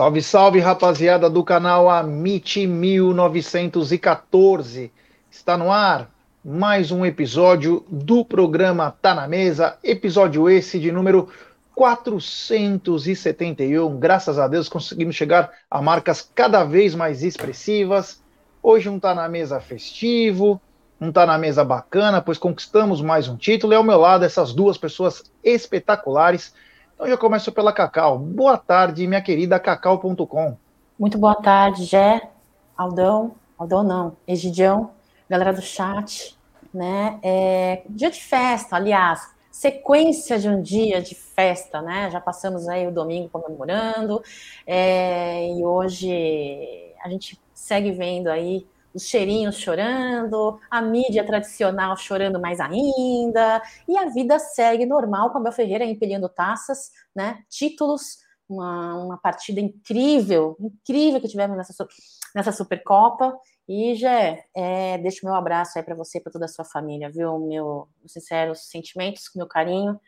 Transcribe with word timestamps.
Salve, 0.00 0.22
salve, 0.22 0.60
rapaziada 0.60 1.28
do 1.28 1.44
canal 1.44 1.90
Amit 1.90 2.66
1914. 2.66 4.90
Está 5.30 5.58
no 5.58 5.70
ar 5.70 6.10
mais 6.42 6.90
um 6.90 7.04
episódio 7.04 7.84
do 7.86 8.24
programa 8.24 8.96
Tá 9.02 9.14
na 9.14 9.28
Mesa, 9.28 9.76
episódio 9.84 10.48
esse 10.48 10.78
de 10.78 10.90
número 10.90 11.28
471. 11.74 13.98
Graças 13.98 14.38
a 14.38 14.48
Deus 14.48 14.70
conseguimos 14.70 15.14
chegar 15.14 15.50
a 15.70 15.82
marcas 15.82 16.26
cada 16.34 16.64
vez 16.64 16.94
mais 16.94 17.22
expressivas. 17.22 18.22
Hoje 18.62 18.88
um 18.88 18.98
Tá 18.98 19.14
na 19.14 19.28
Mesa 19.28 19.60
festivo, 19.60 20.58
um 20.98 21.12
Tá 21.12 21.26
na 21.26 21.36
Mesa 21.36 21.62
bacana, 21.62 22.22
pois 22.22 22.38
conquistamos 22.38 23.02
mais 23.02 23.28
um 23.28 23.36
título. 23.36 23.74
E 23.74 23.76
ao 23.76 23.84
meu 23.84 24.00
lado, 24.00 24.24
essas 24.24 24.54
duas 24.54 24.78
pessoas 24.78 25.30
espetaculares 25.44 26.54
então 27.00 27.08
já 27.08 27.16
começo 27.16 27.50
pela 27.50 27.72
Cacau. 27.72 28.18
Boa 28.18 28.58
tarde, 28.58 29.06
minha 29.06 29.22
querida 29.22 29.58
cacau.com. 29.58 30.54
Muito 30.98 31.16
boa 31.16 31.34
tarde, 31.34 31.84
Jé, 31.84 32.28
Aldão, 32.76 33.36
Aldão 33.56 33.82
não, 33.82 34.16
Egidião, 34.28 34.90
galera 35.26 35.50
do 35.50 35.62
chat, 35.62 36.38
né? 36.74 37.18
É, 37.22 37.84
dia 37.88 38.10
de 38.10 38.22
festa, 38.22 38.76
aliás, 38.76 39.30
sequência 39.50 40.38
de 40.38 40.46
um 40.50 40.60
dia 40.60 41.00
de 41.00 41.14
festa, 41.14 41.80
né? 41.80 42.10
Já 42.10 42.20
passamos 42.20 42.68
aí 42.68 42.86
o 42.86 42.92
domingo 42.92 43.30
comemorando, 43.30 44.22
é, 44.66 45.48
e 45.48 45.64
hoje 45.64 46.92
a 47.02 47.08
gente 47.08 47.40
segue 47.54 47.92
vendo 47.92 48.28
aí 48.28 48.66
os 48.94 49.04
cheirinhos 49.06 49.56
chorando, 49.56 50.58
a 50.70 50.82
mídia 50.82 51.24
tradicional 51.24 51.96
chorando 51.96 52.40
mais 52.40 52.60
ainda, 52.60 53.62
e 53.86 53.96
a 53.96 54.06
vida 54.06 54.38
segue 54.38 54.84
normal 54.86 55.30
com 55.30 55.38
a 55.38 55.40
Abel 55.40 55.52
Ferreira 55.52 55.84
empilhando 55.84 56.28
taças, 56.28 56.90
né? 57.14 57.42
Títulos, 57.48 58.18
uma, 58.48 58.96
uma 58.96 59.18
partida 59.18 59.60
incrível, 59.60 60.56
incrível 60.60 61.20
que 61.20 61.28
tivemos 61.28 61.56
nessa, 61.56 61.86
nessa 62.34 62.52
Supercopa. 62.52 63.38
E 63.68 63.94
já 63.94 64.36
é, 64.56 64.98
deixo 64.98 65.24
meu 65.24 65.34
abraço 65.34 65.78
aí 65.78 65.84
para 65.84 65.94
você 65.94 66.18
e 66.18 66.20
para 66.20 66.32
toda 66.32 66.46
a 66.46 66.48
sua 66.48 66.64
família, 66.64 67.08
viu? 67.08 67.38
Meu, 67.38 67.88
meus 68.00 68.12
sinceros 68.12 68.68
sentimentos, 68.68 69.30
meu 69.36 69.46
carinho. 69.46 70.00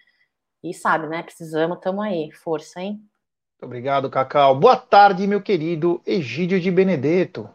E 0.64 0.74
sabe, 0.74 1.06
né? 1.06 1.22
Precisamos, 1.22 1.78
tamo 1.80 2.02
aí. 2.02 2.32
Força, 2.32 2.80
hein? 2.80 2.94
Muito 2.94 3.64
obrigado, 3.64 4.10
Cacau. 4.10 4.58
Boa 4.58 4.76
tarde, 4.76 5.24
meu 5.28 5.40
querido 5.40 6.02
Egídio 6.04 6.60
de 6.60 6.72
Benedetto. 6.72 7.48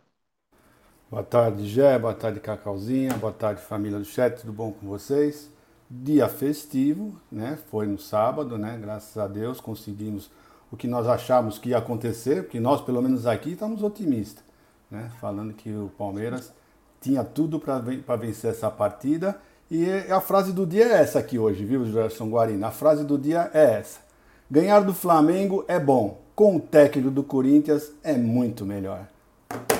Boa 1.09 1.23
tarde, 1.23 1.65
Gé, 1.65 1.97
boa 1.97 2.13
tarde, 2.13 2.41
Cacauzinha, 2.41 3.13
boa 3.13 3.31
tarde, 3.31 3.61
família 3.61 3.97
do 3.97 4.03
chat, 4.03 4.41
tudo 4.41 4.51
bom 4.51 4.73
com 4.73 4.85
vocês? 4.89 5.49
Dia 5.89 6.27
festivo, 6.27 7.15
né? 7.31 7.57
Foi 7.71 7.87
no 7.87 7.97
sábado, 7.97 8.57
né? 8.57 8.77
Graças 8.81 9.17
a 9.17 9.25
Deus 9.25 9.61
conseguimos 9.61 10.29
o 10.69 10.75
que 10.75 10.85
nós 10.85 11.07
achávamos 11.07 11.57
que 11.57 11.69
ia 11.69 11.77
acontecer, 11.77 12.43
porque 12.43 12.59
nós, 12.59 12.81
pelo 12.81 13.01
menos 13.01 13.25
aqui, 13.25 13.53
estamos 13.53 13.83
otimistas, 13.83 14.43
né? 14.91 15.09
Falando 15.21 15.53
que 15.53 15.73
o 15.73 15.89
Palmeiras 15.97 16.51
tinha 16.99 17.23
tudo 17.23 17.57
para 17.57 17.79
vencer 18.17 18.51
essa 18.51 18.69
partida. 18.69 19.39
E 19.71 19.89
a 20.11 20.19
frase 20.19 20.51
do 20.51 20.65
dia 20.65 20.89
é 20.89 21.01
essa 21.01 21.19
aqui 21.19 21.39
hoje, 21.39 21.63
viu, 21.63 21.85
Gerson 21.85 22.29
Guarina? 22.29 22.67
A 22.67 22.71
frase 22.71 23.05
do 23.05 23.17
dia 23.17 23.49
é 23.53 23.75
essa: 23.75 24.01
Ganhar 24.51 24.81
do 24.81 24.93
Flamengo 24.93 25.63
é 25.69 25.79
bom, 25.79 26.19
com 26.35 26.57
o 26.57 26.59
técnico 26.59 27.09
do 27.09 27.23
Corinthians 27.23 27.93
é 28.03 28.17
muito 28.17 28.65
melhor. 28.65 29.07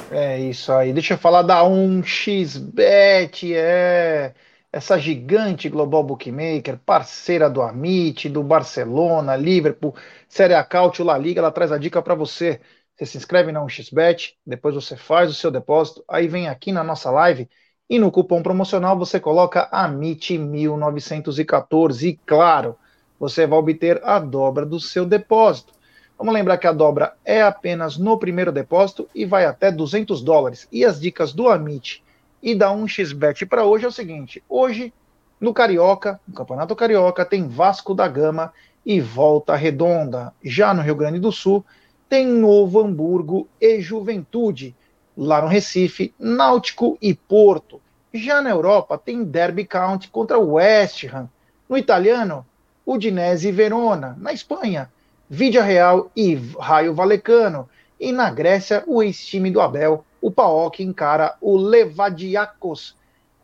É 0.10 0.40
isso 0.40 0.72
aí. 0.72 0.94
Deixa 0.94 1.16
eu 1.16 1.18
falar 1.18 1.42
da 1.42 1.62
1xBet, 1.64 3.54
é 3.54 4.34
essa 4.72 4.98
gigante 4.98 5.68
global 5.70 6.04
bookmaker, 6.04 6.80
parceira 6.86 7.50
do 7.50 7.62
Amit, 7.62 8.30
do 8.30 8.42
Barcelona, 8.44 9.36
Liverpool, 9.36 9.94
Série 10.30 10.54
A 10.54 10.64
Cautio, 10.64 11.04
La 11.04 11.18
Liga, 11.18 11.40
ela 11.42 11.52
traz 11.52 11.72
a 11.72 11.78
dica 11.78 12.02
para 12.02 12.16
você. 12.16 12.62
Você 12.96 13.06
se 13.06 13.18
inscreve 13.18 13.52
na 13.52 13.62
1xBet, 13.62 14.38
depois 14.46 14.76
você 14.76 14.96
faz 14.96 15.30
o 15.30 15.34
seu 15.34 15.52
depósito, 15.52 16.04
aí 16.08 16.28
vem 16.28 16.48
aqui 16.48 16.72
na 16.72 16.84
nossa 16.84 17.12
live 17.12 17.50
e 17.90 18.00
no 18.00 18.12
cupom 18.12 18.42
promocional 18.42 18.98
você 18.98 19.20
coloca 19.20 19.70
AMIT1914 19.72 22.04
e 22.04 22.18
claro, 22.26 22.78
você 23.20 23.46
vai 23.46 23.60
obter 23.60 24.02
a 24.04 24.20
dobra 24.20 24.66
do 24.66 24.80
seu 24.80 25.06
depósito. 25.06 25.77
Vamos 26.18 26.34
lembrar 26.34 26.58
que 26.58 26.66
a 26.66 26.72
dobra 26.72 27.14
é 27.24 27.44
apenas 27.44 27.96
no 27.96 28.18
primeiro 28.18 28.52
depósito 28.52 29.08
e 29.14 29.24
vai 29.24 29.46
até 29.46 29.72
200 29.72 30.24
dólares. 30.24 30.68
E 30.72 30.84
as 30.84 31.00
dicas 31.00 31.32
do 31.32 31.48
Amit 31.48 32.04
e 32.42 32.56
da 32.56 32.72
1xBet 32.72 33.48
para 33.48 33.66
hoje 33.66 33.86
é 33.86 33.88
o 33.88 33.92
seguinte: 33.92 34.44
hoje, 34.50 34.92
no 35.40 35.54
Carioca, 35.54 36.20
no 36.28 36.34
Campeonato 36.34 36.76
Carioca, 36.76 37.24
tem 37.24 37.48
Vasco 37.48 37.94
da 37.94 38.08
Gama 38.08 38.52
e 38.84 39.00
Volta 39.00 39.56
Redonda. 39.56 40.34
Já 40.44 40.74
no 40.74 40.82
Rio 40.82 40.96
Grande 40.96 41.20
do 41.20 41.32
Sul, 41.32 41.64
tem 42.10 42.26
Novo 42.26 42.80
Hamburgo 42.80 43.48
e 43.62 43.80
Juventude. 43.80 44.76
Lá 45.16 45.42
no 45.42 45.48
Recife, 45.48 46.14
Náutico 46.18 46.98
e 47.00 47.14
Porto. 47.14 47.80
Já 48.14 48.42
na 48.42 48.50
Europa, 48.50 48.98
tem 48.98 49.24
Derby 49.24 49.66
County 49.66 50.10
contra 50.10 50.40
West 50.40 51.04
Ham. 51.06 51.30
No 51.68 51.78
italiano, 51.78 52.46
Udinese 52.86 53.50
e 53.50 53.52
Verona. 53.52 54.16
Na 54.20 54.32
Espanha, 54.32 54.92
Vídea 55.30 55.64
Real 55.64 56.10
e 56.16 56.36
Raio 56.60 56.94
Valecano. 56.94 57.70
E 58.00 58.12
na 58.12 58.30
Grécia, 58.30 58.84
o 58.88 59.02
ex-time 59.02 59.52
do 59.52 59.60
Abel, 59.60 60.06
o 60.22 60.32
PAOK, 60.32 60.84
encara 60.84 61.36
o 61.42 61.58
Levadiakos. 61.58 62.96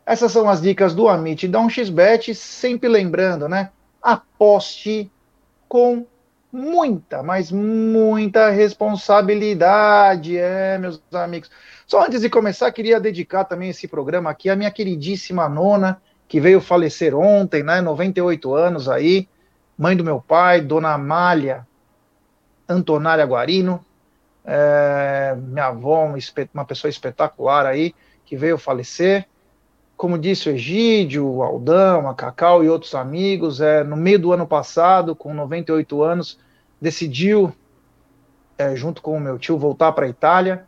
Essas 0.06 0.32
são 0.32 0.48
as 0.48 0.62
dicas 0.62 0.94
do 0.94 1.08
Amit 1.08 1.48
da 1.48 1.60
1xBet, 1.60 2.34
sempre 2.34 2.88
lembrando, 2.88 3.48
né? 3.48 3.70
Aposte 4.02 5.10
com 5.68 6.06
muita, 6.52 7.22
mas 7.22 7.50
muita 7.50 8.48
responsabilidade, 8.50 10.38
é, 10.38 10.78
meus 10.78 11.02
amigos. 11.12 11.50
Só 11.86 12.04
antes 12.04 12.20
de 12.20 12.30
começar, 12.30 12.70
queria 12.70 13.00
dedicar 13.00 13.44
também 13.44 13.70
esse 13.70 13.88
programa 13.88 14.30
aqui 14.30 14.48
à 14.48 14.54
minha 14.54 14.70
queridíssima 14.70 15.48
nona, 15.48 16.00
que 16.28 16.40
veio 16.40 16.60
falecer 16.60 17.14
ontem, 17.14 17.62
né? 17.62 17.80
98 17.80 18.54
anos 18.54 18.88
aí, 18.88 19.28
mãe 19.76 19.96
do 19.96 20.04
meu 20.04 20.20
pai, 20.20 20.60
dona 20.60 20.92
Amália, 20.92 21.66
Antonária 22.68 23.24
Guarino, 23.24 23.84
é, 24.44 25.34
minha 25.36 25.66
avó, 25.66 26.04
uma, 26.04 26.16
uma, 26.52 26.64
pessoa 26.64 26.88
espetacular 26.88 27.66
aí, 27.66 27.94
que 28.24 28.36
veio 28.36 28.58
falecer. 28.58 29.26
Como 29.96 30.18
disse 30.18 30.48
o 30.48 30.52
Egídio, 30.52 31.26
o 31.26 31.42
Aldão, 31.42 32.08
a 32.08 32.14
Cacau 32.14 32.64
e 32.64 32.68
outros 32.68 32.94
amigos, 32.94 33.60
é, 33.60 33.84
no 33.84 33.96
meio 33.96 34.18
do 34.18 34.32
ano 34.32 34.46
passado, 34.46 35.14
com 35.14 35.32
98 35.32 36.02
anos, 36.02 36.38
decidiu, 36.80 37.54
é, 38.58 38.74
junto 38.74 39.00
com 39.00 39.16
o 39.16 39.20
meu 39.20 39.38
tio, 39.38 39.56
voltar 39.56 39.92
para 39.92 40.06
a 40.06 40.08
Itália 40.08 40.66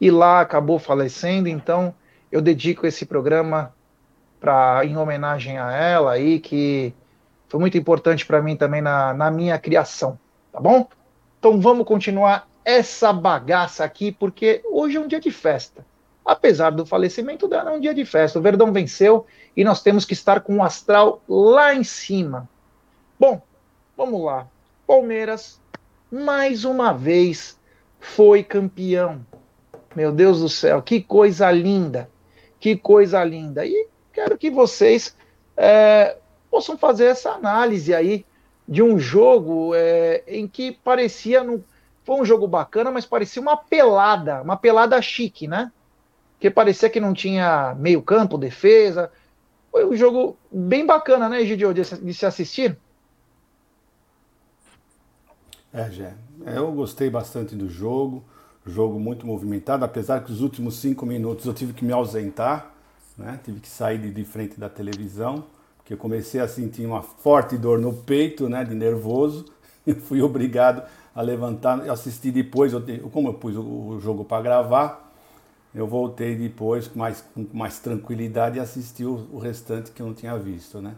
e 0.00 0.10
lá 0.10 0.40
acabou 0.40 0.78
falecendo. 0.78 1.48
Então, 1.48 1.94
eu 2.32 2.40
dedico 2.40 2.86
esse 2.86 3.06
programa 3.06 3.72
para 4.40 4.84
em 4.84 4.96
homenagem 4.96 5.58
a 5.58 5.72
ela 5.72 6.12
aí, 6.12 6.40
que 6.40 6.92
foi 7.48 7.60
muito 7.60 7.78
importante 7.78 8.26
para 8.26 8.42
mim 8.42 8.56
também 8.56 8.82
na, 8.82 9.14
na 9.14 9.30
minha 9.30 9.58
criação, 9.58 10.18
tá 10.52 10.60
bom? 10.60 10.88
Então 11.44 11.60
vamos 11.60 11.86
continuar 11.86 12.48
essa 12.64 13.12
bagaça 13.12 13.84
aqui, 13.84 14.10
porque 14.10 14.62
hoje 14.64 14.96
é 14.96 15.00
um 15.00 15.06
dia 15.06 15.20
de 15.20 15.30
festa. 15.30 15.84
Apesar 16.24 16.70
do 16.70 16.86
falecimento 16.86 17.46
dela, 17.46 17.70
é 17.70 17.74
um 17.74 17.80
dia 17.80 17.92
de 17.92 18.02
festa. 18.06 18.38
O 18.38 18.42
Verdão 18.42 18.72
venceu 18.72 19.26
e 19.54 19.62
nós 19.62 19.82
temos 19.82 20.06
que 20.06 20.14
estar 20.14 20.40
com 20.40 20.56
o 20.56 20.62
astral 20.62 21.22
lá 21.28 21.74
em 21.74 21.84
cima. 21.84 22.48
Bom, 23.20 23.42
vamos 23.94 24.24
lá. 24.24 24.48
Palmeiras, 24.86 25.60
mais 26.10 26.64
uma 26.64 26.94
vez, 26.94 27.60
foi 28.00 28.42
campeão. 28.42 29.20
Meu 29.94 30.12
Deus 30.12 30.40
do 30.40 30.48
céu, 30.48 30.80
que 30.80 31.02
coisa 31.02 31.50
linda. 31.50 32.08
Que 32.58 32.74
coisa 32.74 33.22
linda. 33.22 33.66
E 33.66 33.86
quero 34.14 34.38
que 34.38 34.50
vocês 34.50 35.14
é, 35.58 36.16
possam 36.50 36.78
fazer 36.78 37.04
essa 37.04 37.32
análise 37.32 37.94
aí 37.94 38.24
de 38.68 38.82
um 38.82 38.98
jogo 38.98 39.74
é, 39.74 40.22
em 40.26 40.48
que 40.48 40.72
parecia. 40.72 41.44
No, 41.44 41.62
foi 42.04 42.20
um 42.20 42.24
jogo 42.24 42.46
bacana, 42.46 42.90
mas 42.90 43.06
parecia 43.06 43.40
uma 43.40 43.56
pelada, 43.56 44.42
uma 44.42 44.56
pelada 44.56 45.00
chique, 45.00 45.46
né? 45.46 45.70
Que 46.38 46.50
parecia 46.50 46.90
que 46.90 47.00
não 47.00 47.14
tinha 47.14 47.74
meio-campo, 47.78 48.36
defesa. 48.36 49.10
Foi 49.70 49.86
um 49.86 49.96
jogo 49.96 50.36
bem 50.52 50.84
bacana, 50.86 51.28
né, 51.28 51.40
Egidio, 51.40 51.72
de, 51.72 51.82
de 51.82 52.14
se 52.14 52.26
assistir? 52.26 52.76
É, 55.72 55.90
Gé. 55.90 56.14
Eu 56.46 56.70
gostei 56.72 57.10
bastante 57.10 57.56
do 57.56 57.68
jogo. 57.68 58.22
Jogo 58.66 58.98
muito 58.98 59.26
movimentado, 59.26 59.84
apesar 59.84 60.24
que 60.24 60.32
os 60.32 60.40
últimos 60.40 60.76
cinco 60.76 61.04
minutos 61.04 61.44
eu 61.44 61.52
tive 61.52 61.74
que 61.74 61.84
me 61.84 61.92
ausentar, 61.92 62.72
né? 63.16 63.38
Tive 63.44 63.60
que 63.60 63.68
sair 63.68 63.98
de 63.98 64.24
frente 64.24 64.58
da 64.58 64.70
televisão 64.70 65.44
que 65.84 65.92
eu 65.92 65.98
comecei 65.98 66.40
a 66.40 66.48
sentir 66.48 66.86
uma 66.86 67.02
forte 67.02 67.56
dor 67.58 67.78
no 67.78 67.92
peito, 67.92 68.48
né, 68.48 68.64
de 68.64 68.74
nervoso. 68.74 69.44
Eu 69.86 69.96
fui 69.96 70.22
obrigado 70.22 70.82
a 71.14 71.20
levantar, 71.20 71.78
assistir 71.90 72.32
depois, 72.32 72.72
eu, 72.72 72.82
como 73.12 73.28
eu 73.28 73.34
pus 73.34 73.54
o, 73.54 74.00
jogo 74.00 74.24
para 74.24 74.42
gravar, 74.42 75.12
eu 75.74 75.86
voltei 75.86 76.34
depois 76.34 76.88
com 76.88 76.98
mais, 76.98 77.22
com 77.34 77.46
mais 77.52 77.78
tranquilidade 77.78 78.56
e 78.56 78.60
assisti 78.60 79.04
o, 79.04 79.28
o, 79.30 79.38
restante 79.38 79.90
que 79.90 80.00
eu 80.00 80.06
não 80.06 80.14
tinha 80.14 80.36
visto, 80.38 80.80
né? 80.80 80.94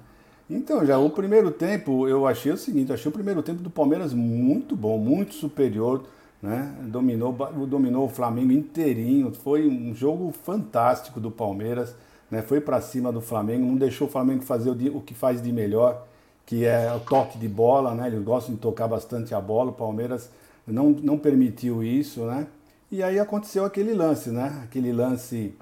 Então, 0.48 0.86
já 0.86 0.96
o 0.98 1.10
primeiro 1.10 1.50
tempo, 1.50 2.06
eu 2.06 2.26
achei 2.26 2.52
o 2.52 2.56
seguinte, 2.56 2.92
achei 2.92 3.08
o 3.08 3.12
primeiro 3.12 3.42
tempo 3.42 3.60
do 3.60 3.68
Palmeiras 3.68 4.14
muito 4.14 4.76
bom, 4.76 4.96
muito 4.96 5.34
superior, 5.34 6.04
né? 6.40 6.74
Dominou, 6.82 7.32
dominou 7.68 8.06
o 8.06 8.08
Flamengo 8.08 8.52
inteirinho. 8.52 9.32
Foi 9.34 9.66
um 9.66 9.92
jogo 9.94 10.32
fantástico 10.44 11.18
do 11.18 11.30
Palmeiras, 11.30 11.94
né? 12.30 12.42
Foi 12.42 12.60
para 12.60 12.80
cima 12.80 13.12
do 13.12 13.20
Flamengo, 13.20 13.66
não 13.66 13.76
deixou 13.76 14.08
o 14.08 14.10
Flamengo 14.10 14.42
fazer 14.42 14.70
o, 14.70 15.00
que 15.00 15.14
faz 15.14 15.42
de 15.42 15.52
melhor, 15.52 16.06
que 16.44 16.64
é 16.64 16.92
o 16.94 17.00
toque 17.00 17.38
de 17.38 17.48
bola, 17.48 17.94
né? 17.94 18.06
Eles 18.08 18.22
gostam 18.22 18.54
de 18.54 18.60
tocar 18.60 18.88
bastante 18.88 19.34
a 19.34 19.40
bola. 19.40 19.70
O 19.70 19.74
Palmeiras 19.74 20.30
não, 20.66 20.90
não 20.90 21.18
permitiu 21.18 21.82
isso, 21.82 22.24
né? 22.24 22.46
E 22.90 23.02
aí 23.02 23.18
aconteceu 23.18 23.64
aquele 23.64 23.92
lance, 23.92 24.30
né? 24.30 24.60
Aquele 24.64 24.92
lance 24.92 25.54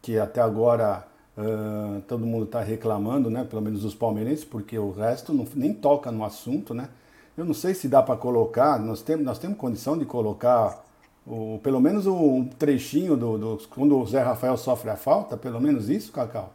que 0.00 0.18
até 0.18 0.40
agora 0.40 1.06
uh, 1.36 2.00
todo 2.02 2.26
mundo 2.26 2.44
está 2.44 2.60
reclamando, 2.60 3.30
né? 3.30 3.44
Pelo 3.44 3.62
menos 3.62 3.84
os 3.84 3.94
palmeirenses, 3.94 4.44
porque 4.44 4.78
o 4.78 4.90
resto 4.90 5.32
não, 5.32 5.46
nem 5.54 5.72
toca 5.72 6.10
no 6.10 6.24
assunto, 6.24 6.72
né? 6.72 6.88
Eu 7.36 7.44
não 7.44 7.54
sei 7.54 7.74
se 7.74 7.88
dá 7.88 8.02
para 8.02 8.16
colocar, 8.16 8.78
nós 8.78 9.02
temos, 9.02 9.24
nós 9.24 9.38
temos 9.38 9.58
condição 9.58 9.98
de 9.98 10.04
colocar 10.04 10.84
o, 11.26 11.58
pelo 11.62 11.80
menos 11.80 12.06
um 12.06 12.46
trechinho 12.46 13.16
do, 13.16 13.38
do, 13.38 13.68
quando 13.68 13.98
o 13.98 14.06
Zé 14.06 14.22
Rafael 14.22 14.56
sofre 14.56 14.90
a 14.90 14.96
falta, 14.96 15.36
pelo 15.36 15.60
menos 15.60 15.88
isso, 15.88 16.12
Cacau? 16.12 16.52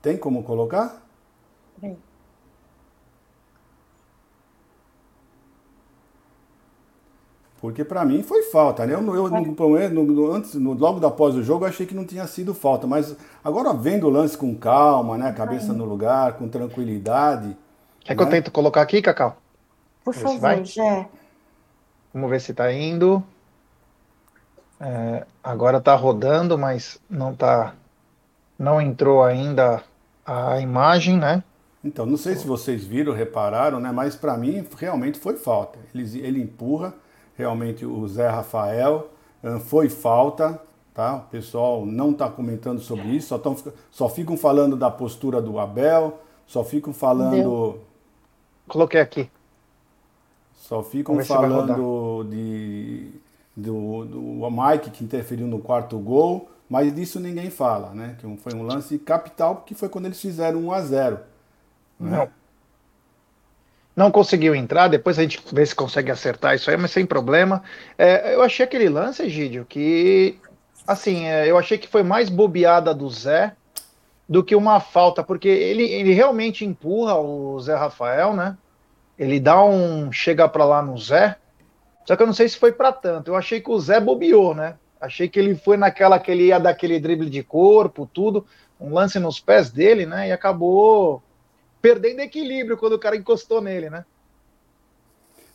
Tem 0.00 0.16
como 0.16 0.42
colocar? 0.42 1.00
Tem. 1.80 1.96
Porque 7.60 7.84
para 7.84 8.04
mim 8.04 8.24
foi 8.24 8.42
falta, 8.42 8.84
né? 8.84 8.94
Eu, 8.94 9.14
eu 9.14 9.30
no, 9.30 10.04
no, 10.04 10.32
antes, 10.32 10.54
no, 10.54 10.72
logo 10.72 11.06
após 11.06 11.36
o 11.36 11.44
jogo, 11.44 11.64
eu 11.64 11.68
achei 11.68 11.86
que 11.86 11.94
não 11.94 12.04
tinha 12.04 12.26
sido 12.26 12.52
falta, 12.52 12.88
mas 12.88 13.16
agora 13.44 13.72
vendo 13.72 14.08
o 14.08 14.10
lance 14.10 14.36
com 14.36 14.52
calma, 14.56 15.16
né? 15.16 15.30
Cabeça 15.30 15.72
no 15.72 15.84
lugar, 15.84 16.32
com 16.32 16.48
tranquilidade. 16.48 17.56
Quer 18.00 18.14
né? 18.14 18.16
que 18.16 18.22
eu 18.24 18.28
tento 18.28 18.50
colocar 18.50 18.82
aqui, 18.82 19.00
Cacau? 19.00 19.41
Por 20.04 20.14
favor, 20.14 20.64
Jé. 20.64 21.08
Vamos 22.12 22.30
ver 22.30 22.40
se 22.40 22.50
está 22.50 22.72
indo. 22.72 23.22
É, 24.80 25.24
agora 25.42 25.78
está 25.78 25.94
rodando, 25.94 26.58
mas 26.58 27.00
não 27.08 27.34
tá, 27.34 27.74
não 28.58 28.80
entrou 28.80 29.22
ainda 29.22 29.82
a 30.26 30.60
imagem, 30.60 31.16
né? 31.16 31.44
Então, 31.84 32.04
não 32.04 32.16
sei 32.16 32.34
se 32.36 32.46
vocês 32.46 32.84
viram, 32.84 33.12
repararam, 33.12 33.80
né? 33.80 33.90
Mas 33.92 34.14
para 34.16 34.36
mim 34.36 34.66
realmente 34.76 35.18
foi 35.18 35.36
falta. 35.36 35.78
Ele, 35.94 36.20
ele 36.20 36.42
empurra 36.42 36.94
realmente 37.36 37.86
o 37.86 38.06
Zé 38.08 38.28
Rafael. 38.28 39.08
Foi 39.66 39.88
falta, 39.88 40.60
tá? 40.94 41.16
O 41.16 41.30
pessoal 41.30 41.84
não 41.86 42.10
está 42.10 42.28
comentando 42.28 42.80
sobre 42.80 43.08
isso, 43.08 43.28
só, 43.28 43.38
tão, 43.38 43.56
só 43.90 44.08
ficam 44.08 44.36
falando 44.36 44.76
da 44.76 44.90
postura 44.90 45.40
do 45.40 45.58
Abel, 45.58 46.20
só 46.46 46.62
ficam 46.62 46.92
falando. 46.92 47.30
Deu. 47.32 47.80
Coloquei 48.68 49.00
aqui. 49.00 49.28
Só 50.62 50.80
ficam 50.80 51.18
falando 51.24 52.24
de, 52.30 53.10
do, 53.56 54.04
do 54.04 54.48
Mike 54.48 54.90
que 54.90 55.02
interferiu 55.02 55.48
no 55.48 55.58
quarto 55.58 55.98
gol, 55.98 56.48
mas 56.70 56.94
disso 56.94 57.18
ninguém 57.18 57.50
fala, 57.50 57.90
né? 57.90 58.14
Que 58.20 58.36
foi 58.36 58.54
um 58.54 58.62
lance 58.62 58.96
capital, 58.96 59.64
que 59.66 59.74
foi 59.74 59.88
quando 59.88 60.06
eles 60.06 60.20
fizeram 60.20 60.60
1 60.66 60.72
a 60.72 60.80
0 60.80 61.20
né? 61.98 62.16
Não 62.16 62.42
não 63.94 64.10
conseguiu 64.10 64.54
entrar, 64.54 64.88
depois 64.88 65.18
a 65.18 65.22
gente 65.22 65.42
vê 65.52 65.66
se 65.66 65.74
consegue 65.74 66.10
acertar 66.10 66.54
isso 66.54 66.70
aí, 66.70 66.76
mas 66.78 66.92
sem 66.92 67.04
problema. 67.04 67.62
É, 67.98 68.34
eu 68.34 68.40
achei 68.40 68.64
aquele 68.64 68.88
lance, 68.88 69.22
Egídio, 69.22 69.66
que 69.68 70.38
assim, 70.86 71.26
é, 71.26 71.50
eu 71.50 71.58
achei 71.58 71.76
que 71.76 71.88
foi 71.88 72.02
mais 72.02 72.30
bobeada 72.30 72.94
do 72.94 73.10
Zé 73.10 73.54
do 74.26 74.42
que 74.42 74.56
uma 74.56 74.80
falta, 74.80 75.22
porque 75.22 75.48
ele, 75.48 75.82
ele 75.82 76.14
realmente 76.14 76.64
empurra 76.64 77.18
o 77.18 77.60
Zé 77.60 77.74
Rafael, 77.74 78.32
né? 78.32 78.56
Ele 79.22 79.38
dá 79.38 79.62
um 79.64 80.10
chega 80.10 80.48
para 80.48 80.64
lá 80.64 80.82
no 80.82 80.98
Zé. 80.98 81.36
Só 82.04 82.16
que 82.16 82.22
eu 82.24 82.26
não 82.26 82.34
sei 82.34 82.48
se 82.48 82.58
foi 82.58 82.72
para 82.72 82.90
tanto. 82.90 83.30
Eu 83.30 83.36
achei 83.36 83.60
que 83.60 83.70
o 83.70 83.78
Zé 83.78 84.00
bobeou, 84.00 84.52
né? 84.52 84.74
Achei 85.00 85.28
que 85.28 85.38
ele 85.38 85.54
foi 85.54 85.76
naquela 85.76 86.18
que 86.18 86.28
ele 86.28 86.46
ia 86.46 86.58
dar 86.58 86.70
aquele 86.70 86.98
drible 86.98 87.30
de 87.30 87.40
corpo, 87.40 88.10
tudo, 88.12 88.44
um 88.80 88.92
lance 88.92 89.20
nos 89.20 89.38
pés 89.38 89.70
dele, 89.70 90.06
né? 90.06 90.28
E 90.28 90.32
acabou 90.32 91.22
perdendo 91.80 92.18
equilíbrio 92.18 92.76
quando 92.76 92.94
o 92.94 92.98
cara 92.98 93.16
encostou 93.16 93.60
nele, 93.60 93.88
né? 93.88 94.04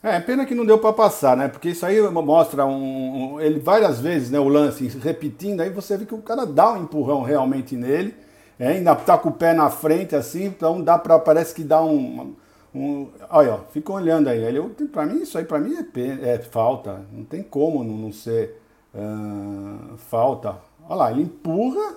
É, 0.02 0.18
pena 0.18 0.46
que 0.46 0.54
não 0.54 0.64
deu 0.64 0.78
para 0.78 0.94
passar, 0.94 1.36
né? 1.36 1.48
Porque 1.48 1.68
isso 1.68 1.84
aí 1.84 2.00
mostra 2.00 2.64
um, 2.64 3.34
um, 3.34 3.40
ele 3.40 3.60
várias 3.60 4.00
vezes, 4.00 4.30
né? 4.30 4.38
O 4.38 4.48
lance 4.48 4.88
repetindo, 4.98 5.60
aí 5.60 5.68
você 5.68 5.94
vê 5.98 6.06
que 6.06 6.14
o 6.14 6.22
cara 6.22 6.46
dá 6.46 6.72
um 6.72 6.84
empurrão 6.84 7.22
realmente 7.22 7.76
nele, 7.76 8.14
é, 8.58 8.68
ainda 8.68 8.94
tá 8.94 9.18
com 9.18 9.28
o 9.28 9.32
pé 9.32 9.52
na 9.52 9.68
frente 9.68 10.16
assim, 10.16 10.44
então 10.44 10.80
dá 10.80 10.96
para 10.96 11.18
parece 11.18 11.54
que 11.54 11.62
dá 11.62 11.82
um, 11.82 12.34
um 12.74 13.08
olha, 13.30 13.54
ó, 13.54 13.58
fica 13.70 13.92
olhando 13.92 14.28
aí. 14.28 14.42
Ele, 14.44 14.60
para 14.92 15.06
mim 15.06 15.22
isso 15.22 15.38
aí 15.38 15.44
para 15.44 15.58
mim 15.58 15.74
é, 15.74 16.30
é, 16.30 16.38
falta, 16.38 17.04
não 17.12 17.24
tem 17.24 17.42
como 17.42 17.82
não, 17.82 17.96
não 17.96 18.12
ser 18.12 18.60
uh, 18.94 19.96
falta. 19.96 20.56
Olha 20.88 20.96
lá, 20.96 21.10
ele 21.10 21.22
empurra, 21.22 21.96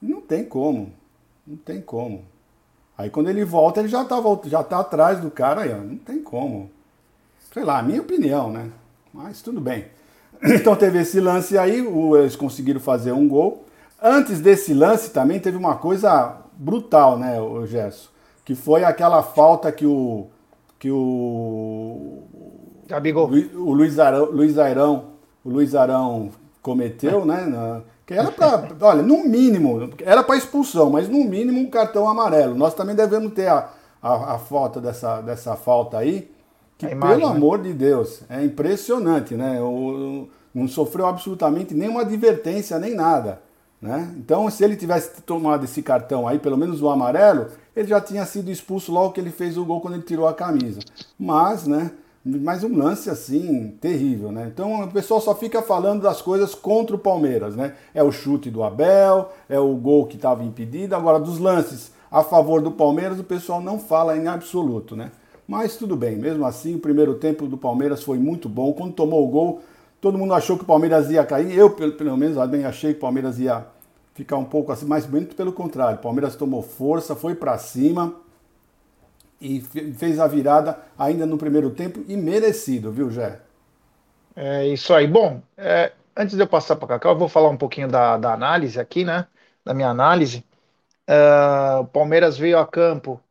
não 0.00 0.20
tem 0.20 0.44
como, 0.44 0.92
não 1.46 1.56
tem 1.56 1.80
como. 1.80 2.24
Aí 2.96 3.10
quando 3.10 3.28
ele 3.28 3.44
volta, 3.44 3.80
ele 3.80 3.88
já 3.88 4.04
tá, 4.04 4.16
já 4.44 4.62
tá 4.64 4.80
atrás 4.80 5.20
do 5.20 5.30
cara 5.30 5.62
aí, 5.62 5.72
ó. 5.72 5.78
Não 5.78 5.96
tem 5.96 6.22
como. 6.22 6.70
Sei 7.52 7.62
lá, 7.64 7.82
minha 7.82 8.00
opinião, 8.00 8.52
né? 8.52 8.70
Mas 9.12 9.42
tudo 9.42 9.60
bem. 9.60 9.86
Então 10.40 10.76
teve 10.76 11.00
esse 11.00 11.18
lance 11.18 11.58
aí, 11.58 11.84
eles 12.16 12.36
conseguiram 12.36 12.78
fazer 12.78 13.10
um 13.10 13.26
gol. 13.26 13.64
Antes 14.00 14.40
desse 14.40 14.72
lance 14.72 15.10
também 15.10 15.40
teve 15.40 15.56
uma 15.56 15.76
coisa 15.76 16.36
brutal, 16.56 17.18
né, 17.18 17.40
o 17.40 17.66
Gerson? 17.66 18.08
Que 18.48 18.54
foi 18.54 18.82
aquela 18.82 19.22
falta 19.22 19.70
que 19.70 19.84
o. 19.84 20.26
que 20.78 20.90
o. 20.90 22.22
Gabigol. 22.86 23.28
O 23.28 23.74
Luiz 23.74 23.98
Arão, 23.98 24.24
Luiz 24.24 24.56
Arão, 24.56 25.04
o 25.44 25.50
Luiz 25.50 25.74
Arão 25.74 26.30
cometeu, 26.62 27.26
né? 27.26 27.44
Na, 27.44 27.82
que 28.06 28.14
era 28.14 28.32
para, 28.32 28.70
olha, 28.80 29.02
no 29.02 29.22
mínimo, 29.22 29.90
era 30.02 30.22
para 30.22 30.38
expulsão, 30.38 30.88
mas 30.88 31.10
no 31.10 31.24
mínimo 31.24 31.60
um 31.60 31.68
cartão 31.68 32.08
amarelo. 32.08 32.54
Nós 32.54 32.72
também 32.72 32.96
devemos 32.96 33.34
ter 33.34 33.48
a, 33.48 33.68
a, 34.00 34.36
a 34.36 34.38
foto 34.38 34.80
dessa, 34.80 35.20
dessa 35.20 35.54
falta 35.54 35.98
aí, 35.98 36.30
que 36.78 36.86
imagem, 36.86 37.18
pelo 37.18 37.28
né? 37.30 37.36
amor 37.36 37.60
de 37.60 37.74
Deus, 37.74 38.22
é 38.30 38.42
impressionante, 38.42 39.34
né? 39.34 39.60
O, 39.60 40.26
não 40.54 40.66
sofreu 40.66 41.04
absolutamente 41.04 41.74
nenhuma 41.74 42.00
advertência, 42.00 42.78
nem 42.78 42.94
nada. 42.94 43.42
Né? 43.80 44.12
Então, 44.16 44.50
se 44.50 44.64
ele 44.64 44.74
tivesse 44.74 45.22
tomado 45.22 45.64
esse 45.64 45.82
cartão 45.82 46.26
aí, 46.26 46.38
pelo 46.38 46.56
menos 46.56 46.82
o 46.82 46.88
amarelo, 46.88 47.48
ele 47.78 47.88
já 47.88 48.00
tinha 48.00 48.26
sido 48.26 48.50
expulso 48.50 48.92
logo 48.92 49.12
que 49.12 49.20
ele 49.20 49.30
fez 49.30 49.56
o 49.56 49.64
gol 49.64 49.80
quando 49.80 49.94
ele 49.94 50.02
tirou 50.02 50.26
a 50.26 50.34
camisa. 50.34 50.80
Mas, 51.18 51.66
né? 51.66 51.92
mas 52.24 52.64
um 52.64 52.76
lance 52.76 53.08
assim 53.08 53.74
terrível, 53.80 54.32
né? 54.32 54.50
Então 54.52 54.82
o 54.82 54.88
pessoal 54.88 55.20
só 55.20 55.34
fica 55.34 55.62
falando 55.62 56.02
das 56.02 56.20
coisas 56.20 56.54
contra 56.54 56.96
o 56.96 56.98
Palmeiras, 56.98 57.56
né? 57.56 57.74
É 57.94 58.02
o 58.02 58.12
chute 58.12 58.50
do 58.50 58.62
Abel, 58.62 59.30
é 59.48 59.58
o 59.58 59.74
gol 59.74 60.06
que 60.06 60.16
estava 60.16 60.44
impedido. 60.44 60.94
Agora 60.94 61.18
dos 61.18 61.38
lances 61.38 61.92
a 62.10 62.22
favor 62.22 62.60
do 62.60 62.70
Palmeiras 62.70 63.20
o 63.20 63.24
pessoal 63.24 63.60
não 63.60 63.78
fala 63.78 64.16
em 64.16 64.26
absoluto, 64.26 64.96
né? 64.96 65.12
Mas 65.46 65.76
tudo 65.76 65.96
bem, 65.96 66.16
mesmo 66.16 66.44
assim 66.44 66.74
o 66.74 66.78
primeiro 66.78 67.14
tempo 67.14 67.46
do 67.46 67.56
Palmeiras 67.56 68.02
foi 68.02 68.18
muito 68.18 68.48
bom. 68.48 68.72
Quando 68.72 68.92
tomou 68.92 69.26
o 69.26 69.30
gol, 69.30 69.62
todo 70.00 70.18
mundo 70.18 70.34
achou 70.34 70.58
que 70.58 70.64
o 70.64 70.66
Palmeiras 70.66 71.10
ia 71.10 71.24
cair. 71.24 71.56
Eu 71.56 71.70
pelo, 71.70 72.16
menos 72.16 72.36
bem 72.50 72.64
achei 72.64 72.92
que 72.92 72.98
o 72.98 73.00
Palmeiras 73.00 73.38
ia 73.38 73.64
ficar 74.18 74.36
um 74.36 74.44
pouco 74.44 74.72
assim, 74.72 74.84
mas 74.84 75.06
muito 75.06 75.36
pelo 75.36 75.52
contrário. 75.52 75.96
O 75.98 76.02
Palmeiras 76.02 76.34
tomou 76.36 76.60
força, 76.60 77.14
foi 77.14 77.36
para 77.36 77.56
cima 77.56 78.16
e 79.40 79.60
fez 79.60 80.18
a 80.18 80.26
virada 80.26 80.78
ainda 80.98 81.24
no 81.24 81.38
primeiro 81.38 81.70
tempo 81.70 82.04
e 82.08 82.16
merecido, 82.16 82.90
viu, 82.90 83.10
Jé? 83.10 83.40
É 84.34 84.66
isso 84.68 84.94
aí. 84.94 85.06
Bom, 85.06 85.42
é, 85.56 85.92
antes 86.16 86.36
de 86.36 86.42
eu 86.42 86.48
passar 86.48 86.76
para 86.76 86.88
Cacau, 86.88 87.12
eu 87.12 87.18
vou 87.18 87.28
falar 87.28 87.48
um 87.50 87.56
pouquinho 87.56 87.88
da, 87.88 88.16
da 88.16 88.32
análise 88.32 88.78
aqui, 88.78 89.04
né? 89.04 89.26
Da 89.64 89.74
minha 89.74 89.88
análise. 89.88 90.44
Uh, 91.08 91.80
o 91.82 91.86
Palmeiras 91.88 92.38
veio 92.38 92.58
a 92.58 92.66
campo 92.66 93.22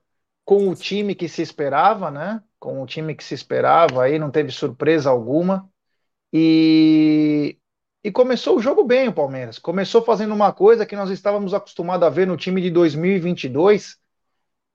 com 0.45 0.69
o 0.69 0.75
time 0.75 1.15
que 1.15 1.29
se 1.29 1.41
esperava, 1.41 2.11
né? 2.11 2.43
Com 2.59 2.81
o 2.83 2.87
time 2.87 3.15
que 3.15 3.23
se 3.23 3.35
esperava, 3.35 4.03
aí 4.03 4.19
não 4.19 4.31
teve 4.31 4.51
surpresa 4.51 5.09
alguma. 5.11 5.69
E, 6.33 7.57
e 8.07 8.11
começou 8.11 8.55
o 8.55 8.61
jogo 8.61 8.85
bem, 8.85 9.09
o 9.09 9.13
Palmeiras. 9.13 9.59
Começou 9.59 10.01
fazendo 10.01 10.33
uma 10.33 10.53
coisa 10.53 10.85
que 10.85 10.95
nós 10.95 11.09
estávamos 11.09 11.53
acostumados 11.53 12.07
a 12.07 12.09
ver 12.09 12.25
no 12.25 12.37
time 12.37 12.61
de 12.61 12.71
2022, 12.71 13.97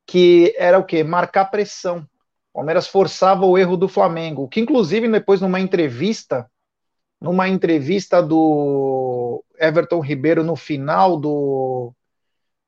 que 0.07 0.55
era 0.59 0.79
o 0.79 0.85
quê? 0.85 1.03
Marcar 1.03 1.47
pressão. 1.47 2.07
O 2.53 2.59
Palmeiras 2.59 2.87
forçava 2.87 3.47
o 3.47 3.57
erro 3.57 3.75
do 3.75 3.89
Flamengo, 3.89 4.47
que 4.51 4.61
inclusive 4.61 5.09
depois 5.09 5.41
numa 5.41 5.59
entrevista, 5.59 6.47
numa 7.19 7.49
entrevista 7.49 8.23
do 8.23 9.43
Everton 9.59 10.01
Ribeiro 10.01 10.45
no 10.45 10.55
final 10.55 11.19
do 11.19 11.95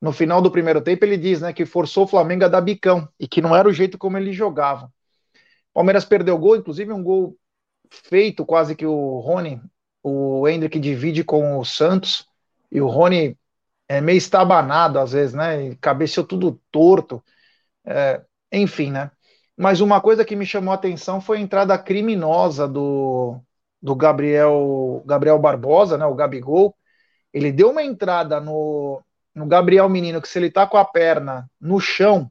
no 0.01 0.13
final 0.13 0.41
do 0.41 0.51
primeiro 0.51 0.81
tempo, 0.81 1.05
ele 1.05 1.19
diz, 1.19 1.43
né, 1.43 1.53
que 1.53 1.67
forçou 1.67 2.05
o 2.05 2.09
Flamengo 2.09 2.47
a 2.47 2.49
dar 2.49 2.63
bicão 2.63 3.07
e 3.21 3.29
que 3.29 3.43
não 3.43 3.55
era 3.55 3.69
o 3.69 3.73
jeito 3.73 3.99
como 3.99 4.17
ele 4.17 4.33
jogava. 4.33 4.87
O 5.73 5.75
Palmeiras 5.75 6.07
perdeu 6.07 6.37
o 6.37 6.39
gol, 6.39 6.57
inclusive 6.57 6.91
um 6.91 7.03
gol 7.03 7.37
feito 7.91 8.47
quase 8.47 8.75
que 8.75 8.87
o 8.87 9.19
Rony, 9.19 9.61
o 10.05 10.47
Hendrick 10.47 10.79
divide 10.79 11.25
com 11.25 11.59
o 11.59 11.65
Santos 11.65 12.29
e 12.71 12.81
o 12.81 12.87
Rony 12.89 13.39
é 13.89 14.01
meio 14.01 14.19
estabanado 14.19 14.99
às 14.99 15.13
vezes, 15.13 15.35
né? 15.35 15.75
Cabeceou 15.77 16.27
tudo 16.27 16.61
torto. 16.71 17.25
É, 17.85 18.23
enfim, 18.53 18.91
né? 18.91 19.11
Mas 19.57 19.81
uma 19.81 20.01
coisa 20.01 20.25
que 20.25 20.37
me 20.37 20.47
chamou 20.47 20.73
a 20.73 20.75
atenção 20.75 21.21
foi 21.21 21.39
a 21.39 21.41
entrada 21.41 21.79
criminosa 21.79 22.69
do, 22.69 23.41
do 23.83 23.95
Gabriel 23.95 25.03
Gabriel 25.07 25.39
Barbosa, 25.39 25.97
né, 25.99 26.07
o 26.07 26.15
Gabigol. 26.15 26.77
Ele 27.33 27.53
deu 27.53 27.71
uma 27.71 27.83
entrada 27.83 28.41
no, 28.41 29.03
no 29.35 29.47
Gabriel 29.47 29.89
Menino 29.89 30.21
que 30.21 30.29
se 30.29 30.39
ele 30.39 30.51
tá 30.51 30.67
com 30.67 30.77
a 30.77 30.85
perna 30.85 31.51
no 31.61 31.81
chão, 31.81 32.31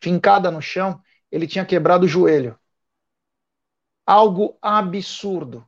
fincada 0.00 0.50
no 0.50 0.60
chão, 0.62 1.00
ele 1.30 1.46
tinha 1.46 1.64
quebrado 1.64 2.06
o 2.06 2.08
joelho. 2.08 2.58
Algo 4.06 4.58
absurdo. 4.60 5.66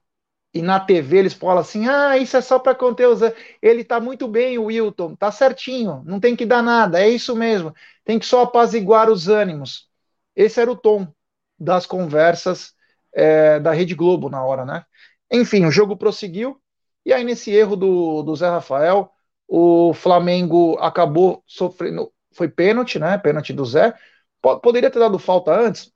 E 0.56 0.62
na 0.62 0.80
TV 0.80 1.18
eles 1.18 1.34
falam 1.34 1.58
assim: 1.58 1.86
ah, 1.86 2.16
isso 2.16 2.34
é 2.34 2.40
só 2.40 2.58
para 2.58 2.74
conter 2.74 3.06
os. 3.06 3.20
Ele 3.60 3.84
tá 3.84 4.00
muito 4.00 4.26
bem, 4.26 4.56
o 4.56 4.64
Wilton, 4.64 5.14
tá 5.14 5.30
certinho, 5.30 6.02
não 6.06 6.18
tem 6.18 6.34
que 6.34 6.46
dar 6.46 6.62
nada, 6.62 6.98
é 6.98 7.08
isso 7.10 7.36
mesmo, 7.36 7.74
tem 8.02 8.18
que 8.18 8.24
só 8.24 8.42
apaziguar 8.42 9.10
os 9.10 9.28
ânimos. 9.28 9.86
Esse 10.34 10.58
era 10.58 10.72
o 10.72 10.76
tom 10.76 11.12
das 11.58 11.84
conversas 11.84 12.72
é, 13.12 13.60
da 13.60 13.72
Rede 13.72 13.94
Globo 13.94 14.30
na 14.30 14.42
hora, 14.42 14.64
né? 14.64 14.86
Enfim, 15.30 15.66
o 15.66 15.70
jogo 15.70 15.94
prosseguiu, 15.94 16.58
e 17.04 17.12
aí 17.12 17.22
nesse 17.22 17.50
erro 17.50 17.76
do, 17.76 18.22
do 18.22 18.34
Zé 18.34 18.48
Rafael, 18.48 19.10
o 19.46 19.92
Flamengo 19.92 20.78
acabou 20.80 21.44
sofrendo. 21.46 22.10
Foi 22.32 22.48
pênalti, 22.48 22.98
né? 22.98 23.18
Pênalti 23.18 23.52
do 23.52 23.64
Zé. 23.66 23.94
Poderia 24.40 24.90
ter 24.90 25.00
dado 25.00 25.18
falta 25.18 25.52
antes? 25.54 25.92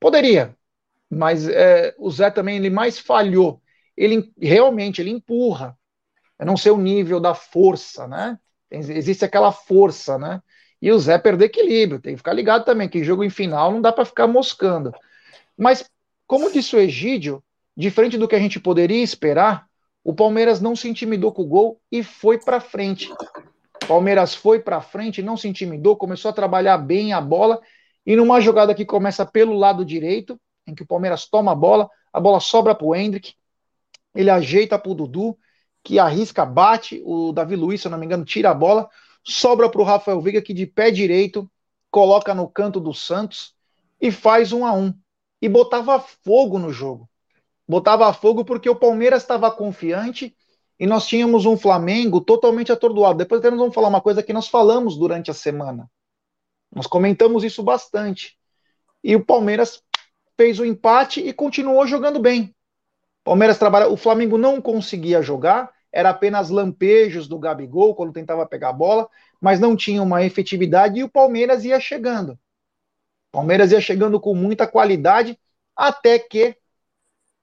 Poderia, 0.00 0.56
mas 1.10 1.46
é, 1.48 1.94
o 1.98 2.10
Zé 2.10 2.30
também 2.30 2.56
ele 2.56 2.70
mais 2.70 2.98
falhou 2.98 3.60
ele 4.00 4.32
realmente 4.40 5.02
ele 5.02 5.10
empurra. 5.10 5.76
Eu 6.38 6.46
não 6.46 6.56
sei 6.56 6.72
o 6.72 6.78
nível 6.78 7.20
da 7.20 7.34
força, 7.34 8.08
né? 8.08 8.38
Existe 8.70 9.26
aquela 9.26 9.52
força, 9.52 10.16
né? 10.16 10.40
E 10.80 10.90
o 10.90 10.98
Zé 10.98 11.18
perdeu 11.18 11.46
equilíbrio, 11.46 12.00
tem 12.00 12.14
que 12.14 12.18
ficar 12.18 12.32
ligado 12.32 12.64
também, 12.64 12.88
que 12.88 13.04
jogo 13.04 13.22
em 13.22 13.28
final 13.28 13.70
não 13.70 13.82
dá 13.82 13.92
para 13.92 14.06
ficar 14.06 14.26
moscando. 14.26 14.90
Mas, 15.54 15.84
como 16.26 16.50
disse 16.50 16.74
o 16.74 16.78
Egídio, 16.78 17.44
diferente 17.76 18.16
do 18.16 18.26
que 18.26 18.34
a 18.34 18.38
gente 18.38 18.58
poderia 18.58 19.02
esperar, 19.02 19.66
o 20.02 20.14
Palmeiras 20.14 20.62
não 20.62 20.74
se 20.74 20.88
intimidou 20.88 21.30
com 21.30 21.42
o 21.42 21.46
gol 21.46 21.80
e 21.92 22.02
foi 22.02 22.38
para 22.38 22.58
frente. 22.58 23.12
O 23.12 23.86
Palmeiras 23.86 24.34
foi 24.34 24.60
para 24.60 24.80
frente, 24.80 25.20
não 25.20 25.36
se 25.36 25.46
intimidou, 25.46 25.94
começou 25.94 26.30
a 26.30 26.34
trabalhar 26.34 26.78
bem 26.78 27.12
a 27.12 27.20
bola 27.20 27.60
e 28.06 28.16
numa 28.16 28.40
jogada 28.40 28.74
que 28.74 28.86
começa 28.86 29.26
pelo 29.26 29.52
lado 29.52 29.84
direito, 29.84 30.40
em 30.66 30.74
que 30.74 30.84
o 30.84 30.86
Palmeiras 30.86 31.26
toma 31.26 31.52
a 31.52 31.54
bola, 31.54 31.90
a 32.10 32.18
bola 32.18 32.40
sobra 32.40 32.74
para 32.74 32.86
o 32.86 32.94
Hendrick, 32.94 33.34
ele 34.14 34.30
ajeita 34.30 34.78
para 34.78 34.90
o 34.90 34.94
Dudu, 34.94 35.38
que 35.82 35.98
arrisca, 35.98 36.44
bate, 36.44 37.02
o 37.04 37.32
Davi 37.32 37.56
Luiz, 37.56 37.80
se 37.80 37.86
eu 37.86 37.90
não 37.90 37.98
me 37.98 38.06
engano, 38.06 38.24
tira 38.24 38.50
a 38.50 38.54
bola, 38.54 38.88
sobra 39.22 39.68
para 39.68 39.80
o 39.80 39.84
Rafael 39.84 40.20
Veiga, 40.20 40.42
que 40.42 40.52
de 40.52 40.66
pé 40.66 40.90
direito 40.90 41.50
coloca 41.90 42.34
no 42.34 42.48
canto 42.48 42.78
do 42.78 42.92
Santos 42.92 43.54
e 44.00 44.10
faz 44.10 44.52
um 44.52 44.64
a 44.64 44.72
um. 44.72 44.94
E 45.40 45.48
botava 45.48 45.98
fogo 45.98 46.58
no 46.58 46.72
jogo. 46.72 47.08
Botava 47.66 48.12
fogo 48.12 48.44
porque 48.44 48.68
o 48.68 48.76
Palmeiras 48.76 49.22
estava 49.22 49.50
confiante 49.50 50.36
e 50.78 50.86
nós 50.86 51.06
tínhamos 51.06 51.46
um 51.46 51.56
Flamengo 51.56 52.20
totalmente 52.20 52.72
atordoado. 52.72 53.18
Depois 53.18 53.40
temos 53.40 53.58
vamos 53.58 53.74
falar 53.74 53.88
uma 53.88 54.00
coisa 54.00 54.22
que 54.22 54.32
nós 54.32 54.48
falamos 54.48 54.96
durante 54.96 55.30
a 55.30 55.34
semana. 55.34 55.90
Nós 56.74 56.86
comentamos 56.86 57.44
isso 57.44 57.62
bastante. 57.62 58.38
E 59.02 59.16
o 59.16 59.24
Palmeiras 59.24 59.82
fez 60.36 60.58
o 60.58 60.64
empate 60.64 61.20
e 61.20 61.32
continuou 61.32 61.86
jogando 61.86 62.18
bem. 62.18 62.54
Palmeiras 63.24 63.58
trabalha, 63.58 63.88
o 63.88 63.96
Flamengo 63.96 64.38
não 64.38 64.60
conseguia 64.60 65.22
jogar, 65.22 65.70
era 65.92 66.10
apenas 66.10 66.50
lampejos 66.50 67.28
do 67.28 67.38
Gabigol 67.38 67.94
quando 67.94 68.12
tentava 68.12 68.46
pegar 68.46 68.70
a 68.70 68.72
bola, 68.72 69.08
mas 69.40 69.60
não 69.60 69.76
tinha 69.76 70.02
uma 70.02 70.24
efetividade 70.24 70.98
e 70.98 71.04
o 71.04 71.08
Palmeiras 71.08 71.64
ia 71.64 71.80
chegando. 71.80 72.32
O 72.32 73.32
Palmeiras 73.32 73.72
ia 73.72 73.80
chegando 73.80 74.20
com 74.20 74.34
muita 74.34 74.66
qualidade, 74.66 75.38
até 75.76 76.18
que 76.18 76.56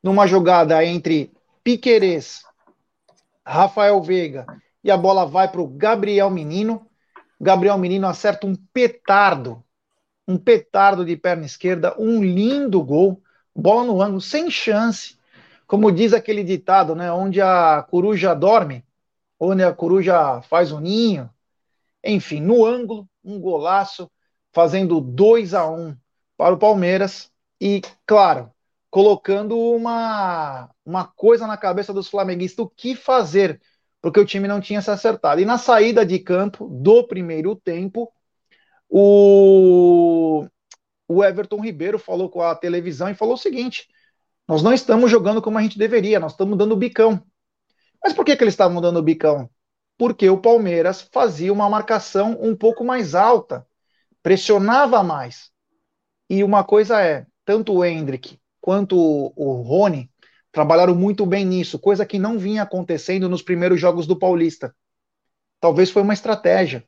numa 0.01 0.27
jogada 0.27 0.83
entre 0.83 1.31
Piquerez, 1.63 2.43
Rafael 3.45 4.01
Veiga 4.01 4.45
e 4.83 4.91
a 4.91 4.97
bola 4.97 5.25
vai 5.25 5.49
para 5.49 5.61
o 5.61 5.67
Gabriel 5.67 6.29
Menino. 6.29 6.87
Gabriel 7.39 7.77
Menino 7.77 8.07
acerta 8.07 8.47
um 8.47 8.55
petardo, 8.73 9.63
um 10.27 10.37
petardo 10.37 11.05
de 11.05 11.15
perna 11.15 11.45
esquerda, 11.45 11.95
um 11.99 12.23
lindo 12.23 12.83
gol, 12.83 13.21
bola 13.55 13.85
no 13.85 14.01
ângulo, 14.01 14.21
sem 14.21 14.49
chance 14.49 15.16
como 15.67 15.91
diz 15.91 16.13
aquele 16.13 16.43
ditado, 16.43 16.95
né? 16.95 17.11
Onde 17.11 17.41
a 17.41 17.85
coruja 17.89 18.33
dorme, 18.33 18.83
onde 19.39 19.63
a 19.63 19.73
coruja 19.73 20.41
faz 20.43 20.71
o 20.71 20.77
um 20.77 20.79
ninho. 20.79 21.29
Enfim, 22.03 22.39
no 22.41 22.65
ângulo, 22.65 23.07
um 23.23 23.39
golaço, 23.39 24.09
fazendo 24.53 25.01
2 25.01 25.53
a 25.53 25.69
1 25.69 25.87
um 25.89 25.97
para 26.37 26.55
o 26.55 26.57
Palmeiras. 26.57 27.29
E, 27.59 27.81
claro, 28.05 28.51
colocando 28.89 29.59
uma, 29.59 30.69
uma 30.85 31.05
coisa 31.05 31.45
na 31.45 31.57
cabeça 31.57 31.93
dos 31.93 32.07
flamenguistas, 32.07 32.65
o 32.65 32.69
que 32.69 32.95
fazer, 32.95 33.61
porque 34.01 34.19
o 34.19 34.25
time 34.25 34.47
não 34.47 34.61
tinha 34.61 34.81
se 34.81 34.89
acertado. 34.89 35.41
E 35.41 35.45
na 35.45 35.57
saída 35.57 36.05
de 36.05 36.19
campo 36.19 36.67
do 36.69 37.05
primeiro 37.05 37.55
tempo, 37.55 38.11
o, 38.89 40.47
o 41.07 41.23
Everton 41.23 41.61
Ribeiro 41.61 41.99
falou 41.99 42.29
com 42.29 42.41
a 42.41 42.55
televisão 42.55 43.09
e 43.09 43.15
falou 43.15 43.33
o 43.33 43.37
seguinte: 43.37 43.87
nós 44.47 44.63
não 44.63 44.73
estamos 44.73 45.11
jogando 45.11 45.41
como 45.41 45.57
a 45.57 45.61
gente 45.61 45.77
deveria, 45.77 46.19
nós 46.19 46.31
estamos 46.31 46.57
dando 46.57 46.75
bicão. 46.75 47.21
Mas 48.01 48.13
por 48.13 48.23
que, 48.23 48.35
que 48.35 48.43
eles 48.43 48.53
estavam 48.53 48.79
dando 48.79 49.01
bicão? 49.01 49.49
Porque 49.97 50.29
o 50.29 50.37
Palmeiras 50.37 51.01
fazia 51.11 51.51
uma 51.51 51.69
marcação 51.69 52.37
um 52.39 52.55
pouco 52.55 52.83
mais 52.83 53.13
alta, 53.13 53.67
pressionava 54.23 55.03
mais. 55.03 55.51
E 56.29 56.43
uma 56.43 56.63
coisa 56.63 57.01
é, 57.01 57.25
tanto 57.43 57.73
o 57.73 57.83
Hendrick 57.83 58.39
quanto 58.61 58.97
o 59.35 59.61
Rony 59.61 60.09
trabalharam 60.51 60.95
muito 60.95 61.25
bem 61.25 61.45
nisso, 61.45 61.77
coisa 61.77 62.05
que 62.05 62.17
não 62.17 62.39
vinha 62.39 62.63
acontecendo 62.63 63.27
nos 63.27 63.41
primeiros 63.41 63.79
jogos 63.79 64.07
do 64.07 64.17
Paulista. 64.17 64.73
Talvez 65.59 65.91
foi 65.91 66.01
uma 66.01 66.13
estratégia. 66.13 66.83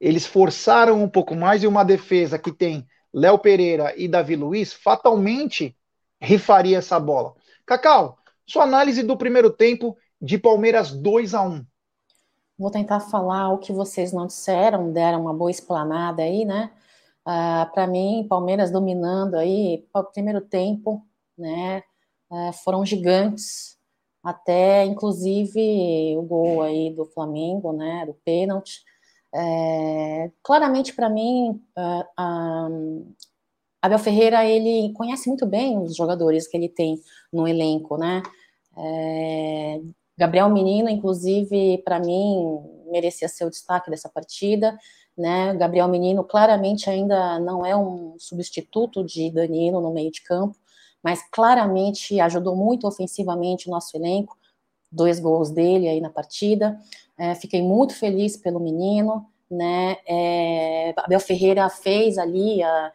Eles 0.00 0.26
forçaram 0.26 1.02
um 1.02 1.08
pouco 1.08 1.34
mais 1.34 1.62
e 1.62 1.66
uma 1.66 1.84
defesa 1.84 2.38
que 2.38 2.52
tem 2.52 2.86
Léo 3.12 3.38
Pereira 3.38 3.94
e 3.96 4.06
Davi 4.08 4.36
Luiz 4.36 4.72
fatalmente 4.72 5.76
rifaria 6.20 6.78
essa 6.78 6.98
bola. 6.98 7.34
Cacau, 7.66 8.18
sua 8.46 8.64
análise 8.64 9.02
do 9.02 9.16
primeiro 9.16 9.50
tempo 9.50 9.96
de 10.20 10.38
Palmeiras 10.38 10.90
2 10.90 11.34
a 11.34 11.42
1 11.42 11.64
Vou 12.58 12.70
tentar 12.70 13.00
falar 13.00 13.52
o 13.52 13.58
que 13.58 13.72
vocês 13.72 14.12
não 14.12 14.26
disseram, 14.26 14.92
deram 14.92 15.20
uma 15.22 15.34
boa 15.34 15.50
explanada 15.50 16.22
aí, 16.22 16.44
né? 16.44 16.70
Uh, 17.26 17.72
Para 17.72 17.86
mim, 17.86 18.26
Palmeiras 18.28 18.70
dominando 18.70 19.34
aí, 19.34 19.84
o 19.92 20.04
primeiro 20.04 20.40
tempo, 20.40 21.04
né? 21.36 21.82
Uh, 22.30 22.52
foram 22.64 22.86
gigantes, 22.86 23.76
até 24.22 24.84
inclusive 24.84 26.16
o 26.16 26.22
gol 26.22 26.62
aí 26.62 26.94
do 26.94 27.04
Flamengo, 27.06 27.72
né? 27.72 28.06
Do 28.06 28.14
pênalti. 28.24 28.82
É, 29.34 30.30
claramente, 30.42 30.94
para 30.94 31.10
mim, 31.10 31.60
uh, 31.76 33.14
Abel 33.84 33.98
Ferreira, 33.98 34.42
ele 34.46 34.94
conhece 34.94 35.28
muito 35.28 35.44
bem 35.44 35.78
os 35.78 35.94
jogadores 35.94 36.48
que 36.48 36.56
ele 36.56 36.70
tem 36.70 36.98
no 37.30 37.46
elenco, 37.46 37.98
né? 37.98 38.22
É, 38.74 39.78
Gabriel 40.16 40.48
Menino, 40.48 40.88
inclusive, 40.88 41.82
para 41.84 42.00
mim, 42.00 42.62
merecia 42.90 43.28
ser 43.28 43.44
o 43.44 43.50
destaque 43.50 43.90
dessa 43.90 44.08
partida, 44.08 44.74
né? 45.14 45.54
Gabriel 45.56 45.86
Menino 45.86 46.24
claramente 46.24 46.88
ainda 46.88 47.38
não 47.40 47.66
é 47.66 47.76
um 47.76 48.16
substituto 48.18 49.04
de 49.04 49.30
Danilo 49.30 49.82
no 49.82 49.92
meio 49.92 50.10
de 50.10 50.22
campo, 50.22 50.56
mas 51.02 51.20
claramente 51.30 52.18
ajudou 52.18 52.56
muito 52.56 52.86
ofensivamente 52.88 53.68
o 53.68 53.70
nosso 53.70 53.94
elenco, 53.98 54.34
dois 54.90 55.20
gols 55.20 55.50
dele 55.50 55.88
aí 55.88 56.00
na 56.00 56.08
partida. 56.08 56.80
É, 57.18 57.34
fiquei 57.34 57.60
muito 57.60 57.94
feliz 57.94 58.34
pelo 58.34 58.58
menino, 58.58 59.26
né? 59.50 59.98
É, 60.08 60.94
Abel 60.96 61.20
Ferreira 61.20 61.68
fez 61.68 62.16
ali 62.16 62.62
a 62.62 62.90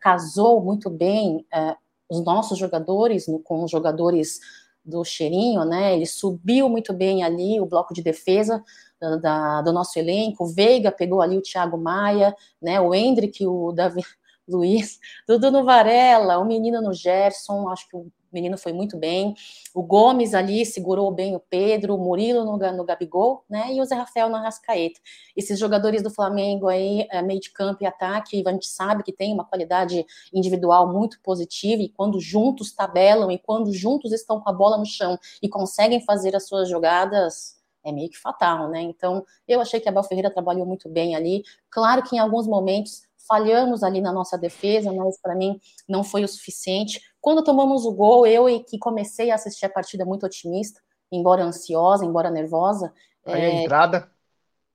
casou 0.00 0.62
muito 0.62 0.88
bem 0.90 1.46
é, 1.52 1.76
os 2.08 2.24
nossos 2.24 2.58
jogadores 2.58 3.26
com 3.44 3.64
os 3.64 3.70
jogadores 3.70 4.40
do 4.84 5.04
Cheirinho, 5.04 5.64
né? 5.64 5.94
Ele 5.94 6.06
subiu 6.06 6.68
muito 6.68 6.92
bem 6.92 7.24
ali 7.24 7.60
o 7.60 7.66
bloco 7.66 7.92
de 7.92 8.02
defesa 8.02 8.62
da, 9.00 9.16
da, 9.16 9.62
do 9.62 9.72
nosso 9.72 9.98
elenco. 9.98 10.44
O 10.44 10.46
Veiga 10.46 10.92
pegou 10.92 11.20
ali 11.20 11.36
o 11.36 11.42
Thiago 11.42 11.76
Maia, 11.76 12.34
né? 12.62 12.80
O 12.80 12.94
Hendrick, 12.94 13.44
o 13.44 13.72
Davi 13.72 14.02
Luiz, 14.48 15.00
tudo 15.26 15.50
no 15.50 15.64
Varela, 15.64 16.38
o 16.38 16.44
menino 16.44 16.80
no 16.80 16.92
Gerson. 16.92 17.68
Acho 17.68 17.88
que 17.88 17.96
o 17.96 18.10
menino 18.36 18.56
foi 18.58 18.72
muito 18.72 18.96
bem. 18.96 19.34
O 19.74 19.82
Gomes 19.82 20.34
ali 20.34 20.64
segurou 20.64 21.10
bem 21.10 21.34
o 21.34 21.40
Pedro, 21.40 21.94
o 21.94 21.98
Murilo 21.98 22.44
no, 22.44 22.56
no 22.56 22.84
Gabigol, 22.84 23.44
né? 23.48 23.72
E 23.72 23.80
o 23.80 23.84
Zé 23.84 23.94
Rafael 23.94 24.28
na 24.28 24.40
Rascaeta. 24.40 25.00
Esses 25.36 25.58
jogadores 25.58 26.02
do 26.02 26.10
Flamengo 26.10 26.68
aí, 26.68 27.06
é, 27.10 27.22
meio 27.22 27.40
de 27.40 27.50
campo 27.50 27.82
e 27.82 27.86
ataque, 27.86 28.44
a 28.46 28.52
gente 28.52 28.68
sabe 28.68 29.02
que 29.02 29.12
tem 29.12 29.32
uma 29.32 29.44
qualidade 29.44 30.04
individual 30.32 30.92
muito 30.92 31.20
positiva 31.22 31.82
e 31.82 31.88
quando 31.88 32.20
juntos 32.20 32.72
tabelam 32.72 33.30
e 33.30 33.38
quando 33.38 33.72
juntos 33.72 34.12
estão 34.12 34.40
com 34.40 34.48
a 34.48 34.52
bola 34.52 34.76
no 34.76 34.86
chão 34.86 35.18
e 35.42 35.48
conseguem 35.48 36.00
fazer 36.00 36.36
as 36.36 36.46
suas 36.46 36.68
jogadas, 36.68 37.56
é 37.82 37.92
meio 37.92 38.10
que 38.10 38.18
fatal, 38.18 38.68
né? 38.68 38.82
Então, 38.82 39.24
eu 39.46 39.60
achei 39.60 39.80
que 39.80 39.88
a 39.88 39.92
Bel 39.92 40.02
Ferreira 40.02 40.30
trabalhou 40.30 40.66
muito 40.66 40.88
bem 40.88 41.14
ali. 41.14 41.42
Claro 41.70 42.02
que 42.02 42.16
em 42.16 42.18
alguns 42.18 42.46
momentos 42.46 43.02
falhamos 43.26 43.82
ali 43.82 44.00
na 44.00 44.12
nossa 44.12 44.38
defesa, 44.38 44.92
mas 44.92 45.20
para 45.20 45.34
mim 45.34 45.60
não 45.88 46.02
foi 46.04 46.24
o 46.24 46.28
suficiente. 46.28 47.00
Quando 47.20 47.44
tomamos 47.44 47.84
o 47.84 47.92
gol, 47.92 48.26
eu 48.26 48.48
e 48.48 48.62
que 48.62 48.78
comecei 48.78 49.30
a 49.30 49.34
assistir 49.34 49.66
a 49.66 49.70
partida 49.70 50.04
muito 50.04 50.26
otimista, 50.26 50.80
embora 51.10 51.44
ansiosa, 51.44 52.04
embora 52.04 52.30
nervosa. 52.30 52.92
Aí 53.24 53.42
é, 53.42 53.46
a 53.46 53.62
entrada. 53.62 54.10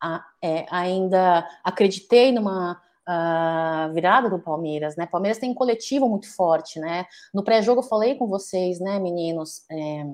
A, 0.02 0.26
é, 0.42 0.66
ainda 0.70 1.48
acreditei 1.64 2.32
numa 2.32 2.82
uh, 3.08 3.94
virada 3.94 4.30
do 4.30 4.40
Palmeiras, 4.40 4.96
né? 4.96 5.06
Palmeiras 5.06 5.38
tem 5.38 5.52
um 5.52 5.56
coletivo 5.56 6.08
muito 6.10 6.34
forte, 6.34 6.80
né? 6.80 7.06
No 7.34 7.44
pré-jogo 7.44 7.82
eu 7.82 7.88
falei 7.88 8.16
com 8.16 8.28
vocês, 8.28 8.80
né, 8.80 9.00
meninos? 9.00 9.64
É, 9.72 10.06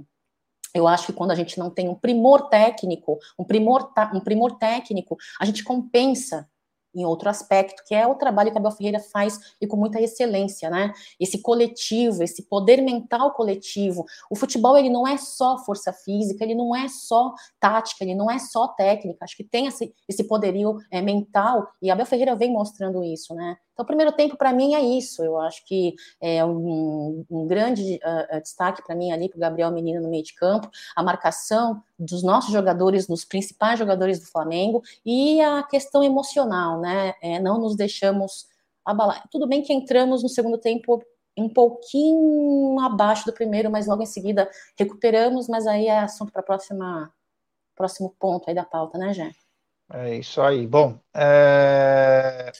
eu 0.73 0.87
acho 0.87 1.07
que 1.07 1.13
quando 1.13 1.31
a 1.31 1.35
gente 1.35 1.57
não 1.57 1.69
tem 1.69 1.89
um 1.89 1.95
primor 1.95 2.49
técnico, 2.49 3.17
um 3.37 3.43
primor, 3.43 3.91
um 4.13 4.19
primor 4.19 4.57
técnico, 4.57 5.17
a 5.39 5.45
gente 5.45 5.63
compensa 5.63 6.47
em 6.97 7.05
outro 7.05 7.29
aspecto, 7.29 7.83
que 7.85 7.93
é 7.93 8.07
o 8.07 8.15
trabalho 8.15 8.51
que 8.51 8.57
a 8.57 8.59
Abel 8.59 8.71
Ferreira 8.71 8.99
faz 8.99 9.39
e 9.61 9.67
com 9.67 9.77
muita 9.77 10.01
excelência, 10.01 10.69
né? 10.69 10.91
Esse 11.19 11.41
coletivo, 11.41 12.23
esse 12.23 12.43
poder 12.43 12.81
mental 12.81 13.31
coletivo. 13.33 14.05
O 14.29 14.35
futebol, 14.35 14.77
ele 14.77 14.89
não 14.89 15.07
é 15.07 15.17
só 15.17 15.57
força 15.59 15.93
física, 15.93 16.43
ele 16.43 16.55
não 16.55 16.75
é 16.75 16.87
só 16.87 17.33
tática, 17.59 18.03
ele 18.03 18.15
não 18.15 18.29
é 18.29 18.39
só 18.39 18.67
técnica. 18.67 19.23
Acho 19.23 19.37
que 19.37 19.43
tem 19.43 19.67
esse, 19.67 19.93
esse 20.09 20.23
poderio 20.23 20.77
é, 20.91 21.01
mental 21.01 21.67
e 21.81 21.89
a 21.89 21.93
Abel 21.93 22.05
Ferreira 22.05 22.35
vem 22.35 22.51
mostrando 22.51 23.03
isso, 23.03 23.33
né? 23.35 23.57
Então, 23.77 23.83
o 23.83 23.85
primeiro 23.85 24.11
tempo, 24.11 24.35
para 24.35 24.51
mim, 24.51 24.73
é 24.73 24.81
isso. 24.81 25.23
Eu 25.23 25.37
acho 25.37 25.63
que 25.63 25.93
é 26.19 26.43
um, 26.43 27.23
um 27.29 27.45
grande 27.45 27.99
uh, 28.03 28.41
destaque 28.41 28.81
para 28.83 28.95
mim 28.95 29.11
ali 29.11 29.29
para 29.29 29.37
o 29.37 29.39
Gabriel 29.39 29.71
Menino 29.71 30.01
no 30.01 30.09
meio 30.09 30.23
de 30.23 30.33
campo, 30.33 30.67
a 30.95 31.03
marcação 31.03 31.83
dos 31.97 32.23
nossos 32.23 32.51
jogadores, 32.51 33.05
dos 33.05 33.23
principais 33.23 33.77
jogadores 33.77 34.19
do 34.19 34.25
Flamengo, 34.25 34.81
e 35.05 35.39
a 35.41 35.61
questão 35.61 36.03
emocional, 36.03 36.81
né? 36.81 37.13
É, 37.21 37.39
não 37.39 37.59
nos 37.59 37.75
deixamos 37.75 38.47
abalar. 38.83 39.23
Tudo 39.29 39.45
bem 39.45 39.61
que 39.61 39.71
entramos 39.71 40.23
no 40.23 40.29
segundo 40.29 40.57
tempo 40.57 40.99
um 41.37 41.47
pouquinho 41.47 42.79
abaixo 42.79 43.27
do 43.27 43.33
primeiro, 43.33 43.69
mas 43.69 43.85
logo 43.85 44.01
em 44.01 44.07
seguida 44.07 44.49
recuperamos, 44.75 45.47
mas 45.47 45.67
aí 45.67 45.85
é 45.85 45.99
assunto 45.99 46.33
para 46.33 46.41
próxima 46.41 47.13
próximo 47.75 48.15
ponto 48.19 48.49
aí 48.49 48.55
da 48.55 48.65
pauta, 48.65 48.97
né, 48.97 49.13
Jé? 49.13 49.31
É 49.93 50.15
isso 50.15 50.41
aí. 50.41 50.65
Bom, 50.65 50.99
é... 51.13 52.51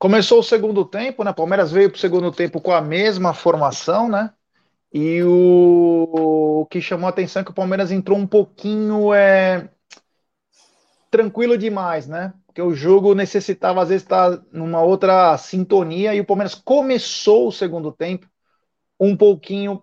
Começou 0.00 0.40
o 0.40 0.42
segundo 0.42 0.82
tempo, 0.82 1.22
né? 1.22 1.30
Palmeiras 1.30 1.70
veio 1.70 1.90
para 1.90 1.98
o 1.98 2.00
segundo 2.00 2.32
tempo 2.32 2.58
com 2.58 2.72
a 2.72 2.80
mesma 2.80 3.34
formação, 3.34 4.08
né? 4.08 4.32
E 4.90 5.22
o, 5.22 6.62
o 6.62 6.66
que 6.70 6.80
chamou 6.80 7.06
a 7.06 7.10
atenção 7.10 7.42
é 7.42 7.44
que 7.44 7.50
o 7.50 7.54
Palmeiras 7.54 7.92
entrou 7.92 8.16
um 8.16 8.26
pouquinho 8.26 9.12
é... 9.12 9.68
tranquilo 11.10 11.58
demais, 11.58 12.08
né? 12.08 12.32
Porque 12.46 12.62
o 12.62 12.74
jogo 12.74 13.14
necessitava, 13.14 13.82
às 13.82 13.90
vezes, 13.90 14.02
estar 14.02 14.42
numa 14.50 14.80
outra 14.80 15.36
sintonia 15.36 16.14
e 16.14 16.20
o 16.20 16.24
Palmeiras 16.24 16.54
começou 16.54 17.48
o 17.48 17.52
segundo 17.52 17.92
tempo 17.92 18.26
um 18.98 19.14
pouquinho 19.14 19.82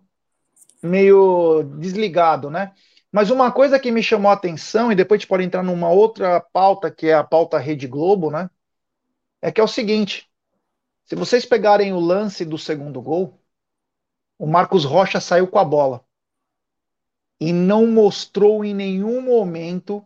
meio 0.81 1.61
desligado, 1.77 2.49
né? 2.49 2.71
Mas 3.11 3.29
uma 3.29 3.51
coisa 3.51 3.77
que 3.77 3.91
me 3.91 4.01
chamou 4.01 4.31
a 4.31 4.33
atenção, 4.33 4.91
e 4.91 4.95
depois 4.95 5.19
a 5.19 5.21
gente 5.21 5.29
pode 5.29 5.43
entrar 5.43 5.61
numa 5.61 5.91
outra 5.91 6.41
pauta, 6.41 6.89
que 6.89 7.05
é 7.05 7.13
a 7.13 7.23
pauta 7.23 7.59
Rede 7.59 7.85
Globo, 7.85 8.31
né? 8.31 8.49
É 9.41 9.51
que 9.51 9.61
é 9.61 9.63
o 9.63 9.67
seguinte: 9.67 10.29
se 11.05 11.15
vocês 11.15 11.45
pegarem 11.45 11.93
o 11.93 11.99
lance 11.99 12.43
do 12.43 12.57
segundo 12.57 13.01
gol, 13.01 13.39
o 14.37 14.45
Marcos 14.45 14.83
Rocha 14.83 15.19
saiu 15.19 15.47
com 15.47 15.57
a 15.57 15.63
bola 15.63 16.05
e 17.39 17.53
não 17.53 17.87
mostrou 17.87 18.65
em 18.65 18.73
nenhum 18.73 19.21
momento. 19.21 20.05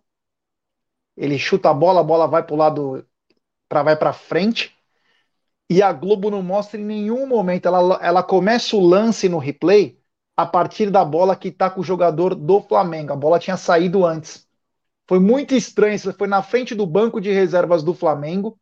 Ele 1.17 1.37
chuta 1.37 1.69
a 1.69 1.73
bola, 1.73 2.01
a 2.01 2.03
bola 2.03 2.27
vai 2.27 2.43
para 2.43 2.53
o 2.53 2.57
lado, 2.57 3.05
para 3.67 3.83
vai 3.83 3.95
para 3.95 4.13
frente. 4.13 4.75
E 5.69 5.81
a 5.81 5.91
Globo 5.93 6.29
não 6.29 6.43
mostra 6.43 6.79
em 6.79 6.83
nenhum 6.83 7.25
momento. 7.25 7.65
Ela, 7.65 7.99
ela 8.01 8.23
começa 8.23 8.75
o 8.75 8.85
lance 8.85 9.29
no 9.29 9.37
replay 9.37 9.97
a 10.35 10.45
partir 10.45 10.89
da 10.89 11.03
bola 11.03 11.35
que 11.35 11.47
está 11.47 11.69
com 11.69 11.81
o 11.81 11.83
jogador 11.83 12.35
do 12.35 12.61
Flamengo. 12.61 13.13
A 13.13 13.15
bola 13.15 13.39
tinha 13.39 13.57
saído 13.57 14.05
antes. 14.05 14.47
Foi 15.07 15.19
muito 15.19 15.55
estranho. 15.55 15.97
Foi 16.13 16.27
na 16.27 16.43
frente 16.43 16.75
do 16.75 16.85
banco 16.85 17.19
de 17.19 17.31
reservas 17.31 17.83
do 17.83 17.93
Flamengo 17.93 18.59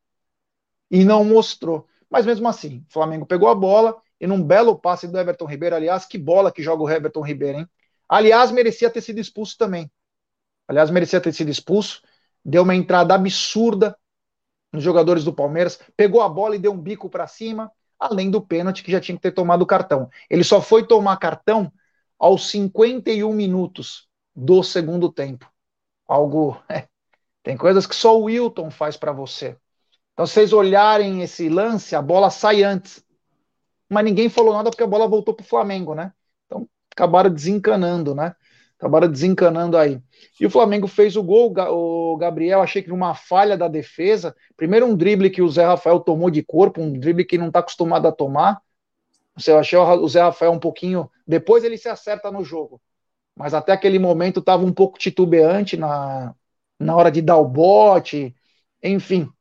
e 0.89 1.04
não 1.06 1.23
mostrou. 1.23 1.88
Mas 2.10 2.25
mesmo 2.25 2.47
assim, 2.47 2.84
o 2.89 2.93
Flamengo 2.93 3.25
pegou 3.25 3.49
a 3.49 3.56
bola 3.56 3.95
e 4.19 4.28
num 4.28 4.43
belo 4.43 4.78
passe 4.78 5.08
do 5.08 5.17
Everton 5.17 5.45
Ribeiro, 5.45 5.75
aliás, 5.75 6.06
que 6.06 6.17
bola 6.17 6.52
que 6.52 6.63
joga 6.63 6.84
o 6.84 6.89
Everton 6.89 7.21
Ribeiro, 7.21 7.60
hein? 7.60 7.69
Aliás, 8.08 8.52
merecia 8.52 8.89
ter 8.89 9.02
sido 9.02 9.19
expulso 9.19 9.58
também. 9.58 9.91
Aliás, 10.67 10.89
merecia 10.89 11.21
ter 11.21 11.34
sido 11.34 11.49
expulso. 11.49 12.02
Deu 12.43 12.63
uma 12.63 12.75
entrada 12.75 13.13
absurda 13.13 13.95
nos 14.71 14.84
jogadores 14.84 15.23
do 15.23 15.34
Palmeiras, 15.34 15.80
pegou 15.97 16.21
a 16.21 16.30
bola 16.30 16.56
e 16.56 16.60
deu 16.60 16.71
um 16.71 16.78
bico 16.80 17.10
para 17.10 17.28
cima, 17.28 17.71
além 17.99 18.30
do 18.30 18.41
pênalti 18.41 18.84
que 18.84 18.91
já 18.91 18.99
tinha 18.99 19.15
que 19.15 19.21
ter 19.21 19.32
tomado 19.32 19.63
o 19.63 19.67
cartão. 19.67 20.10
Ele 20.30 20.43
só 20.43 20.62
foi 20.62 20.86
tomar 20.86 21.17
cartão 21.17 21.71
aos 22.17 22.49
51 22.49 23.34
minutos 23.34 24.08
do 24.36 24.63
segundo 24.63 25.12
tempo. 25.12 25.52
Algo. 26.08 26.62
É, 26.69 26.88
tem 27.43 27.58
coisas 27.58 27.88
que 27.88 27.95
só 27.95 28.19
o 28.19 28.25
Wilton 28.25 28.69
faz 28.69 28.97
para 28.97 29.12
você. 29.12 29.58
Então, 30.20 30.28
se 30.28 30.34
vocês 30.34 30.52
olharem 30.52 31.22
esse 31.22 31.48
lance, 31.48 31.96
a 31.96 32.02
bola 32.02 32.30
sai 32.30 32.62
antes. 32.62 33.02
Mas 33.90 34.04
ninguém 34.04 34.28
falou 34.28 34.54
nada 34.54 34.70
porque 34.70 34.84
a 34.84 34.88
bola 34.88 35.08
voltou 35.08 35.34
para 35.34 35.46
o 35.46 35.48
Flamengo, 35.48 35.96
né? 35.96 36.12
Então, 36.46 36.68
acabaram 36.92 37.30
desencanando, 37.30 38.14
né? 38.14 38.36
Acabaram 38.78 39.10
desencanando 39.10 39.78
aí. 39.78 40.02
E 40.38 40.46
o 40.46 40.50
Flamengo 40.50 40.88
fez 40.90 41.16
o 41.16 41.24
gol, 41.24 41.54
o 41.58 42.18
Gabriel, 42.18 42.62
achei 42.62 42.82
que 42.82 42.90
numa 42.90 43.16
falha 43.16 43.56
da 43.56 43.70
defesa. 43.70 44.36
Primeiro 44.58 44.88
um 44.88 44.94
drible 44.94 45.30
que 45.30 45.42
o 45.42 45.48
Zé 45.48 45.64
Rafael 45.64 46.02
tomou 46.02 46.30
de 46.30 46.44
corpo, 46.44 46.82
um 46.82 46.92
drible 47.00 47.24
que 47.24 47.38
não 47.38 47.48
está 47.48 47.60
acostumado 47.60 48.06
a 48.06 48.12
tomar. 48.12 48.62
Eu 49.48 49.58
achei 49.58 49.80
o 49.80 50.08
Zé 50.10 50.22
Rafael 50.22 50.52
um 50.52 50.60
pouquinho. 50.60 51.10
Depois 51.26 51.64
ele 51.64 51.78
se 51.78 51.88
acerta 51.88 52.30
no 52.30 52.44
jogo. 52.44 52.82
Mas 53.38 53.54
até 53.54 53.72
aquele 53.72 54.00
momento 54.00 54.42
estava 54.42 54.66
um 54.66 54.74
pouco 54.74 55.00
titubeante 55.00 55.78
na, 55.78 56.36
na 56.78 56.94
hora 56.94 57.10
de 57.10 57.22
dar 57.22 57.38
o 57.38 57.48
bote. 57.48 58.36
Enfim, 58.84 59.32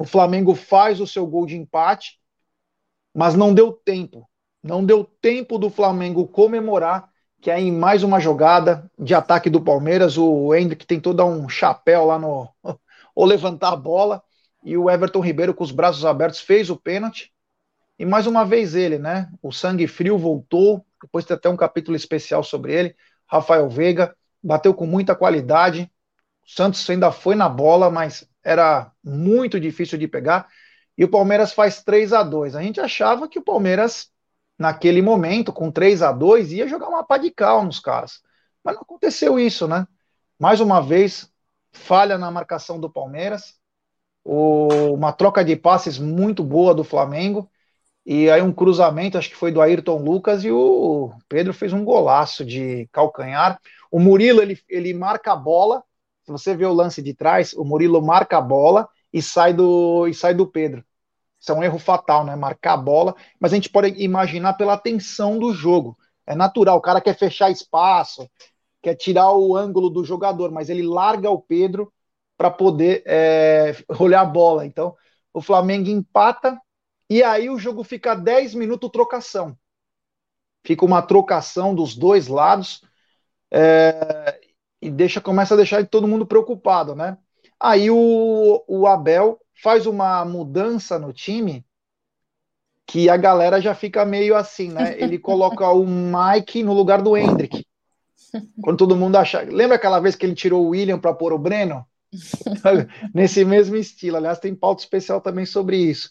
o 0.00 0.04
Flamengo 0.06 0.54
faz 0.54 0.98
o 0.98 1.06
seu 1.06 1.26
gol 1.26 1.44
de 1.44 1.58
empate, 1.58 2.18
mas 3.14 3.34
não 3.34 3.52
deu 3.52 3.70
tempo. 3.70 4.26
Não 4.62 4.82
deu 4.82 5.04
tempo 5.04 5.58
do 5.58 5.68
Flamengo 5.68 6.26
comemorar 6.26 7.10
que 7.38 7.50
aí 7.50 7.64
em 7.64 7.72
mais 7.72 8.02
uma 8.02 8.18
jogada 8.18 8.90
de 8.98 9.14
ataque 9.14 9.50
do 9.50 9.60
Palmeiras, 9.60 10.16
o 10.16 10.54
Hendrick 10.54 10.86
tentou 10.86 11.12
dar 11.12 11.26
um 11.26 11.46
chapéu 11.50 12.06
lá 12.06 12.18
no 12.18 12.48
ou 13.14 13.26
levantar 13.26 13.74
a 13.74 13.76
bola 13.76 14.22
e 14.64 14.74
o 14.74 14.88
Everton 14.88 15.20
Ribeiro 15.20 15.52
com 15.52 15.64
os 15.64 15.70
braços 15.70 16.06
abertos 16.06 16.40
fez 16.40 16.70
o 16.70 16.76
pênalti. 16.78 17.30
E 17.98 18.06
mais 18.06 18.26
uma 18.26 18.42
vez 18.42 18.74
ele, 18.74 18.98
né? 18.98 19.30
O 19.42 19.52
sangue 19.52 19.86
frio 19.86 20.16
voltou, 20.16 20.82
depois 21.02 21.26
tem 21.26 21.36
até 21.36 21.50
um 21.50 21.56
capítulo 21.58 21.94
especial 21.94 22.42
sobre 22.42 22.72
ele. 22.72 22.96
Rafael 23.26 23.68
Veiga 23.68 24.16
bateu 24.42 24.72
com 24.72 24.86
muita 24.86 25.14
qualidade. 25.14 25.92
Santos 26.54 26.88
ainda 26.90 27.12
foi 27.12 27.36
na 27.36 27.48
bola, 27.48 27.90
mas 27.90 28.28
era 28.42 28.90
muito 29.04 29.60
difícil 29.60 29.96
de 29.96 30.08
pegar. 30.08 30.48
E 30.98 31.04
o 31.04 31.08
Palmeiras 31.08 31.52
faz 31.52 31.82
3 31.82 32.12
a 32.12 32.22
2 32.24 32.56
A 32.56 32.62
gente 32.62 32.80
achava 32.80 33.28
que 33.28 33.38
o 33.38 33.44
Palmeiras, 33.44 34.10
naquele 34.58 35.00
momento, 35.00 35.52
com 35.52 35.70
3 35.70 36.02
a 36.02 36.10
2 36.10 36.52
ia 36.52 36.66
jogar 36.66 36.88
uma 36.88 37.04
pá 37.04 37.18
de 37.18 37.30
cal 37.30 37.64
nos 37.64 37.78
caras. 37.78 38.20
Mas 38.64 38.74
não 38.74 38.82
aconteceu 38.82 39.38
isso, 39.38 39.68
né? 39.68 39.86
Mais 40.38 40.60
uma 40.60 40.82
vez, 40.82 41.30
falha 41.72 42.18
na 42.18 42.30
marcação 42.32 42.80
do 42.80 42.90
Palmeiras. 42.90 43.54
O, 44.24 44.92
uma 44.94 45.12
troca 45.12 45.44
de 45.44 45.54
passes 45.54 45.98
muito 45.98 46.42
boa 46.42 46.74
do 46.74 46.82
Flamengo. 46.82 47.48
E 48.04 48.28
aí 48.28 48.42
um 48.42 48.52
cruzamento, 48.52 49.16
acho 49.16 49.30
que 49.30 49.36
foi 49.36 49.52
do 49.52 49.60
Ayrton 49.60 50.02
Lucas, 50.02 50.44
e 50.44 50.50
o 50.50 51.12
Pedro 51.28 51.54
fez 51.54 51.72
um 51.72 51.84
golaço 51.84 52.44
de 52.44 52.88
calcanhar. 52.90 53.60
O 53.88 54.00
Murilo, 54.00 54.42
ele, 54.42 54.58
ele 54.68 54.92
marca 54.92 55.32
a 55.32 55.36
bola, 55.36 55.84
se 56.38 56.44
você 56.44 56.56
vê 56.56 56.66
o 56.66 56.72
lance 56.72 57.02
de 57.02 57.14
trás, 57.14 57.52
o 57.54 57.64
Murilo 57.64 58.00
marca 58.02 58.38
a 58.38 58.40
bola 58.40 58.88
e 59.12 59.20
sai 59.20 59.52
do, 59.52 60.06
e 60.06 60.14
sai 60.14 60.34
do 60.34 60.46
Pedro. 60.46 60.84
Isso 61.40 61.52
é 61.52 61.54
um 61.54 61.62
erro 61.64 61.78
fatal, 61.78 62.24
né? 62.24 62.36
Marcar 62.36 62.74
a 62.74 62.76
bola, 62.76 63.14
mas 63.40 63.52
a 63.52 63.56
gente 63.56 63.70
pode 63.70 63.88
imaginar 64.02 64.54
pela 64.54 64.76
tensão 64.76 65.38
do 65.38 65.52
jogo. 65.52 65.96
É 66.26 66.34
natural, 66.34 66.76
o 66.76 66.82
cara 66.82 67.00
quer 67.00 67.16
fechar 67.16 67.50
espaço, 67.50 68.30
quer 68.82 68.94
tirar 68.94 69.32
o 69.32 69.56
ângulo 69.56 69.90
do 69.90 70.04
jogador, 70.04 70.50
mas 70.50 70.68
ele 70.68 70.82
larga 70.82 71.30
o 71.30 71.40
Pedro 71.40 71.92
para 72.36 72.50
poder 72.50 73.02
é, 73.06 73.74
olhar 73.98 74.20
a 74.20 74.24
bola. 74.24 74.66
Então, 74.66 74.94
o 75.32 75.40
Flamengo 75.40 75.88
empata 75.88 76.60
e 77.08 77.22
aí 77.22 77.50
o 77.50 77.58
jogo 77.58 77.82
fica 77.82 78.14
10 78.14 78.54
minutos 78.54 78.90
trocação. 78.90 79.56
Fica 80.64 80.84
uma 80.84 81.02
trocação 81.02 81.74
dos 81.74 81.96
dois 81.96 82.28
lados. 82.28 82.82
É, 83.50 84.39
e 84.80 84.90
deixa 84.90 85.20
começa 85.20 85.54
a 85.54 85.56
deixar 85.56 85.86
todo 85.86 86.08
mundo 86.08 86.26
preocupado, 86.26 86.94
né? 86.94 87.18
Aí 87.58 87.90
o, 87.90 88.64
o 88.66 88.86
Abel 88.86 89.38
faz 89.62 89.86
uma 89.86 90.24
mudança 90.24 90.98
no 90.98 91.12
time 91.12 91.64
que 92.86 93.08
a 93.08 93.16
galera 93.16 93.60
já 93.60 93.74
fica 93.74 94.04
meio 94.04 94.34
assim, 94.34 94.68
né? 94.68 94.96
Ele 94.98 95.18
coloca 95.18 95.68
o 95.70 95.86
Mike 95.86 96.62
no 96.62 96.72
lugar 96.72 97.00
do 97.00 97.16
Hendrick. 97.16 97.64
Quando 98.62 98.78
todo 98.78 98.96
mundo 98.96 99.16
acha. 99.16 99.42
Lembra 99.42 99.76
aquela 99.76 100.00
vez 100.00 100.16
que 100.16 100.26
ele 100.26 100.34
tirou 100.34 100.64
o 100.64 100.68
William 100.70 100.98
para 100.98 101.14
pôr 101.14 101.32
o 101.32 101.38
Breno? 101.38 101.86
Nesse 103.14 103.44
mesmo 103.44 103.76
estilo. 103.76 104.16
Aliás, 104.16 104.38
tem 104.38 104.54
pauta 104.54 104.82
especial 104.82 105.20
também 105.20 105.46
sobre 105.46 105.76
isso. 105.76 106.10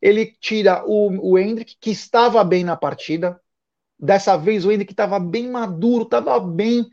Ele 0.00 0.34
tira 0.40 0.82
o, 0.86 1.32
o 1.32 1.38
Hendrick, 1.38 1.76
que 1.80 1.90
estava 1.90 2.42
bem 2.42 2.64
na 2.64 2.76
partida. 2.76 3.38
Dessa 3.98 4.36
vez 4.36 4.64
o 4.64 4.72
Hendrick 4.72 4.92
estava 4.92 5.18
bem 5.18 5.50
maduro, 5.50 6.04
estava 6.04 6.40
bem, 6.40 6.86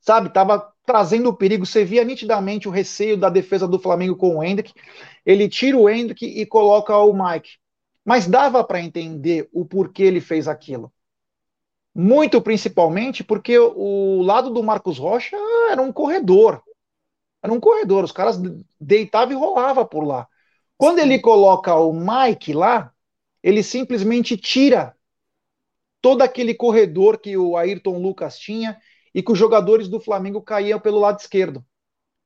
sabe? 0.00 0.28
Estava 0.28 0.72
trazendo 0.84 1.28
o 1.28 1.36
perigo. 1.36 1.64
Você 1.64 1.84
via 1.84 2.04
nitidamente 2.04 2.68
o 2.68 2.70
receio 2.70 3.16
da 3.16 3.28
defesa 3.28 3.68
do 3.68 3.78
Flamengo 3.78 4.16
com 4.16 4.36
o 4.36 4.42
Hendrick. 4.42 4.72
Ele 5.24 5.48
tira 5.48 5.76
o 5.76 5.88
Hendrick 5.88 6.24
e 6.24 6.44
coloca 6.46 6.96
o 6.96 7.12
Mike. 7.12 7.58
Mas 8.04 8.26
dava 8.26 8.64
para 8.64 8.80
entender 8.80 9.48
o 9.52 9.64
porquê 9.64 10.04
ele 10.04 10.20
fez 10.20 10.48
aquilo. 10.48 10.92
Muito 11.94 12.40
principalmente 12.40 13.22
porque 13.22 13.58
o 13.58 14.22
lado 14.22 14.50
do 14.50 14.62
Marcos 14.62 14.98
Rocha 14.98 15.36
era 15.70 15.82
um 15.82 15.92
corredor. 15.92 16.62
Era 17.42 17.52
um 17.52 17.60
corredor, 17.60 18.04
os 18.04 18.12
caras 18.12 18.40
deitavam 18.80 19.32
e 19.32 19.36
rolavam 19.36 19.86
por 19.86 20.04
lá. 20.04 20.28
Quando 20.76 20.98
ele 20.98 21.18
coloca 21.18 21.74
o 21.74 21.92
Mike 21.92 22.52
lá, 22.52 22.92
ele 23.42 23.62
simplesmente 23.62 24.36
tira 24.36 24.94
todo 26.00 26.22
aquele 26.22 26.54
corredor 26.54 27.18
que 27.18 27.36
o 27.36 27.56
Ayrton 27.56 27.98
Lucas 27.98 28.38
tinha 28.38 28.80
e 29.14 29.22
que 29.22 29.32
os 29.32 29.38
jogadores 29.38 29.88
do 29.88 30.00
Flamengo 30.00 30.40
caíam 30.42 30.80
pelo 30.80 30.98
lado 30.98 31.18
esquerdo. 31.18 31.64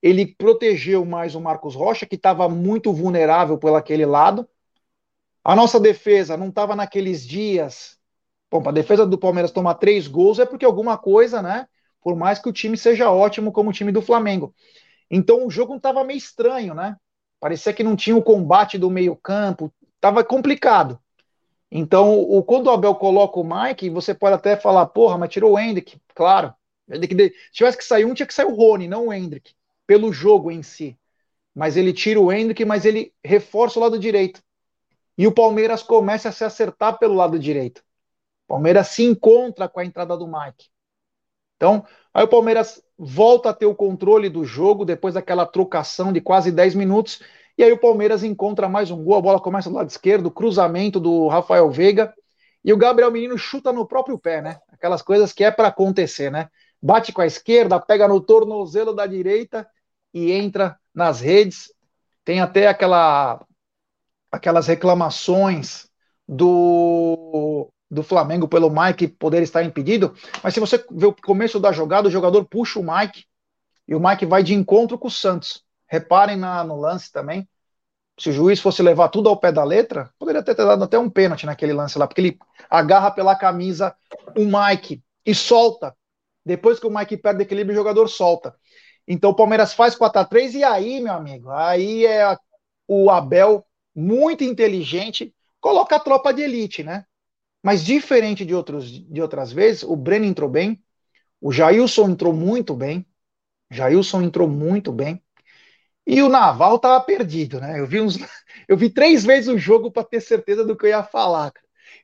Ele 0.02 0.26
protegeu 0.26 1.04
mais 1.04 1.34
o 1.34 1.40
Marcos 1.40 1.74
Rocha, 1.74 2.04
que 2.04 2.16
estava 2.16 2.48
muito 2.48 2.92
vulnerável 2.92 3.56
por 3.56 3.74
aquele 3.74 4.04
lado. 4.04 4.46
A 5.42 5.56
nossa 5.56 5.80
defesa 5.80 6.36
não 6.36 6.48
estava 6.48 6.76
naqueles 6.76 7.26
dias. 7.26 7.98
Bom, 8.50 8.60
para 8.60 8.70
a 8.70 8.74
defesa 8.74 9.06
do 9.06 9.18
Palmeiras 9.18 9.50
tomar 9.50 9.74
três 9.74 10.06
gols 10.06 10.38
é 10.38 10.46
porque 10.46 10.64
alguma 10.64 10.98
coisa, 10.98 11.40
né? 11.40 11.66
Por 12.02 12.14
mais 12.16 12.38
que 12.38 12.48
o 12.48 12.52
time 12.52 12.76
seja 12.76 13.10
ótimo 13.10 13.50
como 13.50 13.70
o 13.70 13.72
time 13.72 13.90
do 13.90 14.02
Flamengo. 14.02 14.54
Então 15.10 15.46
o 15.46 15.50
jogo 15.50 15.76
estava 15.76 16.04
meio 16.04 16.18
estranho, 16.18 16.74
né? 16.74 16.96
Parecia 17.40 17.72
que 17.72 17.82
não 17.82 17.96
tinha 17.96 18.16
o 18.16 18.22
combate 18.22 18.78
do 18.78 18.90
meio-campo, 18.90 19.72
estava 19.96 20.22
complicado. 20.22 20.98
Então, 21.70 22.20
o, 22.20 22.42
quando 22.42 22.68
o 22.68 22.70
Abel 22.70 22.94
coloca 22.94 23.40
o 23.40 23.44
Mike, 23.44 23.90
você 23.90 24.14
pode 24.14 24.34
até 24.34 24.56
falar, 24.56 24.86
porra, 24.86 25.18
mas 25.18 25.30
tirou 25.30 25.52
o 25.52 25.58
Hendrick. 25.58 25.98
Claro. 26.14 26.54
Se 26.88 27.32
tivesse 27.52 27.78
que 27.78 27.84
sair 27.84 28.04
um, 28.04 28.14
tinha 28.14 28.26
que 28.26 28.34
sair 28.34 28.46
o 28.46 28.54
Rony, 28.54 28.86
não 28.86 29.08
o 29.08 29.12
Hendrick, 29.12 29.54
pelo 29.86 30.12
jogo 30.12 30.50
em 30.50 30.62
si. 30.62 30.98
Mas 31.54 31.76
ele 31.76 31.92
tira 31.92 32.20
o 32.20 32.32
Hendrick, 32.32 32.64
mas 32.64 32.84
ele 32.84 33.14
reforça 33.24 33.78
o 33.78 33.82
lado 33.82 33.98
direito. 33.98 34.42
E 35.16 35.26
o 35.26 35.32
Palmeiras 35.32 35.82
começa 35.82 36.28
a 36.28 36.32
se 36.32 36.44
acertar 36.44 36.98
pelo 36.98 37.14
lado 37.14 37.38
direito. 37.38 37.78
O 38.46 38.54
Palmeiras 38.54 38.88
se 38.88 39.04
encontra 39.04 39.68
com 39.68 39.80
a 39.80 39.84
entrada 39.84 40.16
do 40.16 40.26
Mike. 40.26 40.68
Então, 41.56 41.86
aí 42.12 42.24
o 42.24 42.28
Palmeiras 42.28 42.82
volta 42.98 43.50
a 43.50 43.54
ter 43.54 43.66
o 43.66 43.74
controle 43.74 44.28
do 44.28 44.44
jogo 44.44 44.84
depois 44.84 45.14
daquela 45.14 45.46
trocação 45.46 46.12
de 46.12 46.20
quase 46.20 46.50
10 46.50 46.74
minutos. 46.74 47.22
E 47.56 47.62
aí 47.62 47.72
o 47.72 47.78
Palmeiras 47.78 48.24
encontra 48.24 48.68
mais 48.68 48.90
um 48.90 49.02
gol, 49.02 49.16
a 49.16 49.22
bola 49.22 49.40
começa 49.40 49.70
do 49.70 49.76
lado 49.76 49.88
esquerdo, 49.88 50.30
cruzamento 50.30 50.98
do 50.98 51.28
Rafael 51.28 51.70
Veiga. 51.70 52.12
E 52.64 52.72
o 52.72 52.76
Gabriel 52.76 53.10
Menino 53.10 53.38
chuta 53.38 53.72
no 53.72 53.86
próprio 53.86 54.18
pé, 54.18 54.42
né? 54.42 54.58
Aquelas 54.72 55.02
coisas 55.02 55.32
que 55.32 55.44
é 55.44 55.50
para 55.50 55.68
acontecer, 55.68 56.30
né? 56.30 56.48
Bate 56.84 57.14
com 57.14 57.22
a 57.22 57.26
esquerda, 57.26 57.80
pega 57.80 58.06
no 58.06 58.20
tornozelo 58.20 58.94
da 58.94 59.06
direita 59.06 59.66
e 60.12 60.30
entra 60.30 60.78
nas 60.94 61.18
redes. 61.18 61.72
Tem 62.22 62.40
até 62.42 62.66
aquela 62.66 63.42
aquelas 64.30 64.66
reclamações 64.66 65.88
do 66.28 67.70
do 67.90 68.02
Flamengo 68.02 68.46
pelo 68.46 68.68
Mike 68.68 69.08
poder 69.08 69.42
estar 69.42 69.62
impedido, 69.62 70.14
mas 70.42 70.52
se 70.52 70.60
você 70.60 70.84
vê 70.90 71.06
o 71.06 71.14
começo 71.14 71.58
da 71.58 71.72
jogada, 71.72 72.08
o 72.08 72.10
jogador 72.10 72.44
puxa 72.44 72.78
o 72.78 72.82
Mike 72.82 73.24
e 73.88 73.94
o 73.94 74.00
Mike 74.00 74.26
vai 74.26 74.42
de 74.42 74.52
encontro 74.52 74.98
com 74.98 75.08
o 75.08 75.10
Santos. 75.10 75.64
Reparem 75.86 76.36
na, 76.36 76.64
no 76.64 76.78
lance 76.78 77.10
também. 77.10 77.48
Se 78.18 78.28
o 78.28 78.32
juiz 78.32 78.60
fosse 78.60 78.82
levar 78.82 79.08
tudo 79.08 79.30
ao 79.30 79.38
pé 79.38 79.50
da 79.50 79.64
letra, 79.64 80.10
poderia 80.18 80.42
ter 80.42 80.54
dado 80.54 80.84
até 80.84 80.98
um 80.98 81.08
pênalti 81.08 81.46
naquele 81.46 81.72
lance 81.72 81.98
lá, 81.98 82.06
porque 82.06 82.20
ele 82.20 82.38
agarra 82.68 83.10
pela 83.10 83.34
camisa 83.36 83.94
o 84.36 84.44
Mike 84.44 85.02
e 85.24 85.34
solta. 85.34 85.94
Depois 86.44 86.78
que 86.78 86.86
o 86.86 86.90
Mike 86.90 87.16
perde 87.16 87.42
equilíbrio, 87.42 87.74
o 87.74 87.78
jogador 87.78 88.08
solta. 88.08 88.54
Então 89.06 89.30
o 89.30 89.36
Palmeiras 89.36 89.74
faz 89.74 89.94
4 89.94 90.20
a 90.20 90.24
3 90.24 90.54
e 90.54 90.64
aí, 90.64 91.00
meu 91.00 91.12
amigo, 91.14 91.50
aí 91.50 92.06
é 92.06 92.36
o 92.86 93.10
Abel 93.10 93.66
muito 93.94 94.44
inteligente, 94.44 95.34
coloca 95.60 95.96
a 95.96 96.00
tropa 96.00 96.32
de 96.32 96.42
elite, 96.42 96.82
né? 96.82 97.04
Mas 97.62 97.84
diferente 97.84 98.44
de, 98.44 98.54
outros, 98.54 98.90
de 98.90 99.22
outras 99.22 99.52
vezes, 99.52 99.82
o 99.82 99.96
Breno 99.96 100.26
entrou 100.26 100.48
bem, 100.50 100.82
o 101.40 101.52
Jailson 101.52 102.10
entrou 102.10 102.32
muito 102.32 102.74
bem, 102.74 103.06
Jailson 103.70 104.22
entrou 104.22 104.48
muito 104.48 104.92
bem, 104.92 105.22
e 106.06 106.22
o 106.22 106.28
Naval 106.28 106.76
estava 106.76 107.02
perdido, 107.04 107.60
né? 107.60 107.80
Eu 107.80 107.86
vi, 107.86 108.00
uns, 108.00 108.18
eu 108.68 108.76
vi 108.76 108.90
três 108.90 109.24
vezes 109.24 109.48
o 109.48 109.58
jogo 109.58 109.90
para 109.90 110.04
ter 110.04 110.20
certeza 110.20 110.64
do 110.64 110.76
que 110.76 110.86
eu 110.86 110.90
ia 110.90 111.02
falar. 111.02 111.52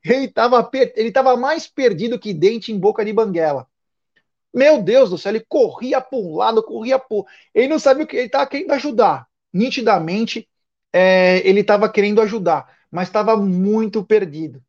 Ele 0.04 0.26
estava 0.26 0.68
ele 0.96 1.12
tava 1.12 1.36
mais 1.36 1.66
perdido 1.66 2.18
que 2.18 2.32
dente 2.32 2.72
em 2.72 2.78
boca 2.78 3.04
de 3.04 3.12
banguela. 3.12 3.66
Meu 4.52 4.82
Deus 4.82 5.10
do 5.10 5.18
céu, 5.18 5.30
ele 5.30 5.44
corria 5.48 6.00
para 6.00 6.18
um 6.18 6.36
lado, 6.36 6.62
corria 6.62 6.98
por. 6.98 7.26
Ele 7.54 7.68
não 7.68 7.78
sabia 7.78 8.04
o 8.04 8.06
que 8.06 8.16
ele 8.16 8.26
estava 8.26 8.46
querendo 8.46 8.72
ajudar. 8.72 9.26
Nitidamente, 9.52 10.48
é, 10.92 11.38
ele 11.48 11.60
estava 11.60 11.88
querendo 11.88 12.20
ajudar, 12.20 12.76
mas 12.90 13.08
estava 13.08 13.36
muito 13.36 14.04
perdido. 14.04 14.62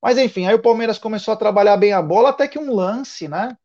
Mas 0.00 0.18
enfim, 0.18 0.46
aí 0.46 0.54
o 0.54 0.62
Palmeiras 0.62 0.98
começou 0.98 1.34
a 1.34 1.36
trabalhar 1.36 1.76
bem 1.76 1.92
a 1.92 2.02
bola, 2.02 2.30
até 2.30 2.46
que 2.46 2.58
um 2.58 2.72
lance, 2.74 3.28
né? 3.28 3.56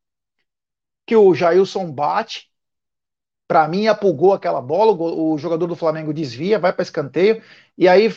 Que 1.05 1.15
o 1.15 1.33
Jailson 1.35 1.91
bate, 1.91 2.51
para 3.47 3.67
mim 3.67 3.87
apugou 3.87 4.33
aquela 4.33 4.61
bola, 4.61 4.93
o, 4.93 5.37
jogador 5.37 5.67
do 5.67 5.75
Flamengo 5.75 6.13
desvia, 6.13 6.57
vai 6.57 6.71
para 6.71 6.83
escanteio, 6.83 7.43
e 7.77 7.87
aí, 7.87 8.15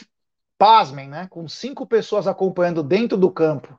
pasmem, 0.57 1.09
né? 1.09 1.26
Com 1.28 1.48
cinco 1.48 1.87
pessoas 1.87 2.26
acompanhando 2.26 2.83
dentro 2.83 3.18
do 3.18 3.30
campo, 3.30 3.78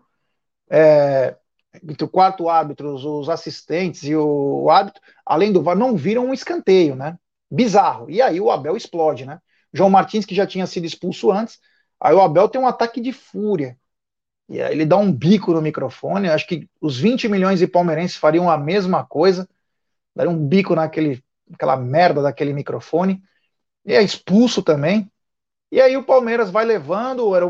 é, 0.70 1.38
entre 1.84 2.04
o 2.04 2.10
quarto 2.10 2.50
árbitro, 2.50 2.94
os 2.94 3.30
assistentes 3.30 4.04
e 4.04 4.16
o 4.16 4.70
árbitro, 4.70 5.02
além 5.26 5.52
do 5.52 5.62
VAR, 5.62 5.78
não 5.78 5.96
viram 5.96 6.28
um 6.28 6.34
escanteio, 6.34 6.96
né? 6.96 7.18
Bizarro. 7.50 8.10
E 8.10 8.22
aí 8.22 8.40
o 8.40 8.52
Abel 8.52 8.76
explode, 8.76 9.26
né? 9.26 9.40
João 9.74 9.90
Martins, 9.90 10.26
que 10.26 10.36
já 10.36 10.48
tinha 10.48 10.66
sido 10.66 10.86
expulso 10.86 11.32
antes, 11.32 11.60
aí 12.00 12.14
o 12.14 12.22
Abel 12.22 12.48
tem 12.50 12.62
um 12.62 12.68
ataque 12.68 13.02
de 13.02 13.12
fúria. 13.12 13.78
E 14.48 14.62
aí 14.62 14.72
ele 14.74 14.86
dá 14.86 14.98
um 14.98 15.12
bico 15.12 15.54
no 15.54 15.62
microfone. 15.62 16.30
Acho 16.30 16.48
que 16.48 16.70
os 16.80 17.00
20 17.00 17.28
milhões 17.28 17.60
de 17.60 17.68
palmeirenses 17.68 18.16
fariam 18.16 18.50
a 18.50 18.58
mesma 18.58 19.06
coisa. 19.06 19.48
Daria 20.16 20.32
um 20.32 20.48
bico 20.48 20.76
naquele, 20.76 21.24
naquela 21.48 21.76
merda 21.76 22.22
daquele 22.22 22.54
microfone. 22.54 23.22
E 23.86 23.94
é 23.94 24.02
expulso 24.02 24.62
também. 24.62 25.12
E 25.72 25.82
aí 25.82 25.98
o 25.98 26.04
Palmeiras 26.04 26.50
vai 26.50 26.64
levando, 26.64 27.36
era 27.36 27.48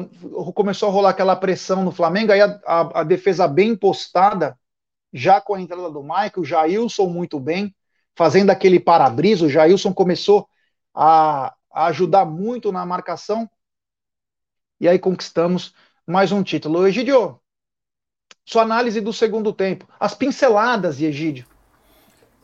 começou 0.53 0.89
a 0.89 0.91
rolar 0.91 1.09
aquela 1.09 1.35
pressão 1.35 1.83
no 1.83 1.91
Flamengo, 1.91 2.31
aí 2.31 2.41
a, 2.41 2.59
a, 2.65 3.01
a, 3.01 3.03
defesa 3.03 3.47
bem 3.47 3.75
postada, 3.75 4.57
já 5.13 5.39
com 5.39 5.53
a 5.53 5.61
entrada 5.61 5.89
do 5.91 6.01
Michael, 6.01 6.31
o 6.37 6.45
Jailson 6.45 7.07
muito 7.07 7.39
bem, 7.39 7.75
fazendo 8.15 8.49
aquele 8.49 8.79
para-brisa, 8.79 9.45
o 9.45 9.49
Jailson 9.49 9.93
começou 9.93 10.47
a, 10.93 11.53
a 11.71 11.85
ajudar 11.87 12.25
muito 12.25 12.71
na 12.71 12.85
marcação, 12.85 13.49
e 14.79 14.87
aí 14.87 14.97
conquistamos 14.97 15.73
mais 16.07 16.31
um 16.31 16.41
título. 16.41 16.87
Egidio, 16.87 17.39
sua 18.45 18.61
análise 18.61 19.01
do 19.01 19.11
segundo 19.11 19.51
tempo, 19.51 19.87
as 19.99 20.13
pinceladas 20.13 21.01
Egídio. 21.05 21.54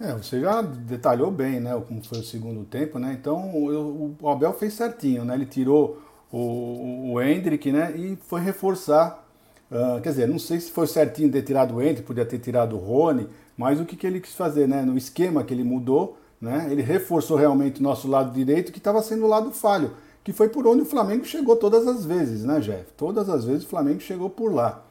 É, 0.02 0.14
você 0.14 0.40
já 0.40 0.62
detalhou 0.62 1.30
bem, 1.30 1.60
né, 1.60 1.80
como 1.88 2.04
foi 2.04 2.20
o 2.20 2.24
segundo 2.24 2.64
tempo, 2.64 2.98
né? 2.98 3.16
Então 3.20 3.52
o, 3.56 4.16
o 4.20 4.30
Abel 4.30 4.54
fez 4.54 4.74
certinho, 4.74 5.24
né? 5.24 5.36
Ele 5.36 5.46
tirou 5.46 6.02
o, 6.32 7.14
o 7.14 7.22
Hendrick, 7.22 7.72
né, 7.72 7.94
e 7.96 8.16
foi 8.16 8.42
reforçar. 8.42 9.28
Uh, 9.72 10.02
quer 10.02 10.10
dizer, 10.10 10.28
não 10.28 10.40
sei 10.40 10.60
se 10.60 10.72
foi 10.72 10.88
certinho 10.88 11.32
ter 11.32 11.44
tirado 11.44 11.76
o 11.76 11.82
Hendrick, 11.82 12.04
podia 12.04 12.26
ter 12.26 12.40
tirado 12.40 12.76
o 12.76 12.80
Rony, 12.80 13.30
mas 13.56 13.80
o 13.80 13.86
que, 13.86 13.96
que 13.96 14.06
ele 14.06 14.20
quis 14.20 14.34
fazer, 14.34 14.68
né? 14.68 14.82
No 14.82 14.98
esquema 14.98 15.44
que 15.44 15.54
ele 15.54 15.64
mudou, 15.64 16.18
né? 16.42 16.68
Ele 16.70 16.82
reforçou 16.82 17.38
realmente 17.38 17.80
o 17.80 17.84
nosso 17.84 18.08
lado 18.08 18.34
direito, 18.34 18.72
que 18.72 18.80
estava 18.80 19.02
sendo 19.02 19.26
o 19.26 19.30
lado 19.30 19.52
falho 19.52 19.92
que 20.24 20.32
foi 20.32 20.50
por 20.50 20.68
onde 20.68 20.84
o 20.84 20.86
Flamengo 20.86 21.26
chegou 21.26 21.56
todas 21.56 21.88
as 21.88 22.06
vezes, 22.06 22.44
né, 22.44 22.60
Jeff? 22.60 22.86
Todas 22.96 23.30
as 23.30 23.44
vezes 23.44 23.64
o 23.64 23.68
Flamengo 23.68 24.00
chegou 24.00 24.30
por 24.30 24.54
lá. 24.54 24.86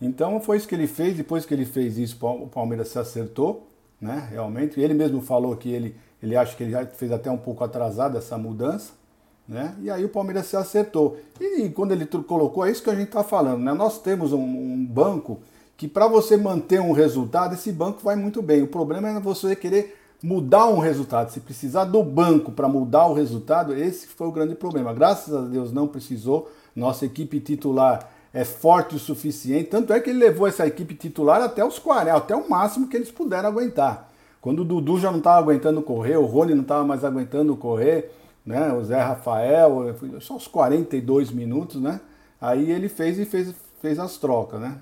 Então 0.00 0.40
foi 0.40 0.58
isso 0.58 0.68
que 0.68 0.74
ele 0.74 0.86
fez, 0.86 1.16
depois 1.16 1.44
que 1.44 1.54
ele 1.54 1.64
fez 1.64 1.98
isso, 1.98 2.24
o 2.24 2.46
Palmeiras 2.48 2.88
se 2.88 2.98
acertou, 2.98 3.66
né, 4.00 4.28
realmente. 4.30 4.80
Ele 4.80 4.94
mesmo 4.94 5.20
falou 5.20 5.56
que 5.56 5.68
ele, 5.68 5.96
ele 6.22 6.36
acha 6.36 6.56
que 6.56 6.62
ele 6.62 6.72
já 6.72 6.84
fez 6.86 7.12
até 7.12 7.30
um 7.30 7.38
pouco 7.38 7.64
atrasado 7.64 8.16
essa 8.16 8.36
mudança, 8.36 8.92
né? 9.48 9.76
E 9.80 9.88
aí 9.88 10.04
o 10.04 10.08
Palmeiras 10.08 10.46
se 10.46 10.56
acertou. 10.56 11.18
E 11.40 11.68
quando 11.68 11.92
ele 11.92 12.04
colocou, 12.06 12.66
é 12.66 12.70
isso 12.70 12.82
que 12.82 12.90
a 12.90 12.94
gente 12.94 13.08
está 13.08 13.22
falando, 13.22 13.62
né? 13.62 13.72
Nós 13.72 14.00
temos 14.00 14.32
um, 14.32 14.40
um 14.40 14.84
banco 14.84 15.40
que 15.76 15.86
para 15.86 16.08
você 16.08 16.36
manter 16.36 16.80
um 16.80 16.92
resultado, 16.92 17.54
esse 17.54 17.70
banco 17.70 18.00
vai 18.02 18.16
muito 18.16 18.42
bem. 18.42 18.62
O 18.62 18.66
problema 18.66 19.08
é 19.08 19.20
você 19.20 19.54
querer 19.54 19.96
mudar 20.22 20.66
um 20.66 20.78
resultado, 20.78 21.30
se 21.30 21.40
precisar 21.40 21.84
do 21.84 22.02
banco 22.02 22.50
para 22.50 22.66
mudar 22.66 23.06
o 23.06 23.12
resultado, 23.12 23.74
esse 23.74 24.06
foi 24.06 24.26
o 24.26 24.32
grande 24.32 24.54
problema. 24.54 24.92
Graças 24.94 25.34
a 25.34 25.42
Deus 25.42 25.72
não 25.72 25.86
precisou. 25.86 26.50
Nossa 26.74 27.06
equipe 27.06 27.38
titular 27.40 28.10
é 28.36 28.44
forte 28.44 28.94
o 28.94 28.98
suficiente, 28.98 29.70
tanto 29.70 29.94
é 29.94 29.98
que 29.98 30.10
ele 30.10 30.18
levou 30.18 30.46
essa 30.46 30.66
equipe 30.66 30.94
titular 30.94 31.40
até 31.40 31.64
os 31.64 31.78
40, 31.78 32.14
até 32.14 32.36
o 32.36 32.50
máximo 32.50 32.86
que 32.86 32.94
eles 32.94 33.10
puderam 33.10 33.48
aguentar. 33.48 34.12
Quando 34.42 34.60
o 34.60 34.64
Dudu 34.64 35.00
já 35.00 35.10
não 35.10 35.20
estava 35.20 35.38
aguentando 35.38 35.80
correr, 35.80 36.18
o 36.18 36.26
Rony 36.26 36.54
não 36.54 36.60
estava 36.60 36.84
mais 36.84 37.02
aguentando 37.02 37.56
correr, 37.56 38.12
né? 38.44 38.74
O 38.74 38.84
Zé 38.84 39.00
Rafael, 39.00 39.96
só 40.20 40.36
os 40.36 40.46
42 40.46 41.30
minutos, 41.30 41.80
né? 41.80 41.98
Aí 42.38 42.70
ele 42.70 42.90
fez 42.90 43.18
e 43.18 43.24
fez, 43.24 43.54
fez 43.80 43.98
as 43.98 44.18
trocas, 44.18 44.60
né? 44.60 44.76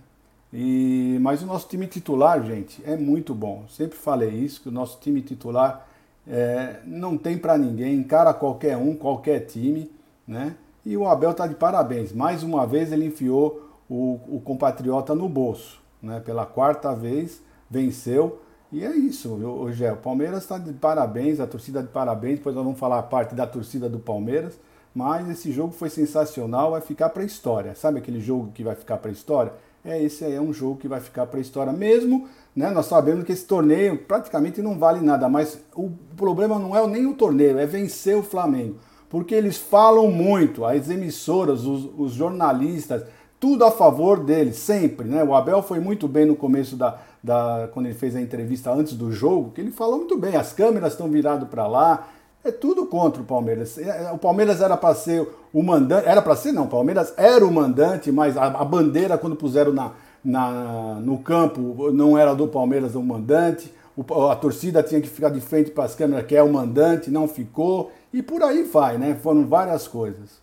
E, 0.52 1.16
mas 1.20 1.40
o 1.40 1.46
nosso 1.46 1.68
time 1.68 1.86
titular, 1.86 2.44
gente, 2.44 2.82
é 2.84 2.96
muito 2.96 3.32
bom. 3.36 3.66
Sempre 3.68 3.96
falei 3.96 4.30
isso, 4.30 4.62
que 4.62 4.68
o 4.68 4.72
nosso 4.72 4.98
time 5.00 5.22
titular 5.22 5.86
é, 6.26 6.80
não 6.84 7.16
tem 7.16 7.38
para 7.38 7.56
ninguém, 7.56 7.94
encara 7.94 8.34
qualquer 8.34 8.76
um, 8.76 8.96
qualquer 8.96 9.46
time, 9.46 9.88
né? 10.26 10.56
E 10.84 10.96
o 10.96 11.06
Abel 11.08 11.32
tá 11.32 11.46
de 11.46 11.54
parabéns. 11.54 12.12
Mais 12.12 12.42
uma 12.42 12.66
vez 12.66 12.92
ele 12.92 13.06
enfiou 13.06 13.70
o, 13.88 14.20
o 14.28 14.40
compatriota 14.40 15.14
no 15.14 15.28
bolso, 15.28 15.80
né? 16.02 16.20
Pela 16.20 16.44
quarta 16.44 16.94
vez 16.94 17.40
venceu. 17.70 18.40
E 18.70 18.84
é 18.84 18.94
isso, 18.94 19.30
hoje 19.30 19.88
o 19.88 19.96
Palmeiras 19.96 20.42
está 20.42 20.58
de 20.58 20.72
parabéns, 20.72 21.38
a 21.38 21.46
torcida 21.46 21.80
de 21.80 21.88
parabéns. 21.88 22.38
Depois 22.38 22.56
nós 22.56 22.64
vamos 22.64 22.78
falar 22.78 22.98
a 22.98 23.02
parte 23.02 23.34
da 23.34 23.46
torcida 23.46 23.88
do 23.88 23.98
Palmeiras. 23.98 24.58
Mas 24.94 25.28
esse 25.28 25.50
jogo 25.50 25.72
foi 25.72 25.90
sensacional, 25.90 26.72
vai 26.72 26.80
ficar 26.80 27.08
para 27.08 27.22
a 27.22 27.26
história. 27.26 27.74
Sabe 27.74 27.98
aquele 27.98 28.20
jogo 28.20 28.52
que 28.52 28.62
vai 28.62 28.74
ficar 28.74 28.98
para 28.98 29.10
a 29.10 29.12
história? 29.12 29.52
É 29.84 30.00
esse 30.02 30.24
aí 30.24 30.34
é 30.34 30.40
um 30.40 30.52
jogo 30.52 30.78
que 30.78 30.88
vai 30.88 31.00
ficar 31.00 31.26
para 31.26 31.38
a 31.38 31.42
história 31.42 31.72
mesmo. 31.72 32.28
Né? 32.54 32.70
Nós 32.70 32.86
sabemos 32.86 33.24
que 33.24 33.32
esse 33.32 33.44
torneio 33.44 33.98
praticamente 33.98 34.62
não 34.62 34.78
vale 34.78 35.00
nada, 35.00 35.28
mas 35.28 35.60
o 35.74 35.90
problema 36.16 36.58
não 36.58 36.76
é 36.76 36.86
nem 36.86 37.06
o 37.06 37.14
torneio, 37.14 37.58
é 37.58 37.66
vencer 37.66 38.16
o 38.16 38.22
Flamengo. 38.22 38.76
Porque 39.14 39.32
eles 39.32 39.56
falam 39.56 40.10
muito, 40.10 40.64
as 40.64 40.90
emissoras, 40.90 41.64
os, 41.64 41.88
os 41.96 42.10
jornalistas, 42.14 43.04
tudo 43.38 43.64
a 43.64 43.70
favor 43.70 44.18
deles, 44.18 44.56
sempre. 44.56 45.06
Né? 45.06 45.22
O 45.22 45.36
Abel 45.36 45.62
foi 45.62 45.78
muito 45.78 46.08
bem 46.08 46.26
no 46.26 46.34
começo 46.34 46.74
da, 46.74 46.98
da. 47.22 47.68
quando 47.72 47.86
ele 47.86 47.94
fez 47.94 48.16
a 48.16 48.20
entrevista 48.20 48.72
antes 48.72 48.94
do 48.94 49.12
jogo, 49.12 49.52
que 49.52 49.60
ele 49.60 49.70
falou 49.70 49.98
muito 49.98 50.18
bem, 50.18 50.34
as 50.34 50.52
câmeras 50.52 50.94
estão 50.94 51.08
viradas 51.08 51.48
para 51.48 51.64
lá, 51.68 52.08
é 52.42 52.50
tudo 52.50 52.86
contra 52.86 53.22
o 53.22 53.24
Palmeiras. 53.24 53.78
É, 53.78 54.06
é, 54.06 54.10
o 54.10 54.18
Palmeiras 54.18 54.60
era 54.60 54.76
para 54.76 54.92
ser 54.96 55.28
o 55.52 55.62
mandante. 55.62 56.08
Era 56.08 56.20
para 56.20 56.34
ser, 56.34 56.50
não. 56.50 56.64
O 56.64 56.68
Palmeiras 56.68 57.14
era 57.16 57.46
o 57.46 57.52
mandante, 57.52 58.10
mas 58.10 58.36
a, 58.36 58.46
a 58.46 58.64
bandeira, 58.64 59.16
quando 59.16 59.36
puseram 59.36 59.72
na, 59.72 59.92
na, 60.24 60.94
no 61.00 61.18
campo, 61.18 61.92
não 61.92 62.18
era 62.18 62.34
do 62.34 62.48
Palmeiras 62.48 62.96
o 62.96 63.00
mandante. 63.00 63.72
O, 63.96 64.28
a 64.28 64.34
torcida 64.34 64.82
tinha 64.82 65.00
que 65.00 65.08
ficar 65.08 65.28
de 65.28 65.40
frente 65.40 65.70
para 65.70 65.84
as 65.84 65.94
câmeras, 65.94 66.26
que 66.26 66.34
é 66.34 66.42
o 66.42 66.52
mandante, 66.52 67.12
não 67.12 67.28
ficou. 67.28 67.92
E 68.14 68.22
por 68.22 68.44
aí 68.44 68.62
vai, 68.62 68.96
né? 68.96 69.16
Foram 69.16 69.44
várias 69.44 69.88
coisas. 69.88 70.40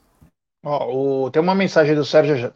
Ó, 0.62 1.24
o, 1.24 1.32
tem 1.32 1.42
uma 1.42 1.56
mensagem 1.56 1.96
do 1.96 2.04
Sérgio, 2.04 2.54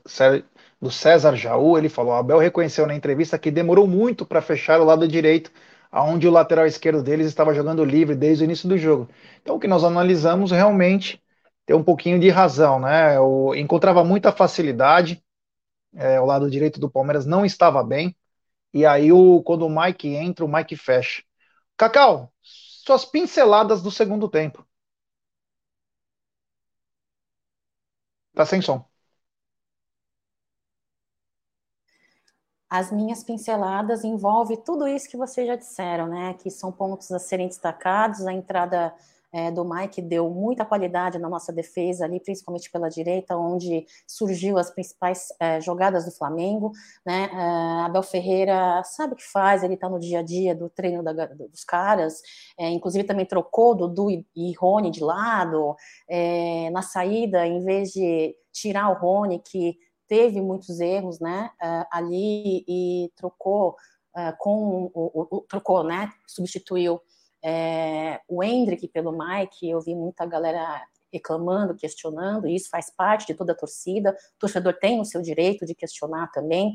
do 0.82 0.92
César 0.92 1.38
Jaú, 1.38 1.78
ele 1.78 1.88
falou: 1.88 2.12
Abel 2.12 2.38
reconheceu 2.38 2.86
na 2.86 2.94
entrevista 2.94 3.40
que 3.40 3.50
demorou 3.50 3.88
muito 3.88 4.26
para 4.26 4.42
fechar 4.42 4.82
o 4.82 4.84
lado 4.84 5.08
direito 5.08 5.50
aonde 5.90 6.28
o 6.28 6.32
lateral 6.32 6.66
esquerdo 6.66 7.02
deles 7.02 7.28
estava 7.28 7.54
jogando 7.54 7.86
livre 7.86 8.14
desde 8.14 8.44
o 8.44 8.46
início 8.46 8.68
do 8.68 8.78
jogo. 8.78 9.08
Então, 9.42 9.56
o 9.56 9.60
que 9.60 9.70
nós 9.70 9.86
analisamos 9.86 10.52
realmente 10.52 11.24
tem 11.66 11.74
um 11.74 11.84
pouquinho 11.84 12.20
de 12.20 12.30
razão, 12.30 12.78
né? 12.82 13.16
Eu 13.16 13.54
encontrava 13.56 14.04
muita 14.04 14.34
facilidade, 14.34 15.24
é, 15.96 16.20
o 16.20 16.26
lado 16.26 16.52
direito 16.52 16.78
do 16.78 16.90
Palmeiras 16.92 17.26
não 17.26 17.46
estava 17.46 17.82
bem, 17.82 18.14
e 18.74 18.86
aí 18.86 19.14
o, 19.14 19.42
quando 19.44 19.66
o 19.66 19.70
Mike 19.70 20.10
entra, 20.10 20.44
o 20.44 20.54
Mike 20.54 20.76
fecha. 20.76 21.24
Cacau, 21.78 22.34
suas 22.42 23.06
pinceladas 23.06 23.82
do 23.82 23.90
segundo 23.90 24.28
tempo. 24.28 24.66
Tá 28.36 28.46
sem 28.46 28.62
som. 28.62 28.86
As 32.70 32.92
minhas 32.92 33.24
pinceladas 33.24 34.04
envolvem 34.04 34.58
tudo 34.58 34.88
isso 34.88 35.10
que 35.10 35.18
vocês 35.18 35.48
já 35.48 35.56
disseram, 35.56 36.08
né? 36.08 36.34
Que 36.36 36.50
são 36.52 36.72
pontos 36.72 37.12
a 37.12 37.20
serem 37.20 37.48
destacados. 37.48 38.26
A 38.28 38.34
entrada 38.34 38.94
é, 39.36 39.52
do 39.52 39.66
Mike 39.66 40.02
deu 40.02 40.30
muita 40.30 40.64
qualidade 40.64 41.20
na 41.20 41.28
nossa 41.28 41.52
defesa 41.52 42.06
ali, 42.06 42.22
principalmente 42.22 42.72
pela 42.72 42.88
direita, 42.88 43.36
onde 43.36 43.86
surgiu 44.08 44.58
as 44.58 44.72
principais 44.72 45.28
é, 45.42 45.60
jogadas 45.60 46.06
do 46.06 46.12
Flamengo, 46.12 46.72
né? 47.06 47.30
É, 47.34 47.86
Abel 47.86 48.02
Ferreira 48.02 48.82
sabe 48.86 49.14
o 49.14 49.18
que 49.18 49.30
faz, 49.30 49.62
ele 49.62 49.74
está 49.74 49.90
no 49.90 50.00
dia 50.00 50.20
a 50.20 50.24
dia 50.24 50.56
do 50.56 50.70
treino 50.70 51.04
da, 51.04 51.12
dos 51.26 51.66
caras, 51.66 52.22
é, 52.58 52.70
inclusive 52.70 53.04
também 53.04 53.26
trocou 53.26 53.76
Dudu 53.76 54.10
e, 54.10 54.54
Rony 54.54 54.90
de 54.90 55.04
lado, 55.04 55.76
é, 56.10 56.70
na 56.70 56.82
saída, 56.82 57.46
em 57.46 57.60
vez 57.60 57.92
de 57.92 58.34
tirar 58.54 58.90
o 58.90 58.94
Rony, 58.94 59.40
que 59.40 59.78
teve 60.08 60.40
muitos 60.40 60.80
erros, 60.80 61.20
né, 61.20 61.50
uh, 61.62 61.86
ali 61.92 62.64
e 62.68 63.12
trocou 63.16 63.76
uh, 64.16 64.38
com 64.38 64.90
o, 64.94 65.28
o, 65.38 65.42
trocou, 65.42 65.84
né, 65.84 66.10
substituiu 66.26 67.02
é, 67.46 68.20
o 68.28 68.44
Hendrick 68.44 68.88
pelo 68.88 69.16
Mike. 69.16 69.70
Eu 69.70 69.80
vi 69.80 69.94
muita 69.94 70.26
galera 70.26 70.82
reclamando, 71.14 71.76
questionando, 71.76 72.48
e 72.48 72.56
isso 72.56 72.70
faz 72.70 72.90
parte 72.90 73.28
de 73.28 73.36
toda 73.36 73.54
a 73.54 73.56
torcida. 73.56 74.18
O 74.36 74.40
torcedor 74.40 74.74
tem 74.74 75.00
o 75.00 75.06
seu 75.06 75.22
direito 75.22 75.66
de 75.66 75.76
questionar 75.76 76.32
também 76.32 76.74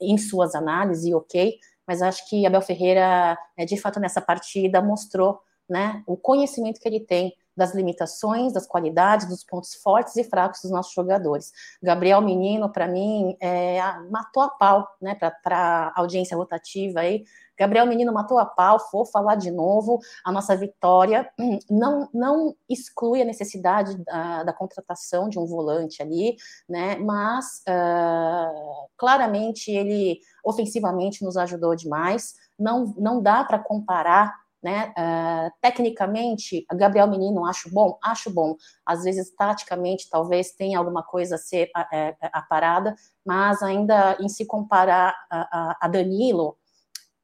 em 0.00 0.16
suas 0.16 0.54
análises, 0.54 1.12
ok. 1.12 1.58
Mas 1.86 2.00
acho 2.00 2.28
que 2.28 2.46
Abel 2.46 2.62
Ferreira, 2.62 3.36
é, 3.56 3.64
de 3.64 3.76
fato, 3.76 3.98
nessa 3.98 4.20
partida 4.20 4.80
mostrou 4.80 5.40
né, 5.68 6.02
o 6.06 6.16
conhecimento 6.16 6.80
que 6.80 6.88
ele 6.88 7.00
tem 7.00 7.34
das 7.56 7.74
limitações, 7.74 8.52
das 8.52 8.66
qualidades, 8.66 9.26
dos 9.26 9.42
pontos 9.42 9.74
fortes 9.74 10.14
e 10.16 10.22
fracos 10.22 10.60
dos 10.62 10.70
nossos 10.70 10.92
jogadores. 10.92 11.52
Gabriel 11.82 12.20
Menino, 12.20 12.70
para 12.70 12.86
mim, 12.86 13.36
é, 13.40 13.80
matou 14.10 14.42
a 14.42 14.48
pau, 14.50 14.86
né, 15.00 15.14
para 15.14 15.92
a 15.94 16.00
audiência 16.00 16.36
rotativa 16.36 17.00
aí. 17.00 17.24
Gabriel 17.58 17.86
Menino 17.86 18.12
matou 18.12 18.38
a 18.38 18.44
pau, 18.44 18.78
vou 18.92 19.04
falar 19.04 19.36
de 19.36 19.50
novo, 19.50 19.98
a 20.24 20.32
nossa 20.32 20.56
vitória 20.56 21.28
não, 21.70 22.08
não 22.12 22.54
exclui 22.68 23.22
a 23.22 23.24
necessidade 23.24 23.96
da, 24.04 24.42
da 24.44 24.52
contratação 24.52 25.28
de 25.28 25.38
um 25.38 25.46
volante 25.46 26.02
ali, 26.02 26.36
né, 26.68 26.96
mas 26.96 27.62
uh, 27.68 28.88
claramente 28.96 29.70
ele 29.70 30.20
ofensivamente 30.44 31.24
nos 31.24 31.36
ajudou 31.36 31.74
demais, 31.74 32.34
não, 32.58 32.94
não 32.96 33.22
dá 33.22 33.44
para 33.44 33.58
comparar 33.58 34.34
né? 34.66 34.92
Uh, 34.98 35.52
tecnicamente, 35.60 36.66
Gabriel 36.74 37.06
Menino 37.06 37.46
acho 37.46 37.72
bom, 37.72 37.96
acho 38.02 38.28
bom. 38.30 38.56
Às 38.84 39.04
vezes, 39.04 39.30
taticamente, 39.30 40.10
talvez 40.10 40.50
tenha 40.52 40.76
alguma 40.76 41.04
coisa 41.04 41.36
a 41.36 41.38
ser 41.38 41.70
é, 41.92 42.16
aparada, 42.32 42.92
mas 43.24 43.62
ainda 43.62 44.16
em 44.20 44.28
se 44.28 44.44
comparar 44.44 45.14
a, 45.30 45.40
a, 45.40 45.76
a, 45.82 45.88
Danilo, 45.88 46.56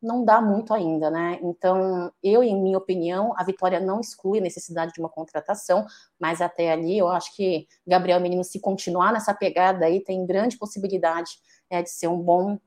não 0.02 0.24
dá 0.24 0.40
muito 0.40 0.74
ainda, 0.74 1.10
né? 1.10 1.38
Então, 1.42 2.12
eu, 2.22 2.42
em 2.42 2.60
minha 2.60 2.76
opinião, 2.76 3.32
a 3.36 3.44
vitória 3.44 3.78
não 3.78 4.00
exclui 4.00 4.38
a 4.38 4.42
necessidade 4.42 4.92
de 4.92 5.00
uma 5.00 5.08
contratação, 5.08 5.86
mas 6.18 6.40
até 6.40 6.72
ali 6.72 6.98
eu 6.98 7.08
acho 7.08 7.34
que 7.36 7.68
Gabriel 7.86 8.20
Menino, 8.20 8.42
se 8.42 8.60
continuar 8.60 9.12
nessa 9.12 9.32
pegada 9.32 9.86
aí, 9.86 10.00
tem 10.00 10.26
grande 10.26 10.58
possibilidade 10.58 11.38
é, 11.70 11.82
de 11.82 11.90
ser 11.90 12.08
um 12.08 12.18
bom 12.18 12.58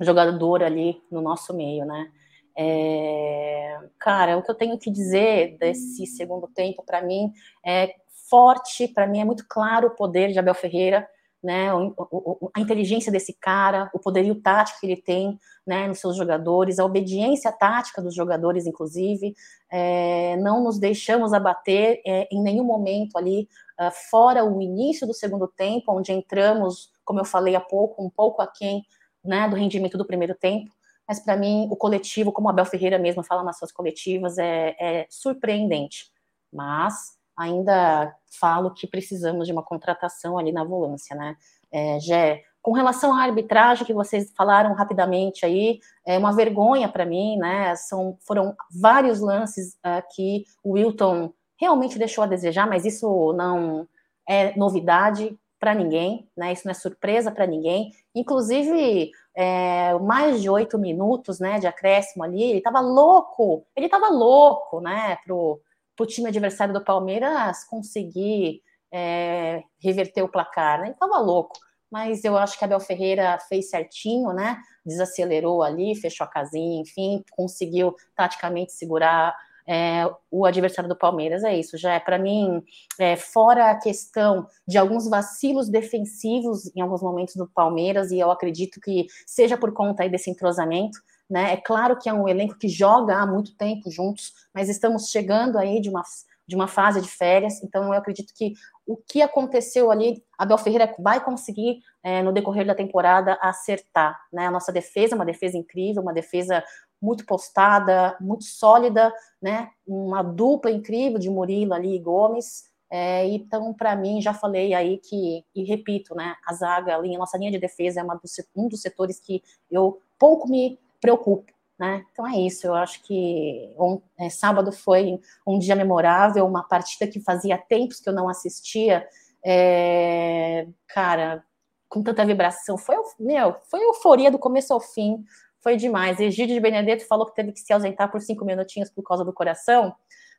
jogador 0.00 0.62
ali 0.62 1.02
no 1.10 1.20
nosso 1.20 1.54
meio, 1.54 1.84
né? 1.84 2.10
É, 2.56 3.78
cara, 3.98 4.36
o 4.36 4.42
que 4.42 4.50
eu 4.50 4.54
tenho 4.54 4.78
que 4.78 4.90
dizer 4.90 5.56
desse 5.58 6.06
segundo 6.06 6.48
tempo, 6.48 6.82
para 6.82 7.02
mim, 7.02 7.32
é 7.64 7.94
forte, 8.28 8.88
para 8.88 9.06
mim 9.06 9.20
é 9.20 9.24
muito 9.24 9.44
claro 9.48 9.88
o 9.88 9.94
poder 9.94 10.32
de 10.32 10.38
Abel 10.38 10.54
Ferreira, 10.54 11.06
né, 11.42 11.74
o, 11.74 11.92
o, 11.96 12.50
a 12.54 12.60
inteligência 12.60 13.10
desse 13.10 13.32
cara, 13.32 13.90
o 13.92 13.98
poderio 13.98 14.36
tático 14.36 14.80
que 14.80 14.86
ele 14.86 15.00
tem 15.00 15.38
né, 15.66 15.88
nos 15.88 15.98
seus 15.98 16.16
jogadores, 16.16 16.78
a 16.78 16.84
obediência 16.84 17.50
tática 17.50 18.00
dos 18.00 18.14
jogadores, 18.14 18.66
inclusive, 18.66 19.34
é, 19.70 20.36
não 20.36 20.62
nos 20.62 20.78
deixamos 20.78 21.32
abater 21.32 22.00
é, 22.06 22.28
em 22.30 22.40
nenhum 22.40 22.64
momento 22.64 23.16
ali, 23.16 23.48
uh, 23.80 23.90
fora 24.10 24.44
o 24.44 24.62
início 24.62 25.06
do 25.06 25.14
segundo 25.14 25.48
tempo, 25.48 25.92
onde 25.92 26.12
entramos, 26.12 26.90
como 27.04 27.20
eu 27.20 27.24
falei 27.24 27.56
há 27.56 27.60
pouco, 27.60 28.04
um 28.04 28.10
pouco 28.10 28.40
aquém 28.40 28.84
né, 29.24 29.48
do 29.48 29.56
rendimento 29.56 29.98
do 29.98 30.06
primeiro 30.06 30.34
tempo, 30.34 30.72
mas 31.06 31.20
para 31.20 31.36
mim 31.36 31.66
o 31.70 31.76
coletivo, 31.76 32.32
como 32.32 32.48
Abel 32.48 32.64
Ferreira 32.64 32.98
mesmo 32.98 33.22
fala 33.22 33.42
nas 33.42 33.58
suas 33.58 33.72
coletivas, 33.72 34.38
é, 34.38 34.76
é 34.78 35.06
surpreendente. 35.10 36.10
Mas 36.52 37.16
ainda 37.36 38.14
falo 38.40 38.72
que 38.72 38.86
precisamos 38.86 39.46
de 39.46 39.52
uma 39.52 39.62
contratação 39.62 40.38
ali 40.38 40.52
na 40.52 40.64
volância, 40.64 41.16
né? 41.16 41.36
É, 41.70 41.98
Gé, 42.00 42.42
com 42.60 42.72
relação 42.72 43.12
à 43.12 43.22
arbitragem 43.22 43.84
que 43.84 43.92
vocês 43.92 44.32
falaram 44.36 44.72
rapidamente 44.74 45.44
aí, 45.44 45.80
é 46.06 46.16
uma 46.16 46.32
vergonha 46.32 46.88
para 46.88 47.04
mim, 47.04 47.36
né? 47.36 47.74
São, 47.74 48.16
foram 48.26 48.54
vários 48.70 49.20
lances 49.20 49.74
uh, 49.84 50.02
que 50.14 50.44
o 50.62 50.72
Wilton 50.72 51.32
realmente 51.58 51.98
deixou 51.98 52.22
a 52.22 52.26
desejar, 52.26 52.68
mas 52.68 52.84
isso 52.84 53.32
não 53.32 53.86
é 54.28 54.56
novidade 54.56 55.36
para 55.58 55.74
ninguém, 55.74 56.28
né? 56.36 56.52
Isso 56.52 56.62
não 56.64 56.72
é 56.72 56.74
surpresa 56.74 57.30
para 57.30 57.46
ninguém. 57.46 57.92
Inclusive, 58.14 59.10
é, 59.36 59.94
mais 59.98 60.42
de 60.42 60.50
oito 60.50 60.78
minutos 60.78 61.40
né, 61.40 61.58
de 61.58 61.66
acréscimo 61.66 62.22
ali, 62.22 62.42
ele 62.42 62.58
estava 62.58 62.80
louco, 62.80 63.64
ele 63.74 63.86
estava 63.86 64.08
louco, 64.08 64.80
né, 64.80 65.16
pro, 65.24 65.60
pro 65.96 66.06
time 66.06 66.28
adversário 66.28 66.74
do 66.74 66.84
Palmeiras 66.84 67.64
conseguir 67.64 68.62
é, 68.92 69.62
reverter 69.82 70.22
o 70.22 70.28
placar, 70.28 70.80
né? 70.80 70.90
Estava 70.90 71.18
louco. 71.18 71.58
mas 71.90 72.24
eu 72.24 72.38
acho 72.38 72.58
que 72.58 72.64
Abel 72.64 72.80
Ferreira 72.80 73.38
fez 73.48 73.68
certinho, 73.68 74.32
né? 74.32 74.58
Desacelerou 74.84 75.62
ali, 75.62 75.94
fechou 75.94 76.24
a 76.24 76.30
casinha, 76.30 76.80
enfim, 76.80 77.22
conseguiu 77.32 77.94
taticamente 78.16 78.72
segurar 78.72 79.36
é, 79.68 80.04
o 80.30 80.46
adversário 80.46 80.88
do 80.88 80.96
Palmeiras. 80.96 81.44
É 81.44 81.54
isso, 81.54 81.76
já 81.76 81.92
é 81.92 82.00
para 82.00 82.18
mim, 82.18 82.62
é, 82.98 83.14
fora 83.16 83.70
a 83.70 83.78
questão 83.78 84.46
de 84.66 84.78
alguns 84.78 85.08
vacilos 85.08 85.68
defensivos 85.68 86.74
em 86.74 86.80
alguns 86.80 87.02
momentos 87.02 87.36
do 87.36 87.46
Palmeiras, 87.46 88.10
e 88.10 88.18
eu 88.18 88.30
acredito 88.30 88.80
que 88.80 89.06
seja 89.26 89.56
por 89.58 89.72
conta 89.72 90.02
aí 90.02 90.10
desse 90.10 90.30
entrosamento. 90.30 90.98
Né? 91.32 91.54
É 91.54 91.56
claro 91.56 91.98
que 91.98 92.10
é 92.10 92.12
um 92.12 92.28
elenco 92.28 92.58
que 92.58 92.68
joga 92.68 93.16
há 93.16 93.26
muito 93.26 93.56
tempo 93.56 93.90
juntos, 93.90 94.34
mas 94.52 94.68
estamos 94.68 95.08
chegando 95.08 95.56
aí 95.56 95.80
de 95.80 95.88
uma, 95.88 96.02
de 96.46 96.54
uma 96.54 96.68
fase 96.68 97.00
de 97.00 97.08
férias, 97.08 97.62
então 97.62 97.84
eu 97.84 97.94
acredito 97.94 98.34
que 98.36 98.52
o 98.86 98.98
que 98.98 99.22
aconteceu 99.22 99.90
ali, 99.90 100.22
Abel 100.36 100.58
Ferreira 100.58 100.94
vai 100.98 101.24
conseguir, 101.24 101.80
é, 102.02 102.22
no 102.22 102.32
decorrer 102.32 102.66
da 102.66 102.74
temporada, 102.74 103.38
acertar. 103.40 104.20
Né? 104.30 104.46
A 104.46 104.50
nossa 104.50 104.70
defesa, 104.70 105.16
uma 105.16 105.24
defesa 105.24 105.56
incrível, 105.56 106.02
uma 106.02 106.12
defesa 106.12 106.62
muito 107.00 107.24
postada, 107.24 108.14
muito 108.20 108.44
sólida, 108.44 109.10
né? 109.40 109.70
Uma 109.86 110.22
dupla 110.22 110.70
incrível 110.70 111.18
de 111.18 111.30
Murilo 111.30 111.72
ali 111.72 111.96
e 111.96 111.98
Gomes. 111.98 112.64
É, 112.90 113.26
então, 113.26 113.72
para 113.72 113.96
mim, 113.96 114.20
já 114.20 114.34
falei 114.34 114.74
aí 114.74 114.98
que, 114.98 115.44
e 115.54 115.64
repito, 115.64 116.14
né? 116.14 116.36
A 116.46 116.52
zaga 116.52 116.96
a 116.96 117.18
nossa 117.18 117.38
linha 117.38 117.50
de 117.50 117.58
defesa 117.58 118.00
é 118.00 118.04
dos, 118.04 118.34
um 118.54 118.68
dos 118.68 118.82
setores 118.82 119.18
que 119.18 119.42
eu 119.70 120.00
pouco 120.18 120.48
me 120.48 120.78
preocupo. 121.02 121.52
Né? 121.78 122.06
Então 122.12 122.26
é 122.26 122.38
isso, 122.38 122.66
eu 122.66 122.74
acho 122.74 123.02
que 123.02 123.74
um, 123.76 124.00
é, 124.16 124.30
sábado 124.30 124.70
foi 124.70 125.18
um 125.44 125.58
dia 125.58 125.74
memorável, 125.74 126.46
uma 126.46 126.62
partida 126.62 127.10
que 127.10 127.18
fazia 127.18 127.58
tempos 127.58 127.98
que 127.98 128.08
eu 128.08 128.12
não 128.12 128.28
assistia, 128.28 129.04
é, 129.44 130.68
cara, 130.86 131.44
com 131.88 132.00
tanta 132.00 132.24
vibração, 132.24 132.78
foi, 132.78 132.94
meu, 133.18 133.56
foi 133.68 133.82
euforia 133.82 134.30
do 134.30 134.38
começo 134.38 134.72
ao 134.72 134.80
fim, 134.80 135.24
foi 135.60 135.76
demais. 135.76 136.20
Egídio 136.20 136.54
de 136.54 136.60
Benedetto 136.60 137.06
falou 137.06 137.26
que 137.26 137.34
teve 137.34 137.50
que 137.50 137.60
se 137.60 137.72
ausentar 137.72 138.10
por 138.10 138.20
cinco 138.20 138.44
minutinhos 138.44 138.88
por 138.88 139.02
causa 139.02 139.24
do 139.24 139.32
coração. 139.32 139.94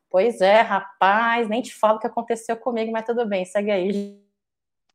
Pois 0.10 0.40
é, 0.40 0.62
rapaz, 0.62 1.50
nem 1.50 1.62
te 1.62 1.74
falo 1.76 1.98
o 1.98 2.00
que 2.00 2.08
aconteceu 2.08 2.56
comigo, 2.56 2.92
mas 2.92 3.06
tudo 3.06 3.26
bem, 3.26 3.44
segue 3.44 3.72
aí. 3.72 4.23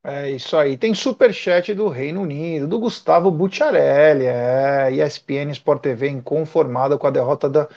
É 0.05 0.31
isso 0.31 0.57
aí. 0.57 0.77
Tem 0.79 0.95
super 0.95 1.35
chat 1.35 1.75
do 1.75 1.89
Reino 1.89 2.23
Unido, 2.23 2.67
do 2.69 2.79
Gustavo 2.79 3.31
Bucciarelli, 3.31 4.25
é, 4.27 4.91
ESPN 4.93 5.51
Sport 5.53 5.83
TV 5.83 6.09
inconformada 6.09 6.97
com 6.97 7.07
a 7.07 7.11
derrota 7.11 7.49
da, 7.51 7.69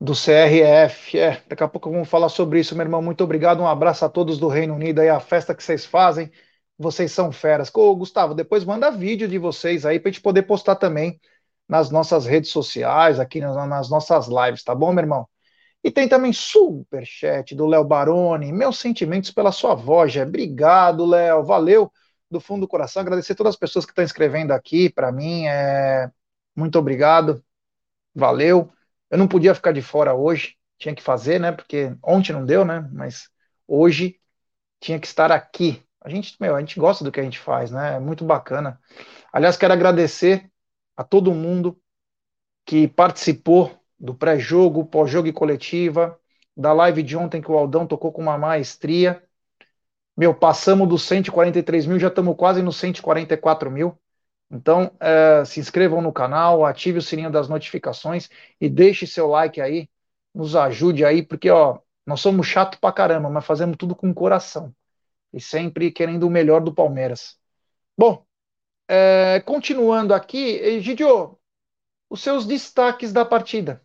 do 0.00 0.14
CRF. 0.14 1.18
É, 1.18 1.42
daqui 1.48 1.62
a 1.64 1.68
pouco 1.68 1.90
vamos 1.90 2.08
falar 2.08 2.28
sobre 2.28 2.60
isso, 2.60 2.76
meu 2.76 2.84
irmão. 2.86 3.02
Muito 3.02 3.24
obrigado, 3.24 3.60
um 3.62 3.66
abraço 3.68 4.04
a 4.04 4.08
todos 4.08 4.38
do 4.38 4.48
Reino 4.48 4.74
Unido 4.74 5.00
aí, 5.00 5.08
a 5.08 5.20
festa 5.20 5.54
que 5.54 5.62
vocês 5.62 5.84
fazem. 5.86 6.30
Vocês 6.78 7.12
são 7.12 7.32
feras. 7.32 7.70
Ô, 7.74 7.96
Gustavo, 7.96 8.34
depois 8.34 8.64
manda 8.64 8.90
vídeo 8.90 9.28
de 9.28 9.38
vocês 9.38 9.86
aí 9.86 9.98
pra 10.00 10.10
gente 10.12 10.22
poder 10.22 10.42
postar 10.42 10.76
também 10.76 11.20
nas 11.68 11.90
nossas 11.90 12.26
redes 12.26 12.50
sociais, 12.50 13.20
aqui 13.20 13.40
nas 13.40 13.90
nossas 13.90 14.28
lives, 14.28 14.62
tá 14.64 14.74
bom, 14.74 14.92
meu 14.92 15.02
irmão? 15.02 15.28
E 15.82 15.90
tem 15.90 16.08
também 16.08 16.32
super 16.32 17.06
chat 17.06 17.54
do 17.54 17.66
Léo 17.66 17.84
Baroni. 17.84 18.52
Meus 18.52 18.78
sentimentos 18.78 19.30
pela 19.30 19.52
sua 19.52 19.74
voz, 19.74 20.12
já. 20.12 20.24
Obrigado, 20.24 21.06
Léo. 21.06 21.44
Valeu 21.44 21.92
do 22.30 22.40
fundo 22.40 22.62
do 22.62 22.68
coração. 22.68 23.00
Agradecer 23.00 23.34
todas 23.34 23.54
as 23.54 23.58
pessoas 23.58 23.84
que 23.84 23.92
estão 23.92 24.04
escrevendo 24.04 24.52
aqui 24.52 24.90
para 24.90 25.12
mim. 25.12 25.46
É... 25.46 26.10
Muito 26.54 26.78
obrigado. 26.78 27.42
Valeu. 28.14 28.70
Eu 29.10 29.18
não 29.18 29.28
podia 29.28 29.54
ficar 29.54 29.72
de 29.72 29.82
fora 29.82 30.14
hoje. 30.14 30.56
Tinha 30.78 30.94
que 30.94 31.02
fazer, 31.02 31.40
né? 31.40 31.52
Porque 31.52 31.94
ontem 32.02 32.32
não 32.32 32.44
deu, 32.44 32.64
né? 32.64 32.88
Mas 32.92 33.28
hoje 33.66 34.20
tinha 34.80 34.98
que 34.98 35.06
estar 35.06 35.32
aqui. 35.32 35.82
A 36.00 36.08
gente, 36.08 36.36
meu, 36.40 36.54
a 36.54 36.60
gente 36.60 36.78
gosta 36.78 37.04
do 37.04 37.10
que 37.12 37.20
a 37.20 37.22
gente 37.22 37.38
faz, 37.38 37.70
né? 37.70 37.96
É 37.96 38.00
muito 38.00 38.24
bacana. 38.24 38.80
Aliás, 39.32 39.56
quero 39.56 39.72
agradecer 39.72 40.50
a 40.96 41.04
todo 41.04 41.34
mundo 41.34 41.80
que 42.64 42.86
participou 42.88 43.78
do 43.98 44.14
pré-jogo, 44.14 44.84
pós-jogo 44.86 45.28
e 45.28 45.32
coletiva, 45.32 46.18
da 46.56 46.72
live 46.72 47.02
de 47.02 47.16
ontem 47.16 47.40
que 47.40 47.50
o 47.50 47.56
Aldão 47.56 47.86
tocou 47.86 48.12
com 48.12 48.22
uma 48.22 48.38
maestria. 48.38 49.22
Meu, 50.16 50.34
passamos 50.34 50.88
dos 50.88 51.02
143 51.02 51.86
mil, 51.86 51.98
já 51.98 52.08
estamos 52.08 52.36
quase 52.36 52.62
nos 52.62 52.76
144 52.76 53.70
mil. 53.70 53.98
Então, 54.50 54.90
é, 55.00 55.44
se 55.44 55.60
inscrevam 55.60 56.00
no 56.00 56.12
canal, 56.12 56.64
ative 56.64 56.98
o 56.98 57.02
sininho 57.02 57.30
das 57.30 57.48
notificações 57.48 58.28
e 58.60 58.68
deixe 58.68 59.06
seu 59.06 59.28
like 59.28 59.60
aí, 59.60 59.88
nos 60.34 60.56
ajude 60.56 61.04
aí, 61.04 61.22
porque 61.22 61.50
ó, 61.50 61.80
nós 62.06 62.20
somos 62.20 62.46
chato 62.46 62.78
pra 62.80 62.92
caramba, 62.92 63.28
mas 63.30 63.44
fazemos 63.44 63.76
tudo 63.76 63.94
com 63.94 64.12
coração 64.14 64.74
e 65.32 65.40
sempre 65.40 65.90
querendo 65.92 66.26
o 66.26 66.30
melhor 66.30 66.60
do 66.62 66.74
Palmeiras. 66.74 67.38
Bom, 67.96 68.24
é, 68.88 69.40
continuando 69.46 70.14
aqui, 70.14 70.80
Gidio, 70.80 71.38
os 72.10 72.22
seus 72.22 72.46
destaques 72.46 73.12
da 73.12 73.24
partida. 73.24 73.82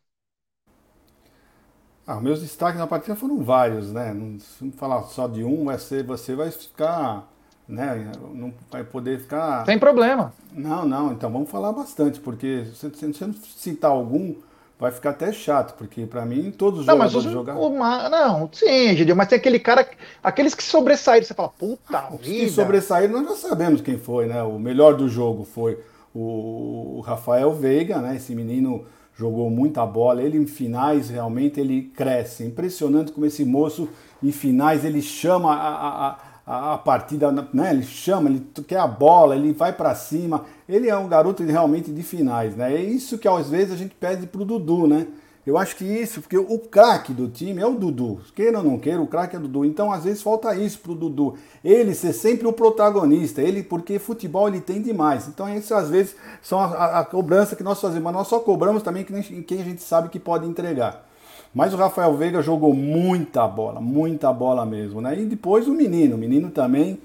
Ah, 2.06 2.20
meus 2.20 2.42
destaques 2.42 2.80
na 2.80 2.88
partida 2.88 3.16
foram 3.16 3.42
vários, 3.42 3.92
né? 3.92 4.14
Não, 4.14 4.40
se 4.40 4.64
não 4.64 4.72
falar 4.72 5.04
só 5.04 5.28
de 5.28 5.44
um, 5.44 5.66
vai 5.66 5.80
ser, 5.80 6.04
você 6.04 6.36
vai 6.36 6.52
ficar, 6.52 7.30
né? 7.68 8.12
Não 8.34 8.54
vai 8.70 8.84
poder 8.84 9.20
ficar. 9.20 9.66
Sem 9.66 9.80
problema. 9.80 10.34
Não, 10.52 10.86
não. 10.86 11.14
Então 11.14 11.32
vamos 11.32 11.50
falar 11.50 11.72
bastante, 11.72 12.20
porque 12.20 12.66
se 12.74 12.90
você 12.90 13.26
não 13.26 13.34
citar 13.34 13.92
algum, 13.92 14.36
vai 14.78 14.92
ficar 14.92 15.12
até 15.12 15.32
chato, 15.32 15.76
porque 15.78 16.06
para 16.06 16.26
mim 16.26 16.52
todos 16.52 16.82
os 16.82 16.86
não, 16.86 16.96
jogadores 16.96 17.26
mas 17.26 17.34
jogar. 17.34 17.56
Uma, 17.56 18.10
não, 18.10 18.50
sim, 18.52 18.96
Gideon, 18.98 19.16
mas 19.16 19.30
tem 19.30 19.38
aquele 19.38 19.58
cara, 19.58 19.88
aqueles 20.22 20.54
que 20.54 20.64
sobressaíram, 20.64 21.26
você 21.26 21.34
fala, 21.34 21.50
puta 21.50 21.98
ah, 21.98 22.10
vida. 22.10 22.16
Os 22.16 22.28
que 22.28 22.50
sobressaíram 22.50 23.22
nós 23.22 23.42
já 23.42 23.48
sabemos 23.50 23.80
quem 23.80 23.98
foi, 23.98 24.28
né? 24.28 24.44
O 24.44 24.60
melhor 24.60 24.98
do 24.98 25.08
jogo 25.08 25.46
foi 25.46 25.80
o, 26.14 27.02
Rafael 27.06 27.54
Veiga, 27.54 28.00
né? 28.00 28.16
Esse 28.16 28.36
menino 28.36 28.86
jogou 29.16 29.50
muita 29.50 29.86
bola, 29.86 30.22
ele 30.22 30.38
em 30.38 30.46
finais 30.46 31.10
realmente 31.10 31.60
ele 31.60 31.92
cresce, 31.96 32.44
impressionante 32.44 33.12
como 33.12 33.26
esse 33.26 33.46
moço 33.46 33.90
em 34.22 34.32
finais 34.32 34.84
ele 34.84 35.02
chama 35.02 35.54
a, 35.54 36.10
a 36.10 36.34
a, 36.46 36.78
partida, 36.78 37.32
né? 37.32 37.72
Ele 37.72 37.84
chama, 37.84 38.30
ele 38.30 38.46
quer 38.68 38.80
a 38.80 38.88
bola, 38.88 39.36
ele 39.36 39.54
vai 39.54 39.72
para 39.72 39.96
cima. 39.96 40.44
Ele 40.68 40.90
é 40.90 40.98
um 40.98 41.08
garoto 41.08 41.44
realmente 41.44 41.92
de 41.92 42.04
finais, 42.04 42.56
né? 42.56 42.74
É 42.74 42.82
isso 42.82 43.18
que 43.18 43.28
às 43.28 43.50
vezes 43.50 43.74
a 43.74 43.78
gente 43.78 43.96
pede 43.96 44.28
pro 44.28 44.46
Dudu, 44.46 44.88
né? 44.88 45.08
Eu 45.46 45.58
acho 45.58 45.76
que 45.76 45.84
isso, 45.84 46.22
porque 46.22 46.38
o 46.38 46.58
craque 46.58 47.12
do 47.12 47.28
time 47.28 47.62
é 47.62 47.66
o 47.66 47.74
Dudu. 47.74 48.22
Queira 48.34 48.60
ou 48.60 48.64
não 48.64 48.80
queira, 48.80 49.02
o 49.02 49.08
craque 49.08 49.36
é 49.36 49.40
o 49.40 49.42
Dudu. 49.42 49.66
Então, 49.66 49.92
às 49.92 50.06
vezes, 50.06 50.22
falta 50.22 50.56
isso 50.56 50.80
pro 50.80 50.96
Dudu. 50.96 51.36
Ele 51.64 51.94
ser 51.94 52.14
sempre 52.14 52.48
o 52.48 52.54
protagonista. 52.54 53.42
Ele, 53.42 53.62
porque 53.62 54.00
futebol 54.00 54.48
ele 54.48 54.62
tem 54.62 54.82
demais. 54.82 55.28
Então, 55.28 55.54
isso 55.54 55.76
às 55.76 55.90
vezes 55.90 56.16
são 56.42 56.60
a, 56.60 56.66
a, 56.68 57.00
a 57.00 57.06
cobrança 57.06 57.58
que 57.58 57.64
nós 57.64 57.82
fazemos. 57.82 58.04
Mas 58.04 58.14
nós 58.14 58.28
só 58.28 58.40
cobramos 58.40 58.84
também 58.84 59.04
quem 59.04 59.62
a 59.62 59.64
gente 59.66 59.82
sabe 59.82 60.08
que 60.08 60.20
pode 60.20 60.48
entregar. 60.48 61.06
Mas 61.54 61.74
o 61.74 61.78
Rafael 61.78 62.16
Veiga 62.16 62.42
jogou 62.42 62.74
muita 62.74 63.48
bola, 63.48 63.80
muita 63.82 64.32
bola 64.32 64.66
mesmo, 64.66 65.02
né? 65.02 65.20
E 65.20 65.26
depois 65.26 65.68
o 65.68 65.74
menino, 65.74 66.16
o 66.16 66.18
menino 66.18 66.50
também 66.50 67.00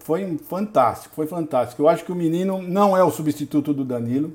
foi 0.00 0.36
fantástico, 0.48 1.14
foi 1.14 1.26
fantástico. 1.26 1.80
Eu 1.80 1.88
acho 1.88 2.04
que 2.04 2.12
o 2.12 2.16
menino 2.16 2.60
não 2.60 2.96
é 2.96 3.02
o 3.02 3.10
substituto 3.10 3.72
do 3.72 3.84
Danilo, 3.84 4.32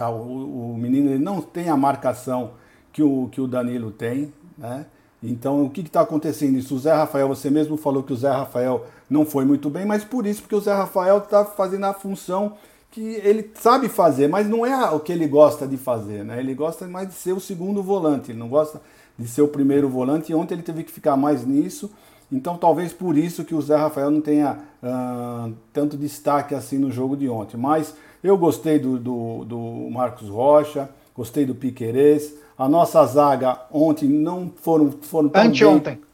tá? 0.00 0.08
O, 0.08 0.72
o 0.72 0.78
menino 0.78 1.18
não 1.18 1.42
tem 1.42 1.68
a 1.68 1.76
marcação 1.76 2.52
que 2.90 3.02
o, 3.02 3.28
que 3.30 3.38
o 3.38 3.46
Danilo 3.46 3.90
tem, 3.90 4.32
né? 4.56 4.86
Então, 5.22 5.66
o 5.66 5.68
que 5.68 5.82
está 5.82 6.00
acontecendo 6.00 6.56
isso? 6.56 6.74
O 6.74 6.78
Zé 6.78 6.94
Rafael, 6.94 7.28
você 7.28 7.50
mesmo 7.50 7.76
falou 7.76 8.02
que 8.02 8.10
o 8.10 8.16
Zé 8.16 8.30
Rafael 8.30 8.86
não 9.10 9.26
foi 9.26 9.44
muito 9.44 9.68
bem, 9.68 9.84
mas 9.84 10.02
por 10.02 10.26
isso, 10.26 10.40
porque 10.40 10.54
o 10.54 10.60
Zé 10.60 10.72
Rafael 10.72 11.18
está 11.18 11.44
fazendo 11.44 11.84
a 11.84 11.92
função 11.92 12.54
que 12.90 13.20
ele 13.22 13.50
sabe 13.54 13.90
fazer, 13.90 14.26
mas 14.26 14.48
não 14.48 14.64
é 14.64 14.90
o 14.90 14.98
que 14.98 15.12
ele 15.12 15.28
gosta 15.28 15.66
de 15.66 15.76
fazer, 15.76 16.24
né? 16.24 16.40
Ele 16.40 16.54
gosta 16.54 16.88
mais 16.88 17.08
de 17.08 17.14
ser 17.14 17.34
o 17.34 17.40
segundo 17.40 17.82
volante, 17.82 18.32
ele 18.32 18.38
não 18.38 18.48
gosta 18.48 18.80
de 19.18 19.28
ser 19.28 19.42
o 19.42 19.48
primeiro 19.48 19.86
volante, 19.86 20.32
e 20.32 20.34
ontem 20.34 20.54
ele 20.54 20.62
teve 20.62 20.82
que 20.82 20.90
ficar 20.90 21.14
mais 21.14 21.44
nisso, 21.44 21.90
então 22.32 22.56
talvez 22.56 22.90
por 22.90 23.18
isso 23.18 23.44
que 23.44 23.54
o 23.54 23.60
Zé 23.60 23.76
Rafael 23.76 24.10
não 24.10 24.22
tenha 24.22 24.58
uh, 24.82 25.52
tanto 25.74 25.98
destaque 25.98 26.54
assim 26.54 26.78
no 26.78 26.90
jogo 26.90 27.16
de 27.16 27.28
ontem. 27.28 27.58
Mas 27.58 27.94
eu 28.22 28.36
gostei 28.36 28.78
do, 28.78 28.98
do, 28.98 29.44
do 29.44 29.90
Marcos 29.90 30.28
Rocha, 30.28 30.88
gostei 31.14 31.44
do 31.44 31.54
Piquerez, 31.54 32.34
a 32.56 32.68
nossa 32.68 33.04
zaga 33.06 33.58
ontem 33.72 34.08
não 34.08 34.52
foram, 34.60 34.90
foram 35.00 35.28
tão 35.28 35.42
Anteontem. 35.42 35.94
Bem, 35.94 36.04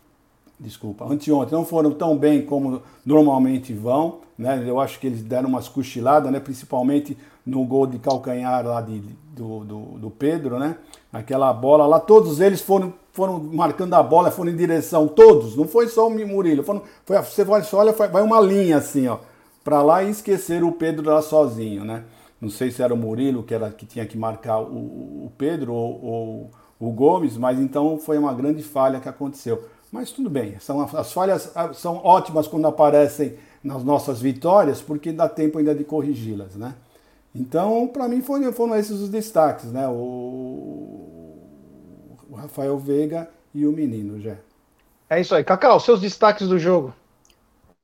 desculpa, 0.58 1.04
anteontem 1.04 1.56
não 1.56 1.64
foram 1.64 1.90
tão 1.90 2.16
bem 2.16 2.42
como 2.42 2.82
normalmente 3.04 3.72
vão. 3.72 4.20
Né? 4.38 4.62
Eu 4.66 4.78
acho 4.78 5.00
que 5.00 5.06
eles 5.06 5.22
deram 5.22 5.48
umas 5.48 5.68
cochiladas, 5.68 6.30
né? 6.30 6.38
principalmente 6.38 7.16
no 7.44 7.64
gol 7.64 7.86
de 7.86 7.98
calcanhar 7.98 8.66
lá 8.66 8.80
de, 8.80 9.00
do, 9.34 9.64
do, 9.64 9.80
do, 9.98 10.10
Pedro, 10.10 10.58
né? 10.58 10.76
Aquela 11.12 11.52
bola 11.52 11.86
lá, 11.86 12.00
todos 12.00 12.40
eles 12.40 12.60
foram, 12.60 12.92
foram 13.12 13.38
marcando 13.38 13.94
a 13.94 14.02
bola, 14.02 14.32
foram 14.32 14.50
em 14.50 14.56
direção, 14.56 15.06
todos, 15.06 15.56
não 15.56 15.66
foi 15.66 15.86
só 15.86 16.08
o 16.08 16.10
Murilo, 16.10 16.64
foram, 16.64 16.82
foi, 17.04 17.16
você 17.18 17.46
olha, 17.76 17.92
vai 17.92 18.22
uma 18.22 18.40
linha 18.40 18.78
assim, 18.78 19.06
ó, 19.06 19.18
para 19.66 19.82
lá 19.82 20.04
e 20.04 20.10
esquecer 20.10 20.62
o 20.62 20.70
Pedro 20.70 21.10
lá 21.10 21.20
sozinho, 21.20 21.84
né? 21.84 22.04
Não 22.40 22.48
sei 22.48 22.70
se 22.70 22.80
era 22.84 22.94
o 22.94 22.96
Murilo 22.96 23.42
que, 23.42 23.52
era, 23.52 23.68
que 23.68 23.84
tinha 23.84 24.06
que 24.06 24.16
marcar 24.16 24.60
o, 24.60 25.24
o 25.24 25.32
Pedro 25.36 25.74
ou, 25.74 26.04
ou 26.04 26.50
o 26.78 26.92
Gomes, 26.92 27.36
mas 27.36 27.58
então 27.58 27.98
foi 27.98 28.16
uma 28.16 28.32
grande 28.32 28.62
falha 28.62 29.00
que 29.00 29.08
aconteceu. 29.08 29.68
Mas 29.90 30.12
tudo 30.12 30.30
bem, 30.30 30.56
são, 30.60 30.80
as 30.96 31.12
falhas 31.12 31.52
são 31.74 31.96
ótimas 31.96 32.46
quando 32.46 32.68
aparecem 32.68 33.34
nas 33.64 33.82
nossas 33.82 34.20
vitórias, 34.20 34.80
porque 34.80 35.10
dá 35.10 35.28
tempo 35.28 35.58
ainda 35.58 35.74
de 35.74 35.82
corrigi-las, 35.82 36.54
né? 36.54 36.72
Então, 37.34 37.88
para 37.88 38.06
mim, 38.06 38.22
foram, 38.22 38.52
foram 38.52 38.76
esses 38.76 39.00
os 39.00 39.08
destaques, 39.08 39.72
né? 39.72 39.88
O, 39.88 41.34
o 42.30 42.36
Rafael 42.36 42.78
Veiga 42.78 43.28
e 43.52 43.66
o 43.66 43.72
menino, 43.72 44.20
já. 44.20 44.36
É 45.10 45.20
isso 45.20 45.34
aí. 45.34 45.42
Cacau, 45.42 45.80
seus 45.80 46.00
destaques 46.00 46.46
do 46.46 46.56
jogo. 46.56 46.94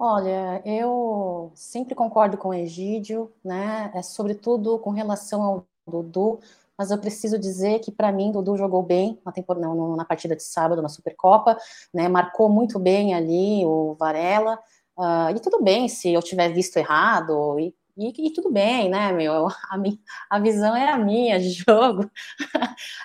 Olha, 0.05 0.61
eu 0.65 1.53
sempre 1.55 1.95
concordo 1.95 2.37
com 2.37 2.49
o 2.49 2.55
Egídio, 2.55 3.33
né? 3.45 3.89
É, 3.95 4.03
sobretudo 4.03 4.77
com 4.81 4.91
relação 4.91 5.41
ao 5.41 5.67
Dudu, 5.87 6.41
mas 6.77 6.91
eu 6.91 6.99
preciso 6.99 7.39
dizer 7.39 7.79
que 7.79 7.93
para 7.93 8.11
mim 8.11 8.33
Dudu 8.33 8.57
jogou 8.57 8.83
bem 8.83 9.21
na 9.25 9.31
temporada, 9.31 9.65
não, 9.65 9.95
na 9.95 10.05
partida 10.05 10.35
de 10.35 10.43
sábado 10.43 10.83
na 10.83 10.89
Supercopa, 10.89 11.57
né? 11.95 12.09
Marcou 12.09 12.49
muito 12.49 12.81
bem 12.81 13.15
ali 13.15 13.65
o 13.65 13.95
Varela. 13.95 14.59
Uh, 14.99 15.37
e 15.37 15.41
tudo 15.41 15.63
bem 15.63 15.89
se 15.89 16.13
eu 16.13 16.21
tiver 16.21 16.49
visto 16.49 16.77
errado, 16.79 17.61
e 17.61 17.73
e, 17.97 18.28
e, 18.28 18.32
tudo 18.32 18.51
bem, 18.51 18.88
né, 18.88 19.12
meu? 19.12 19.47
A, 19.49 19.82
a 20.30 20.38
visão 20.38 20.74
é 20.74 20.88
a 20.88 20.99
minha 20.99 21.38
de 21.38 21.51
jogo. 21.66 22.11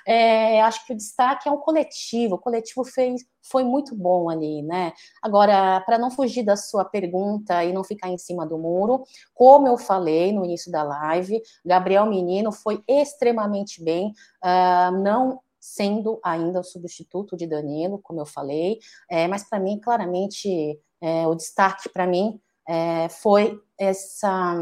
É, 0.06 0.62
acho 0.62 0.86
que 0.86 0.94
o 0.94 0.98
destaque 0.98 1.50
é 1.50 1.52
um 1.52 1.58
coletivo. 1.58 2.36
O 2.36 2.40
coletivo 2.40 2.84
fez, 2.86 3.22
foi 3.42 3.64
muito 3.64 3.96
bom 3.96 4.30
ali, 4.30 4.62
né? 4.64 4.94
Agora, 5.22 5.82
para 5.82 5.98
não 5.98 6.10
fugir 6.10 6.44
da 6.44 6.56
sua 6.56 6.86
pergunta 6.86 7.64
e 7.64 7.74
não 7.74 7.84
ficar 7.84 8.10
em 8.10 8.18
cima 8.18 8.46
do 8.46 8.58
muro, 8.58 9.04
como 9.34 9.68
eu 9.68 9.78
falei 9.78 10.32
no 10.32 10.46
início 10.46 10.72
da 10.72 10.84
live, 10.84 11.42
Gabriel 11.66 12.06
Menino 12.06 12.52
foi 12.52 12.82
extremamente 12.88 13.84
bem, 13.84 14.14
uh, 14.44 14.92
não 15.04 15.42
sendo 15.60 16.20
ainda 16.24 16.62
o 16.62 16.64
substituto 16.64 17.36
de 17.36 17.46
Danilo, 17.46 18.00
como 18.02 18.22
eu 18.22 18.26
falei, 18.26 18.80
é, 19.10 19.28
mas 19.28 19.44
para 19.44 19.60
mim, 19.60 19.80
claramente, 19.80 20.80
é, 21.02 21.28
o 21.28 21.36
destaque 21.36 21.90
para 21.90 22.08
mim 22.08 22.40
é, 22.68 23.10
foi 23.10 23.60
essa, 23.80 24.56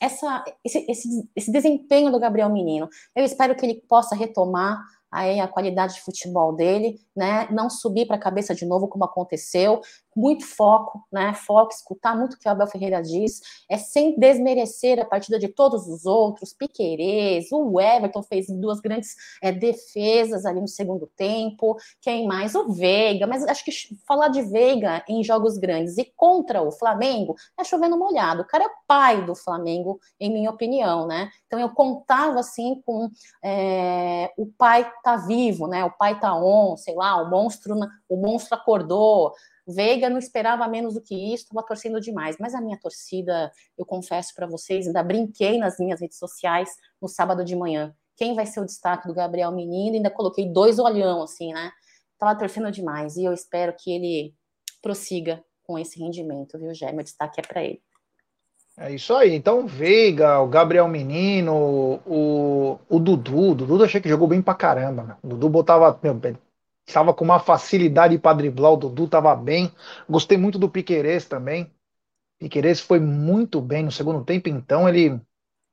essa, 0.00 0.44
esse, 0.64 0.86
esse, 0.88 1.30
esse 1.34 1.52
desempenho 1.52 2.10
do 2.10 2.20
Gabriel 2.20 2.50
Menino. 2.50 2.88
Eu 3.14 3.24
espero 3.24 3.54
que 3.54 3.66
ele 3.66 3.82
possa 3.88 4.14
retomar 4.14 4.80
aí 5.10 5.40
a 5.40 5.48
qualidade 5.48 5.94
de 5.94 6.02
futebol 6.02 6.54
dele, 6.54 7.00
né? 7.16 7.48
Não 7.50 7.68
subir 7.68 8.06
para 8.06 8.16
a 8.16 8.20
cabeça 8.20 8.54
de 8.54 8.64
novo 8.64 8.86
como 8.86 9.04
aconteceu, 9.04 9.80
muito 10.16 10.44
foco, 10.46 11.04
né? 11.12 11.34
Foco, 11.34 11.72
escutar 11.72 12.16
muito 12.16 12.34
o 12.34 12.38
que 12.38 12.48
o 12.48 12.50
Abel 12.50 12.66
Ferreira 12.66 13.02
diz, 13.02 13.40
é 13.68 13.76
sem 13.78 14.18
desmerecer 14.18 15.00
a 15.00 15.04
partida 15.04 15.38
de 15.38 15.48
todos 15.48 15.86
os 15.86 16.06
outros, 16.06 16.52
Piquerez, 16.52 17.50
o 17.52 17.80
Everton 17.80 18.22
fez 18.22 18.46
duas 18.48 18.80
grandes 18.80 19.14
é, 19.42 19.52
defesas 19.52 20.44
ali 20.44 20.60
no 20.60 20.68
segundo 20.68 21.06
tempo, 21.16 21.76
quem 22.00 22.26
mais? 22.26 22.54
O 22.54 22.72
Veiga, 22.72 23.26
mas 23.26 23.44
acho 23.44 23.64
que 23.64 23.72
falar 24.06 24.28
de 24.28 24.42
Veiga 24.42 25.04
em 25.08 25.22
jogos 25.22 25.58
grandes 25.58 25.98
e 25.98 26.04
contra 26.16 26.62
o 26.62 26.72
Flamengo 26.72 27.34
é 27.58 27.64
chovendo 27.64 27.96
molhado. 27.96 28.42
O 28.42 28.46
cara 28.46 28.64
é 28.64 28.70
pai 28.86 29.24
do 29.24 29.34
Flamengo, 29.34 30.00
em 30.18 30.32
minha 30.32 30.50
opinião, 30.50 31.06
né? 31.06 31.30
Então 31.46 31.58
eu 31.58 31.70
contava 31.70 32.40
assim 32.40 32.80
com 32.84 33.08
é, 33.42 34.32
o 34.36 34.46
pai 34.46 34.90
tá 35.02 35.16
vivo, 35.16 35.66
né? 35.66 35.84
O 35.84 35.90
pai 35.90 36.18
tá 36.18 36.34
on, 36.34 36.76
sei 36.76 36.94
lá, 36.94 37.20
o 37.22 37.30
monstro, 37.30 37.76
o 38.08 38.16
monstro 38.16 38.56
acordou, 38.56 39.32
Veiga 39.66 40.08
não 40.08 40.18
esperava 40.18 40.66
menos 40.68 40.94
do 40.94 41.00
que 41.00 41.14
isso, 41.14 41.44
estava 41.44 41.64
torcendo 41.66 42.00
demais. 42.00 42.36
Mas 42.38 42.54
a 42.54 42.60
minha 42.60 42.78
torcida, 42.78 43.52
eu 43.76 43.84
confesso 43.84 44.34
para 44.34 44.46
vocês, 44.46 44.86
ainda 44.86 45.02
brinquei 45.02 45.58
nas 45.58 45.78
minhas 45.78 46.00
redes 46.00 46.18
sociais 46.18 46.70
no 47.00 47.08
sábado 47.08 47.44
de 47.44 47.54
manhã. 47.56 47.94
Quem 48.16 48.34
vai 48.34 48.46
ser 48.46 48.60
o 48.60 48.66
destaque 48.66 49.08
do 49.08 49.14
Gabriel 49.14 49.52
Menino? 49.52 49.96
Ainda 49.96 50.10
coloquei 50.10 50.52
dois 50.52 50.78
olhão, 50.78 51.22
assim, 51.22 51.52
né? 51.52 51.72
Tava 52.18 52.38
torcendo 52.38 52.70
demais 52.70 53.16
e 53.16 53.24
eu 53.24 53.32
espero 53.32 53.74
que 53.78 53.90
ele 53.90 54.34
prossiga 54.82 55.42
com 55.62 55.78
esse 55.78 55.98
rendimento, 55.98 56.58
viu, 56.58 56.74
Gé? 56.74 56.92
Meu 56.92 57.04
destaque 57.04 57.40
é 57.40 57.42
para 57.42 57.64
ele. 57.64 57.80
É 58.78 58.92
isso 58.92 59.14
aí. 59.14 59.34
Então, 59.34 59.66
Veiga, 59.66 60.40
o 60.40 60.48
Gabriel 60.48 60.88
Menino, 60.88 62.00
o, 62.06 62.78
o 62.88 62.98
Dudu. 62.98 63.50
O 63.50 63.54
Dudu 63.54 63.84
achei 63.84 64.00
que 64.00 64.08
jogou 64.08 64.26
bem 64.26 64.40
pra 64.40 64.54
caramba. 64.54 65.02
Né? 65.02 65.16
O 65.22 65.28
Dudu 65.28 65.48
botava. 65.48 65.98
Meu, 66.02 66.18
estava 66.90 67.14
com 67.14 67.24
uma 67.24 67.40
facilidade 67.40 68.18
para 68.18 68.36
driblar, 68.36 68.72
o 68.72 68.76
Dudu 68.76 69.04
estava 69.04 69.34
bem. 69.34 69.72
Gostei 70.08 70.36
muito 70.36 70.58
do 70.58 70.68
Piquerez 70.68 71.24
também. 71.24 71.70
Piquerez 72.38 72.80
foi 72.80 72.98
muito 73.00 73.60
bem 73.60 73.84
no 73.84 73.92
segundo 73.92 74.24
tempo, 74.24 74.48
então 74.48 74.88
ele 74.88 75.20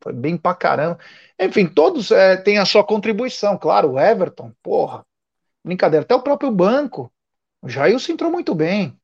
foi 0.02 0.14
bem 0.14 0.38
pra 0.38 0.54
caramba. 0.54 1.00
Enfim, 1.40 1.66
todos 1.66 2.12
é, 2.12 2.38
têm 2.38 2.58
a 2.58 2.66
sua 2.66 2.84
contribuição, 2.84 3.58
claro. 3.58 3.94
O 3.94 4.00
Everton, 4.00 4.52
porra, 4.62 5.06
brincadeira. 5.64 6.04
Até 6.04 6.16
o 6.16 6.22
próprio 6.22 6.52
banco. 6.52 7.12
O 7.62 7.70
Jailson 7.70 8.14
entrou 8.14 8.32
muito 8.32 8.54
bem. 8.54 8.98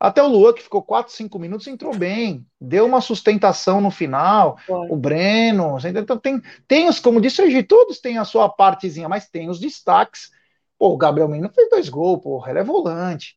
Até 0.00 0.22
o 0.22 0.28
Luan, 0.28 0.52
que 0.52 0.62
ficou 0.62 0.82
4, 0.82 1.12
5 1.12 1.38
minutos, 1.38 1.66
entrou 1.66 1.94
bem. 1.96 2.46
Deu 2.60 2.86
uma 2.86 3.00
sustentação 3.00 3.80
no 3.80 3.90
final. 3.90 4.56
Foi. 4.64 4.88
O 4.88 4.96
Breno. 4.96 5.76
Então 5.84 6.16
tem, 6.16 6.40
tem 6.68 6.88
os, 6.88 7.00
como 7.00 7.20
disse 7.20 7.42
o 7.42 7.66
todos 7.66 7.98
têm 8.00 8.16
a 8.16 8.24
sua 8.24 8.48
partezinha, 8.48 9.08
mas 9.08 9.28
tem 9.28 9.50
os 9.50 9.58
destaques 9.58 10.30
Pô, 10.78 10.94
o 10.94 10.96
Gabriel 10.96 11.28
Menino 11.28 11.50
fez 11.50 11.68
dois 11.68 11.88
gols, 11.88 12.22
porra, 12.22 12.50
ele 12.50 12.60
é 12.60 12.64
volante. 12.64 13.36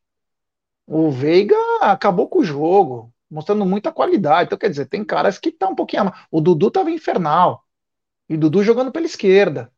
O 0.86 1.10
Veiga 1.10 1.56
acabou 1.80 2.28
com 2.28 2.40
o 2.40 2.44
jogo, 2.44 3.12
mostrando 3.30 3.64
muita 3.66 3.92
qualidade. 3.92 4.46
Então, 4.46 4.58
quer 4.58 4.70
dizer, 4.70 4.86
tem 4.86 5.04
caras 5.04 5.38
que 5.38 5.48
estão 5.48 5.68
tá 5.68 5.72
um 5.72 5.76
pouquinho. 5.76 6.12
O 6.30 6.40
Dudu 6.40 6.70
tava 6.70 6.90
infernal. 6.90 7.64
E 8.28 8.34
o 8.34 8.38
Dudu 8.38 8.62
jogando 8.62 8.92
pela 8.92 9.06
esquerda. 9.06 9.72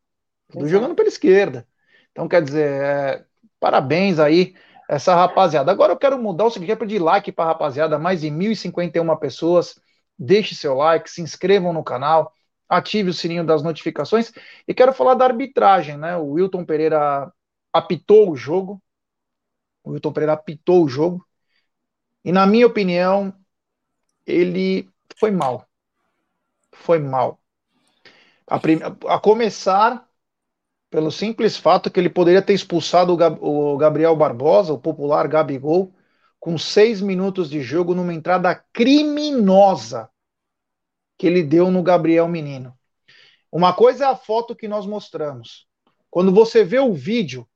Dudu 0.53 0.69
jogando 0.69 0.95
pela 0.95 1.09
esquerda. 1.09 1.67
Então, 2.13 2.29
quer 2.29 2.43
dizer, 2.43 2.69
é... 2.71 3.25
parabéns 3.61 4.19
aí, 4.19 4.55
essa 4.89 5.15
rapaziada. 5.15 5.71
Agora 5.71 5.93
eu 5.93 5.97
quero 5.99 6.19
mudar 6.19 6.47
o 6.47 6.51
seguinte: 6.51 6.69
quero 6.69 6.81
pedir 6.81 6.99
like 7.01 7.33
para 7.33 7.45
a 7.47 7.49
rapaziada, 7.49 7.99
mais 7.99 8.21
de 8.21 8.29
1.051 8.29 9.19
pessoas. 9.19 9.79
Deixe 10.19 10.55
seu 10.55 10.75
like, 10.75 11.11
se 11.11 11.21
inscrevam 11.23 11.73
no 11.73 11.83
canal, 11.83 12.33
ative 12.69 13.11
o 13.11 13.15
sininho 13.15 13.45
das 13.45 13.63
notificações. 13.63 14.33
E 14.67 14.75
quero 14.75 14.93
falar 14.93 15.15
da 15.15 15.25
arbitragem, 15.25 15.97
né? 15.97 16.17
O 16.17 16.33
Wilton 16.33 16.65
Pereira 16.65 17.33
apitou 17.75 18.31
o 18.31 18.37
jogo. 18.37 18.81
O 19.83 19.91
Wilton 19.91 20.13
Pereira 20.13 20.35
apitou 20.35 20.85
o 20.85 20.89
jogo. 20.89 21.27
E, 22.25 22.31
na 22.31 22.47
minha 22.47 22.67
opinião, 22.67 23.35
ele 24.25 24.89
foi 25.17 25.33
mal. 25.33 25.69
Foi 26.73 27.01
mal. 27.01 27.41
A, 28.47 28.59
prim... 28.59 28.79
a 29.09 29.19
começar 29.19 30.09
pelo 30.89 31.11
simples 31.11 31.57
fato 31.57 31.91
que 31.91 31.99
ele 31.99 32.09
poderia 32.09 32.41
ter 32.41 32.55
expulsado 32.55 33.13
o, 33.13 33.17
Gab... 33.17 33.39
o 33.41 33.77
Gabriel 33.77 34.15
Barbosa, 34.15 34.73
o 34.73 34.79
popular 34.79 35.27
Gabigol, 35.27 35.93
com 36.39 36.57
seis 36.57 37.01
minutos 37.01 37.51
de 37.51 37.61
jogo 37.61 37.95
numa 37.95 38.15
entrada 38.15 38.55
criminosa 38.73 40.09
que 41.19 41.27
ele 41.27 41.43
deu 41.43 41.71
no 41.71 41.83
Gabriel 41.83 42.29
Menino. 42.29 42.79
Uma 43.51 43.73
coisa 43.73 44.05
é 44.05 44.09
a 44.09 44.17
foto 44.17 44.55
que 44.55 44.69
nós 44.69 44.87
mostramos. 44.87 45.67
Quando 46.11 46.33
você 46.33 46.63
vê 46.65 46.79
o 46.79 46.93
vídeo, 46.93 47.49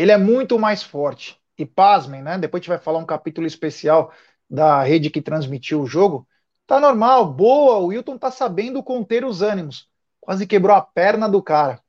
ele 0.00 0.12
é 0.12 0.16
muito 0.16 0.58
mais 0.58 0.82
forte. 0.82 1.38
E 1.58 1.66
pasmem, 1.66 2.22
né? 2.22 2.38
Depois 2.38 2.60
a 2.60 2.62
gente 2.62 2.68
vai 2.70 2.78
falar 2.78 2.98
um 2.98 3.04
capítulo 3.04 3.46
especial 3.46 4.10
da 4.48 4.82
rede 4.82 5.10
que 5.10 5.20
transmitiu 5.20 5.82
o 5.82 5.86
jogo. 5.86 6.26
Tá 6.66 6.80
normal, 6.80 7.30
boa, 7.30 7.76
o 7.76 7.86
Wilton 7.88 8.16
tá 8.16 8.30
sabendo 8.30 8.82
conter 8.82 9.26
os 9.26 9.42
ânimos. 9.42 9.90
Quase 10.18 10.46
quebrou 10.46 10.74
a 10.74 10.80
perna 10.80 11.28
do 11.28 11.42
cara. 11.42 11.82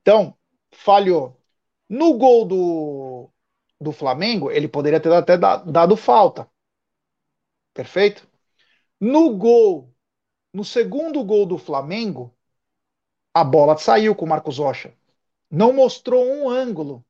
Então, 0.00 0.34
falhou. 0.70 1.38
No 1.90 2.16
gol 2.16 2.46
do, 2.46 3.30
do 3.78 3.92
Flamengo, 3.92 4.50
ele 4.50 4.66
poderia 4.66 4.98
ter 4.98 5.12
até 5.12 5.36
dado 5.36 5.94
falta. 5.94 6.48
Perfeito? 7.74 8.26
No 8.98 9.36
gol, 9.36 9.94
no 10.54 10.64
segundo 10.64 11.22
gol 11.22 11.44
do 11.44 11.58
Flamengo, 11.58 12.34
a 13.34 13.44
bola 13.44 13.76
saiu 13.76 14.14
com 14.14 14.24
o 14.24 14.28
Marcos 14.28 14.56
Rocha 14.56 14.94
não 15.52 15.70
mostrou 15.70 16.24
um 16.24 16.48
ângulo 16.48 17.04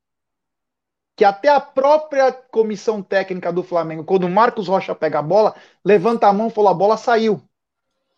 que 1.14 1.24
até 1.24 1.48
a 1.48 1.60
própria 1.60 2.32
comissão 2.32 3.00
técnica 3.00 3.52
do 3.52 3.62
Flamengo, 3.62 4.02
quando 4.02 4.24
o 4.24 4.30
Marcos 4.30 4.66
Rocha 4.66 4.92
pega 4.94 5.20
a 5.20 5.22
bola, 5.22 5.54
levanta 5.84 6.26
a 6.26 6.32
mão 6.32 6.48
e 6.48 6.50
fala: 6.50 6.70
a 6.72 6.74
bola 6.74 6.96
saiu. 6.96 7.40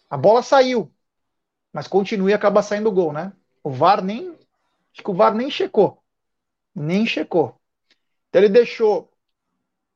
A 0.09 0.17
bola 0.17 0.43
saiu. 0.43 0.91
Mas 1.71 1.87
continua 1.87 2.31
e 2.31 2.35
acaba 2.35 2.63
saindo 2.63 2.89
o 2.89 2.93
gol, 2.93 3.13
né? 3.13 3.33
O 3.63 3.71
VAR 3.71 4.03
nem. 4.03 4.31
Acho 4.93 5.03
que 5.03 5.11
o 5.11 5.15
VAR 5.15 5.35
nem 5.35 5.51
checou. 5.51 6.03
Nem 6.75 7.05
checou. 7.05 7.61
Então 8.31 8.41
ele 8.41 8.49
deixou. 8.49 9.11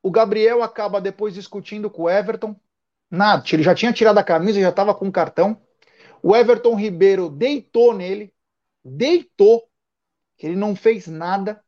O 0.03 0.11
Gabriel 0.11 0.63
acaba 0.63 1.01
depois 1.01 1.33
discutindo 1.33 1.89
com 1.89 2.03
o 2.03 2.11
Everton. 2.11 2.55
Nada, 3.11 3.45
ele 3.51 3.63
já 3.63 3.75
tinha 3.75 3.93
tirado 3.93 4.19
a 4.19 4.25
camisa, 4.25 4.61
já 4.61 4.69
estava 4.69 4.95
com 4.95 5.09
o 5.09 5.13
cartão. 5.13 5.61
O 6.23 6.37
Everton 6.37 6.75
Ribeiro 6.75 7.31
deitou 7.31 7.95
nele. 7.95 8.35
Deitou 8.85 9.69
que 10.39 10.47
ele 10.47 10.57
não 10.57 10.75
fez 10.75 11.07
nada. 11.09 11.61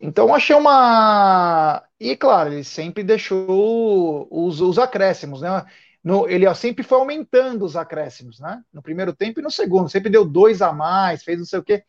Então 0.00 0.34
achei 0.34 0.54
uma. 0.54 1.82
E 1.98 2.16
claro, 2.16 2.52
ele 2.52 2.64
sempre 2.64 3.02
deixou 3.02 4.28
os, 4.30 4.60
os 4.60 4.78
acréscimos, 4.78 5.40
né? 5.40 5.64
No, 6.02 6.28
ele 6.28 6.52
sempre 6.54 6.82
foi 6.84 6.98
aumentando 6.98 7.64
os 7.64 7.76
acréscimos, 7.76 8.38
né? 8.38 8.62
No 8.72 8.82
primeiro 8.82 9.14
tempo 9.14 9.40
e 9.40 9.42
no 9.42 9.50
segundo. 9.50 9.88
Sempre 9.88 10.10
deu 10.10 10.24
dois 10.24 10.60
a 10.60 10.72
mais, 10.72 11.22
fez 11.22 11.38
não 11.38 11.46
sei 11.46 11.60
o 11.60 11.64
quê. 11.64 11.84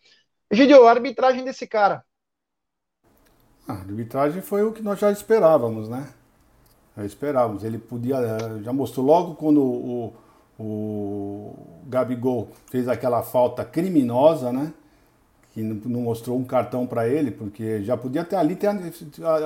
Gidio, 0.51 0.86
a 0.88 0.91
arbitragem 0.91 1.43
desse 1.43 1.68
cara. 1.68 2.05
A 3.68 3.74
arbitragem 3.74 4.41
foi 4.41 4.63
o 4.63 4.72
que 4.72 4.82
nós 4.82 4.99
já 4.99 5.11
esperávamos, 5.11 5.89
né? 5.89 6.07
esperávamos. 7.03 7.63
Ele 7.63 7.78
podia. 7.78 8.18
Eh, 8.18 8.63
já 8.63 8.72
mostrou 8.72 9.05
logo 9.05 9.36
quando 9.36 9.61
o, 9.61 10.13
o 10.57 11.84
Gabigol 11.88 12.49
fez 12.68 12.88
aquela 12.88 13.22
falta 13.24 13.66
criminosa, 13.66 14.53
né? 14.53 14.72
Que 15.56 15.64
não 15.64 16.01
mostrou 16.01 16.38
um 16.38 16.43
cartão 16.43 16.86
para 16.86 17.08
ele, 17.08 17.32
porque 17.32 17.82
já 17.82 17.95
podia 17.95 18.26
ter 18.26 18.36
ali 18.36 18.56
ter 18.56 18.70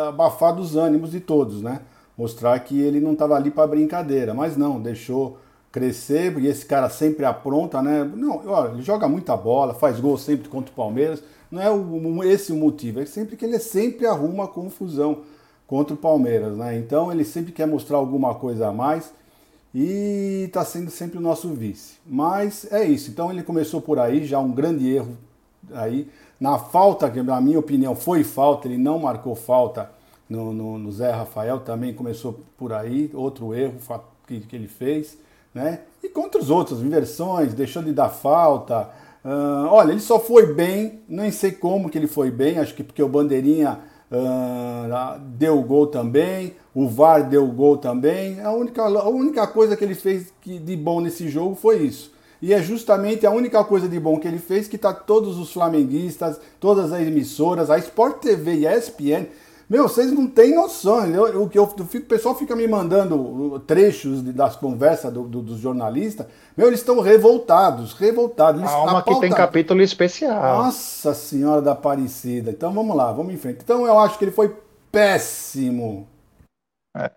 abafado 0.07 0.59
os 0.59 0.75
ânimos 0.75 1.11
de 1.11 1.19
todos, 1.19 1.61
né? 1.61 1.81
Mostrar 2.17 2.59
que 2.61 2.81
ele 2.81 2.99
não 2.99 3.13
estava 3.13 3.35
ali 3.35 3.51
para 3.51 3.67
brincadeira, 3.67 4.33
mas 4.33 4.57
não, 4.57 4.81
deixou 4.81 5.37
crescer, 5.71 6.35
e 6.39 6.47
esse 6.47 6.65
cara 6.65 6.89
sempre 6.89 7.25
apronta, 7.25 7.79
né? 7.81 8.03
Não, 8.03 8.41
olha, 8.47 8.73
ele 8.73 8.81
joga 8.81 9.07
muita 9.07 9.37
bola, 9.37 9.75
faz 9.75 9.99
gol 9.99 10.17
sempre 10.17 10.49
contra 10.49 10.71
o 10.71 10.75
Palmeiras. 10.75 11.21
Não 11.51 11.61
é 11.61 11.69
o, 11.69 12.23
esse 12.23 12.51
o 12.51 12.55
motivo, 12.55 12.99
é 12.99 13.05
sempre 13.05 13.35
que 13.37 13.45
ele 13.45 13.59
sempre 13.59 14.07
arruma 14.07 14.47
confusão 14.47 15.19
contra 15.67 15.93
o 15.93 15.97
Palmeiras, 15.97 16.57
né? 16.57 16.75
Então 16.75 17.11
ele 17.11 17.23
sempre 17.23 17.51
quer 17.51 17.67
mostrar 17.67 17.97
alguma 17.97 18.33
coisa 18.33 18.69
a 18.69 18.73
mais 18.73 19.13
e 19.73 20.45
está 20.47 20.65
sendo 20.65 20.89
sempre 20.89 21.19
o 21.19 21.21
nosso 21.21 21.49
vice. 21.49 21.97
Mas 22.03 22.67
é 22.71 22.83
isso. 22.83 23.11
Então 23.11 23.31
ele 23.31 23.43
começou 23.43 23.79
por 23.79 23.99
aí, 23.99 24.25
já 24.25 24.39
um 24.39 24.51
grande 24.51 24.89
erro 24.89 25.15
aí. 25.73 26.07
Na 26.39 26.57
falta, 26.57 27.09
que 27.09 27.21
na 27.21 27.39
minha 27.41 27.59
opinião 27.59 27.95
foi 27.95 28.23
falta, 28.23 28.67
ele 28.67 28.77
não 28.77 28.99
marcou 28.99 29.35
falta 29.35 29.91
no, 30.29 30.53
no, 30.53 30.77
no 30.77 30.91
Zé 30.91 31.11
Rafael, 31.11 31.59
também 31.59 31.93
começou 31.93 32.39
por 32.57 32.71
aí, 32.71 33.09
outro 33.13 33.53
erro 33.53 33.75
que, 34.27 34.39
que 34.41 34.55
ele 34.55 34.67
fez. 34.67 35.17
Né? 35.53 35.81
E 36.03 36.09
contra 36.09 36.39
os 36.39 36.49
outros, 36.49 36.81
inversões, 36.81 37.53
deixou 37.53 37.81
de 37.81 37.91
dar 37.91 38.09
falta. 38.09 38.89
Uh, 39.25 39.67
olha, 39.69 39.91
ele 39.91 39.99
só 39.99 40.19
foi 40.19 40.53
bem, 40.53 41.01
nem 41.09 41.31
sei 41.31 41.51
como 41.51 41.89
que 41.89 41.97
ele 41.97 42.07
foi 42.07 42.31
bem, 42.31 42.59
acho 42.59 42.73
que 42.73 42.83
porque 42.83 43.03
o 43.03 43.09
Bandeirinha 43.09 43.79
uh, 44.11 45.19
deu 45.19 45.61
gol 45.63 45.87
também, 45.87 46.55
o 46.73 46.87
VAR 46.87 47.27
deu 47.27 47.45
gol 47.47 47.77
também. 47.77 48.39
A 48.39 48.51
única, 48.51 48.83
a 48.83 49.09
única 49.09 49.47
coisa 49.47 49.75
que 49.75 49.83
ele 49.83 49.95
fez 49.95 50.31
de 50.45 50.75
bom 50.77 51.01
nesse 51.01 51.27
jogo 51.27 51.55
foi 51.55 51.79
isso. 51.79 52.13
E 52.41 52.53
é 52.53 52.61
justamente 52.61 53.25
a 53.25 53.31
única 53.31 53.63
coisa 53.63 53.87
de 53.87 53.99
bom 53.99 54.19
que 54.19 54.27
ele 54.27 54.39
fez 54.39 54.67
que 54.67 54.75
está 54.75 54.93
todos 54.93 55.37
os 55.37 55.51
flamenguistas, 55.51 56.39
todas 56.59 56.93
as 56.93 57.01
emissoras, 57.01 57.69
a 57.69 57.77
Sport 57.77 58.21
TV 58.21 58.59
e 58.59 58.67
a 58.67 58.77
ESPN 58.77 59.27
meu, 59.69 59.87
vocês 59.87 60.11
não 60.11 60.25
têm 60.25 60.55
noção. 60.55 61.05
Eu, 61.05 61.27
eu, 61.27 61.51
eu, 61.53 61.75
eu 61.77 61.85
fico, 61.85 62.05
o 62.05 62.09
pessoal 62.09 62.33
fica 62.33 62.55
me 62.55 62.67
mandando 62.67 63.59
trechos 63.67 64.23
das 64.23 64.55
conversas 64.55 65.13
do, 65.13 65.27
do, 65.27 65.43
dos 65.43 65.59
jornalistas. 65.59 66.25
Meu, 66.57 66.67
eles 66.67 66.79
estão 66.79 66.99
revoltados, 66.99 67.93
revoltados. 67.93 68.61
Eles 68.61 68.71
Calma 68.71 69.03
que 69.03 69.19
tem 69.19 69.29
capítulo 69.29 69.83
especial. 69.83 70.63
Nossa 70.63 71.13
Senhora 71.13 71.61
da 71.61 71.73
Aparecida. 71.73 72.49
Então 72.49 72.73
vamos 72.73 72.97
lá, 72.97 73.11
vamos 73.11 73.31
em 73.31 73.37
frente. 73.37 73.59
Então 73.63 73.85
eu 73.85 73.99
acho 73.99 74.17
que 74.17 74.25
ele 74.25 74.31
foi 74.31 74.57
péssimo. 74.91 76.07
É. 76.97 77.11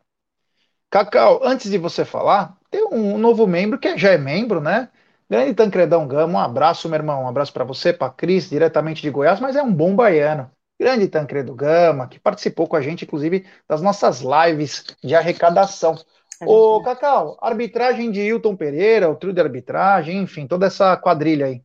Cacau, 0.90 1.40
antes 1.42 1.70
de 1.70 1.78
você 1.78 2.04
falar, 2.04 2.58
tem 2.70 2.86
um 2.92 3.16
novo 3.16 3.46
membro 3.46 3.78
que 3.78 3.96
já 3.96 4.10
é 4.10 4.18
membro, 4.18 4.60
né? 4.60 4.90
Grande 5.32 5.54
Tancredão 5.54 6.06
Gama, 6.06 6.40
um 6.40 6.42
abraço, 6.42 6.90
meu 6.90 6.98
irmão. 6.98 7.22
Um 7.22 7.26
abraço 7.26 7.54
para 7.54 7.64
você, 7.64 7.90
para 7.90 8.12
Cris, 8.12 8.50
diretamente 8.50 9.00
de 9.00 9.08
Goiás, 9.08 9.40
mas 9.40 9.56
é 9.56 9.62
um 9.62 9.72
bom 9.72 9.96
baiano 9.96 10.50
grande 10.78 11.08
Tancredo 11.08 11.54
Gama, 11.54 12.06
que 12.06 12.18
participou 12.18 12.66
com 12.66 12.76
a 12.76 12.82
gente, 12.82 13.06
inclusive, 13.06 13.46
das 13.66 13.80
nossas 13.80 14.20
lives 14.20 14.84
de 15.02 15.14
arrecadação. 15.14 15.94
Ô, 16.44 16.82
Cacau, 16.82 17.38
arbitragem 17.40 18.10
de 18.10 18.20
Hilton 18.20 18.54
Pereira, 18.54 19.08
o 19.08 19.14
trio 19.14 19.32
de 19.32 19.40
arbitragem, 19.40 20.18
enfim, 20.18 20.46
toda 20.46 20.66
essa 20.66 20.96
quadrilha 20.98 21.46
aí. 21.46 21.62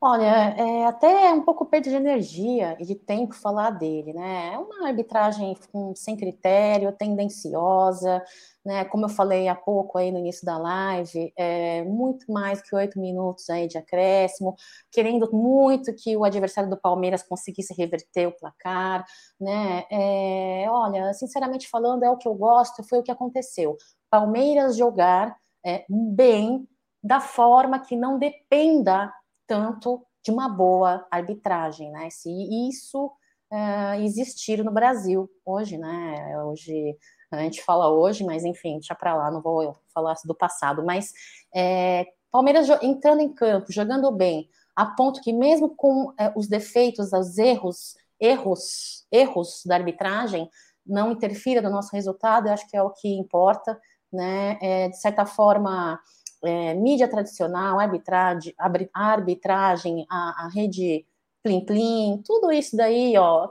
Olha, 0.00 0.24
é 0.56 0.86
até 0.86 1.32
um 1.32 1.42
pouco 1.42 1.66
perda 1.66 1.90
de 1.90 1.96
energia 1.96 2.76
e 2.80 2.86
de 2.86 2.94
tempo 2.94 3.34
falar 3.34 3.70
dele, 3.70 4.12
né? 4.12 4.54
É 4.54 4.58
uma 4.58 4.86
arbitragem 4.86 5.56
sem 5.94 6.16
critério, 6.16 6.92
tendenciosa, 6.92 8.22
né? 8.68 8.84
Como 8.84 9.06
eu 9.06 9.08
falei 9.08 9.48
há 9.48 9.54
pouco 9.54 9.96
aí 9.96 10.12
no 10.12 10.18
início 10.18 10.44
da 10.44 10.58
live, 10.58 11.32
é 11.38 11.82
muito 11.84 12.30
mais 12.30 12.60
que 12.60 12.76
oito 12.76 13.00
minutos 13.00 13.48
aí 13.48 13.66
de 13.66 13.78
acréscimo, 13.78 14.54
querendo 14.92 15.32
muito 15.32 15.94
que 15.94 16.14
o 16.14 16.22
adversário 16.22 16.68
do 16.68 16.76
Palmeiras 16.76 17.22
conseguisse 17.22 17.72
reverter 17.72 18.26
o 18.26 18.36
placar, 18.36 19.06
né? 19.40 19.86
É, 19.90 20.66
olha, 20.68 21.14
sinceramente 21.14 21.66
falando, 21.66 22.02
é 22.02 22.10
o 22.10 22.18
que 22.18 22.28
eu 22.28 22.34
gosto, 22.34 22.86
foi 22.86 22.98
o 22.98 23.02
que 23.02 23.10
aconteceu. 23.10 23.74
Palmeiras 24.10 24.76
jogar 24.76 25.34
é, 25.64 25.86
bem 25.88 26.68
da 27.02 27.20
forma 27.20 27.78
que 27.78 27.96
não 27.96 28.18
dependa 28.18 29.10
tanto 29.46 30.04
de 30.22 30.30
uma 30.30 30.46
boa 30.46 31.06
arbitragem, 31.10 31.90
né? 31.90 32.10
Se 32.10 32.30
isso 32.68 33.06
uh, 33.50 34.02
existir 34.02 34.62
no 34.62 34.72
Brasil 34.72 35.26
hoje, 35.42 35.78
né? 35.78 36.44
Hoje 36.44 36.98
a 37.30 37.42
gente 37.42 37.62
fala 37.62 37.90
hoje, 37.90 38.24
mas 38.24 38.44
enfim, 38.44 38.74
deixa 38.74 38.94
para 38.94 39.14
lá, 39.14 39.30
não 39.30 39.42
vou 39.42 39.76
falar 39.92 40.14
do 40.24 40.34
passado, 40.34 40.84
mas 40.84 41.12
é, 41.54 42.06
Palmeiras 42.30 42.68
entrando 42.82 43.20
em 43.20 43.32
campo, 43.32 43.72
jogando 43.72 44.10
bem, 44.10 44.48
a 44.74 44.86
ponto 44.86 45.20
que 45.20 45.32
mesmo 45.32 45.74
com 45.74 46.12
é, 46.18 46.32
os 46.36 46.46
defeitos, 46.46 47.12
os 47.12 47.38
erros, 47.38 47.96
erros, 48.20 49.06
erros 49.10 49.62
da 49.66 49.74
arbitragem, 49.74 50.48
não 50.86 51.12
interfira 51.12 51.60
no 51.60 51.70
nosso 51.70 51.94
resultado, 51.94 52.48
eu 52.48 52.52
acho 52.52 52.68
que 52.68 52.76
é 52.76 52.82
o 52.82 52.90
que 52.90 53.08
importa, 53.08 53.78
né? 54.10 54.58
É, 54.62 54.88
de 54.88 54.98
certa 54.98 55.26
forma, 55.26 56.00
é, 56.42 56.74
mídia 56.74 57.08
tradicional, 57.08 57.78
arbitragem, 57.78 58.54
arbitragem 58.94 60.06
a, 60.08 60.46
a 60.46 60.48
rede 60.48 61.04
Plim 61.42 61.64
Plim, 61.64 62.22
tudo 62.24 62.50
isso 62.50 62.76
daí, 62.76 63.16
ó, 63.18 63.50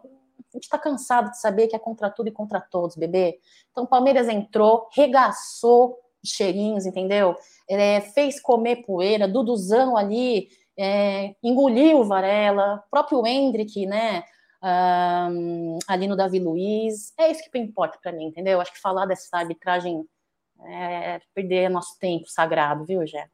gente 0.53 0.63
está 0.63 0.77
cansado 0.77 1.31
de 1.31 1.39
saber 1.39 1.67
que 1.67 1.75
é 1.75 1.79
contra 1.79 2.09
tudo 2.09 2.29
e 2.29 2.31
contra 2.31 2.59
todos, 2.59 2.95
bebê. 2.95 3.39
Então, 3.71 3.83
o 3.83 3.87
Palmeiras 3.87 4.27
entrou, 4.29 4.87
regaçou 4.93 5.97
os 6.23 6.29
cheirinhos, 6.29 6.85
entendeu? 6.85 7.35
É, 7.69 8.01
fez 8.01 8.39
comer 8.39 8.77
poeira, 8.77 9.27
Duduzão 9.27 9.97
ali, 9.97 10.49
é, 10.77 11.35
engoliu 11.43 12.03
Varela, 12.03 12.83
próprio 12.89 13.25
Hendrick, 13.25 13.85
né? 13.85 14.23
Um, 14.63 15.77
ali 15.87 16.07
no 16.07 16.15
Davi 16.15 16.39
Luiz. 16.39 17.13
É 17.17 17.29
isso 17.29 17.43
que 17.49 17.57
importa 17.57 17.99
para 18.01 18.11
mim, 18.11 18.25
entendeu? 18.25 18.59
Acho 18.59 18.73
que 18.73 18.81
falar 18.81 19.05
dessa 19.05 19.37
arbitragem 19.37 20.03
é, 20.65 21.19
perder 21.33 21.69
nosso 21.69 21.97
tempo 21.99 22.27
sagrado, 22.27 22.85
viu, 22.85 23.05
Gé? 23.05 23.27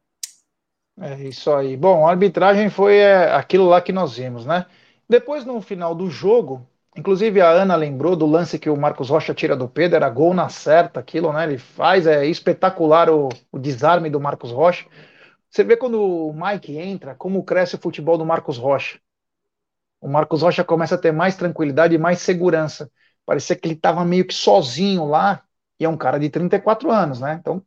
É 1.00 1.14
isso 1.22 1.52
aí. 1.52 1.76
Bom, 1.76 2.06
a 2.06 2.10
arbitragem 2.10 2.70
foi 2.70 2.98
é, 2.98 3.32
aquilo 3.32 3.66
lá 3.66 3.80
que 3.80 3.92
nós 3.92 4.16
vimos, 4.16 4.46
né? 4.46 4.66
Depois, 5.08 5.44
no 5.44 5.60
final 5.60 5.94
do 5.94 6.08
jogo, 6.08 6.66
inclusive 6.96 7.40
a 7.40 7.50
Ana 7.50 7.76
lembrou 7.76 8.16
do 8.16 8.26
lance 8.26 8.58
que 8.58 8.70
o 8.70 8.76
Marcos 8.76 9.08
Rocha 9.10 9.34
tira 9.34 9.56
do 9.56 9.68
Pedro, 9.68 9.96
era 9.96 10.08
gol 10.08 10.34
na 10.34 10.48
certa, 10.48 11.00
aquilo, 11.00 11.32
né? 11.32 11.44
Ele 11.44 11.58
faz, 11.58 12.06
é 12.06 12.26
espetacular 12.26 13.10
o, 13.10 13.28
o 13.50 13.58
desarme 13.58 14.10
do 14.10 14.20
Marcos 14.20 14.50
Rocha. 14.50 14.86
Você 15.50 15.64
vê 15.64 15.76
quando 15.76 16.00
o 16.00 16.32
Mike 16.32 16.76
entra, 16.76 17.14
como 17.14 17.44
cresce 17.44 17.76
o 17.76 17.78
futebol 17.80 18.18
do 18.18 18.26
Marcos 18.26 18.58
Rocha. 18.58 18.98
O 20.00 20.08
Marcos 20.08 20.42
Rocha 20.42 20.64
começa 20.64 20.96
a 20.96 20.98
ter 20.98 21.12
mais 21.12 21.36
tranquilidade 21.36 21.94
e 21.94 21.98
mais 21.98 22.20
segurança. 22.20 22.90
Parecia 23.24 23.56
que 23.56 23.66
ele 23.66 23.74
estava 23.74 24.04
meio 24.04 24.26
que 24.26 24.34
sozinho 24.34 25.06
lá, 25.06 25.42
e 25.78 25.84
é 25.84 25.88
um 25.88 25.96
cara 25.96 26.18
de 26.18 26.28
34 26.28 26.90
anos, 26.90 27.20
né? 27.20 27.38
Então 27.40 27.62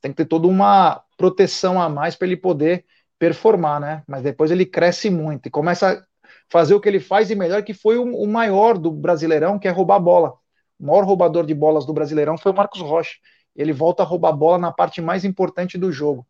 tem 0.00 0.10
que 0.10 0.16
ter 0.18 0.26
toda 0.26 0.46
uma 0.46 1.02
proteção 1.16 1.80
a 1.80 1.88
mais 1.88 2.16
para 2.16 2.26
ele 2.26 2.36
poder 2.36 2.84
performar, 3.18 3.80
né? 3.80 4.02
Mas 4.06 4.22
depois 4.22 4.50
ele 4.50 4.66
cresce 4.66 5.10
muito 5.10 5.46
e 5.46 5.50
começa 5.50 6.06
fazer 6.50 6.74
o 6.74 6.80
que 6.80 6.88
ele 6.88 7.00
faz 7.00 7.30
e 7.30 7.34
melhor, 7.34 7.62
que 7.62 7.72
foi 7.72 7.96
o, 7.96 8.02
o 8.02 8.26
maior 8.26 8.76
do 8.76 8.90
Brasileirão, 8.90 9.58
que 9.58 9.68
é 9.68 9.70
roubar 9.70 9.96
a 9.96 10.00
bola. 10.00 10.34
O 10.78 10.86
maior 10.86 11.04
roubador 11.04 11.46
de 11.46 11.54
bolas 11.54 11.86
do 11.86 11.92
Brasileirão 11.92 12.36
foi 12.36 12.52
o 12.52 12.54
Marcos 12.54 12.80
Rocha. 12.80 13.16
Ele 13.54 13.72
volta 13.72 14.02
a 14.02 14.06
roubar 14.06 14.30
a 14.30 14.32
bola 14.32 14.58
na 14.58 14.72
parte 14.72 15.00
mais 15.00 15.24
importante 15.24 15.78
do 15.78 15.92
jogo. 15.92 16.26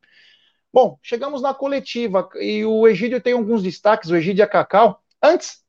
Bom, 0.73 0.99
chegamos 1.03 1.43
na 1.43 1.55
coletiva 1.55 2.29
e 2.37 2.65
o 2.65 2.87
Egídio 2.87 3.21
tem 3.21 3.33
alguns 3.33 3.63
destaques, 3.63 4.11
o 4.11 4.17
Egídio 4.17 4.43
e 4.43 4.45
a 4.45 4.47
Cacau. 4.47 5.03
Antes, 5.23 5.65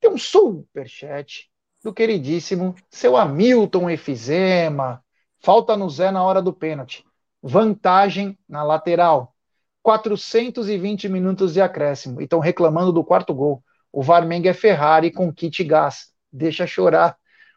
tem 0.00 0.10
um 0.10 0.18
superchat 0.18 1.50
do 1.82 1.92
queridíssimo 1.92 2.74
seu 2.90 3.16
Hamilton 3.16 3.88
Efizema. 3.88 5.02
Falta 5.38 5.76
no 5.76 5.88
Zé 5.88 6.10
na 6.10 6.22
hora 6.22 6.42
do 6.42 6.52
pênalti. 6.52 7.04
Vantagem 7.42 8.36
na 8.48 8.62
lateral. 8.62 9.34
420 9.82 11.08
minutos 11.08 11.52
de 11.52 11.60
acréscimo. 11.60 12.20
E 12.20 12.24
estão 12.24 12.40
reclamando 12.40 12.92
do 12.92 13.04
quarto 13.04 13.32
gol. 13.32 13.62
O 13.96 14.02
Varmenga 14.02 14.50
é 14.50 14.52
Ferrari 14.52 15.10
com 15.10 15.32
kit 15.32 15.64
gás. 15.64 16.12
Deixa 16.30 16.66
chorar. 16.66 17.16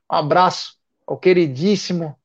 Um 0.10 0.16
abraço 0.16 0.78
ao 1.06 1.18
queridíssimo 1.18 2.16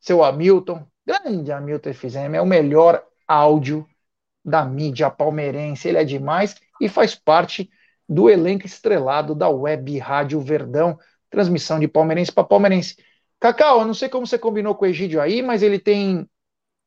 seu 0.00 0.24
Hamilton. 0.24 0.84
Grande 1.06 1.52
Hamilton 1.52 1.90
Efizema. 1.90 2.36
É 2.36 2.40
o 2.40 2.46
melhor 2.46 3.00
áudio 3.28 3.86
da 4.44 4.64
mídia 4.64 5.08
palmeirense. 5.08 5.86
Ele 5.86 5.98
é 5.98 6.04
demais 6.04 6.56
e 6.80 6.88
faz 6.88 7.14
parte 7.14 7.70
do 8.08 8.28
elenco 8.28 8.66
estrelado 8.66 9.36
da 9.36 9.48
Web 9.48 9.96
Rádio 9.98 10.40
Verdão 10.40 10.98
transmissão 11.30 11.78
de 11.78 11.86
palmeirense 11.86 12.32
para 12.32 12.42
palmeirense. 12.42 12.96
Cacau, 13.38 13.82
eu 13.82 13.86
não 13.86 13.94
sei 13.94 14.08
como 14.08 14.26
você 14.26 14.36
combinou 14.36 14.74
com 14.74 14.84
o 14.84 14.88
Egídio 14.88 15.20
aí, 15.20 15.42
mas 15.42 15.62
ele 15.62 15.78
tem 15.78 16.28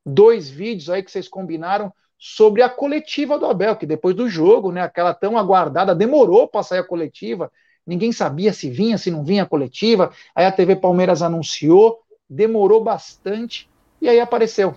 dois 0.06 0.50
vídeos 0.50 0.90
aí 0.90 1.02
que 1.02 1.10
vocês 1.10 1.30
combinaram 1.30 1.94
sobre 2.26 2.62
a 2.62 2.70
coletiva 2.70 3.38
do 3.38 3.46
Abel, 3.46 3.76
que 3.76 3.86
depois 3.86 4.16
do 4.16 4.30
jogo, 4.30 4.72
né, 4.72 4.82
aquela 4.82 5.14
tão 5.14 5.38
aguardada, 5.38 5.94
demorou 5.94 6.48
para 6.48 6.64
sair 6.64 6.80
a 6.80 6.88
coletiva, 6.88 7.52
ninguém 7.86 8.14
sabia 8.14 8.54
se 8.54 8.70
vinha, 8.70 8.98
se 8.98 9.12
não 9.12 9.26
vinha 9.26 9.44
a 9.44 9.46
coletiva, 9.46 10.10
aí 10.34 10.46
a 10.46 10.52
TV 10.54 10.78
Palmeiras 10.78 11.22
anunciou, 11.22 12.00
demorou 12.30 12.82
bastante 12.82 13.70
e 14.02 14.08
aí 14.08 14.22
apareceu. 14.22 14.74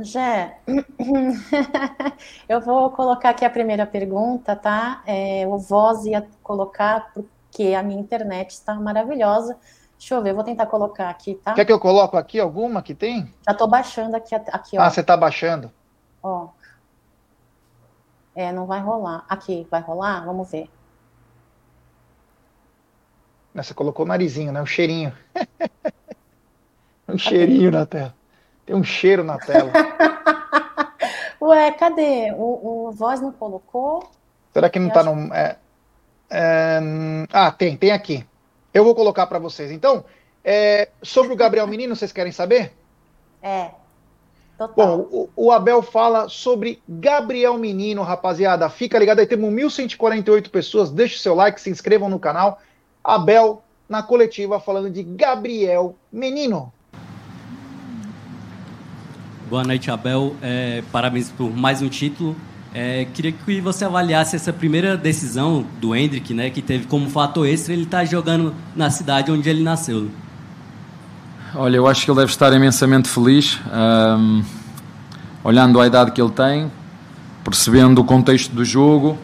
Jé, 0.00 0.56
eu 2.48 2.62
vou 2.62 2.88
colocar 2.92 3.28
aqui 3.28 3.44
a 3.44 3.50
primeira 3.50 3.84
pergunta, 3.84 4.56
tá? 4.56 5.02
É, 5.06 5.46
o 5.46 5.58
Voz 5.58 6.06
ia 6.06 6.26
colocar 6.42 7.12
porque 7.12 7.74
a 7.74 7.82
minha 7.82 8.00
internet 8.00 8.52
está 8.52 8.74
maravilhosa. 8.76 9.58
Deixa 9.98 10.14
eu 10.14 10.22
ver, 10.22 10.30
eu 10.30 10.34
vou 10.36 10.44
tentar 10.44 10.66
colocar 10.66 11.10
aqui, 11.10 11.34
tá? 11.34 11.54
Quer 11.54 11.64
que 11.64 11.72
eu 11.72 11.80
coloque 11.80 12.16
aqui 12.16 12.38
alguma 12.38 12.80
que 12.80 12.94
tem? 12.94 13.34
Já 13.44 13.52
estou 13.52 13.66
baixando 13.66 14.16
aqui, 14.16 14.32
aqui 14.32 14.78
ó. 14.78 14.82
Ah, 14.82 14.90
você 14.90 15.00
está 15.00 15.16
baixando? 15.16 15.72
Ó. 16.22 16.48
É, 18.34 18.52
não 18.52 18.64
vai 18.64 18.80
rolar. 18.80 19.24
Aqui, 19.28 19.66
vai 19.68 19.80
rolar? 19.80 20.24
Vamos 20.24 20.48
ver. 20.48 20.70
Você 23.52 23.74
colocou 23.74 24.04
o 24.04 24.08
narizinho, 24.08 24.52
né? 24.52 24.62
O 24.62 24.66
cheirinho. 24.66 25.12
um 27.08 27.18
cheirinho 27.18 27.72
na 27.72 27.84
tela. 27.84 28.14
Tem 28.64 28.76
um 28.76 28.84
cheiro 28.84 29.24
na 29.24 29.36
tela. 29.36 29.72
Ué, 31.42 31.72
cadê? 31.72 32.32
O, 32.36 32.88
o 32.88 32.92
voz 32.92 33.20
não 33.20 33.32
colocou? 33.32 34.08
Será 34.52 34.70
que 34.70 34.78
não 34.78 34.88
está 34.88 35.02
no. 35.02 35.34
É, 35.34 35.56
é, 36.30 36.80
ah, 37.32 37.50
tem, 37.50 37.76
tem 37.76 37.90
aqui. 37.90 38.24
Eu 38.78 38.84
vou 38.84 38.94
colocar 38.94 39.26
para 39.26 39.40
vocês. 39.40 39.72
Então, 39.72 40.04
é, 40.44 40.88
sobre 41.02 41.32
o 41.32 41.36
Gabriel 41.36 41.66
Menino, 41.68 41.96
vocês 41.96 42.12
querem 42.12 42.30
saber? 42.30 42.72
É. 43.42 43.70
Total. 44.56 44.74
Bom, 44.76 45.08
o, 45.10 45.30
o, 45.46 45.52
Abel 45.52 45.82
fala 45.82 46.28
sobre 46.28 46.80
Gabriel 46.88 47.58
Menino, 47.58 48.02
rapaziada. 48.02 48.68
Fica 48.68 48.98
ligado 48.98 49.18
aí, 49.18 49.26
temos 49.26 49.50
1.148 49.52 50.48
pessoas. 50.48 50.90
Deixe 50.90 51.16
o 51.16 51.18
seu 51.18 51.34
like, 51.34 51.60
se 51.60 51.70
inscrevam 51.70 52.08
no 52.08 52.20
canal. 52.20 52.60
Abel 53.02 53.62
na 53.88 54.00
coletiva 54.00 54.60
falando 54.60 54.90
de 54.90 55.02
Gabriel 55.02 55.96
Menino. 56.12 56.72
Boa 59.48 59.64
noite, 59.64 59.90
Abel. 59.90 60.36
É, 60.40 60.82
parabéns 60.92 61.30
por 61.30 61.50
mais 61.50 61.82
um 61.82 61.88
título. 61.88 62.36
É, 62.74 63.06
queria 63.14 63.32
que 63.32 63.60
você 63.60 63.84
avaliasse 63.84 64.36
essa 64.36 64.52
primeira 64.52 64.96
decisão 64.96 65.64
do 65.80 65.96
Hendrick, 65.96 66.34
né, 66.34 66.50
que 66.50 66.60
teve 66.60 66.86
como 66.86 67.08
fator 67.08 67.46
extra 67.46 67.72
ele 67.72 67.84
estar 67.84 67.98
tá 67.98 68.04
jogando 68.04 68.54
na 68.76 68.90
cidade 68.90 69.32
onde 69.32 69.48
ele 69.48 69.62
nasceu. 69.62 70.10
Olha, 71.54 71.76
eu 71.76 71.86
acho 71.86 72.04
que 72.04 72.10
ele 72.10 72.18
deve 72.18 72.30
estar 72.30 72.52
imensamente 72.52 73.08
feliz, 73.08 73.58
um, 74.18 74.42
olhando 75.42 75.80
a 75.80 75.86
idade 75.86 76.12
que 76.12 76.20
ele 76.20 76.30
tem, 76.30 76.70
percebendo 77.42 78.00
o 78.02 78.04
contexto 78.04 78.52
do 78.52 78.64
jogo. 78.64 79.16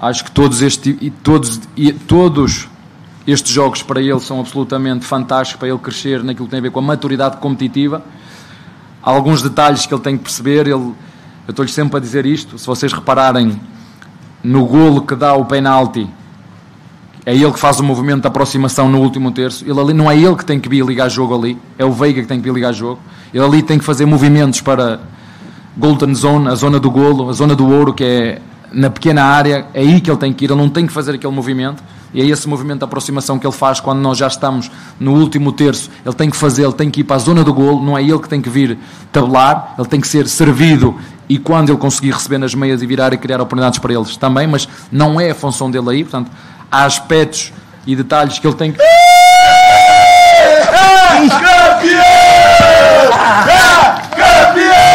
Acho 0.00 0.24
que 0.24 0.30
todos, 0.30 0.62
este, 0.62 1.12
todos, 1.22 1.60
todos 2.06 2.68
estes 3.26 3.52
jogos 3.52 3.82
para 3.82 4.00
ele 4.00 4.18
são 4.20 4.38
absolutamente 4.38 5.04
fantásticos 5.04 5.58
para 5.58 5.68
ele 5.68 5.78
crescer 5.78 6.22
naquilo 6.22 6.46
que 6.46 6.50
tem 6.50 6.60
a 6.60 6.62
ver 6.62 6.70
com 6.70 6.78
a 6.78 6.82
maturidade 6.82 7.38
competitiva. 7.38 8.02
Há 9.02 9.10
alguns 9.10 9.42
detalhes 9.42 9.86
que 9.86 9.92
ele 9.92 10.02
tem 10.02 10.16
que 10.16 10.22
perceber. 10.22 10.68
Ele, 10.68 10.94
eu 11.50 11.52
estou-lhe 11.52 11.70
sempre 11.70 11.96
a 11.96 12.00
dizer 12.00 12.24
isto. 12.24 12.56
Se 12.56 12.64
vocês 12.64 12.92
repararem 12.92 13.60
no 14.42 14.64
golo 14.64 15.02
que 15.02 15.16
dá 15.16 15.34
o 15.34 15.44
penalti, 15.44 16.08
é 17.26 17.34
ele 17.34 17.50
que 17.50 17.58
faz 17.58 17.80
o 17.80 17.82
movimento 17.82 18.20
de 18.20 18.28
aproximação 18.28 18.88
no 18.88 19.00
último 19.00 19.32
terço. 19.32 19.64
Ele 19.68 19.78
ali, 19.80 19.92
não 19.92 20.08
é 20.08 20.16
ele 20.16 20.36
que 20.36 20.44
tem 20.44 20.60
que 20.60 20.68
vir 20.68 20.86
ligar 20.86 21.08
jogo 21.08 21.34
ali, 21.36 21.58
é 21.76 21.84
o 21.84 21.90
Veiga 21.90 22.22
que 22.22 22.28
tem 22.28 22.38
que 22.38 22.44
vir 22.44 22.54
ligar 22.54 22.72
jogo. 22.72 23.00
Ele 23.34 23.44
ali 23.44 23.62
tem 23.64 23.80
que 23.80 23.84
fazer 23.84 24.06
movimentos 24.06 24.60
para 24.60 25.00
Golden 25.76 26.14
Zone, 26.14 26.46
a 26.46 26.54
zona 26.54 26.78
do 26.78 26.88
golo, 26.88 27.28
a 27.28 27.32
zona 27.32 27.56
do 27.56 27.68
ouro, 27.68 27.92
que 27.92 28.04
é 28.04 28.42
na 28.72 28.88
pequena 28.88 29.24
área, 29.24 29.66
é 29.74 29.80
aí 29.80 30.00
que 30.00 30.08
ele 30.08 30.18
tem 30.18 30.32
que 30.32 30.44
ir. 30.44 30.52
Ele 30.52 30.60
não 30.60 30.68
tem 30.68 30.86
que 30.86 30.92
fazer 30.92 31.16
aquele 31.16 31.34
movimento. 31.34 31.82
E 32.12 32.20
é 32.20 32.26
esse 32.26 32.48
movimento 32.48 32.78
de 32.78 32.84
aproximação 32.84 33.38
que 33.38 33.46
ele 33.46 33.54
faz 33.54 33.80
quando 33.80 34.00
nós 34.00 34.18
já 34.18 34.26
estamos 34.26 34.70
no 34.98 35.14
último 35.14 35.52
terço. 35.52 35.90
Ele 36.04 36.14
tem 36.14 36.28
que 36.28 36.36
fazer, 36.36 36.64
ele 36.64 36.72
tem 36.72 36.90
que 36.90 37.00
ir 37.00 37.04
para 37.04 37.16
a 37.16 37.20
zona 37.20 37.44
do 37.44 37.54
golo, 37.54 37.82
não 37.84 37.96
é 37.96 38.02
ele 38.02 38.18
que 38.18 38.28
tem 38.28 38.40
que 38.40 38.50
vir 38.50 38.78
tabelar, 39.12 39.74
ele 39.78 39.88
tem 39.88 40.00
que 40.00 40.08
ser 40.08 40.26
servido 40.28 40.96
e 41.30 41.38
quando 41.38 41.70
ele 41.70 41.78
conseguir 41.78 42.10
receber 42.10 42.38
nas 42.38 42.56
meias 42.56 42.82
e 42.82 42.86
virar 42.86 43.12
e 43.12 43.16
criar 43.16 43.36
oportunidades 43.36 43.78
para 43.78 43.94
eles 43.94 44.16
também, 44.16 44.48
mas 44.48 44.68
não 44.90 45.20
é 45.20 45.30
a 45.30 45.34
função 45.34 45.70
dele 45.70 45.88
aí, 45.90 46.02
portanto, 46.02 46.28
há 46.68 46.84
aspectos 46.84 47.52
e 47.86 47.94
detalhes 47.94 48.40
que 48.40 48.46
ele 48.48 48.56
tem 48.56 48.72
que. 48.72 48.78
Campeão! 51.28 52.00
Campeão! 54.16 54.90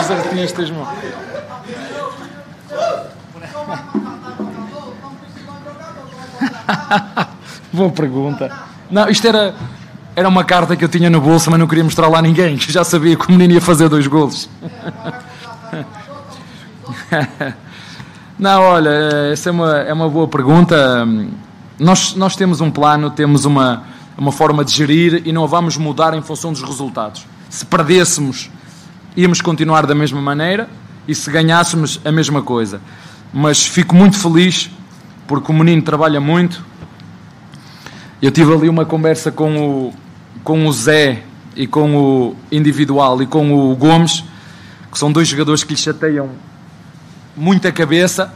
Os 0.00 0.10
artistas, 0.12 0.70
mano. 0.70 0.86
Boa 7.72 7.90
pergunta. 7.90 8.50
Não, 8.90 9.08
isto 9.08 9.26
era, 9.26 9.54
era 10.14 10.28
uma 10.28 10.44
carta 10.44 10.76
que 10.76 10.84
eu 10.84 10.88
tinha 10.88 11.08
no 11.08 11.20
bolso, 11.20 11.50
mas 11.50 11.58
não 11.58 11.66
queria 11.66 11.84
mostrar 11.84 12.08
lá 12.08 12.18
a 12.18 12.22
ninguém, 12.22 12.56
que 12.56 12.70
já 12.70 12.84
sabia 12.84 13.16
que 13.16 13.28
o 13.28 13.32
menino 13.32 13.54
ia 13.54 13.60
fazer 13.60 13.88
dois 13.88 14.06
golos. 14.06 14.48
Não, 18.38 18.62
olha, 18.62 18.90
essa 19.32 19.50
é 19.50 19.52
uma, 19.52 19.76
é 19.78 19.92
uma 19.92 20.08
boa 20.08 20.26
pergunta. 20.26 21.06
Nós, 21.78 22.16
nós 22.16 22.34
temos 22.34 22.60
um 22.60 22.70
plano, 22.70 23.10
temos 23.10 23.44
uma, 23.44 23.84
uma 24.18 24.32
forma 24.32 24.64
de 24.64 24.72
gerir 24.72 25.22
e 25.24 25.32
não 25.32 25.44
a 25.44 25.46
vamos 25.46 25.76
mudar 25.76 26.12
em 26.14 26.22
função 26.22 26.52
dos 26.52 26.62
resultados. 26.62 27.24
Se 27.48 27.64
perdêssemos, 27.64 28.50
íamos 29.16 29.40
continuar 29.40 29.86
da 29.86 29.94
mesma 29.94 30.20
maneira 30.20 30.68
e 31.06 31.14
se 31.14 31.30
ganhássemos, 31.30 32.00
a 32.04 32.10
mesma 32.10 32.42
coisa. 32.42 32.80
Mas 33.32 33.64
fico 33.64 33.94
muito 33.94 34.18
feliz 34.18 34.70
porque 35.26 35.50
o 35.50 35.54
menino 35.54 35.82
trabalha 35.82 36.20
muito. 36.20 36.64
Eu 38.20 38.30
tive 38.30 38.52
ali 38.52 38.68
uma 38.68 38.84
conversa 38.84 39.32
com 39.32 39.56
o, 39.56 39.94
com 40.44 40.66
o 40.66 40.72
Zé 40.72 41.22
e 41.56 41.66
com 41.66 41.96
o 41.96 42.36
individual 42.50 43.20
e 43.22 43.26
com 43.26 43.52
o 43.52 43.74
Gomes, 43.74 44.24
que 44.90 44.98
são 44.98 45.10
dois 45.10 45.26
jogadores 45.28 45.64
que 45.64 45.72
lhe 45.72 45.78
chateiam 45.78 46.30
muita 47.36 47.72
cabeça. 47.72 48.32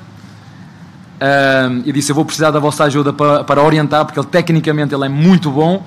Um, 1.20 1.82
e 1.87 1.93
disse: 1.93 2.11
Eu 2.11 2.14
vou 2.14 2.24
precisar 2.24 2.51
da 2.51 2.59
vossa 2.59 2.84
ajuda 2.84 3.12
para, 3.12 3.45
para 3.45 3.62
orientar, 3.62 4.05
porque 4.05 4.18
ele 4.18 4.26
tecnicamente 4.26 4.95
ele 4.95 5.05
é 5.05 5.09
muito 5.09 5.51
bom, 5.51 5.87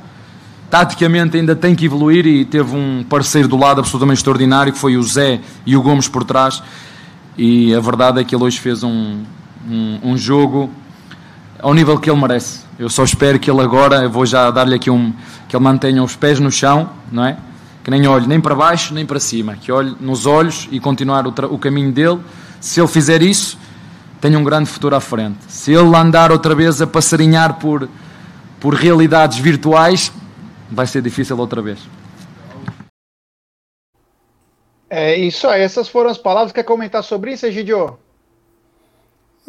taticamente 0.69 1.37
ainda 1.37 1.55
tem 1.55 1.75
que 1.75 1.85
evoluir. 1.85 2.25
E 2.25 2.45
teve 2.45 2.75
um 2.75 3.03
parceiro 3.07 3.47
do 3.47 3.57
lado 3.57 3.79
absolutamente 3.79 4.19
extraordinário, 4.19 4.73
que 4.73 4.79
foi 4.79 4.97
o 4.97 5.03
Zé 5.03 5.39
e 5.65 5.75
o 5.75 5.81
Gomes 5.81 6.07
por 6.07 6.23
trás. 6.23 6.63
E 7.37 7.73
a 7.75 7.79
verdade 7.79 8.19
é 8.19 8.23
que 8.23 8.35
ele 8.35 8.43
hoje 8.43 8.59
fez 8.59 8.83
um, 8.83 9.23
um, 9.69 9.99
um 10.03 10.17
jogo 10.17 10.69
ao 11.61 11.73
nível 11.73 11.99
que 11.99 12.09
ele 12.09 12.19
merece. 12.19 12.61
Eu 12.77 12.89
só 12.89 13.03
espero 13.03 13.39
que 13.39 13.49
ele 13.51 13.61
agora, 13.61 14.03
eu 14.03 14.09
vou 14.09 14.25
já 14.25 14.49
dar-lhe 14.49 14.75
aqui 14.75 14.89
um, 14.89 15.13
que 15.47 15.55
ele 15.55 15.63
mantenha 15.63 16.01
os 16.03 16.15
pés 16.15 16.39
no 16.39 16.51
chão, 16.51 16.89
não 17.11 17.25
é? 17.25 17.37
Que 17.83 17.91
nem 17.91 18.07
olhe 18.07 18.27
nem 18.27 18.39
para 18.39 18.55
baixo 18.55 18.93
nem 18.93 19.05
para 19.05 19.19
cima, 19.19 19.55
que 19.55 19.71
olhe 19.71 19.95
nos 19.99 20.25
olhos 20.25 20.67
e 20.71 20.79
continuar 20.79 21.27
o, 21.27 21.33
o 21.53 21.57
caminho 21.57 21.91
dele. 21.91 22.19
Se 22.59 22.79
ele 22.79 22.87
fizer 22.87 23.21
isso, 23.21 23.57
tem 24.19 24.35
um 24.35 24.43
grande 24.43 24.69
futuro 24.69 24.95
à 24.95 24.99
frente. 24.99 25.37
Se 25.47 25.73
ele 25.73 25.95
andar 25.95 26.31
outra 26.31 26.53
vez 26.55 26.81
a 26.81 26.87
passarinhar 26.87 27.55
por, 27.55 27.89
por 28.59 28.73
realidades 28.73 29.37
virtuais, 29.37 30.11
vai 30.69 30.87
ser 30.87 31.01
difícil 31.01 31.37
outra 31.37 31.61
vez. 31.61 31.79
É 34.89 35.15
isso 35.17 35.47
aí, 35.47 35.61
essas 35.61 35.87
foram 35.87 36.09
as 36.09 36.17
palavras. 36.17 36.51
Quer 36.51 36.63
comentar 36.63 37.03
sobre 37.03 37.33
isso, 37.33 37.45
Egidio? 37.45 37.97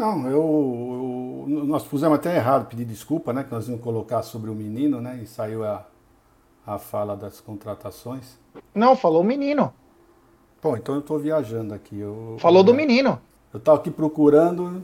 Não, 0.01 0.27
eu, 0.27 1.47
eu, 1.47 1.65
nós 1.67 1.85
pusemos 1.85 2.19
até 2.19 2.35
errado 2.35 2.67
pedir 2.69 2.87
desculpa, 2.87 3.35
né? 3.35 3.45
Que 3.45 3.53
nós 3.53 3.69
íamos 3.69 3.85
colocar 3.85 4.23
sobre 4.23 4.49
o 4.49 4.55
menino, 4.55 4.99
né? 4.99 5.21
E 5.23 5.27
saiu 5.27 5.63
a, 5.63 5.85
a 6.67 6.79
fala 6.79 7.15
das 7.15 7.39
contratações. 7.39 8.39
Não, 8.75 8.97
falou 8.97 9.21
o 9.21 9.25
menino. 9.25 9.71
Bom, 10.63 10.75
então 10.75 10.95
eu 10.95 11.03
estou 11.03 11.19
viajando 11.19 11.75
aqui. 11.75 11.99
Eu, 11.99 12.37
falou 12.39 12.61
eu, 12.61 12.65
do 12.65 12.73
menino. 12.73 13.21
Eu 13.53 13.59
estava 13.59 13.77
aqui 13.77 13.91
procurando. 13.91 14.83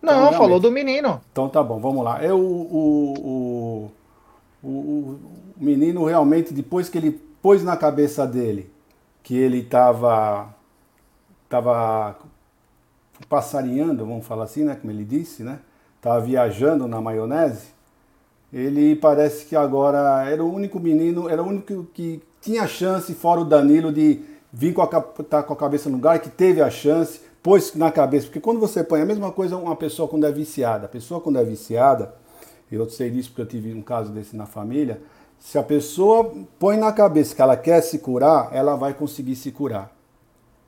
Não, 0.00 0.28
então, 0.28 0.38
falou 0.38 0.58
do 0.58 0.70
menino. 0.70 1.20
Então 1.30 1.46
tá 1.46 1.62
bom, 1.62 1.78
vamos 1.78 2.02
lá. 2.02 2.24
É 2.24 2.32
o, 2.32 2.38
o, 2.38 3.90
o, 4.62 4.66
o, 4.66 5.20
menino 5.58 6.06
realmente, 6.06 6.54
depois 6.54 6.88
que 6.88 6.96
ele 6.96 7.10
pôs 7.42 7.62
na 7.62 7.76
cabeça 7.76 8.26
dele 8.26 8.72
que 9.22 9.36
ele 9.36 9.58
estava 9.58 10.54
tava 11.50 12.16
passarinhando, 13.28 14.04
vamos 14.04 14.26
falar 14.26 14.44
assim, 14.44 14.64
né, 14.64 14.74
como 14.74 14.92
ele 14.92 15.04
disse, 15.04 15.42
né, 15.42 15.58
estava 15.96 16.20
viajando 16.20 16.86
na 16.86 17.00
maionese, 17.00 17.74
ele 18.52 18.94
parece 18.94 19.46
que 19.46 19.56
agora 19.56 20.28
era 20.28 20.44
o 20.44 20.52
único 20.52 20.78
menino, 20.78 21.28
era 21.28 21.42
o 21.42 21.46
único 21.46 21.84
que 21.92 22.22
tinha 22.40 22.66
chance, 22.68 23.12
fora 23.14 23.40
o 23.40 23.44
Danilo, 23.44 23.92
de 23.92 24.22
vir 24.52 24.72
com 24.72 24.82
a, 24.82 24.86
tá 24.86 25.42
com 25.42 25.52
a 25.52 25.56
cabeça 25.56 25.88
no 25.88 25.96
lugar, 25.96 26.20
que 26.20 26.30
teve 26.30 26.60
a 26.60 26.70
chance, 26.70 27.20
pôs 27.42 27.74
na 27.74 27.90
cabeça. 27.90 28.26
Porque 28.26 28.38
quando 28.38 28.60
você 28.60 28.84
põe 28.84 29.00
a 29.00 29.04
mesma 29.04 29.32
coisa 29.32 29.56
uma 29.56 29.74
pessoa 29.74 30.06
quando 30.06 30.24
é 30.24 30.30
viciada, 30.30 30.86
a 30.86 30.88
pessoa 30.88 31.20
quando 31.20 31.38
é 31.38 31.44
viciada, 31.44 32.14
eu 32.70 32.88
sei 32.88 33.10
disso 33.10 33.30
porque 33.30 33.42
eu 33.42 33.46
tive 33.46 33.74
um 33.74 33.82
caso 33.82 34.12
desse 34.12 34.36
na 34.36 34.46
família, 34.46 35.00
se 35.38 35.58
a 35.58 35.62
pessoa 35.62 36.32
põe 36.58 36.76
na 36.76 36.92
cabeça 36.92 37.34
que 37.34 37.42
ela 37.42 37.56
quer 37.56 37.80
se 37.82 37.98
curar, 37.98 38.48
ela 38.52 38.76
vai 38.76 38.94
conseguir 38.94 39.36
se 39.36 39.50
curar. 39.50 39.90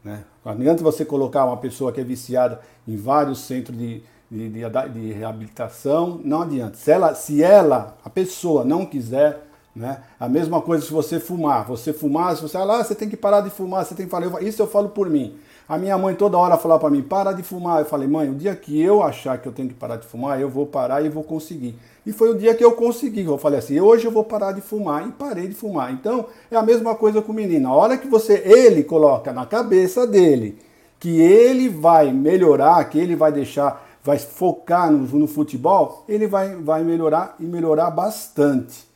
Né? 0.05 0.25
Não 0.55 0.61
adianta 0.61 0.83
você 0.83 1.05
colocar 1.05 1.45
uma 1.45 1.57
pessoa 1.57 1.93
que 1.93 2.01
é 2.01 2.05
viciada 2.05 2.61
em 2.87 2.97
vários 2.97 3.41
centros 3.41 3.77
de, 3.77 4.03
de, 4.31 4.49
de, 4.49 4.89
de 4.93 5.13
reabilitação, 5.13 6.21
não 6.25 6.43
adianta. 6.43 6.77
Se 6.77 6.91
ela, 6.91 7.15
se 7.15 7.43
ela, 7.43 7.97
a 8.05 8.11
pessoa, 8.11 8.65
não 8.65 8.87
quiser, 8.87 9.47
né? 9.77 10.01
A 10.19 10.27
mesma 10.27 10.63
coisa 10.63 10.87
se 10.87 10.93
você 10.93 11.21
fumar. 11.21 11.67
Você 11.67 11.93
fumar, 11.93 12.35
se 12.35 12.43
você 12.43 12.57
falar, 12.57 12.81
ah, 12.81 12.85
você 12.85 12.95
tem 12.95 13.11
que 13.11 13.17
parar 13.17 13.43
de 13.43 13.51
fumar, 13.51 13.85
você 13.85 13.95
tem 13.95 14.07
que 14.07 14.11
falar. 14.11 14.43
Isso 14.43 14.63
eu 14.63 14.67
falo 14.67 14.89
por 14.89 15.11
mim. 15.11 15.37
A 15.69 15.77
minha 15.77 15.99
mãe 15.99 16.15
toda 16.15 16.39
hora 16.39 16.57
falava 16.57 16.81
para 16.81 16.91
mim, 16.91 17.03
para 17.03 17.33
de 17.33 17.43
fumar. 17.43 17.81
Eu 17.81 17.85
falei, 17.85 18.09
mãe, 18.09 18.31
o 18.31 18.35
dia 18.35 18.57
que 18.57 18.81
eu 18.81 19.03
achar 19.03 19.37
que 19.37 19.47
eu 19.47 19.53
tenho 19.53 19.69
que 19.69 19.75
parar 19.75 19.97
de 19.97 20.07
fumar, 20.07 20.41
eu 20.41 20.49
vou 20.49 20.65
parar 20.65 21.05
e 21.05 21.11
vou 21.11 21.23
conseguir. 21.23 21.79
E 22.07 22.13
foi 22.13 22.31
o 22.31 22.39
dia 22.39 22.55
que 22.55 22.65
eu 22.65 22.73
consegui. 22.73 23.25
Eu 23.25 23.37
falei 23.37 23.59
assim, 23.59 23.81
hoje 23.81 24.07
eu 24.07 24.13
vou 24.13 24.25
parar 24.25 24.53
de 24.53 24.61
fumar 24.61 25.07
e 25.07 25.11
parei 25.11 25.49
de 25.49 25.55
fumar. 25.55 25.93
Então 25.93 26.27
é 26.51 26.57
a 26.57 26.63
mesma 26.63 26.95
coisa 26.95 27.21
com 27.21 27.33
o 27.33 27.35
menino. 27.35 27.69
A 27.69 27.75
hora 27.75 27.99
que 27.99 28.07
você, 28.07 28.43
ele 28.47 28.85
coloca 28.85 29.33
na 29.33 29.45
cabeça 29.45 30.07
dele 30.07 30.57
que 31.01 31.21
ele 31.21 31.69
vai 31.69 32.13
melhorar, 32.13 32.83
que 32.89 32.99
ele 32.99 33.17
vai 33.17 33.33
deixar, 33.33 33.85
vai 34.03 34.19
focar 34.19 34.91
no, 34.91 34.99
no 35.19 35.27
futebol, 35.27 36.05
ele 36.09 36.27
vai, 36.27 36.55
vai 36.55 36.85
melhorar 36.85 37.37
e 37.41 37.45
melhorar 37.45 37.91
bastante 37.91 38.87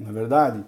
não 0.00 0.08
é 0.08 0.12
verdade? 0.12 0.64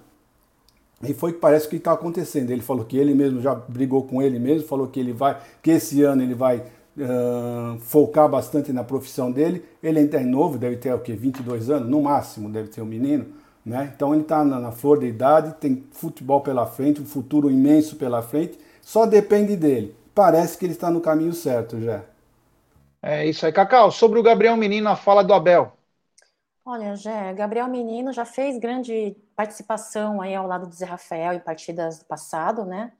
E 1.03 1.15
foi 1.15 1.33
que 1.33 1.39
parece 1.39 1.67
que 1.67 1.77
está 1.77 1.93
acontecendo. 1.93 2.51
Ele 2.51 2.61
falou 2.61 2.85
que 2.85 2.97
ele 2.99 3.15
mesmo 3.15 3.41
já 3.41 3.55
brigou 3.55 4.05
com 4.05 4.21
ele 4.21 4.39
mesmo, 4.39 4.69
falou 4.69 4.87
que 4.87 5.01
ele 5.01 5.13
vai, 5.13 5.41
que 5.63 5.71
esse 5.71 6.03
ano 6.03 6.23
ele 6.23 6.35
vai 6.35 6.63
uh, 6.97 7.79
focar 7.81 8.29
bastante 8.29 8.73
na 8.73 8.85
profissão 8.85 9.31
dele. 9.31 9.65
Ele 9.83 10.01
ainda 10.01 10.21
é 10.21 10.25
novo, 10.25 10.59
deve 10.59 10.77
ter 10.77 10.93
o 10.93 10.99
quê? 10.99 11.15
22 11.15 11.71
anos, 11.71 11.89
no 11.89 12.03
máximo, 12.03 12.49
deve 12.49 12.69
ter 12.69 12.83
um 12.83 12.87
menino. 12.87 13.27
Né? 13.65 13.93
Então 13.95 14.13
ele 14.13 14.23
está 14.23 14.45
na, 14.45 14.59
na, 14.59 14.73
flor 14.73 14.99
da 14.99 15.07
idade, 15.07 15.55
tem 15.61 15.85
futebol 15.93 16.41
pela 16.41 16.67
frente, 16.67 17.01
um 17.01 17.07
futuro 17.07 17.51
imenso 17.51 17.97
pela 17.97 18.21
frente, 18.21 18.59
só 18.81 19.07
depende 19.07 19.57
dele. 19.57 19.95
Parece 20.15 20.59
que 20.59 20.67
ele 20.67 20.73
está 20.73 20.91
no 20.91 21.01
caminho 21.01 21.33
certo 21.33 21.81
já. 21.81 22.03
É 23.01 23.27
isso 23.27 23.47
aí, 23.47 23.53
Cacau. 23.53 23.91
Sobre 23.91 24.19
o 24.19 24.23
Gabriel 24.23 24.57
Menino, 24.57 24.89
a 24.89 24.97
fala 24.97 25.23
do 25.25 25.33
Abel. 25.33 25.73
Olha, 26.65 26.95
Jé, 26.95 27.33
Gabriel 27.35 27.67
Menino 27.67 28.13
já 28.13 28.25
fez 28.25 28.57
grande 28.59 29.17
participação 29.35 30.21
aí 30.21 30.33
ao 30.35 30.47
lado 30.47 30.69
do 30.69 30.75
Zé 30.75 30.85
Rafael 30.85 31.33
em 31.33 31.41
partidas 31.41 31.99
do 31.99 32.05
passado, 32.05 32.65
né? 32.65 32.93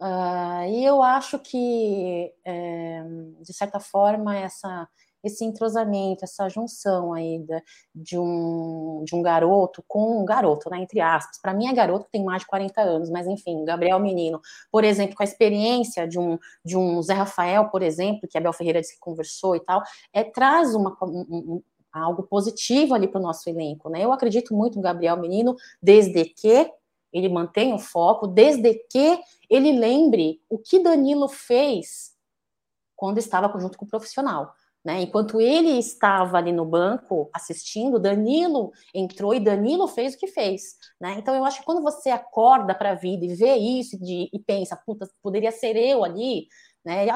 Uh, 0.00 0.64
e 0.70 0.84
eu 0.84 1.02
acho 1.02 1.38
que, 1.40 2.32
é, 2.44 3.02
de 3.42 3.52
certa 3.52 3.80
forma, 3.80 4.36
essa, 4.36 4.88
esse 5.24 5.44
entrosamento, 5.44 6.24
essa 6.24 6.48
junção 6.48 7.12
aí 7.12 7.40
de, 7.40 7.62
de, 7.94 8.18
um, 8.18 9.02
de 9.04 9.14
um 9.14 9.22
garoto 9.22 9.82
com 9.88 10.22
um 10.22 10.24
garoto, 10.24 10.70
né, 10.70 10.78
entre 10.78 11.00
aspas. 11.00 11.40
Para 11.40 11.54
mim 11.54 11.66
é 11.66 11.72
garoto 11.72 12.06
tem 12.10 12.24
mais 12.24 12.42
de 12.42 12.48
40 12.48 12.80
anos, 12.80 13.10
mas 13.10 13.26
enfim, 13.26 13.64
Gabriel 13.64 13.98
Menino, 13.98 14.40
por 14.70 14.84
exemplo, 14.84 15.16
com 15.16 15.22
a 15.22 15.26
experiência 15.26 16.06
de 16.06 16.18
um, 16.18 16.38
de 16.64 16.76
um 16.76 17.02
Zé 17.02 17.14
Rafael, 17.14 17.68
por 17.68 17.82
exemplo, 17.82 18.28
que 18.28 18.38
a 18.38 18.40
Bel 18.40 18.52
Ferreira 18.52 18.80
disse 18.80 18.94
que 18.94 19.00
conversou 19.00 19.56
e 19.56 19.60
tal, 19.60 19.82
é, 20.12 20.22
traz 20.22 20.74
uma, 20.74 20.96
um, 21.02 21.60
algo 21.92 22.22
positivo 22.22 22.94
ali 22.94 23.08
para 23.08 23.20
o 23.20 23.22
nosso 23.22 23.48
elenco, 23.48 23.90
né? 23.90 24.04
Eu 24.04 24.12
acredito 24.12 24.54
muito 24.54 24.76
no 24.76 24.82
Gabriel 24.82 25.16
Menino, 25.16 25.56
desde 25.82 26.24
que 26.24 26.70
ele 27.12 27.28
mantenha 27.28 27.74
o 27.74 27.78
foco, 27.78 28.26
desde 28.26 28.74
que 28.90 29.18
ele 29.48 29.72
lembre 29.72 30.40
o 30.48 30.58
que 30.58 30.78
Danilo 30.78 31.28
fez 31.28 32.12
quando 32.96 33.18
estava 33.18 33.52
junto 33.58 33.78
com 33.78 33.84
o 33.84 33.88
profissional. 33.88 34.52
Né? 34.84 35.02
Enquanto 35.02 35.40
ele 35.40 35.78
estava 35.78 36.38
ali 36.38 36.52
no 36.52 36.64
banco 36.64 37.28
assistindo, 37.34 37.98
Danilo 37.98 38.72
entrou 38.94 39.34
e 39.34 39.40
Danilo 39.40 39.86
fez 39.88 40.14
o 40.14 40.18
que 40.18 40.26
fez. 40.26 40.76
Né? 41.00 41.16
Então 41.18 41.34
eu 41.34 41.44
acho 41.44 41.60
que 41.60 41.66
quando 41.66 41.82
você 41.82 42.10
acorda 42.10 42.74
para 42.74 42.92
a 42.92 42.94
vida 42.94 43.24
e 43.24 43.34
vê 43.34 43.54
isso 43.56 43.98
de, 43.98 44.30
e 44.32 44.38
pensa, 44.38 44.76
puta, 44.76 45.08
poderia 45.22 45.52
ser 45.52 45.76
eu 45.76 46.04
ali, 46.04 46.46
né? 46.84 47.06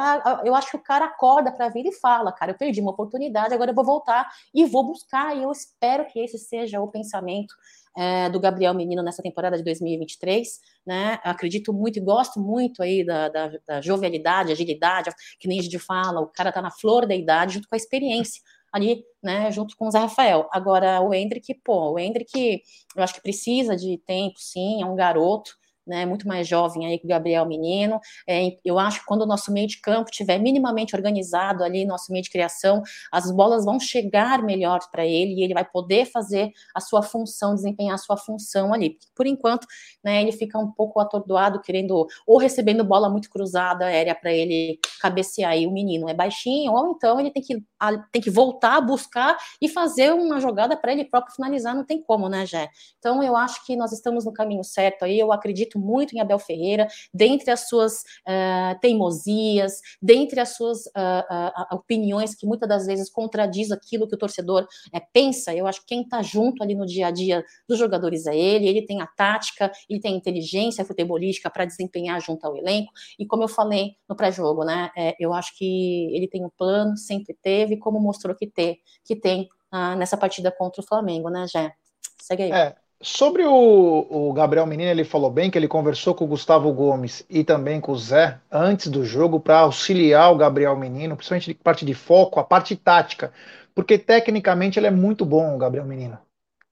Eu 0.45 0.55
acho 0.55 0.71
que 0.71 0.77
o 0.77 0.83
cara 0.83 1.07
acorda 1.07 1.51
para 1.51 1.71
vida 1.71 1.89
e 1.89 1.99
fala, 1.99 2.31
cara, 2.31 2.51
eu 2.53 2.59
perdi 2.59 2.81
uma 2.81 2.91
oportunidade, 2.91 3.55
agora 3.55 3.71
eu 3.71 3.75
vou 3.75 3.85
voltar 3.85 4.29
e 4.53 4.67
vou 4.67 4.85
buscar. 4.85 5.35
E 5.35 5.45
eu 5.45 5.51
espero 5.51 6.05
que 6.07 6.21
esse 6.21 6.37
seja 6.37 6.81
o 6.81 6.89
pensamento 6.89 7.55
é, 7.97 8.29
do 8.29 8.41
Gabriel 8.41 8.75
Menino 8.75 9.03
nessa 9.03 9.23
temporada 9.23 9.57
de 9.57 9.65
2023, 9.65 10.61
né? 10.87 11.19
Acredito 11.23 11.73
muito 11.73 11.99
e 11.99 12.03
gosto 12.03 12.41
muito 12.41 12.83
aí 12.83 13.05
da, 13.05 13.29
da, 13.29 13.53
da 13.67 13.81
jovialidade, 13.81 14.53
agilidade, 14.53 15.11
que 15.39 15.49
nem 15.49 15.59
a 15.59 15.63
gente 15.63 15.79
fala, 15.79 16.21
o 16.21 16.27
cara 16.27 16.53
tá 16.53 16.63
na 16.63 16.71
flor 16.71 17.07
da 17.07 17.15
idade 17.15 17.55
junto 17.55 17.69
com 17.69 17.75
a 17.75 17.79
experiência 17.79 18.41
ali, 18.73 19.05
né, 19.23 19.53
junto 19.53 19.77
com 19.77 19.87
o 19.87 19.91
Zé 19.91 19.99
Rafael. 19.99 20.49
Agora, 20.51 21.01
o 21.03 21.13
Hendrick, 21.13 21.55
pô, 21.63 21.93
o 21.93 21.99
Hendrick, 21.99 22.63
eu 22.97 23.03
acho 23.03 23.15
que 23.15 23.21
precisa 23.21 23.77
de 23.77 23.99
tempo, 23.99 24.39
sim, 24.39 24.83
é 24.83 24.87
um 24.87 24.97
garoto, 24.97 25.53
né, 25.87 26.07
muito 26.07 26.27
mais 26.27 26.47
jovem 26.47 26.87
aí 26.87 26.99
que 26.99 27.05
o 27.05 27.09
Gabriel 27.09 27.47
Menino. 27.47 28.01
É, 28.29 28.57
eu 28.65 28.79
acho 28.79 29.01
que 29.01 29.07
quando 29.07 29.23
o 29.23 29.27
nosso 29.27 29.53
meio 29.53 29.67
de 29.67 29.81
campo 29.81 30.11
estiver 30.11 30.39
minimamente 30.39 30.95
organizado 30.95 31.65
ali, 31.65 31.85
nosso 31.85 32.13
meio 32.13 32.23
de 32.23 32.31
criação, 32.31 32.83
as 33.11 33.31
bolas 33.31 33.65
vão 33.65 33.79
chegar 33.81 34.43
melhor 34.43 34.81
para 34.91 35.05
ele 35.05 35.35
e 35.35 35.43
ele 35.43 35.55
vai 35.55 35.65
poder 35.65 36.07
fazer 36.07 36.51
a 36.75 36.81
sua 36.81 37.03
função, 37.03 37.55
desempenhar 37.55 37.95
a 37.95 37.99
sua 37.99 38.17
função 38.17 38.73
ali. 38.73 38.99
Por 39.15 39.27
enquanto, 39.27 39.67
né, 40.05 40.23
ele 40.23 40.33
fica 40.33 40.59
um 40.59 40.71
pouco 40.71 41.01
atordoado, 41.01 41.61
querendo 41.61 42.07
ou 42.27 42.39
recebendo 42.39 42.85
bola 42.85 43.09
muito 43.09 43.31
cruzada 43.31 43.87
aérea 43.87 44.15
para 44.15 44.33
ele 44.33 44.79
cabecear. 45.01 45.57
E 45.59 45.67
o 45.67 45.71
menino 45.71 46.09
é 46.09 46.15
baixinho, 46.15 46.73
ou 46.73 46.93
então 46.93 47.19
ele 47.19 47.31
tem 47.31 47.43
que, 47.43 47.63
tem 48.11 48.21
que 48.23 48.31
voltar, 48.31 48.81
buscar 48.81 49.37
e 49.61 49.69
fazer 49.69 50.13
uma 50.13 50.41
jogada 50.41 50.77
para 50.77 50.93
ele 50.93 51.05
próprio 51.05 51.35
finalizar. 51.35 51.75
Não 51.75 51.85
tem 51.85 52.03
como, 52.03 52.29
né, 52.29 52.47
Jé? 52.47 52.69
Então 52.99 53.23
eu 53.23 53.37
acho 53.37 53.65
que 53.67 53.77
nós 53.77 53.93
estamos 53.93 54.25
no 54.25 54.33
caminho 54.33 54.65
certo 54.65 55.05
aí. 55.05 55.19
Eu 55.19 55.33
acredito 55.33 55.79
muito 55.79 56.15
em 56.15 56.21
Abel 56.21 56.39
Ferreira, 56.39 56.87
dentre 57.13 57.51
as 57.51 57.69
suas 57.69 58.03
uh, 58.27 58.79
teimosias, 58.81 59.81
dentre 60.01 60.41
as 60.41 60.51
suas 60.51 60.87
uh, 60.87 61.71
uh, 61.73 61.77
opiniões 61.77 62.35
que 62.35 62.47
muitas 62.47 62.69
das 62.69 62.87
vezes 62.87 63.11
contradiz 63.11 63.71
aquilo 63.71 64.07
que 64.09 64.15
o 64.15 64.19
torcedor 64.19 64.67
pensa. 65.13 65.55
Eu 65.55 65.67
acho 65.67 65.81
que 65.81 65.87
quem 65.87 66.03
está 66.03 66.23
junto 66.23 66.63
ali 66.63 66.75
no 66.75 66.87
dia 66.87 67.09
a 67.09 67.11
dia 67.11 67.45
dos 67.69 67.79
jogadores 67.79 68.27
é 68.27 68.37
ele, 68.37 68.69
ele 68.69 68.83
tem 68.83 69.01
a 69.01 69.07
tática, 69.07 69.71
ele 69.89 70.01
tem 70.01 70.15
a 70.15 70.17
inteligência 70.17 70.85
futebolística 70.85 71.51
para 71.51 71.65
desempenhar 71.65 72.21
junto 72.21 72.45
ao 72.47 72.57
elenco. 72.57 72.93
E 73.19 73.27
como 73.27 73.43
eu 73.43 73.49
falei 73.49 73.97
no 74.09 74.17
pré-jogo, 74.17 74.65
né, 74.65 74.91
é, 74.97 75.15
eu 75.19 75.33
acho 75.33 75.57
que 75.57 76.15
ele 76.15 76.29
tem 76.29 76.45
um 76.45 76.51
plano, 76.51 76.97
sempre 76.97 77.37
teve, 77.43 77.72
como 77.77 78.01
mostrou 78.01 78.35
que, 78.35 78.47
ter, 78.47 78.79
que 79.05 79.17
tem 79.17 79.49
nessa 79.97 80.17
partida 80.17 80.51
contra 80.53 80.83
o 80.83 80.87
Flamengo, 80.87 81.29
né, 81.29 81.47
Jé? 81.47 81.73
Segue 82.21 82.43
aí. 82.45 82.53
É, 82.53 82.77
Sobre 83.05 83.45
o, 83.45 84.07
o, 84.09 84.33
Gabriel 84.33 84.65
Menino, 84.65 84.89
ele 84.89 85.03
falou 85.03 85.29
bem 85.29 85.51
que 85.51 85.59
ele 85.59 85.67
conversou 85.67 86.15
com 86.15 86.25
o 86.25 86.29
Gustavo 86.29 86.73
Gomes 86.73 87.27
e 87.29 87.43
também 87.43 87.81
com 87.81 87.91
o 87.91 87.99
Zé 87.99 88.39
antes 88.49 88.87
do 88.87 89.05
jogo 89.05 89.41
para 89.41 89.59
auxiliar 89.59 90.33
o 90.33 90.37
Gabriel 90.37 90.77
Menino, 90.77 91.17
principalmente 91.17 91.53
de 91.53 91.55
parte 91.55 91.85
de 91.85 91.95
foco, 91.95 92.39
a 92.39 92.45
parte 92.45 92.77
tática, 92.77 93.33
porque 93.75 93.99
tecnicamente 93.99 94.79
ele 94.79 94.87
é 94.87 94.91
muito 94.93 95.25
bom, 95.27 95.53
o 95.53 95.59
Gabriel 95.59 95.85
Menino. 95.85 96.17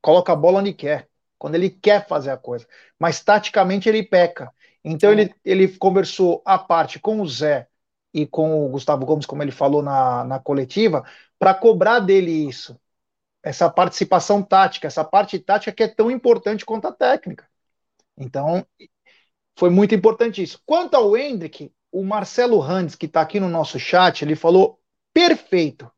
Coloca 0.00 0.32
a 0.32 0.36
bola 0.36 0.60
onde 0.60 0.72
quer, 0.72 1.08
quando 1.36 1.56
ele 1.56 1.68
quer 1.68 2.06
fazer 2.06 2.30
a 2.30 2.36
coisa, 2.36 2.64
mas 2.96 3.24
taticamente 3.24 3.88
ele 3.88 4.04
peca. 4.04 4.52
Então 4.84 5.10
ele, 5.10 5.34
ele 5.44 5.66
conversou 5.66 6.42
a 6.44 6.56
parte 6.56 7.00
com 7.00 7.20
o 7.20 7.26
Zé 7.26 7.66
e 8.12 8.26
com 8.26 8.64
o 8.66 8.68
Gustavo 8.68 9.06
Gomes, 9.06 9.26
como 9.26 9.42
ele 9.42 9.52
falou 9.52 9.82
na, 9.82 10.24
na 10.24 10.38
coletiva, 10.38 11.04
para 11.38 11.54
cobrar 11.54 12.00
dele 12.00 12.48
isso 12.48 12.78
essa 13.42 13.70
participação 13.70 14.42
tática, 14.42 14.86
essa 14.86 15.04
parte 15.04 15.38
tática 15.38 15.72
que 15.72 15.82
é 15.82 15.88
tão 15.88 16.10
importante 16.10 16.64
quanto 16.64 16.86
a 16.86 16.92
técnica. 16.92 17.48
Então, 18.16 18.66
foi 19.58 19.70
muito 19.70 19.94
importante 19.94 20.42
isso. 20.42 20.60
Quanto 20.66 20.94
ao 20.94 21.16
Hendrick, 21.16 21.72
o 21.90 22.04
Marcelo 22.04 22.58
Randes, 22.58 22.94
que 22.94 23.06
está 23.06 23.20
aqui 23.20 23.40
no 23.40 23.48
nosso 23.48 23.78
chat, 23.78 24.22
ele 24.22 24.36
falou 24.36 24.78
perfeito. 25.12 25.90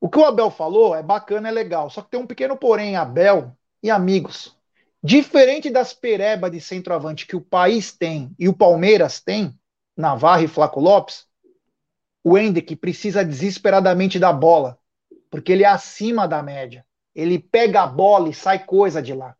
O 0.00 0.08
que 0.08 0.18
o 0.18 0.24
Abel 0.24 0.50
falou 0.50 0.94
é 0.94 1.02
bacana, 1.02 1.48
é 1.48 1.52
legal, 1.52 1.90
só 1.90 2.00
que 2.00 2.10
tem 2.10 2.18
um 2.20 2.26
pequeno 2.26 2.56
porém, 2.56 2.96
Abel 2.96 3.54
e 3.82 3.90
amigos. 3.90 4.56
Diferente 5.02 5.70
das 5.70 5.92
perebas 5.92 6.50
de 6.50 6.60
centroavante 6.60 7.26
que 7.26 7.36
o 7.36 7.40
país 7.40 7.92
tem 7.92 8.34
e 8.38 8.48
o 8.48 8.56
Palmeiras 8.56 9.20
tem, 9.20 9.58
Navarro 10.00 10.42
e 10.42 10.48
Flaco 10.48 10.80
Lopes, 10.80 11.26
o 12.24 12.36
Hendrick 12.36 12.74
precisa 12.76 13.24
desesperadamente 13.24 14.18
da 14.18 14.32
bola 14.32 14.80
porque 15.30 15.52
ele 15.52 15.62
é 15.62 15.68
acima 15.68 16.26
da 16.26 16.42
média. 16.42 16.84
Ele 17.14 17.38
pega 17.38 17.82
a 17.82 17.86
bola 17.86 18.28
e 18.28 18.34
sai 18.34 18.64
coisa 18.64 19.00
de 19.00 19.14
lá. 19.14 19.36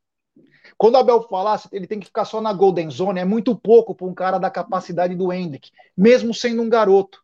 Quando 0.78 0.94
o 0.94 0.98
Abel 0.98 1.22
falasse, 1.28 1.68
ele 1.72 1.86
tem 1.86 2.00
que 2.00 2.06
ficar 2.06 2.24
só 2.24 2.40
na 2.40 2.52
Golden 2.52 2.88
Zone, 2.90 3.20
é 3.20 3.24
muito 3.24 3.54
pouco 3.54 3.94
para 3.94 4.06
um 4.06 4.14
cara 4.14 4.38
da 4.38 4.48
capacidade 4.48 5.14
do 5.14 5.32
Hendrick, 5.32 5.70
mesmo 5.96 6.32
sendo 6.32 6.62
um 6.62 6.70
garoto. 6.70 7.22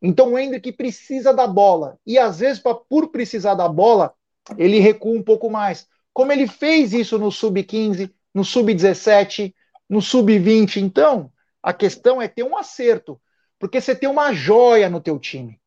Então 0.00 0.32
o 0.32 0.38
Hendrick 0.38 0.72
precisa 0.72 1.32
da 1.34 1.46
bola. 1.46 1.98
E 2.06 2.18
às 2.18 2.38
vezes, 2.38 2.62
pra, 2.62 2.74
por 2.74 3.08
precisar 3.08 3.54
da 3.54 3.68
bola, 3.68 4.14
ele 4.56 4.78
recua 4.78 5.12
um 5.12 5.22
pouco 5.22 5.50
mais. 5.50 5.86
Como 6.12 6.32
ele 6.32 6.46
fez 6.46 6.92
isso 6.92 7.18
no 7.18 7.30
Sub-15, 7.30 8.12
no 8.32 8.44
Sub-17, 8.44 9.54
no 9.88 10.00
Sub-20. 10.00 10.76
Então, 10.76 11.30
a 11.64 11.72
questão 11.72 12.20
é 12.20 12.28
ter 12.28 12.42
um 12.42 12.58
acerto. 12.58 13.18
Porque 13.58 13.80
você 13.80 13.96
tem 13.96 14.06
uma 14.08 14.34
joia 14.34 14.90
no 14.90 15.00
teu 15.00 15.18
time. 15.18 15.58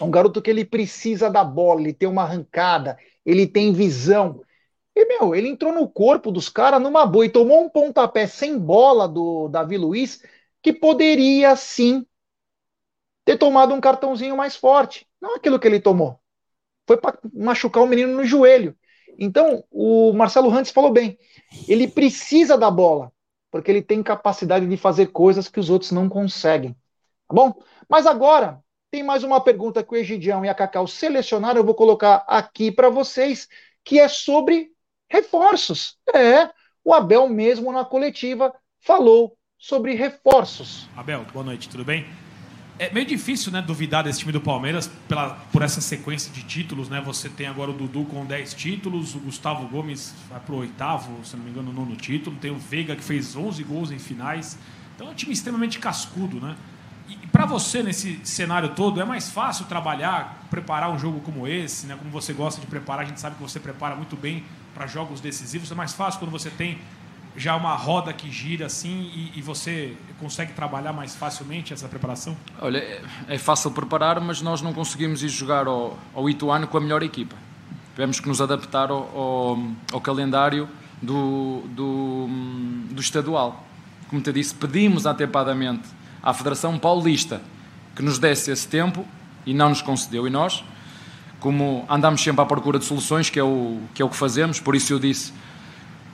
É 0.00 0.02
um 0.02 0.10
garoto 0.10 0.40
que 0.40 0.48
ele 0.48 0.64
precisa 0.64 1.28
da 1.28 1.44
bola, 1.44 1.82
ele 1.82 1.92
tem 1.92 2.08
uma 2.08 2.22
arrancada, 2.22 2.96
ele 3.24 3.46
tem 3.46 3.70
visão. 3.70 4.40
E, 4.96 5.04
meu, 5.04 5.34
ele 5.34 5.48
entrou 5.48 5.74
no 5.74 5.86
corpo 5.86 6.32
dos 6.32 6.48
caras 6.48 6.80
numa 6.80 7.04
boa 7.04 7.26
e 7.26 7.30
tomou 7.30 7.62
um 7.62 7.68
pontapé 7.68 8.26
sem 8.26 8.58
bola 8.58 9.06
do 9.06 9.48
Davi 9.48 9.76
Luiz, 9.76 10.22
que 10.62 10.72
poderia 10.72 11.54
sim 11.54 12.06
ter 13.26 13.36
tomado 13.36 13.74
um 13.74 13.80
cartãozinho 13.80 14.36
mais 14.36 14.56
forte. 14.56 15.06
não 15.20 15.36
aquilo 15.36 15.58
que 15.58 15.68
ele 15.68 15.80
tomou. 15.80 16.18
Foi 16.86 16.96
para 16.96 17.18
machucar 17.34 17.82
o 17.82 17.86
menino 17.86 18.16
no 18.16 18.24
joelho. 18.24 18.74
Então, 19.18 19.62
o 19.70 20.14
Marcelo 20.14 20.48
Rantes 20.48 20.72
falou 20.72 20.90
bem. 20.90 21.18
Ele 21.68 21.86
precisa 21.86 22.56
da 22.56 22.70
bola, 22.70 23.12
porque 23.50 23.70
ele 23.70 23.82
tem 23.82 24.02
capacidade 24.02 24.66
de 24.66 24.76
fazer 24.76 25.06
coisas 25.06 25.48
que 25.48 25.60
os 25.60 25.70
outros 25.70 25.90
não 25.90 26.08
conseguem. 26.08 26.72
Tá 27.26 27.34
bom? 27.34 27.54
Mas 27.88 28.06
agora, 28.06 28.62
tem 28.90 29.02
mais 29.02 29.22
uma 29.22 29.40
pergunta 29.40 29.82
que 29.82 29.92
o 29.92 29.96
Egidião 29.96 30.44
e 30.44 30.48
a 30.48 30.54
Cacau 30.54 30.86
selecionaram, 30.86 31.60
eu 31.60 31.64
vou 31.64 31.74
colocar 31.74 32.24
aqui 32.26 32.70
para 32.70 32.88
vocês, 32.88 33.48
que 33.84 33.98
é 33.98 34.08
sobre 34.08 34.70
reforços. 35.10 35.96
É, 36.14 36.50
o 36.84 36.92
Abel 36.92 37.28
mesmo 37.28 37.72
na 37.72 37.84
coletiva 37.84 38.54
falou 38.80 39.36
sobre 39.58 39.94
reforços. 39.94 40.88
Abel, 40.96 41.24
boa 41.32 41.44
noite, 41.44 41.68
tudo 41.68 41.84
bem? 41.84 42.06
É 42.78 42.92
meio 42.92 43.04
difícil, 43.04 43.50
né, 43.50 43.60
duvidar 43.60 44.04
desse 44.04 44.20
time 44.20 44.30
do 44.30 44.40
Palmeiras 44.40 44.88
pela, 45.08 45.30
por 45.52 45.62
essa 45.62 45.80
sequência 45.80 46.32
de 46.32 46.44
títulos, 46.44 46.88
né? 46.88 47.00
Você 47.00 47.28
tem 47.28 47.48
agora 47.48 47.72
o 47.72 47.74
Dudu 47.74 48.04
com 48.04 48.24
10 48.24 48.54
títulos, 48.54 49.16
o 49.16 49.18
Gustavo 49.18 49.66
Gomes 49.66 50.14
vai 50.30 50.38
pro 50.38 50.56
oitavo, 50.58 51.24
se 51.24 51.36
não 51.36 51.44
me 51.44 51.50
engano, 51.50 51.72
nono 51.72 51.96
título, 51.96 52.36
tem 52.36 52.52
o 52.52 52.56
Veiga 52.56 52.94
que 52.94 53.02
fez 53.02 53.34
11 53.34 53.64
gols 53.64 53.90
em 53.90 53.98
finais. 53.98 54.56
Então 54.94 55.08
é 55.08 55.10
um 55.10 55.14
time 55.14 55.32
extremamente 55.32 55.80
cascudo, 55.80 56.40
né? 56.40 56.54
E 57.08 57.16
para 57.26 57.46
você 57.46 57.82
nesse 57.82 58.20
cenário 58.22 58.68
todo 58.68 59.00
é 59.00 59.04
mais 59.04 59.28
fácil 59.28 59.64
trabalhar, 59.64 60.46
preparar 60.48 60.88
um 60.92 60.98
jogo 61.00 61.18
como 61.20 61.48
esse, 61.48 61.84
né? 61.86 61.96
Como 61.98 62.10
você 62.12 62.32
gosta 62.32 62.60
de 62.60 62.66
preparar, 62.68 63.04
a 63.04 63.08
gente 63.08 63.18
sabe 63.18 63.34
que 63.34 63.42
você 63.42 63.58
prepara 63.58 63.96
muito 63.96 64.16
bem 64.16 64.44
para 64.72 64.86
jogos 64.86 65.20
decisivos. 65.20 65.72
É 65.72 65.74
mais 65.74 65.94
fácil 65.94 66.20
quando 66.20 66.30
você 66.30 66.48
tem 66.48 66.78
já 67.38 67.54
uma 67.54 67.74
roda 67.74 68.12
que 68.12 68.30
gira 68.30 68.66
assim 68.66 69.10
e, 69.14 69.38
e, 69.38 69.42
você 69.42 69.96
consegue 70.18 70.52
trabalhar 70.52 70.92
mais 70.92 71.14
facilmente 71.14 71.72
essa 71.72 71.88
preparação? 71.88 72.36
Olha, 72.60 72.78
é, 72.78 73.02
é 73.28 73.38
fácil 73.38 73.70
preparar, 73.70 74.20
mas 74.20 74.42
nós 74.42 74.60
não 74.60 74.72
conseguimos 74.74 75.22
ir 75.22 75.28
jogar 75.28 75.66
ao, 75.68 75.96
ao 76.12 76.28
Ituano 76.28 76.66
com 76.66 76.76
a 76.76 76.80
melhor 76.80 77.02
equipa. 77.02 77.36
Tivemos 77.94 78.18
que 78.18 78.28
nos 78.28 78.40
adaptar 78.40 78.90
ao, 78.90 79.16
ao, 79.16 79.58
ao 79.92 80.00
calendário 80.00 80.68
do, 81.00 81.62
do, 81.68 82.28
do, 82.90 83.00
estadual. 83.00 83.64
Como 84.08 84.20
te 84.20 84.32
disse, 84.32 84.54
pedimos 84.54 85.06
atempadamente 85.06 85.88
à 86.22 86.34
Federação 86.34 86.76
Paulista 86.78 87.40
que 87.94 88.02
nos 88.02 88.18
desse 88.18 88.50
esse 88.50 88.66
tempo 88.66 89.06
e 89.46 89.54
não 89.54 89.68
nos 89.68 89.80
concedeu. 89.80 90.26
E 90.26 90.30
nós, 90.30 90.64
como 91.38 91.84
andamos 91.88 92.20
sempre 92.20 92.42
à 92.42 92.46
procura 92.46 92.78
de 92.78 92.84
soluções, 92.84 93.30
que 93.30 93.38
é 93.38 93.44
o 93.44 93.80
que, 93.94 94.02
é 94.02 94.04
o 94.04 94.08
que 94.08 94.16
fazemos, 94.16 94.58
por 94.58 94.74
isso 94.74 94.92
eu 94.92 94.98
disse 94.98 95.32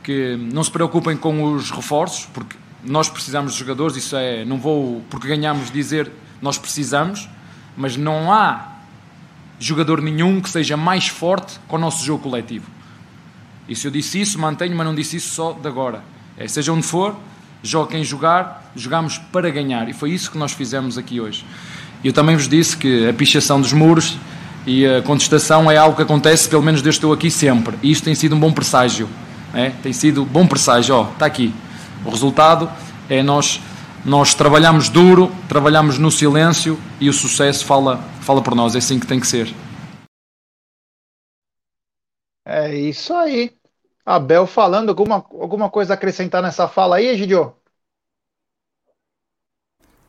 que 0.05 0.37
não 0.53 0.63
se 0.63 0.71
preocupem 0.71 1.17
com 1.17 1.55
os 1.55 1.71
reforços, 1.71 2.29
porque 2.33 2.57
nós 2.85 3.09
precisamos 3.09 3.55
de 3.55 3.59
jogadores, 3.59 3.97
isso 3.97 4.15
é, 4.15 4.45
não 4.45 4.59
vou, 4.59 5.03
porque 5.11 5.27
ganhamos, 5.27 5.71
dizer 5.71 6.13
nós 6.41 6.59
precisamos, 6.59 7.29
mas 7.77 7.97
não 7.97 8.31
há 8.31 8.75
jogador 9.59 10.03
nenhum 10.03 10.41
que 10.43 10.51
seja 10.51 10.77
mais 10.77 11.09
forte 11.09 11.59
com 11.67 11.77
o 11.77 11.79
nosso 11.79 12.05
jogo 12.05 12.23
coletivo. 12.23 12.67
E 13.67 13.75
se 13.75 13.87
eu 13.87 13.91
disse 13.91 14.21
isso, 14.21 14.39
mantenho, 14.39 14.77
mas 14.77 14.87
não 14.87 14.95
disse 14.95 15.17
isso 15.17 15.35
só 15.35 15.53
de 15.53 15.67
agora. 15.67 16.05
É, 16.37 16.47
seja 16.47 16.71
onde 16.71 16.87
for, 16.87 17.17
joga 17.63 17.93
quem 17.93 18.05
jogar, 18.05 18.71
jogamos 18.77 19.17
para 19.17 19.49
ganhar. 19.51 19.89
E 19.89 19.95
foi 19.95 20.11
isso 20.11 20.31
que 20.31 20.37
nós 20.37 20.53
fizemos 20.53 20.99
aqui 20.99 21.19
hoje. 21.19 21.47
Eu 22.05 22.13
também 22.13 22.37
vos 22.37 22.47
disse 22.47 22.77
que 22.77 23.09
a 23.09 23.15
pichação 23.15 23.59
dos 23.59 23.73
muros 23.73 24.19
e 24.67 24.87
a 24.87 25.01
contestação 25.01 25.71
é 25.71 25.79
algo 25.79 25.97
que 25.97 26.03
acontece, 26.03 26.47
pelo 26.47 26.63
menos 26.63 26.83
desde 26.83 26.99
estou 26.99 27.15
aqui 27.15 27.31
sempre. 27.31 27.79
E 27.83 27.91
isto 27.91 28.05
tem 28.05 28.15
sido 28.15 28.37
um 28.37 28.39
bom 28.41 28.53
presságio. 28.53 29.09
É? 29.55 29.71
Tem 29.83 29.93
sido 29.93 30.25
bom 30.25 30.47
presságio. 30.47 30.95
Ó, 30.95 31.11
está 31.13 31.27
aqui. 31.27 31.55
O 32.05 32.11
resultado 32.11 32.71
é 33.09 33.23
nós, 33.23 33.61
nós 34.05 34.35
trabalhamos 34.35 34.89
duro, 34.89 35.31
trabalhamos 35.49 35.99
no 35.99 36.11
silêncio 36.11 36.79
e 37.01 37.09
o 37.09 37.13
sucesso 37.13 37.65
fala, 37.65 37.99
fala 38.21 38.43
por 38.43 38.55
nós. 38.55 38.75
É 38.75 38.79
assim 38.79 38.99
que 38.99 39.07
tem 39.07 39.21
que 39.21 39.27
ser. 39.27 39.55
É 42.45 42.75
isso 42.75 43.15
aí. 43.15 43.57
Abel 44.05 44.47
falando, 44.47 44.91
alguma, 44.91 45.17
alguma 45.17 45.71
coisa 45.71 45.95
a 45.95 45.97
acrescentar 45.97 46.43
nessa 46.43 46.69
fala 46.69 46.97
aí, 46.97 47.07
Egidio? 47.07 47.55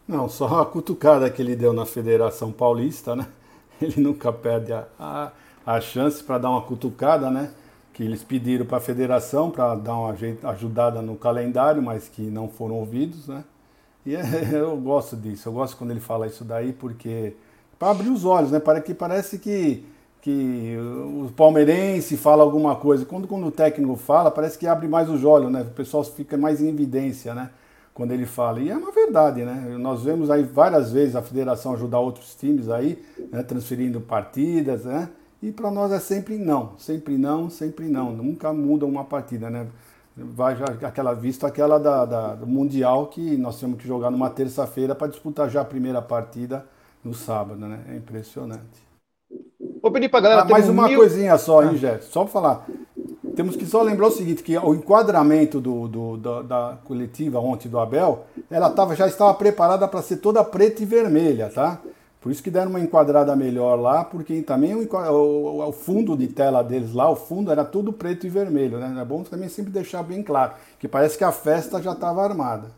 Não, 0.07 0.29
só 0.29 0.61
a 0.61 0.65
cutucada 0.65 1.29
que 1.29 1.41
ele 1.41 1.55
deu 1.55 1.73
na 1.73 1.85
Federação 1.85 2.51
Paulista, 2.51 3.15
né? 3.15 3.27
Ele 3.81 3.99
nunca 3.99 4.31
perde 4.31 4.71
a, 4.71 4.87
a, 4.99 5.31
a 5.65 5.81
chance 5.81 6.23
para 6.23 6.37
dar 6.37 6.49
uma 6.51 6.61
cutucada, 6.61 7.29
né? 7.29 7.51
Que 7.95 8.03
eles 8.03 8.23
pediram 8.23 8.65
para 8.65 8.77
a 8.77 8.81
federação 8.81 9.49
para 9.49 9.73
dar 9.73 9.95
uma 9.97 10.15
ajudada 10.51 11.01
no 11.01 11.15
calendário, 11.15 11.81
mas 11.81 12.07
que 12.07 12.21
não 12.21 12.47
foram 12.47 12.75
ouvidos, 12.75 13.27
né? 13.27 13.43
E 14.05 14.15
é, 14.15 14.21
eu 14.53 14.77
gosto 14.77 15.15
disso, 15.15 15.49
eu 15.49 15.53
gosto 15.53 15.75
quando 15.77 15.89
ele 15.91 15.99
fala 15.99 16.27
isso 16.27 16.43
daí, 16.43 16.73
porque 16.73 17.33
para 17.79 17.91
abrir 17.91 18.09
os 18.09 18.23
olhos, 18.23 18.51
né? 18.51 18.59
Parece 18.59 18.85
que 18.85 18.93
parece 18.93 19.39
que 19.39 19.83
que 20.25 20.75
o 20.79 21.31
palmeirense 21.35 22.17
fala 22.17 22.41
alguma 22.41 22.75
coisa. 22.75 23.05
Quando, 23.05 23.27
quando 23.27 23.45
o 23.45 23.51
técnico 23.51 23.95
fala, 23.95 24.31
parece 24.31 24.57
que 24.57 24.65
abre 24.65 24.87
mais 24.87 25.07
os 25.07 25.23
olhos, 25.23 25.51
né? 25.51 25.61
O 25.61 25.75
pessoal 25.75 26.03
fica 26.03 26.35
mais 26.35 26.59
em 26.59 26.67
evidência, 26.67 27.35
né? 27.35 27.51
Quando 27.93 28.11
ele 28.11 28.25
fala. 28.25 28.59
E 28.59 28.71
é 28.71 28.75
uma 28.75 28.91
verdade, 28.91 29.43
né? 29.43 29.77
Nós 29.79 30.03
vemos 30.03 30.31
aí 30.31 30.41
várias 30.41 30.91
vezes 30.91 31.15
a 31.15 31.21
federação 31.21 31.73
ajudar 31.73 31.99
outros 31.99 32.33
times 32.33 32.69
aí, 32.69 33.01
né? 33.31 33.43
transferindo 33.43 34.01
partidas, 34.01 34.83
né? 34.83 35.09
E 35.45 35.51
para 35.51 35.69
nós 35.69 35.91
é 35.91 35.99
sempre 35.99 36.39
não, 36.39 36.71
sempre 36.75 37.19
não, 37.19 37.51
sempre 37.51 37.85
não. 37.85 38.11
Nunca 38.11 38.51
muda 38.51 38.83
uma 38.83 39.03
partida, 39.03 39.47
né? 39.47 39.67
Vai 40.17 40.55
já 40.55 40.65
aquela 40.65 41.13
vista 41.13 41.45
aquela 41.45 41.77
da, 41.77 42.03
da, 42.03 42.33
do 42.33 42.47
Mundial 42.47 43.05
que 43.05 43.37
nós 43.37 43.59
temos 43.59 43.77
que 43.77 43.87
jogar 43.87 44.09
numa 44.09 44.27
terça-feira 44.27 44.95
para 44.95 45.05
disputar 45.05 45.47
já 45.47 45.61
a 45.61 45.65
primeira 45.65 46.01
partida 46.01 46.65
no 47.03 47.13
sábado, 47.13 47.59
né? 47.67 47.79
É 47.91 47.95
impressionante. 47.95 48.83
Vou 49.83 49.91
pedir 49.91 50.09
para 50.09 50.21
galera. 50.21 50.41
Ah, 50.41 50.45
mais 50.45 50.67
uma 50.67 50.87
mil... 50.87 50.97
coisinha 50.97 51.37
só, 51.37 51.61
hein, 51.61 51.69
ah. 51.73 51.77
Jé? 51.77 51.99
Só 51.99 52.23
para 52.23 52.33
falar. 52.33 52.65
Temos 53.35 53.55
que 53.55 53.67
só 53.67 53.83
lembrar 53.83 54.07
o 54.07 54.11
seguinte, 54.11 54.41
que 54.41 54.57
o 54.57 54.73
enquadramento 54.73 55.61
do, 55.61 55.87
do, 55.87 56.17
da, 56.17 56.41
da, 56.41 56.77
coletiva 56.85 57.37
ontem 57.37 57.69
do 57.69 57.77
Abel, 57.77 58.25
ela 58.49 58.71
tava, 58.71 58.95
já 58.95 59.05
estava 59.05 59.31
preparada 59.35 59.87
para 59.87 60.01
ser 60.01 60.17
toda 60.17 60.43
preta 60.43 60.81
e 60.81 60.85
vermelha, 60.87 61.51
tá? 61.53 61.81
Por 62.25 62.31
isso 62.31 62.41
que 62.41 62.49
deram 62.49 62.71
uma 62.71 62.79
enquadrada 62.79 63.35
melhor 63.35 63.79
lá, 63.79 64.03
porque 64.03 64.41
também 64.41 64.73
o, 64.73 64.89
o, 64.91 65.67
o, 65.67 65.71
fundo 65.71 66.17
de 66.17 66.25
tela 66.25 66.63
deles 66.63 66.91
lá, 66.91 67.07
o 67.07 67.15
fundo 67.15 67.51
era 67.51 67.63
tudo 67.63 67.93
preto 67.93 68.25
e 68.25 68.29
vermelho, 68.31 68.79
né? 68.79 68.99
É 68.99 69.05
bom 69.05 69.21
também 69.21 69.47
sempre 69.47 69.71
deixar 69.71 70.01
bem 70.01 70.23
claro, 70.23 70.53
que 70.79 70.87
parece 70.87 71.19
que 71.19 71.23
a 71.23 71.31
festa 71.31 71.79
já 71.79 71.91
estava 71.91 72.23
armada. 72.23 72.71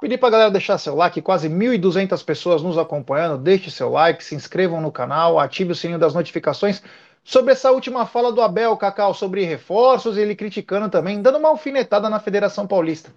Pedir 0.00 0.18
para 0.18 0.28
a 0.28 0.30
galera 0.30 0.50
deixar 0.52 0.78
seu 0.78 0.94
like, 0.94 1.20
quase 1.20 1.48
1.200 1.48 2.24
pessoas 2.24 2.62
nos 2.62 2.78
acompanhando. 2.78 3.42
Deixe 3.42 3.72
seu 3.72 3.90
like, 3.90 4.22
se 4.22 4.36
inscrevam 4.36 4.80
no 4.80 4.92
canal, 4.92 5.40
ative 5.40 5.72
o 5.72 5.74
sininho 5.74 5.98
das 5.98 6.14
notificações. 6.14 6.80
Sobre 7.24 7.50
essa 7.50 7.72
última 7.72 8.06
fala 8.06 8.30
do 8.30 8.40
Abel, 8.40 8.76
Cacau, 8.76 9.14
sobre 9.14 9.42
reforços, 9.42 10.16
ele 10.16 10.36
criticando 10.36 10.88
também, 10.88 11.20
dando 11.20 11.38
uma 11.38 11.48
alfinetada 11.48 12.08
na 12.08 12.20
Federação 12.20 12.68
Paulista. 12.68 13.10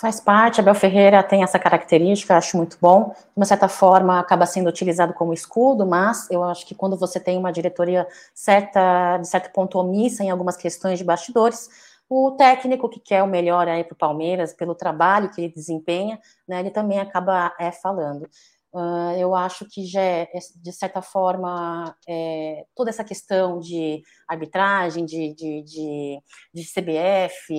Faz 0.00 0.20
parte, 0.20 0.60
Abel 0.60 0.76
Ferreira 0.76 1.24
tem 1.24 1.42
essa 1.42 1.58
característica, 1.58 2.36
acho 2.36 2.56
muito 2.56 2.78
bom. 2.80 3.06
De 3.08 3.32
uma 3.36 3.44
certa 3.44 3.66
forma, 3.66 4.20
acaba 4.20 4.46
sendo 4.46 4.68
utilizado 4.68 5.12
como 5.12 5.32
escudo, 5.32 5.84
mas 5.84 6.30
eu 6.30 6.44
acho 6.44 6.64
que 6.64 6.72
quando 6.72 6.96
você 6.96 7.18
tem 7.18 7.36
uma 7.36 7.50
diretoria 7.50 8.06
certa, 8.32 9.18
de 9.18 9.26
certo 9.26 9.52
ponto 9.52 9.76
omissa 9.76 10.22
em 10.22 10.30
algumas 10.30 10.56
questões 10.56 11.00
de 11.00 11.04
bastidores, 11.04 11.68
o 12.08 12.30
técnico 12.30 12.88
que 12.88 13.00
quer 13.00 13.24
o 13.24 13.26
melhor 13.26 13.66
aí 13.66 13.82
para 13.82 13.94
o 13.94 13.98
Palmeiras, 13.98 14.52
pelo 14.52 14.72
trabalho 14.72 15.30
que 15.30 15.42
ele 15.42 15.52
desempenha, 15.52 16.20
né, 16.46 16.60
ele 16.60 16.70
também 16.70 17.00
acaba 17.00 17.52
é, 17.58 17.72
falando. 17.72 18.30
Uh, 18.72 19.16
eu 19.18 19.34
acho 19.34 19.66
que 19.66 19.86
já, 19.86 20.00
é, 20.00 20.28
de 20.56 20.72
certa 20.72 21.00
forma, 21.00 21.96
é, 22.06 22.66
toda 22.74 22.90
essa 22.90 23.02
questão 23.02 23.58
de 23.58 24.02
arbitragem, 24.28 25.06
de, 25.06 25.34
de, 25.34 25.62
de, 25.62 26.22
de, 26.52 26.62
CBF, 26.64 27.54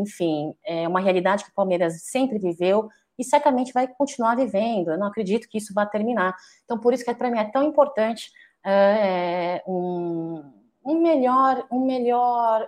enfim, 0.00 0.54
é 0.64 0.88
uma 0.88 1.00
realidade 1.00 1.44
que 1.44 1.50
o 1.50 1.54
Palmeiras 1.54 2.02
sempre 2.04 2.38
viveu 2.38 2.88
e 3.18 3.24
certamente 3.24 3.72
vai 3.74 3.86
continuar 3.86 4.36
vivendo. 4.36 4.90
Eu 4.90 4.98
não 4.98 5.08
acredito 5.08 5.48
que 5.48 5.58
isso 5.58 5.74
vá 5.74 5.84
terminar. 5.84 6.34
Então, 6.64 6.78
por 6.78 6.94
isso 6.94 7.04
que 7.04 7.14
para 7.14 7.30
mim 7.30 7.38
é 7.38 7.50
tão 7.50 7.64
importante 7.64 8.30
é, 8.64 9.62
um, 9.66 10.42
um 10.84 11.02
melhor, 11.02 11.66
um 11.70 11.84
melhor 11.84 12.66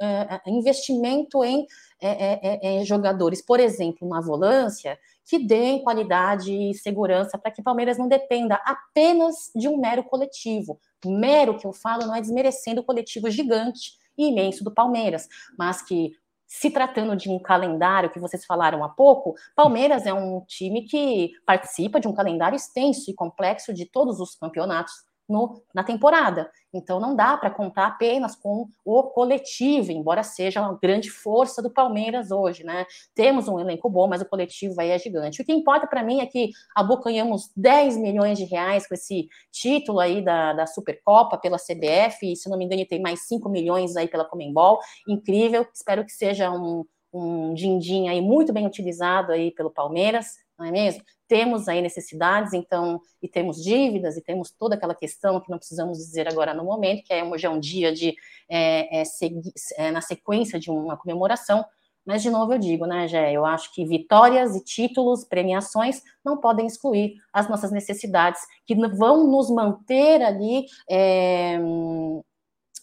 é, 0.00 0.40
é, 0.46 0.50
investimento 0.50 1.44
em 1.44 1.66
é, 2.00 2.80
é, 2.80 2.84
jogadores, 2.84 3.40
por 3.40 3.60
exemplo, 3.60 4.08
na 4.08 4.20
volância, 4.20 4.98
que 5.24 5.38
deem 5.38 5.82
qualidade 5.82 6.52
e 6.52 6.74
segurança 6.74 7.38
para 7.38 7.50
que 7.50 7.60
o 7.60 7.64
Palmeiras 7.64 7.96
não 7.96 8.08
dependa 8.08 8.60
apenas 8.64 9.50
de 9.54 9.68
um 9.68 9.78
mero 9.78 10.02
coletivo. 10.04 10.80
Mero 11.04 11.56
que 11.56 11.66
eu 11.66 11.72
falo 11.72 12.06
não 12.06 12.14
é 12.14 12.20
desmerecendo 12.20 12.80
o 12.80 12.84
coletivo 12.84 13.30
gigante 13.30 13.92
e 14.18 14.28
imenso 14.28 14.64
do 14.64 14.74
Palmeiras, 14.74 15.28
mas 15.56 15.80
que 15.80 16.12
se 16.46 16.70
tratando 16.70 17.16
de 17.16 17.30
um 17.30 17.38
calendário 17.38 18.10
que 18.10 18.20
vocês 18.20 18.44
falaram 18.44 18.84
há 18.84 18.88
pouco, 18.88 19.34
Palmeiras 19.56 20.04
é 20.04 20.12
um 20.12 20.44
time 20.46 20.82
que 20.82 21.30
participa 21.46 21.98
de 21.98 22.06
um 22.06 22.12
calendário 22.12 22.56
extenso 22.56 23.10
e 23.10 23.14
complexo 23.14 23.72
de 23.72 23.86
todos 23.86 24.20
os 24.20 24.34
campeonatos 24.34 24.92
no, 25.32 25.62
na 25.74 25.82
temporada. 25.82 26.50
Então 26.72 27.00
não 27.00 27.16
dá 27.16 27.36
para 27.36 27.50
contar 27.50 27.86
apenas 27.86 28.36
com 28.36 28.68
o 28.84 29.02
coletivo, 29.04 29.90
embora 29.90 30.22
seja 30.22 30.60
uma 30.60 30.78
grande 30.80 31.10
força 31.10 31.62
do 31.62 31.70
Palmeiras 31.70 32.30
hoje, 32.30 32.64
né? 32.64 32.86
Temos 33.14 33.48
um 33.48 33.58
elenco 33.58 33.88
bom, 33.88 34.06
mas 34.06 34.20
o 34.20 34.28
coletivo 34.28 34.80
aí 34.80 34.90
é 34.90 34.98
gigante. 34.98 35.40
O 35.40 35.44
que 35.44 35.52
importa 35.52 35.86
para 35.86 36.02
mim 36.02 36.20
é 36.20 36.26
que 36.26 36.50
abocanhamos 36.74 37.50
10 37.56 37.96
milhões 37.96 38.38
de 38.38 38.44
reais 38.44 38.86
com 38.86 38.94
esse 38.94 39.28
título 39.50 39.98
aí 39.98 40.22
da, 40.22 40.52
da 40.52 40.66
Supercopa 40.66 41.38
pela 41.38 41.56
CBF, 41.56 42.32
e 42.32 42.36
se 42.36 42.48
não 42.48 42.58
me 42.58 42.64
engano 42.64 42.86
tem 42.86 43.00
mais 43.00 43.26
5 43.26 43.48
milhões 43.48 43.96
aí 43.96 44.08
pela 44.08 44.24
Comembol, 44.24 44.78
incrível, 45.08 45.66
espero 45.72 46.04
que 46.04 46.12
seja 46.12 46.50
um, 46.50 46.84
um 47.12 47.54
din-din 47.54 48.08
aí 48.08 48.20
muito 48.20 48.52
bem 48.52 48.66
utilizado 48.66 49.32
aí 49.32 49.50
pelo 49.50 49.70
Palmeiras, 49.70 50.41
não 50.62 50.68
é 50.68 50.70
mesmo? 50.70 51.02
Temos 51.26 51.66
aí 51.66 51.82
necessidades, 51.82 52.52
então, 52.52 53.00
e 53.20 53.28
temos 53.28 53.62
dívidas, 53.62 54.16
e 54.16 54.22
temos 54.22 54.50
toda 54.50 54.76
aquela 54.76 54.94
questão 54.94 55.40
que 55.40 55.50
não 55.50 55.58
precisamos 55.58 55.98
dizer 55.98 56.28
agora 56.28 56.54
no 56.54 56.64
momento, 56.64 57.04
que 57.04 57.12
é 57.12 57.24
hoje 57.24 57.46
é 57.46 57.50
um 57.50 57.58
dia 57.58 57.92
de 57.92 58.14
é, 58.48 59.00
é, 59.00 59.04
segui, 59.04 59.52
é, 59.76 59.90
na 59.90 60.00
sequência 60.00 60.58
de 60.60 60.70
uma 60.70 60.96
comemoração. 60.96 61.64
Mas, 62.04 62.22
de 62.22 62.30
novo, 62.30 62.52
eu 62.52 62.58
digo, 62.58 62.84
né, 62.84 63.06
Gé? 63.06 63.32
Eu 63.32 63.44
acho 63.44 63.72
que 63.72 63.84
vitórias 63.84 64.56
e 64.56 64.64
títulos, 64.64 65.24
premiações, 65.24 66.02
não 66.24 66.36
podem 66.36 66.66
excluir 66.66 67.14
as 67.32 67.48
nossas 67.48 67.70
necessidades, 67.70 68.40
que 68.66 68.74
vão 68.74 69.26
nos 69.26 69.48
manter 69.50 70.20
ali 70.20 70.66
é, 70.90 71.60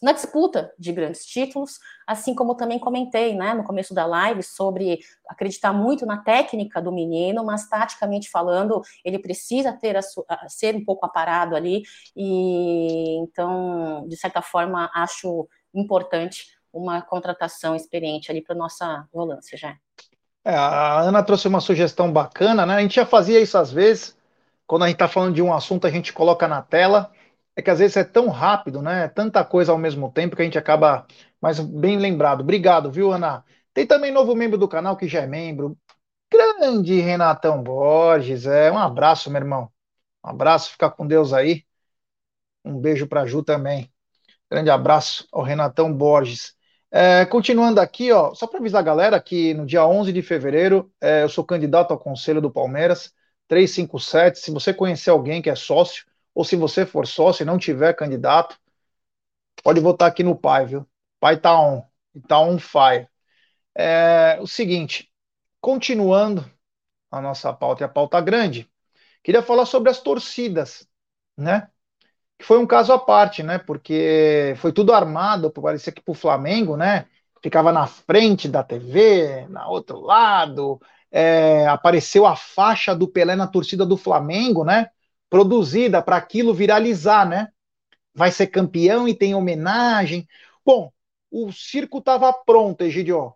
na 0.02 0.12
disputa 0.12 0.74
de 0.78 0.92
grandes 0.92 1.26
títulos, 1.26 1.80
assim 2.08 2.34
como 2.34 2.56
também 2.56 2.80
comentei 2.80 3.36
né, 3.36 3.54
no 3.54 3.64
começo 3.64 3.94
da 3.94 4.06
live 4.06 4.42
sobre 4.42 5.00
acreditar 5.28 5.74
muito 5.74 6.06
na 6.06 6.18
técnica 6.18 6.82
do 6.82 6.92
menino, 6.92 7.44
mas 7.44 7.68
taticamente 7.68 8.30
falando, 8.30 8.82
ele 9.04 9.20
precisa 9.20 9.74
ter 9.74 9.98
a, 9.98 10.02
a, 10.30 10.50
ser 10.50 10.76
um 10.76 10.84
pouco 10.84 11.06
aparado 11.06 11.56
ali, 11.56 11.84
e 12.16 13.18
então, 13.20 14.06
de 14.08 14.16
certa 14.16 14.42
forma, 14.42 14.90
acho 14.94 15.48
importante 15.74 16.48
uma 16.72 17.02
contratação 17.02 17.76
experiente 17.76 18.32
ali 18.32 18.42
para 18.42 18.56
nossa 18.56 19.08
volância 19.12 19.58
já. 19.58 19.76
É, 20.46 20.56
a 20.56 21.02
Ana 21.02 21.24
trouxe 21.24 21.48
uma 21.48 21.60
sugestão 21.60 22.12
bacana, 22.12 22.66
né? 22.66 22.76
A 22.76 22.82
gente 22.82 22.96
já 22.96 23.06
fazia 23.06 23.40
isso 23.40 23.58
às 23.58 23.72
vezes, 23.72 24.18
quando 24.66 24.84
a 24.84 24.88
gente 24.88 24.96
está 24.96 25.08
falando 25.08 25.34
de 25.34 25.42
um 25.42 25.54
assunto, 25.54 25.86
a 25.86 25.92
gente 25.92 26.14
coloca 26.14 26.48
na 26.48 26.62
tela 26.62 27.12
é 27.60 27.62
que 27.62 27.70
às 27.70 27.80
vezes 27.80 27.98
é 27.98 28.04
tão 28.04 28.30
rápido, 28.30 28.82
né? 28.82 29.08
Tanta 29.10 29.44
coisa 29.44 29.72
ao 29.72 29.78
mesmo 29.78 30.12
tempo 30.12 30.36
que 30.36 30.42
a 30.42 30.46
gente 30.46 30.58
acaba 30.58 31.06
mais 31.42 31.60
bem 31.60 31.98
lembrado. 31.98 32.42
Obrigado, 32.42 32.92
viu, 32.92 33.12
Ana? 33.12 33.44
Tem 33.74 33.86
também 33.86 34.12
novo 34.12 34.36
membro 34.36 34.58
do 34.58 34.68
canal 34.68 34.98
que 34.98 35.08
já 35.08 35.22
é 35.22 35.28
membro. 35.28 35.78
Grande 36.32 37.00
Renatão 37.02 37.62
Borges. 37.62 38.46
É, 38.46 38.72
um 38.72 38.78
abraço, 38.78 39.30
meu 39.30 39.42
irmão. 39.42 39.72
Um 40.26 40.30
abraço, 40.30 40.72
fica 40.72 40.90
com 40.90 41.06
Deus 41.08 41.34
aí. 41.34 41.66
Um 42.64 42.80
beijo 42.80 43.08
para 43.08 43.26
Ju 43.26 43.44
também. 43.44 43.92
Grande 44.50 44.70
abraço 44.70 45.28
ao 45.32 45.44
Renatão 45.44 45.94
Borges. 45.94 46.56
É, 46.92 47.26
continuando 47.26 47.80
aqui, 47.82 48.12
ó, 48.12 48.34
só 48.34 48.48
para 48.48 48.60
avisar 48.60 48.82
a 48.82 48.86
galera 48.86 49.22
que 49.22 49.54
no 49.54 49.66
dia 49.66 49.86
11 49.86 50.12
de 50.12 50.22
fevereiro 50.22 50.92
é, 51.00 51.24
eu 51.24 51.30
sou 51.30 51.44
candidato 51.44 51.92
ao 51.92 52.00
Conselho 52.00 52.42
do 52.42 52.52
Palmeiras, 52.52 53.14
357. 53.48 54.40
Se 54.40 54.52
você 54.52 54.74
conhecer 54.74 55.10
alguém 55.12 55.42
que 55.42 55.50
é 55.50 55.56
sócio, 55.56 56.06
ou 56.40 56.46
se 56.46 56.56
você 56.56 56.86
for 56.86 57.06
sócio 57.06 57.44
e 57.44 57.46
não 57.46 57.58
tiver 57.58 57.94
candidato, 57.94 58.58
pode 59.62 59.82
votar 59.82 60.08
aqui 60.08 60.24
no 60.24 60.38
pai, 60.38 60.66
viu? 60.66 60.88
Pai 61.20 61.38
tá 61.38 61.60
on, 61.60 61.84
tá 62.30 62.40
on 62.40 62.58
fire. 62.58 63.10
É, 63.76 64.38
o 64.40 64.48
seguinte, 64.48 65.12
continuando 65.60 66.50
a 67.12 67.20
nossa 67.20 67.52
pauta 67.52 67.84
e 67.84 67.86
a 67.86 67.90
pauta 67.90 68.22
grande, 68.22 68.72
queria 69.22 69.42
falar 69.44 69.66
sobre 69.66 69.90
as 69.90 70.00
torcidas, 70.00 70.88
né? 71.36 71.68
Que 72.38 72.46
foi 72.46 72.58
um 72.58 72.66
caso 72.66 72.94
à 72.94 73.00
parte, 73.00 73.44
né? 73.44 73.58
Porque 73.58 74.54
foi 74.60 74.72
tudo 74.72 74.94
armado, 74.94 75.52
parecia 75.52 75.92
que 75.92 76.02
pro 76.02 76.14
Flamengo, 76.14 76.78
né? 76.78 77.06
Ficava 77.44 77.74
na 77.74 77.86
frente 77.86 78.48
da 78.48 78.64
TV, 78.64 79.46
na 79.50 79.68
outro 79.68 80.00
lado, 80.00 80.80
é, 81.12 81.68
apareceu 81.68 82.26
a 82.26 82.38
faixa 82.38 82.96
do 82.96 83.10
Pelé 83.10 83.36
na 83.36 83.46
torcida 83.46 83.86
do 83.86 83.98
Flamengo, 83.98 84.64
né? 84.64 84.90
Produzida 85.30 86.02
para 86.02 86.18
aquilo 86.18 86.54
viralizar, 86.54 87.28
né? 87.28 87.50
Vai 88.14 88.32
ser 88.32 88.48
campeão 88.48 89.08
e 89.08 89.14
tem 89.14 89.36
homenagem. 89.36 90.28
Bom, 90.66 90.92
o 91.32 91.52
circo 91.52 92.00
estava 92.00 92.34
pronto, 92.34 92.84
Egidio. 92.84 93.34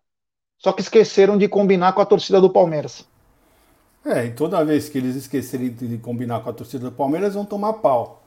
Só 0.57 0.71
que 0.71 0.81
esqueceram 0.81 1.37
de 1.37 1.47
combinar 1.47 1.93
com 1.93 2.01
a 2.01 2.05
torcida 2.05 2.41
do 2.41 2.49
Palmeiras. 2.49 3.05
É, 4.05 4.25
e 4.25 4.31
toda 4.31 4.63
vez 4.65 4.89
que 4.89 4.97
eles 4.97 5.15
esquecerem 5.15 5.69
de 5.69 5.97
combinar 5.97 6.41
com 6.41 6.49
a 6.49 6.53
torcida 6.53 6.89
do 6.89 6.91
Palmeiras, 6.91 7.35
vão 7.35 7.45
tomar 7.45 7.73
pau. 7.73 8.21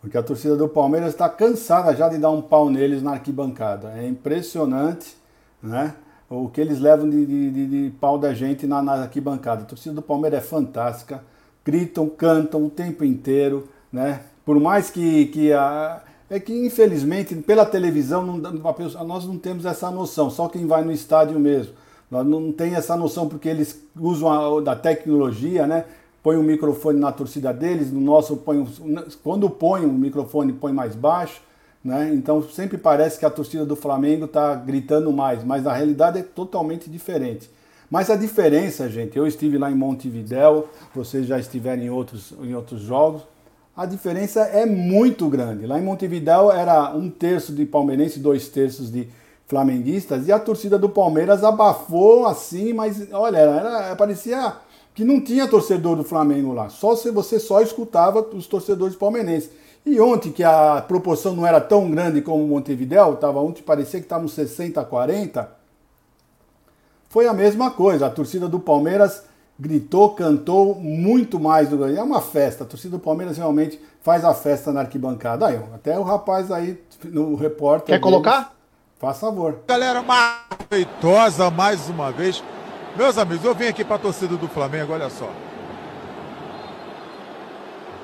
Porque 0.00 0.16
a 0.16 0.22
torcida 0.22 0.56
do 0.56 0.68
Palmeiras 0.68 1.10
está 1.10 1.28
cansada 1.28 1.94
já 1.94 2.08
de 2.08 2.16
dar 2.16 2.30
um 2.30 2.40
pau 2.40 2.70
neles 2.70 3.02
na 3.02 3.12
arquibancada. 3.12 3.92
É 3.98 4.06
impressionante, 4.06 5.14
né? 5.62 5.94
O 6.28 6.48
que 6.48 6.60
eles 6.60 6.78
levam 6.78 7.10
de, 7.10 7.26
de, 7.26 7.50
de, 7.50 7.66
de 7.66 7.90
pau 7.98 8.16
da 8.16 8.32
gente 8.32 8.66
na, 8.66 8.80
na 8.80 8.92
arquibancada. 8.94 9.62
A 9.62 9.66
torcida 9.66 9.94
do 9.94 10.00
Palmeiras 10.00 10.42
é 10.42 10.46
fantástica 10.46 11.22
gritam, 11.64 12.08
cantam 12.08 12.64
o 12.64 12.70
tempo 12.70 13.04
inteiro, 13.04 13.68
né? 13.92 14.20
Por 14.44 14.58
mais 14.58 14.90
que, 14.90 15.26
que 15.26 15.52
a, 15.52 16.02
é 16.28 16.40
que 16.40 16.52
infelizmente 16.66 17.34
pela 17.36 17.66
televisão 17.66 18.24
não, 18.24 18.38
nós 18.38 19.26
não 19.26 19.38
temos 19.38 19.64
essa 19.64 19.90
noção, 19.90 20.30
só 20.30 20.48
quem 20.48 20.66
vai 20.66 20.84
no 20.84 20.92
estádio 20.92 21.38
mesmo. 21.38 21.74
Nós 22.10 22.26
não 22.26 22.50
tem 22.50 22.74
essa 22.74 22.96
noção 22.96 23.28
porque 23.28 23.48
eles 23.48 23.80
usam 23.98 24.58
a, 24.58 24.60
da 24.60 24.74
tecnologia, 24.74 25.66
né? 25.66 25.84
Põe 26.22 26.36
um 26.36 26.42
microfone 26.42 26.98
na 26.98 27.12
torcida 27.12 27.52
deles, 27.52 27.92
no 27.92 28.00
nosso 28.00 28.36
põe 28.36 28.66
quando 29.22 29.48
põe 29.48 29.86
um 29.86 29.92
microfone 29.92 30.52
põe 30.52 30.72
mais 30.72 30.94
baixo, 30.94 31.40
né? 31.84 32.10
Então 32.12 32.42
sempre 32.42 32.76
parece 32.76 33.18
que 33.18 33.24
a 33.24 33.30
torcida 33.30 33.64
do 33.64 33.76
Flamengo 33.76 34.24
está 34.24 34.54
gritando 34.54 35.12
mais, 35.12 35.44
mas 35.44 35.62
na 35.64 35.72
realidade 35.72 36.18
é 36.18 36.22
totalmente 36.22 36.90
diferente. 36.90 37.48
Mas 37.90 38.08
a 38.08 38.14
diferença, 38.14 38.88
gente, 38.88 39.18
eu 39.18 39.26
estive 39.26 39.58
lá 39.58 39.68
em 39.68 39.74
Montevidéu, 39.74 40.68
vocês 40.94 41.26
já 41.26 41.40
estiveram 41.40 41.82
em 41.82 41.90
outros, 41.90 42.32
em 42.40 42.54
outros 42.54 42.80
jogos, 42.82 43.22
a 43.76 43.84
diferença 43.84 44.42
é 44.42 44.64
muito 44.64 45.28
grande. 45.28 45.66
Lá 45.66 45.78
em 45.78 45.82
Montevidéu 45.82 46.52
era 46.52 46.94
um 46.94 47.10
terço 47.10 47.52
de 47.52 47.66
palmeirense, 47.66 48.20
dois 48.20 48.48
terços 48.48 48.92
de 48.92 49.08
flamenguistas, 49.46 50.28
e 50.28 50.32
a 50.32 50.38
torcida 50.38 50.78
do 50.78 50.88
Palmeiras 50.88 51.42
abafou 51.42 52.26
assim, 52.26 52.72
mas 52.72 53.08
olha, 53.12 53.38
era, 53.38 53.96
parecia 53.96 54.54
que 54.94 55.04
não 55.04 55.20
tinha 55.20 55.48
torcedor 55.48 55.96
do 55.96 56.04
Flamengo 56.04 56.52
lá, 56.52 56.68
só 56.68 56.94
se 56.94 57.10
você 57.10 57.40
só 57.40 57.60
escutava 57.60 58.20
os 58.20 58.46
torcedores 58.46 58.94
palmeirenses. 58.94 59.50
E 59.84 59.98
ontem, 59.98 60.30
que 60.30 60.44
a 60.44 60.84
proporção 60.86 61.34
não 61.34 61.46
era 61.46 61.60
tão 61.60 61.90
grande 61.90 62.20
como 62.20 62.46
Montevidéu, 62.46 63.16
tava 63.16 63.40
ontem 63.40 63.62
parecia 63.62 63.98
que 63.98 64.06
estavam 64.06 64.28
60 64.28 64.80
a 64.80 64.84
40, 64.84 65.59
foi 67.10 67.26
a 67.26 67.34
mesma 67.34 67.72
coisa. 67.72 68.06
A 68.06 68.10
torcida 68.10 68.48
do 68.48 68.58
Palmeiras 68.58 69.24
gritou, 69.58 70.14
cantou 70.14 70.76
muito 70.76 71.38
mais 71.38 71.68
do 71.68 71.76
que. 71.76 71.98
É 71.98 72.02
uma 72.02 72.22
festa. 72.22 72.64
A 72.64 72.66
torcida 72.66 72.96
do 72.96 73.02
Palmeiras 73.02 73.36
realmente 73.36 73.78
faz 74.00 74.24
a 74.24 74.32
festa 74.32 74.72
na 74.72 74.80
arquibancada. 74.80 75.48
Aí, 75.48 75.60
até 75.74 75.98
o 75.98 76.02
rapaz 76.04 76.50
aí 76.50 76.80
no 77.04 77.34
repórter. 77.34 77.86
Quer 77.86 77.92
deles, 77.94 78.04
colocar? 78.04 78.54
Faz 78.98 79.18
favor. 79.18 79.58
Galera 79.66 80.02
maravilhosa 80.02 81.50
mais 81.50 81.88
uma 81.88 82.12
vez. 82.12 82.42
Meus 82.96 83.18
amigos, 83.18 83.44
eu 83.44 83.54
vim 83.54 83.66
aqui 83.66 83.84
para 83.84 83.96
a 83.96 83.98
torcida 83.98 84.36
do 84.36 84.48
Flamengo, 84.48 84.92
olha 84.92 85.10
só. 85.10 85.28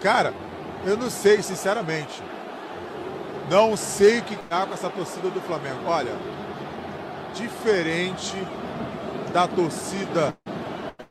Cara, 0.02 0.34
eu 0.84 0.96
não 0.96 1.10
sei, 1.10 1.42
sinceramente. 1.42 2.22
Não 3.48 3.76
sei 3.76 4.18
o 4.18 4.22
que 4.22 4.36
tá 4.48 4.66
com 4.66 4.74
essa 4.74 4.90
torcida 4.90 5.30
do 5.30 5.40
Flamengo. 5.40 5.78
Olha, 5.86 6.12
diferente 7.34 8.36
da 9.36 9.46
torcida 9.46 10.34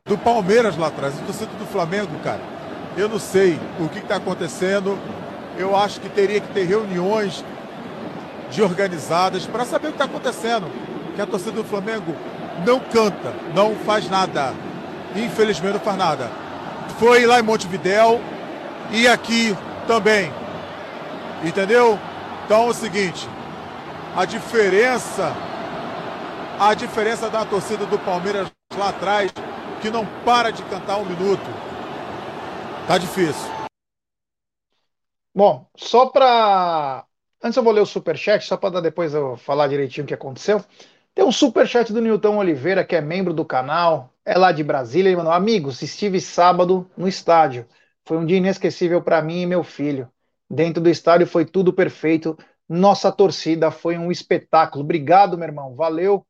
do 0.04 0.18
Palmeiras 0.18 0.76
lá 0.76 0.88
atrás, 0.88 1.14
a 1.14 1.24
torcida 1.28 1.52
do 1.60 1.66
Flamengo, 1.68 2.10
cara. 2.24 2.42
Eu 2.98 3.08
não 3.08 3.20
sei 3.20 3.60
o 3.80 3.88
que 3.88 4.00
está 4.00 4.16
acontecendo. 4.16 4.98
Eu 5.60 5.76
acho 5.76 6.02
que 6.02 6.10
teria 6.10 6.42
que 6.42 6.52
ter 6.52 6.64
reuniões 6.64 7.46
de 8.50 8.64
organizadas 8.64 9.46
para 9.46 9.64
saber 9.64 9.90
o 9.90 9.92
que 9.92 9.98
está 9.98 10.06
acontecendo. 10.06 10.66
Que 11.16 11.22
a 11.22 11.28
torcida 11.28 11.52
do 11.52 11.64
Flamengo 11.64 12.16
não 12.66 12.80
canta, 12.80 13.32
não 13.54 13.76
faz 13.76 14.10
nada. 14.10 14.56
Infelizmente 15.16 15.74
não 15.74 15.80
faz 15.80 15.96
nada. 15.96 16.32
Foi 16.98 17.28
lá 17.28 17.40
em 17.40 17.44
Montevidéu 17.44 18.20
e 18.90 19.08
aqui 19.08 19.56
também. 19.86 20.34
Entendeu? 21.44 22.00
Então 22.44 22.64
é 22.64 22.70
o 22.72 22.74
seguinte, 22.74 23.30
a 24.18 24.26
diferença 24.26 25.32
a 26.60 26.74
diferença 26.74 27.30
da 27.30 27.46
torcida 27.46 27.86
do 27.86 28.00
Palmeiras 28.00 28.50
lá 28.78 28.90
atrás, 28.90 29.32
que 29.82 29.90
não 29.90 30.06
para 30.24 30.52
de 30.52 30.64
cantar 30.64 30.98
um 30.98 31.06
minuto. 31.06 31.44
Tá 32.88 32.98
difícil. 32.98 33.50
Bom, 35.34 35.68
só 35.76 36.08
para. 36.08 37.06
Antes 37.44 37.58
eu 37.58 37.64
vou 37.64 37.74
ler 37.74 37.82
o 37.82 37.86
superchat, 37.86 38.46
só 38.46 38.56
para 38.56 38.82
depois 38.82 39.14
eu 39.14 39.36
falar 39.38 39.68
direitinho 39.68 40.06
o 40.06 40.08
que 40.08 40.14
aconteceu. 40.14 40.64
Tem 41.14 41.26
um 41.26 41.32
superchat 41.32 41.92
do 41.92 42.02
Nilton 42.02 42.38
Oliveira, 42.38 42.86
que 42.86 42.96
é 42.96 43.02
membro 43.02 43.34
do 43.34 43.46
canal, 43.46 44.14
é 44.24 44.38
lá 44.38 44.52
de 44.52 44.64
Brasília. 44.64 45.10
Ele 45.10 45.18
mandou: 45.18 45.34
Amigos, 45.34 45.82
estive 45.82 46.22
sábado 46.22 46.90
no 46.96 47.08
estádio. 47.08 47.68
Foi 48.06 48.18
um 48.18 48.26
dia 48.26 48.38
inesquecível 48.38 49.02
para 49.02 49.22
mim 49.22 49.42
e 49.42 49.46
meu 49.46 49.64
filho. 49.64 50.10
Dentro 50.50 50.82
do 50.82 50.90
estádio 50.90 51.28
foi 51.28 51.44
tudo 51.44 51.74
perfeito. 51.74 52.38
Nossa 52.68 53.12
torcida 53.12 53.70
foi 53.72 53.98
um 53.98 54.12
espetáculo. 54.12 54.84
Obrigado, 54.84 55.38
meu 55.38 55.48
irmão. 55.48 55.76
Valeu. 55.76 56.26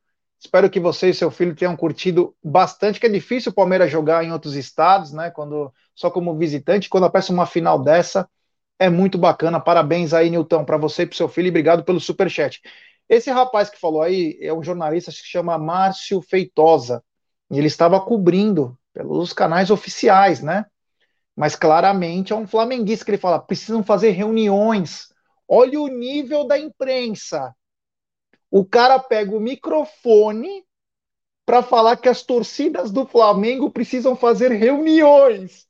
Espero 0.46 0.70
que 0.70 0.80
você 0.80 1.10
e 1.10 1.14
seu 1.14 1.32
filho 1.32 1.56
tenham 1.56 1.76
curtido 1.76 2.36
bastante, 2.44 3.00
que 3.00 3.08
é 3.08 3.10
difícil 3.10 3.52
o 3.52 3.56
Palmeiras 3.56 3.92
jogar 3.92 4.24
em 4.24 4.32
outros 4.32 4.56
estados, 4.56 5.12
né? 5.12 5.32
Quando 5.32 5.74
só 5.96 6.12
como 6.12 6.38
visitante, 6.38 6.88
quando 6.88 7.06
aparece 7.06 7.32
uma 7.32 7.48
final 7.48 7.82
dessa, 7.82 8.30
é 8.78 8.88
muito 8.88 9.18
bacana. 9.18 9.60
Parabéns 9.60 10.14
aí, 10.14 10.30
Nilton, 10.30 10.64
para 10.64 10.78
você 10.78 11.02
e 11.02 11.08
para 11.08 11.18
seu 11.18 11.28
filho, 11.28 11.48
e 11.48 11.50
obrigado 11.50 11.84
pelo 11.84 12.00
super 12.00 12.30
chat. 12.30 12.62
Esse 13.10 13.32
rapaz 13.32 13.72
que 13.72 13.80
falou 13.80 14.04
aí 14.04 14.38
é 14.40 14.54
um 14.54 14.62
jornalista 14.64 15.10
que 15.10 15.18
se 15.18 15.26
chama 15.26 15.58
Márcio 15.58 16.22
Feitosa, 16.22 17.04
e 17.50 17.58
ele 17.58 17.68
estava 17.68 18.00
cobrindo 18.00 18.78
pelos 18.94 19.34
canais 19.34 19.72
oficiais, 19.72 20.42
né? 20.42 20.66
Mas 21.36 21.56
claramente 21.56 22.34
é 22.34 22.36
um 22.36 22.46
flamenguista 22.46 23.04
que 23.04 23.10
ele 23.10 23.18
fala: 23.18 23.40
precisam 23.40 23.84
fazer 23.84 24.12
reuniões. 24.12 25.08
Olha 25.48 25.82
o 25.82 25.88
nível 25.88 26.46
da 26.46 26.58
imprensa. 26.60 27.52
O 28.58 28.64
cara 28.64 28.98
pega 28.98 29.36
o 29.36 29.40
microfone 29.42 30.64
para 31.46 31.62
falar 31.62 31.98
que 31.98 32.08
as 32.08 32.22
torcidas 32.22 32.90
do 32.90 33.06
Flamengo 33.06 33.70
precisam 33.70 34.16
fazer 34.16 34.50
reuniões. 34.50 35.68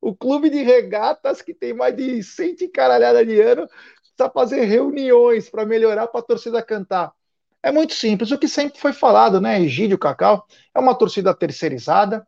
O 0.00 0.14
clube 0.14 0.48
de 0.48 0.62
regatas, 0.62 1.42
que 1.42 1.52
tem 1.52 1.74
mais 1.74 1.96
de 1.96 2.22
100 2.22 2.70
caralhada 2.70 3.26
de 3.26 3.40
ano, 3.40 3.66
precisa 3.66 4.30
fazer 4.32 4.64
reuniões 4.64 5.50
para 5.50 5.66
melhorar 5.66 6.06
para 6.06 6.20
a 6.20 6.22
torcida 6.22 6.62
cantar. 6.62 7.12
É 7.60 7.72
muito 7.72 7.94
simples, 7.94 8.30
o 8.30 8.38
que 8.38 8.46
sempre 8.46 8.78
foi 8.78 8.92
falado, 8.92 9.40
né? 9.40 9.60
Egídio 9.60 9.98
Cacau 9.98 10.46
é 10.72 10.78
uma 10.78 10.94
torcida 10.94 11.34
terceirizada, 11.34 12.24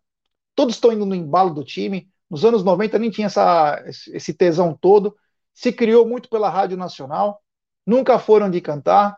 todos 0.56 0.74
estão 0.74 0.92
indo 0.92 1.06
no 1.06 1.14
embalo 1.14 1.54
do 1.54 1.62
time. 1.62 2.10
Nos 2.28 2.44
anos 2.44 2.64
90 2.64 2.98
nem 2.98 3.08
tinha 3.08 3.28
essa, 3.28 3.80
esse 3.86 4.34
tesão 4.34 4.76
todo, 4.76 5.16
se 5.52 5.72
criou 5.72 6.04
muito 6.04 6.28
pela 6.28 6.50
Rádio 6.50 6.76
Nacional, 6.76 7.40
nunca 7.86 8.18
foram 8.18 8.50
de 8.50 8.60
cantar. 8.60 9.16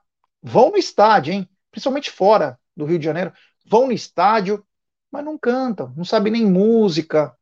Vão 0.48 0.70
no 0.70 0.76
estádio, 0.76 1.32
hein? 1.32 1.48
Principalmente 1.72 2.08
fora 2.08 2.56
do 2.76 2.84
Rio 2.84 3.00
de 3.00 3.04
Janeiro, 3.04 3.32
vão 3.66 3.86
no 3.86 3.92
estádio, 3.92 4.64
mas 5.10 5.24
não 5.24 5.36
cantam, 5.36 5.92
não 5.96 6.04
sabem 6.04 6.32
nem 6.32 6.46
música, 6.46 7.36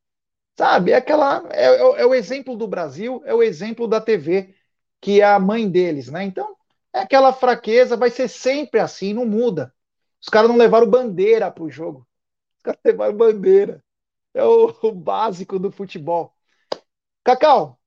sabe? 0.57 0.93
É 0.93 0.97
aquela 0.97 1.47
é, 1.51 1.67
é, 1.67 2.01
é 2.01 2.07
o 2.07 2.15
exemplo 2.15 2.57
do 2.57 2.67
Brasil, 2.67 3.23
é 3.27 3.35
o 3.35 3.43
exemplo 3.43 3.87
da 3.87 4.01
TV 4.01 4.55
que 5.03 5.21
é 5.21 5.25
a 5.25 5.39
mãe 5.39 5.69
deles, 5.69 6.09
né? 6.09 6.25
Então, 6.25 6.57
é 6.91 7.01
aquela 7.01 7.31
fraqueza, 7.31 7.95
vai 7.95 8.09
ser 8.09 8.27
sempre 8.27 8.81
assim, 8.81 9.13
não 9.13 9.27
muda. 9.27 9.75
Os 10.19 10.31
caras 10.31 10.49
não 10.49 10.57
levaram 10.57 10.89
bandeira 10.89 11.51
pro 11.51 11.69
jogo. 11.69 12.09
Os 12.57 12.63
caras 12.63 12.81
levaram 12.87 13.15
bandeira. 13.15 13.85
É 14.33 14.43
o, 14.43 14.75
o 14.83 14.93
básico 14.93 15.59
do 15.59 15.71
futebol. 15.71 16.33
Cacau, 17.23 17.79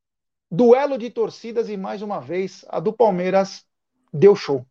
duelo 0.51 0.95
de 0.95 1.09
torcidas 1.09 1.69
e 1.69 1.75
mais 1.75 2.03
uma 2.03 2.21
vez 2.21 2.63
a 2.69 2.79
do 2.79 2.93
Palmeiras 2.93 3.65
deu 4.13 4.35
show. 4.35 4.63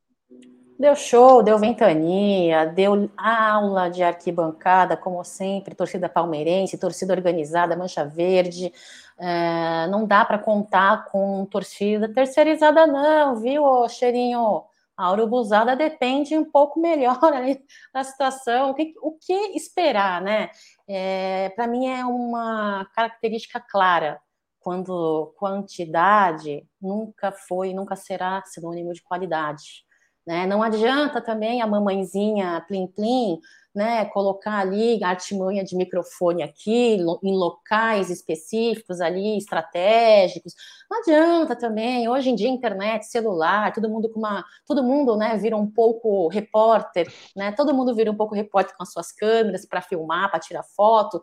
Deu 0.78 0.94
show, 0.94 1.42
deu 1.42 1.58
ventania, 1.58 2.66
deu 2.66 3.10
aula 3.16 3.88
de 3.88 4.02
arquibancada, 4.02 4.94
como 4.94 5.24
sempre, 5.24 5.74
torcida 5.74 6.06
palmeirense, 6.06 6.76
torcida 6.76 7.14
organizada, 7.14 7.74
Mancha 7.74 8.04
Verde. 8.04 8.70
É, 9.18 9.86
não 9.88 10.06
dá 10.06 10.22
para 10.22 10.38
contar 10.38 11.06
com 11.06 11.46
torcida 11.46 12.12
terceirizada, 12.12 12.86
não, 12.86 13.36
viu, 13.36 13.88
cheirinho? 13.88 14.64
A 14.94 15.12
urubuzada 15.12 15.74
depende 15.74 16.36
um 16.36 16.44
pouco 16.44 16.78
melhor 16.78 17.18
da 17.94 18.04
situação. 18.04 18.70
O 18.70 18.74
que, 18.74 18.94
o 19.00 19.12
que 19.12 19.32
esperar, 19.56 20.20
né? 20.20 20.50
É, 20.86 21.50
para 21.56 21.66
mim 21.66 21.86
é 21.86 22.04
uma 22.04 22.86
característica 22.94 23.60
clara 23.60 24.20
quando 24.60 25.32
quantidade 25.38 26.66
nunca 26.80 27.32
foi, 27.32 27.72
nunca 27.72 27.96
será 27.96 28.42
sinônimo 28.44 28.92
de 28.92 29.02
qualidade. 29.02 29.85
Né? 30.26 30.46
Não 30.46 30.62
adianta 30.62 31.20
também 31.20 31.62
a 31.62 31.66
mamãezinha 31.66 32.64
plim 32.66 32.86
plim, 32.88 33.38
né, 33.76 34.06
colocar 34.06 34.58
ali 34.60 35.04
artimanha 35.04 35.62
de 35.62 35.76
microfone 35.76 36.42
aqui 36.42 36.96
em 37.22 37.36
locais 37.36 38.08
específicos 38.08 39.02
ali 39.02 39.36
estratégicos. 39.36 40.54
Não 40.90 41.00
adianta 41.00 41.54
também. 41.54 42.08
Hoje 42.08 42.30
em 42.30 42.34
dia 42.34 42.48
internet, 42.48 43.04
celular, 43.04 43.72
todo 43.74 43.90
mundo 43.90 44.08
com 44.10 44.18
uma, 44.18 44.42
todo 44.66 44.82
mundo, 44.82 45.14
né, 45.14 45.36
vira 45.36 45.56
um 45.58 45.70
pouco 45.70 46.26
repórter, 46.28 47.06
né? 47.36 47.52
Todo 47.52 47.74
mundo 47.74 47.94
vira 47.94 48.10
um 48.10 48.16
pouco 48.16 48.34
repórter 48.34 48.74
com 48.76 48.82
as 48.82 48.90
suas 48.92 49.12
câmeras 49.12 49.66
para 49.66 49.82
filmar, 49.82 50.30
para 50.30 50.40
tirar 50.40 50.62
foto. 50.62 51.20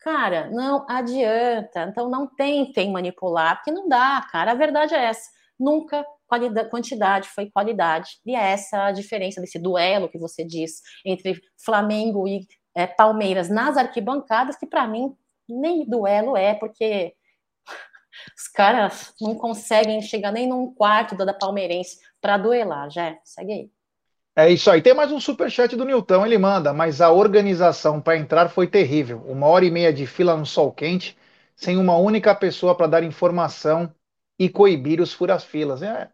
Cara, 0.00 0.50
não 0.50 0.84
adianta. 0.88 1.84
Então 1.90 2.10
não 2.10 2.26
tentem 2.26 2.92
manipular, 2.92 3.56
porque 3.56 3.70
não 3.70 3.88
dá, 3.88 4.26
cara. 4.30 4.52
A 4.52 4.54
verdade 4.54 4.94
é 4.94 5.04
essa. 5.06 5.35
Nunca 5.58 6.04
quantidade 6.70 7.28
foi 7.28 7.50
qualidade. 7.50 8.18
E 8.24 8.34
é 8.34 8.52
essa 8.52 8.86
a 8.86 8.92
diferença 8.92 9.40
desse 9.40 9.58
duelo 9.58 10.08
que 10.08 10.18
você 10.18 10.44
diz 10.44 10.80
entre 11.04 11.40
Flamengo 11.64 12.26
e 12.26 12.46
é, 12.74 12.86
Palmeiras 12.86 13.48
nas 13.48 13.76
arquibancadas, 13.76 14.56
que 14.56 14.66
para 14.66 14.86
mim 14.86 15.14
nem 15.48 15.88
duelo 15.88 16.36
é, 16.36 16.54
porque 16.54 17.14
os 18.36 18.48
caras 18.48 19.14
não 19.20 19.34
conseguem 19.34 20.02
chegar 20.02 20.32
nem 20.32 20.48
num 20.48 20.74
quarto 20.74 21.16
da, 21.16 21.24
da 21.24 21.34
palmeirense 21.34 21.98
para 22.20 22.36
duelar. 22.36 22.90
Já 22.90 23.16
segue 23.24 23.52
aí. 23.52 23.70
É 24.38 24.50
isso 24.50 24.70
aí. 24.70 24.82
Tem 24.82 24.92
mais 24.92 25.10
um 25.10 25.18
super 25.18 25.50
chat 25.50 25.74
do 25.74 25.84
Nilton, 25.84 26.26
ele 26.26 26.36
manda, 26.36 26.74
mas 26.74 27.00
a 27.00 27.10
organização 27.10 28.02
para 28.02 28.18
entrar 28.18 28.50
foi 28.50 28.66
terrível. 28.66 29.24
Uma 29.26 29.46
hora 29.46 29.64
e 29.64 29.70
meia 29.70 29.90
de 29.90 30.06
fila 30.06 30.36
no 30.36 30.44
sol 30.44 30.70
quente, 30.70 31.16
sem 31.54 31.78
uma 31.78 31.96
única 31.96 32.34
pessoa 32.34 32.74
para 32.74 32.86
dar 32.86 33.02
informação 33.02 33.90
e 34.38 34.48
coibir 34.48 35.00
os 35.00 35.12
furas-filas. 35.12 35.82
É, 35.82 36.10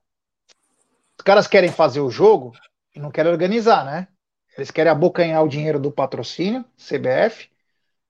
os 1.19 1.25
caras 1.25 1.47
querem 1.47 1.71
fazer 1.71 2.01
o 2.01 2.11
jogo 2.11 2.53
e 2.95 3.01
não 3.01 3.11
querem 3.11 3.31
organizar, 3.31 3.85
né? 3.85 4.09
Eles 4.57 4.71
querem 4.71 4.93
abocanhar 4.93 5.43
o 5.43 5.49
dinheiro 5.49 5.79
do 5.79 5.91
patrocínio, 5.91 6.65
CBF, 6.77 7.49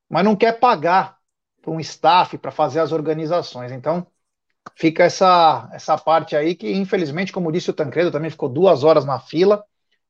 mas 0.09 0.25
não 0.25 0.35
quer 0.35 0.59
pagar 0.59 1.19
para 1.61 1.71
um 1.71 1.81
staff 1.81 2.37
para 2.39 2.51
fazer 2.51 2.81
as 2.81 2.91
organizações. 2.91 3.71
Então, 3.71 4.07
fica 4.75 5.05
essa, 5.05 5.69
essa 5.73 5.97
parte 5.97 6.35
aí 6.35 6.55
que, 6.55 6.73
infelizmente, 6.73 7.33
como 7.33 7.53
disse 7.53 7.71
o 7.71 7.75
Tancredo, 7.75 8.11
também 8.11 8.31
ficou 8.31 8.49
duas 8.49 8.83
horas 8.83 9.05
na 9.05 9.21
fila. 9.21 9.65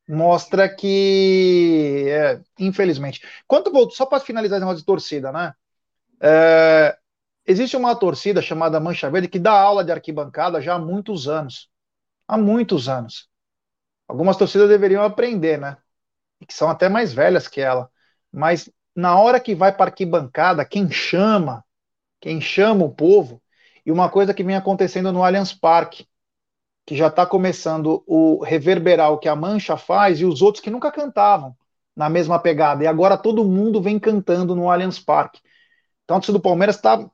Mostra 0.09 0.69
que, 0.69 2.07
é, 2.09 2.41
infelizmente. 2.59 3.23
Quanto 3.47 3.71
voltou, 3.71 3.95
só 3.95 4.07
para 4.07 4.21
finalizar 4.21 4.57
esse 4.57 4.65
negócio 4.65 4.81
de 4.81 4.87
torcida, 4.87 5.31
né? 5.31 5.55
É, 6.21 6.97
existe 7.47 7.77
uma 7.77 7.95
torcida 7.95 8.41
chamada 8.43 8.81
Mancha 8.81 9.11
Verde 9.11 9.29
que 9.29 9.39
dá 9.39 9.53
aula 9.53 9.85
de 9.85 9.93
arquibancada 9.93 10.61
já 10.61 10.75
há 10.75 10.79
muitos 10.79 11.29
anos 11.29 11.71
há 12.33 12.39
muitos 12.39 12.89
anos. 12.89 13.29
Algumas 14.09 14.37
torcidas 14.37 14.69
deveriam 14.69 15.03
aprender, 15.03 15.59
né? 15.59 15.77
E 16.41 16.47
que 16.47 16.55
são 16.55 16.69
até 16.71 16.89
mais 16.89 17.13
velhas 17.13 17.47
que 17.47 17.61
ela. 17.61 17.91
Mas 18.33 18.71
na 18.97 19.19
hora 19.19 19.39
que 19.39 19.55
vai 19.55 19.71
para 19.71 19.91
arquibancada, 19.91 20.65
quem 20.65 20.91
chama, 20.91 21.63
quem 22.21 22.41
chama 22.41 22.85
o 22.85 22.95
povo, 22.95 23.43
e 23.85 23.93
uma 23.93 24.09
coisa 24.09 24.33
que 24.33 24.43
vem 24.43 24.57
acontecendo 24.57 25.13
no 25.13 25.23
Allianz 25.23 25.53
Parque, 25.53 26.07
que 26.87 26.97
já 26.97 27.09
está 27.09 27.27
começando 27.27 28.03
o 28.07 28.43
reverberar 28.43 29.13
o 29.13 29.19
que 29.19 29.29
a 29.29 29.37
Mancha 29.37 29.77
faz 29.77 30.21
e 30.21 30.25
os 30.25 30.41
outros 30.41 30.63
que 30.63 30.71
nunca 30.71 30.91
cantavam 30.91 31.57
na 31.95 32.09
mesma 32.09 32.39
pegada. 32.39 32.83
E 32.83 32.87
agora 32.87 33.19
todo 33.19 33.45
mundo 33.45 33.81
vem 33.81 33.99
cantando 33.99 34.57
no 34.57 34.71
Allianz 34.71 34.99
Parque. 34.99 35.41
Então, 36.05 36.17
o 36.17 36.21
torcida 36.21 36.39
do 36.39 36.43
Palmeiras 36.43 36.77
está 36.77 37.09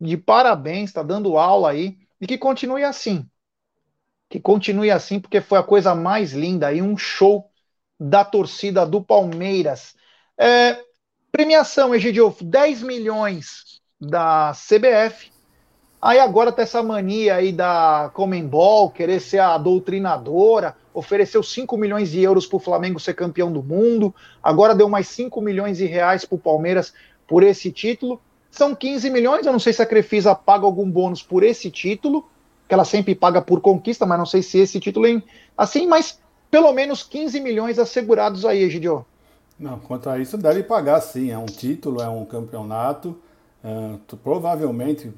de 0.00 0.16
parabéns, 0.16 0.90
está 0.90 1.02
dando 1.02 1.38
aula 1.38 1.70
aí, 1.70 1.98
e 2.20 2.26
que 2.26 2.38
continue 2.38 2.84
assim 2.84 3.28
que 4.28 4.38
continue 4.38 4.90
assim, 4.90 5.18
porque 5.18 5.40
foi 5.40 5.58
a 5.58 5.62
coisa 5.62 5.94
mais 5.94 6.32
linda 6.32 6.68
aí, 6.68 6.82
um 6.82 6.96
show 6.96 7.50
da 7.98 8.24
torcida 8.24 8.84
do 8.84 9.02
Palmeiras. 9.02 9.94
É, 10.36 10.78
premiação, 11.32 11.94
Egidio, 11.94 12.34
10 12.40 12.82
milhões 12.82 13.80
da 13.98 14.52
CBF. 14.52 15.32
Aí 16.00 16.20
agora 16.20 16.52
tá 16.52 16.62
essa 16.62 16.82
mania 16.82 17.36
aí 17.36 17.50
da 17.50 18.10
Comembol, 18.14 18.90
querer 18.90 19.18
ser 19.18 19.40
a 19.40 19.58
doutrinadora, 19.58 20.76
ofereceu 20.94 21.42
5 21.42 21.76
milhões 21.76 22.10
de 22.10 22.20
euros 22.20 22.46
para 22.46 22.56
o 22.56 22.60
Flamengo 22.60 23.00
ser 23.00 23.14
campeão 23.14 23.50
do 23.50 23.64
mundo, 23.64 24.14
agora 24.40 24.76
deu 24.76 24.88
mais 24.88 25.08
5 25.08 25.40
milhões 25.40 25.78
de 25.78 25.86
reais 25.86 26.24
para 26.24 26.36
o 26.36 26.40
Palmeiras 26.40 26.94
por 27.26 27.42
esse 27.42 27.72
título. 27.72 28.20
São 28.50 28.74
15 28.74 29.10
milhões, 29.10 29.46
eu 29.46 29.52
não 29.52 29.58
sei 29.58 29.72
se 29.72 29.82
a 29.82 29.86
Crefisa 29.86 30.34
paga 30.34 30.64
algum 30.64 30.90
bônus 30.90 31.22
por 31.22 31.42
esse 31.42 31.70
título, 31.70 32.26
que 32.66 32.74
ela 32.74 32.84
sempre 32.84 33.14
paga 33.14 33.40
por 33.40 33.60
conquista, 33.60 34.06
mas 34.06 34.18
não 34.18 34.26
sei 34.26 34.42
se 34.42 34.58
esse 34.58 34.80
título 34.80 35.06
é 35.06 35.22
assim, 35.56 35.86
mas 35.86 36.18
pelo 36.50 36.72
menos 36.72 37.02
15 37.02 37.40
milhões 37.40 37.78
assegurados 37.78 38.44
aí, 38.44 38.62
Egidio. 38.62 39.04
Não, 39.58 39.78
quanto 39.80 40.08
a 40.08 40.18
isso, 40.18 40.38
deve 40.38 40.62
pagar 40.62 41.00
sim. 41.00 41.30
É 41.30 41.38
um 41.38 41.46
título, 41.46 42.00
é 42.00 42.08
um 42.08 42.24
campeonato. 42.24 43.16
É, 43.62 44.16
provavelmente, 44.22 45.12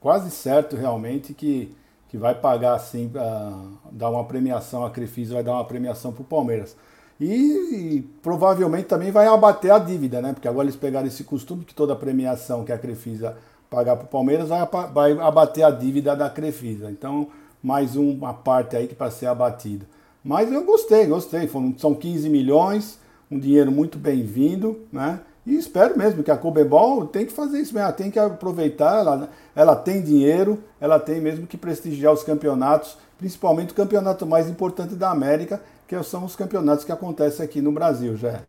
quase 0.00 0.30
certo 0.30 0.76
realmente 0.76 1.34
que, 1.34 1.74
que 2.08 2.16
vai 2.16 2.34
pagar 2.34 2.78
sim, 2.78 3.10
uh, 3.14 3.78
dar 3.92 4.08
uma 4.08 4.24
premiação, 4.24 4.84
a 4.84 4.90
Crefisa 4.90 5.34
vai 5.34 5.42
dar 5.42 5.52
uma 5.52 5.64
premiação 5.64 6.12
para 6.12 6.22
o 6.22 6.24
Palmeiras. 6.24 6.76
E, 7.20 7.26
e, 7.26 8.02
provavelmente 8.22 8.86
também 8.86 9.10
vai 9.10 9.26
abater 9.26 9.70
a 9.70 9.78
dívida, 9.78 10.20
né? 10.20 10.32
Porque 10.32 10.48
agora 10.48 10.66
eles 10.66 10.76
pegaram 10.76 11.06
esse 11.06 11.24
costume 11.24 11.64
que 11.64 11.74
toda 11.74 11.96
premiação 11.96 12.64
que 12.64 12.72
a 12.72 12.78
Crefisa 12.78 13.36
pagar 13.70 13.96
para 13.96 14.04
o 14.04 14.08
Palmeiras 14.08 14.48
vai, 14.48 14.66
vai 14.92 15.12
abater 15.18 15.64
a 15.64 15.70
dívida 15.70 16.14
da 16.14 16.28
Crefisa. 16.28 16.90
Então, 16.90 17.28
mais 17.62 17.96
uma 17.96 18.34
parte 18.34 18.76
aí 18.76 18.86
que 18.86 18.94
para 18.94 19.10
ser 19.10 19.26
abatida. 19.26 19.86
Mas 20.22 20.52
eu 20.52 20.64
gostei, 20.64 21.06
gostei. 21.06 21.48
São 21.78 21.94
15 21.94 22.28
milhões, 22.28 22.98
um 23.30 23.38
dinheiro 23.38 23.72
muito 23.72 23.98
bem-vindo, 23.98 24.80
né? 24.92 25.20
E 25.46 25.54
espero 25.54 25.96
mesmo 25.96 26.24
que 26.24 26.30
a 26.30 26.36
Cobebol 26.36 27.06
tem 27.06 27.24
que 27.24 27.32
fazer 27.32 27.60
isso 27.60 27.72
mesmo, 27.72 27.86
ela 27.86 27.92
tem 27.92 28.10
que 28.10 28.18
aproveitar, 28.18 28.98
ela, 28.98 29.30
ela 29.54 29.76
tem 29.76 30.02
dinheiro, 30.02 30.58
ela 30.80 30.98
tem 30.98 31.20
mesmo 31.20 31.46
que 31.46 31.56
prestigiar 31.56 32.12
os 32.12 32.24
campeonatos, 32.24 32.98
principalmente 33.16 33.70
o 33.70 33.74
campeonato 33.74 34.26
mais 34.26 34.48
importante 34.48 34.96
da 34.96 35.08
América, 35.08 35.62
que 35.86 36.02
são 36.02 36.24
os 36.24 36.36
campeonatos 36.36 36.84
que 36.84 36.92
acontecem 36.92 37.44
aqui 37.44 37.60
no 37.60 37.72
Brasil, 37.72 38.16
já. 38.16 38.42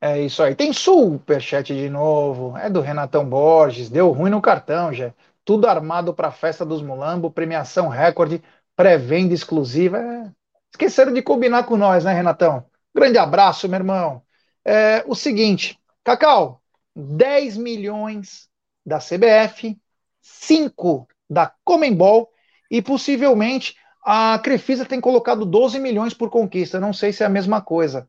É 0.00 0.20
isso 0.20 0.42
aí. 0.42 0.54
Tem 0.54 0.72
superchat 0.72 1.74
de 1.74 1.90
novo. 1.90 2.56
É 2.56 2.70
do 2.70 2.80
Renatão 2.80 3.28
Borges. 3.28 3.90
Deu 3.90 4.10
ruim 4.12 4.30
no 4.30 4.40
cartão, 4.40 4.92
já. 4.92 5.12
Tudo 5.44 5.66
armado 5.66 6.14
para 6.14 6.28
a 6.28 6.32
festa 6.32 6.64
dos 6.64 6.82
Mulambo, 6.82 7.30
premiação 7.30 7.88
recorde, 7.88 8.42
pré-venda 8.76 9.34
exclusiva. 9.34 9.98
É... 9.98 10.30
Esqueceram 10.72 11.12
de 11.12 11.22
combinar 11.22 11.64
com 11.64 11.76
nós, 11.76 12.04
né, 12.04 12.12
Renatão? 12.12 12.64
Grande 12.94 13.18
abraço, 13.18 13.68
meu 13.68 13.78
irmão. 13.78 14.22
É, 14.64 15.02
o 15.06 15.14
seguinte, 15.14 15.78
Cacau, 16.04 16.60
10 16.94 17.56
milhões 17.56 18.48
da 18.84 18.98
CBF, 18.98 19.78
5 20.20 21.08
da 21.28 21.52
Comembol 21.64 22.30
e 22.70 22.82
possivelmente 22.82 23.76
a 24.04 24.38
Crefisa 24.38 24.84
tem 24.84 25.00
colocado 25.00 25.44
12 25.44 25.78
milhões 25.78 26.14
por 26.14 26.30
conquista. 26.30 26.80
Não 26.80 26.92
sei 26.92 27.12
se 27.12 27.22
é 27.22 27.26
a 27.26 27.30
mesma 27.30 27.60
coisa 27.60 28.08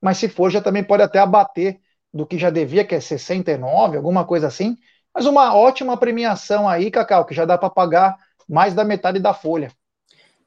mas 0.00 0.18
se 0.18 0.28
for, 0.28 0.50
já 0.50 0.60
também 0.60 0.82
pode 0.82 1.02
até 1.02 1.18
abater 1.18 1.80
do 2.12 2.26
que 2.26 2.38
já 2.38 2.50
devia, 2.50 2.84
que 2.84 2.94
é 2.94 3.00
69, 3.00 3.96
alguma 3.96 4.24
coisa 4.24 4.46
assim. 4.46 4.76
Mas 5.14 5.26
uma 5.26 5.54
ótima 5.54 5.96
premiação 5.96 6.68
aí, 6.68 6.90
Cacau, 6.90 7.24
que 7.24 7.34
já 7.34 7.44
dá 7.44 7.58
para 7.58 7.70
pagar 7.70 8.16
mais 8.48 8.74
da 8.74 8.84
metade 8.84 9.18
da 9.18 9.34
folha. 9.34 9.70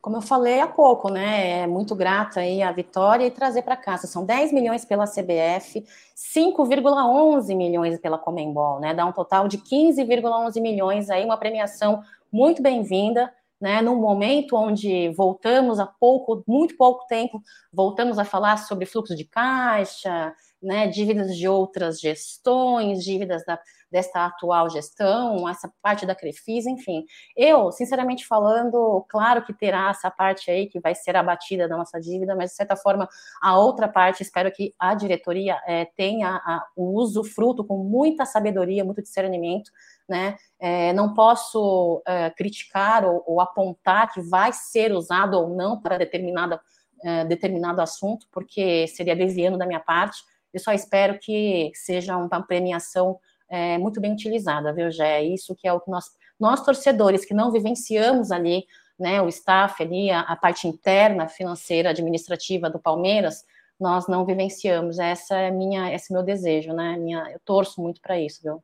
Como 0.01 0.17
eu 0.17 0.21
falei 0.21 0.59
há 0.59 0.67
pouco, 0.67 1.09
né? 1.09 1.61
É 1.61 1.67
muito 1.67 1.95
grata 1.95 2.41
aí 2.41 2.61
a 2.61 2.73
vitória 2.73 3.25
e 3.25 3.31
trazer 3.31 3.61
para 3.61 3.77
casa. 3.77 4.05
São 4.05 4.25
10 4.25 4.51
milhões 4.51 4.83
pela 4.83 5.05
CBF, 5.05 5.85
5,11 6.13 7.55
milhões 7.55 7.97
pela 7.99 8.17
Comembol, 8.17 8.81
né? 8.81 8.93
Dá 8.93 9.05
um 9.05 9.13
total 9.13 9.47
de 9.47 9.57
15,11 9.59 10.59
milhões 10.59 11.09
aí, 11.09 11.23
uma 11.23 11.37
premiação 11.37 12.01
muito 12.29 12.61
bem-vinda 12.61 13.31
né, 13.63 13.81
num 13.81 13.95
momento 13.95 14.57
onde 14.57 15.07
voltamos 15.15 15.79
a 15.79 15.85
pouco, 15.85 16.43
muito 16.45 16.75
pouco 16.75 17.07
tempo, 17.07 17.41
voltamos 17.71 18.19
a 18.19 18.25
falar 18.25 18.57
sobre 18.57 18.85
fluxo 18.85 19.15
de 19.15 19.23
caixa, 19.23 20.35
né, 20.61 20.85
dívidas 20.87 21.37
de 21.37 21.47
outras 21.47 21.97
gestões, 21.97 23.05
dívidas 23.05 23.41
da, 23.45 23.57
desta 23.89 24.25
atual 24.25 24.69
gestão, 24.69 25.47
essa 25.47 25.71
parte 25.81 26.05
da 26.05 26.13
Crefisa, 26.13 26.69
enfim. 26.69 27.05
Eu, 27.37 27.71
sinceramente 27.71 28.27
falando, 28.27 29.05
claro 29.07 29.45
que 29.45 29.53
terá 29.53 29.91
essa 29.91 30.11
parte 30.11 30.51
aí 30.51 30.67
que 30.67 30.81
vai 30.81 30.93
ser 30.93 31.15
abatida 31.15 31.65
da 31.65 31.77
nossa 31.77 32.01
dívida, 32.01 32.35
mas 32.35 32.49
de 32.49 32.57
certa 32.57 32.75
forma 32.75 33.07
a 33.41 33.57
outra 33.57 33.87
parte, 33.87 34.23
espero 34.23 34.51
que 34.51 34.73
a 34.77 34.93
diretoria 34.93 35.57
é, 35.65 35.85
tenha 35.85 36.31
a, 36.31 36.65
o 36.75 36.99
uso 36.99 37.23
fruto 37.23 37.63
com 37.63 37.77
muita 37.77 38.25
sabedoria, 38.25 38.83
muito 38.83 39.01
discernimento, 39.01 39.71
né? 40.13 40.37
É, 40.59 40.93
não 40.93 41.15
posso 41.15 42.03
é, 42.05 42.29
criticar 42.29 43.03
ou, 43.03 43.23
ou, 43.25 43.41
apontar 43.41 44.13
que 44.13 44.21
vai 44.21 44.53
ser 44.53 44.93
usado 44.93 45.33
ou 45.33 45.49
não 45.49 45.81
para 45.81 45.97
determinada, 45.97 46.61
é, 47.03 47.25
determinado 47.25 47.81
assunto, 47.81 48.27
porque 48.31 48.87
seria 48.87 49.15
desviando 49.15 49.57
da 49.57 49.65
minha 49.65 49.79
parte. 49.79 50.21
Eu 50.53 50.59
só 50.59 50.71
espero 50.71 51.17
que 51.17 51.71
seja 51.73 52.15
uma 52.15 52.43
premiação 52.43 53.19
é, 53.49 53.79
muito 53.79 53.99
bem 53.99 54.13
utilizada, 54.13 54.71
viu, 54.71 54.91
Gé? 54.91 55.21
É 55.21 55.23
isso 55.23 55.55
que 55.55 55.67
é 55.67 55.73
o 55.73 55.79
que 55.79 55.89
nós, 55.89 56.05
nós 56.39 56.63
torcedores 56.63 57.25
que 57.25 57.33
não 57.33 57.51
vivenciamos 57.51 58.31
ali, 58.31 58.67
né, 58.99 59.19
o 59.19 59.27
staff 59.29 59.81
ali, 59.81 60.11
a, 60.11 60.19
a 60.19 60.35
parte 60.35 60.67
interna, 60.67 61.27
financeira, 61.27 61.89
administrativa 61.89 62.69
do 62.69 62.77
Palmeiras, 62.77 63.43
nós 63.79 64.07
não 64.07 64.23
vivenciamos. 64.23 64.99
Essa 64.99 65.35
é 65.35 65.49
minha, 65.49 65.91
esse 65.91 66.13
é 66.13 66.15
meu 66.15 66.23
desejo, 66.23 66.71
né? 66.71 66.95
Minha, 66.97 67.31
eu 67.31 67.39
torço 67.43 67.81
muito 67.81 67.99
para 67.99 68.19
isso, 68.19 68.41
viu? 68.43 68.63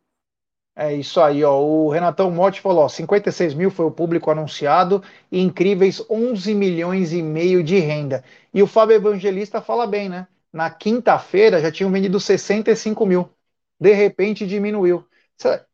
É 0.82 0.94
isso 0.94 1.20
aí, 1.20 1.44
ó. 1.44 1.60
O 1.60 1.90
Renatão 1.90 2.32
Motti 2.32 2.62
falou: 2.62 2.86
ó, 2.86 2.88
56 2.90 3.54
mil 3.54 3.70
foi 3.70 3.86
o 3.86 3.92
público 3.92 4.32
anunciado 4.32 5.04
e 5.30 5.42
incríveis 5.42 6.02
11 6.10 6.56
milhões 6.56 7.12
e 7.12 7.22
meio 7.22 7.62
de 7.62 7.78
renda. 7.80 8.24
E 8.54 8.64
o 8.64 8.68
Fábio 8.68 8.96
Evangelista 8.96 9.62
fala 9.62 9.86
bem, 9.86 10.08
né? 10.08 10.26
Na 10.54 10.70
quinta-feira 10.70 11.60
já 11.60 11.70
tinham 11.70 11.92
vendido 11.92 12.18
65 12.18 13.06
mil. 13.06 13.30
De 13.78 13.94
repente 13.94 14.48
diminuiu. 14.48 15.06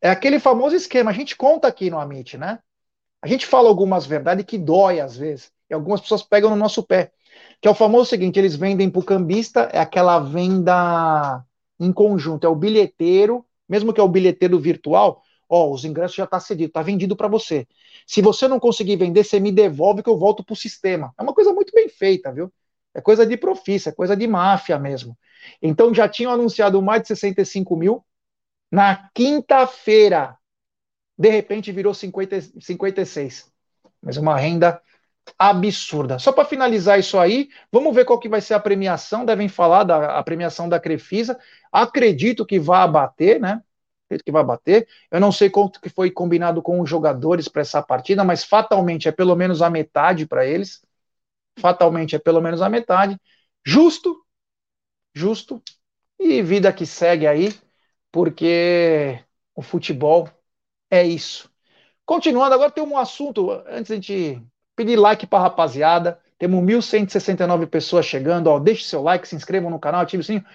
É 0.01 0.09
aquele 0.09 0.39
famoso 0.39 0.75
esquema. 0.75 1.11
A 1.11 1.13
gente 1.13 1.35
conta 1.35 1.67
aqui 1.67 1.89
no 1.91 1.99
Amit, 1.99 2.35
né? 2.37 2.59
A 3.21 3.27
gente 3.27 3.45
fala 3.45 3.69
algumas 3.69 4.05
verdades 4.07 4.45
que 4.45 4.57
dói 4.57 4.99
às 4.99 5.15
vezes. 5.17 5.51
E 5.69 5.73
algumas 5.75 6.01
pessoas 6.01 6.23
pegam 6.23 6.49
no 6.49 6.55
nosso 6.55 6.83
pé. 6.83 7.11
Que 7.61 7.67
é 7.67 7.71
o 7.71 7.75
famoso 7.75 8.09
seguinte: 8.09 8.39
eles 8.39 8.55
vendem 8.55 8.89
para 8.89 8.99
o 8.99 9.05
cambista, 9.05 9.69
é 9.71 9.79
aquela 9.79 10.19
venda 10.19 11.43
em 11.79 11.93
conjunto. 11.93 12.47
É 12.47 12.49
o 12.49 12.55
bilheteiro 12.55 13.45
mesmo 13.67 13.93
que 13.93 13.99
é 13.99 14.03
o 14.03 14.07
bilheteiro 14.07 14.59
virtual, 14.59 15.21
ó, 15.49 15.71
os 15.71 15.85
ingressos 15.85 16.15
já 16.15 16.23
está 16.25 16.39
cedido, 16.39 16.67
está 16.69 16.81
vendido 16.81 17.15
para 17.15 17.27
você. 17.27 17.67
Se 18.05 18.21
você 18.21 18.47
não 18.47 18.59
conseguir 18.59 18.95
vender, 18.95 19.23
você 19.23 19.39
me 19.39 19.51
devolve 19.51 20.03
que 20.03 20.09
eu 20.09 20.17
volto 20.17 20.43
para 20.43 20.53
o 20.53 20.55
sistema. 20.55 21.13
É 21.17 21.23
uma 21.23 21.33
coisa 21.33 21.53
muito 21.53 21.71
bem 21.73 21.89
feita, 21.89 22.31
viu? 22.31 22.51
É 22.93 23.01
coisa 23.01 23.25
de 23.25 23.35
profícia, 23.37 23.89
é 23.89 23.93
coisa 23.93 24.15
de 24.15 24.25
máfia 24.27 24.79
mesmo. 24.79 25.17
Então 25.61 25.93
já 25.93 26.07
tinham 26.07 26.31
anunciado 26.31 26.81
mais 26.81 27.01
de 27.01 27.09
65 27.09 27.75
mil. 27.75 28.03
Na 28.71 29.09
quinta-feira, 29.13 30.37
de 31.17 31.29
repente 31.29 31.71
virou 31.71 31.93
50, 31.93 32.41
56. 32.59 33.51
Mas 34.01 34.17
uma 34.17 34.37
renda 34.37 34.81
absurda. 35.37 36.19
Só 36.19 36.31
para 36.31 36.45
finalizar 36.45 36.99
isso 36.99 37.17
aí, 37.17 37.49
vamos 37.71 37.93
ver 37.95 38.05
qual 38.05 38.19
que 38.19 38.29
vai 38.29 38.41
ser 38.41 38.53
a 38.53 38.59
premiação. 38.59 39.25
Devem 39.25 39.49
falar 39.49 39.83
da 39.83 40.17
a 40.17 40.23
premiação 40.23 40.69
da 40.69 40.79
Crefisa. 40.79 41.37
Acredito 41.71 42.45
que 42.45 42.59
vai 42.59 42.81
abater, 42.81 43.39
né? 43.39 43.61
Acredito 44.05 44.25
que 44.25 44.31
vai 44.31 44.43
bater. 44.43 44.87
Eu 45.11 45.19
não 45.19 45.31
sei 45.31 45.49
quanto 45.49 45.81
que 45.81 45.89
foi 45.89 46.11
combinado 46.11 46.61
com 46.61 46.79
os 46.79 46.89
jogadores 46.89 47.47
para 47.47 47.61
essa 47.61 47.81
partida, 47.81 48.23
mas 48.23 48.43
fatalmente 48.43 49.07
é 49.07 49.11
pelo 49.11 49.35
menos 49.35 49.61
a 49.61 49.69
metade 49.69 50.25
para 50.27 50.45
eles. 50.45 50.81
Fatalmente 51.59 52.15
é 52.15 52.19
pelo 52.19 52.41
menos 52.41 52.61
a 52.61 52.69
metade. 52.69 53.19
Justo, 53.65 54.25
justo. 55.13 55.61
E 56.19 56.41
vida 56.41 56.71
que 56.73 56.85
segue 56.85 57.27
aí, 57.27 57.53
porque 58.11 59.19
o 59.55 59.61
futebol 59.61 60.29
é 60.89 61.03
isso. 61.03 61.49
Continuando, 62.05 62.55
agora 62.55 62.71
tem 62.71 62.83
um 62.83 62.97
assunto, 62.97 63.51
antes 63.67 63.91
a 63.91 63.95
gente 63.95 64.41
Pedir 64.75 64.97
like 64.97 65.25
para 65.27 65.43
rapaziada. 65.43 66.19
Temos 66.37 66.63
1.169 66.63 67.67
pessoas 67.67 68.05
chegando. 68.05 68.47
Ó, 68.47 68.59
deixe 68.59 68.83
seu 68.83 69.01
like, 69.01 69.27
se 69.27 69.35
inscrevam 69.35 69.69
no 69.69 69.79
canal, 69.79 70.01
ative 70.01 70.21
o 70.21 70.23
sininho. 70.23 70.45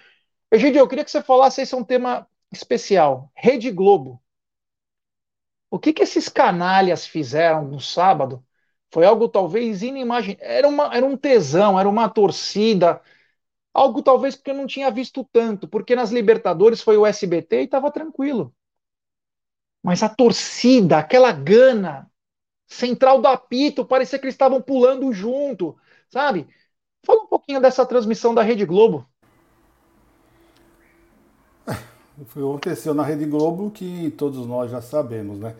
Egidio, 0.51 0.81
eu 0.81 0.89
queria 0.89 1.05
que 1.05 1.11
você 1.11 1.23
falasse, 1.23 1.63
esse 1.63 1.75
é 1.75 1.79
um 1.79 1.85
tema 1.85 2.27
especial. 2.53 3.31
Rede 3.35 3.71
Globo. 3.71 4.21
O 5.71 5.79
que, 5.79 5.93
que 5.93 6.03
esses 6.03 6.29
canalhas 6.29 7.07
fizeram 7.07 7.65
no 7.65 7.81
sábado 7.81 8.45
foi 8.93 9.05
algo 9.05 9.29
talvez 9.29 9.83
inimaginável. 9.83 10.45
Era, 10.45 10.69
uma, 10.69 10.95
era 10.95 11.07
um 11.07 11.17
tesão, 11.17 11.79
era 11.79 11.89
uma 11.89 12.09
torcida. 12.09 13.01
Algo 13.73 14.03
talvez 14.03 14.37
porque 14.37 14.51
eu 14.51 14.57
não 14.57 14.67
tinha 14.67 14.91
visto 14.91 15.25
tanto, 15.33 15.69
porque 15.69 15.95
nas 15.97 16.11
Libertadores 16.11 16.83
foi 16.83 16.97
o 16.97 17.07
SBT 17.07 17.63
e 17.63 17.65
estava 17.65 17.91
tranquilo. 17.93 18.55
Mas 19.83 20.03
a 20.03 20.09
torcida, 20.09 20.99
aquela 20.99 21.33
gana, 21.33 22.10
central 22.71 23.21
do 23.21 23.29
apito, 23.29 23.85
parecia 23.85 24.19
que 24.19 24.27
eles 24.27 24.35
estavam 24.35 24.63
pulando 24.63 25.13
junto, 25.13 25.77
sabe? 26.09 26.49
Fala 27.05 27.23
um 27.25 27.27
pouquinho 27.27 27.61
dessa 27.61 27.87
transmissão 27.87 28.35
da 28.35 28.43
Rede 28.43 28.65
Globo. 28.67 29.09
Foi 32.27 32.43
aconteceu 32.43 32.95
na 32.95 33.03
Rede 33.03 33.25
Globo 33.25 33.71
que 33.71 34.11
todos 34.17 34.47
nós 34.47 34.71
já 34.71 34.81
sabemos, 34.81 35.39
né? 35.39 35.55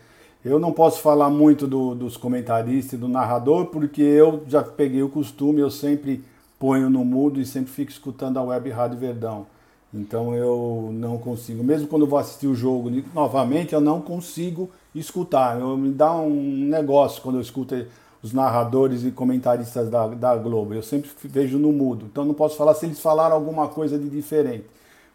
Eu 0.45 0.59
não 0.59 0.73
posso 0.73 1.01
falar 1.03 1.29
muito 1.29 1.67
do, 1.67 1.95
dos 1.95 2.17
comentaristas 2.17 2.95
e 2.95 2.97
do 2.97 3.09
narrador, 3.09 3.67
porque 3.67 4.01
eu 4.01 4.43
já 4.49 4.63
peguei 4.63 5.03
o 5.03 5.09
costume, 5.11 5.61
eu 5.61 5.71
sempre 5.71 6.25
ponho 6.59 6.89
no 6.89 7.05
mudo 7.05 7.41
e 7.41 7.45
sempre 7.47 7.71
fico 7.71 7.91
escutando 7.91 8.39
a 8.39 8.43
Web 8.43 8.71
Rádio 8.71 8.99
Verdão. 8.99 9.47
Então 9.93 10.35
eu 10.35 10.91
não 10.93 11.19
consigo, 11.19 11.63
mesmo 11.63 11.89
quando 11.89 12.07
vou 12.07 12.19
assistir 12.19 12.47
o 12.47 12.55
jogo 12.55 12.91
novamente, 13.13 13.75
eu 13.75 13.81
não 13.81 14.01
consigo 14.01 14.71
escutar. 14.95 15.61
Eu, 15.61 15.77
me 15.77 15.93
dá 15.93 16.15
um 16.15 16.65
negócio 16.67 17.23
quando 17.23 17.37
eu 17.37 17.43
escuto 17.43 17.87
os 18.23 18.33
narradores 18.33 19.05
e 19.05 19.11
comentaristas 19.11 19.89
da, 19.89 20.07
da 20.09 20.37
Globo. 20.37 20.75
Eu 20.75 20.83
sempre 20.83 21.11
vejo 21.25 21.59
no 21.59 21.73
mudo. 21.73 22.07
Então 22.11 22.25
não 22.25 22.35
posso 22.35 22.57
falar 22.57 22.75
se 22.75 22.87
eles 22.87 23.01
falaram 23.01 23.35
alguma 23.35 23.69
coisa 23.69 23.99
de 23.99 24.09
diferente. 24.09 24.67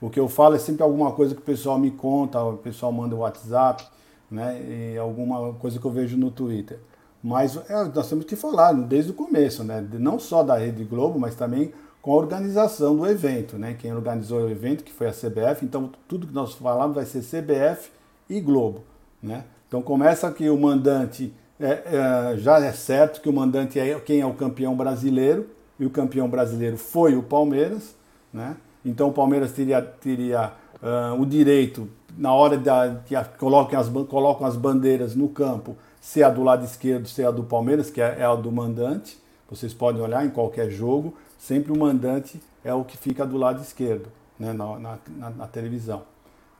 O 0.01 0.09
que 0.09 0.19
eu 0.19 0.27
falo 0.27 0.55
é 0.55 0.59
sempre 0.59 0.83
alguma 0.83 1.11
coisa 1.11 1.33
que 1.33 1.41
o 1.41 1.43
pessoal 1.43 1.79
me 1.79 1.91
conta, 1.91 2.43
o 2.43 2.57
pessoal 2.57 2.91
manda 2.91 3.15
o 3.15 3.19
WhatsApp, 3.19 3.85
né? 4.29 4.61
E 4.93 4.97
alguma 4.97 5.53
coisa 5.53 5.79
que 5.79 5.85
eu 5.85 5.91
vejo 5.91 6.17
no 6.17 6.31
Twitter. 6.31 6.79
Mas 7.23 7.57
é, 7.69 7.83
nós 7.85 8.07
temos 8.09 8.25
que 8.25 8.35
falar 8.35 8.73
desde 8.73 9.11
o 9.11 9.13
começo, 9.13 9.63
né? 9.63 9.85
Não 9.93 10.19
só 10.19 10.43
da 10.43 10.57
Rede 10.57 10.83
Globo, 10.83 11.17
mas 11.19 11.35
também 11.35 11.71
com 12.01 12.11
a 12.11 12.15
organização 12.17 12.95
do 12.95 13.07
evento, 13.07 13.57
né? 13.57 13.73
Quem 13.73 13.93
organizou 13.93 14.41
o 14.41 14.49
evento, 14.49 14.83
que 14.83 14.91
foi 14.91 15.07
a 15.07 15.11
CBF, 15.11 15.63
então 15.65 15.89
tudo 16.07 16.27
que 16.27 16.33
nós 16.33 16.53
falamos 16.53 16.95
vai 16.95 17.05
ser 17.05 17.21
CBF 17.21 17.89
e 18.29 18.39
Globo, 18.39 18.83
né? 19.23 19.43
Então 19.75 19.83
começa 19.83 20.31
que 20.31 20.49
o 20.49 20.57
mandante 20.57 21.33
é, 21.59 21.65
é, 21.67 22.37
já 22.37 22.63
é 22.63 22.71
certo 22.71 23.19
que 23.19 23.27
o 23.27 23.33
mandante 23.33 23.77
é 23.77 23.99
quem 23.99 24.21
é 24.21 24.25
o 24.25 24.33
campeão 24.33 24.73
brasileiro 24.73 25.49
e 25.77 25.85
o 25.85 25.89
campeão 25.89 26.29
brasileiro 26.29 26.77
foi 26.77 27.17
o 27.17 27.21
Palmeiras, 27.21 27.93
né? 28.31 28.55
Então 28.85 29.09
o 29.09 29.11
Palmeiras 29.11 29.51
teria, 29.51 29.81
teria 29.81 30.53
uh, 30.81 31.21
o 31.21 31.25
direito 31.25 31.89
na 32.17 32.33
hora 32.33 32.57
da, 32.57 33.01
que 33.05 33.13
a, 33.17 33.25
colocam, 33.25 33.77
as, 33.77 33.89
colocam 33.89 34.47
as 34.47 34.55
bandeiras 34.55 35.13
no 35.13 35.27
campo, 35.27 35.75
ser 35.99 36.23
a 36.23 36.29
do 36.29 36.41
lado 36.41 36.63
esquerdo, 36.63 37.05
ser 37.09 37.27
a 37.27 37.31
do 37.31 37.43
Palmeiras, 37.43 37.89
que 37.89 37.99
é, 37.99 38.19
é 38.19 38.23
a 38.23 38.33
do 38.33 38.53
mandante. 38.53 39.19
Vocês 39.49 39.73
podem 39.73 40.01
olhar 40.01 40.25
em 40.25 40.29
qualquer 40.29 40.69
jogo, 40.71 41.13
sempre 41.37 41.73
o 41.73 41.77
mandante 41.77 42.41
é 42.63 42.73
o 42.73 42.85
que 42.85 42.95
fica 42.95 43.25
do 43.25 43.35
lado 43.35 43.61
esquerdo, 43.61 44.07
né, 44.39 44.53
na, 44.53 44.97
na, 45.19 45.29
na 45.31 45.47
televisão. 45.47 46.14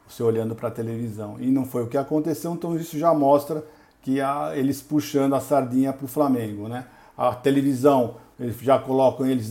Você 0.08 0.22
olhando 0.22 0.56
para 0.56 0.68
a 0.68 0.72
televisão. 0.72 1.38
E 1.40 1.48
não 1.48 1.66
foi 1.66 1.84
o 1.84 1.88
que 1.88 1.98
aconteceu, 1.98 2.54
então 2.54 2.76
isso 2.76 2.98
já 2.98 3.14
mostra 3.14 3.64
que 4.02 4.20
eles 4.54 4.84
puxando 4.84 5.34
a 5.34 5.40
sardinha 5.40 5.92
para 5.92 6.06
o 6.06 6.08
Flamengo. 6.08 6.68
Né? 6.68 6.86
A 7.18 7.34
televisão, 7.34 8.16
eles 8.40 8.56
já 8.60 8.78
colocam 8.78 9.26
eles 9.26 9.50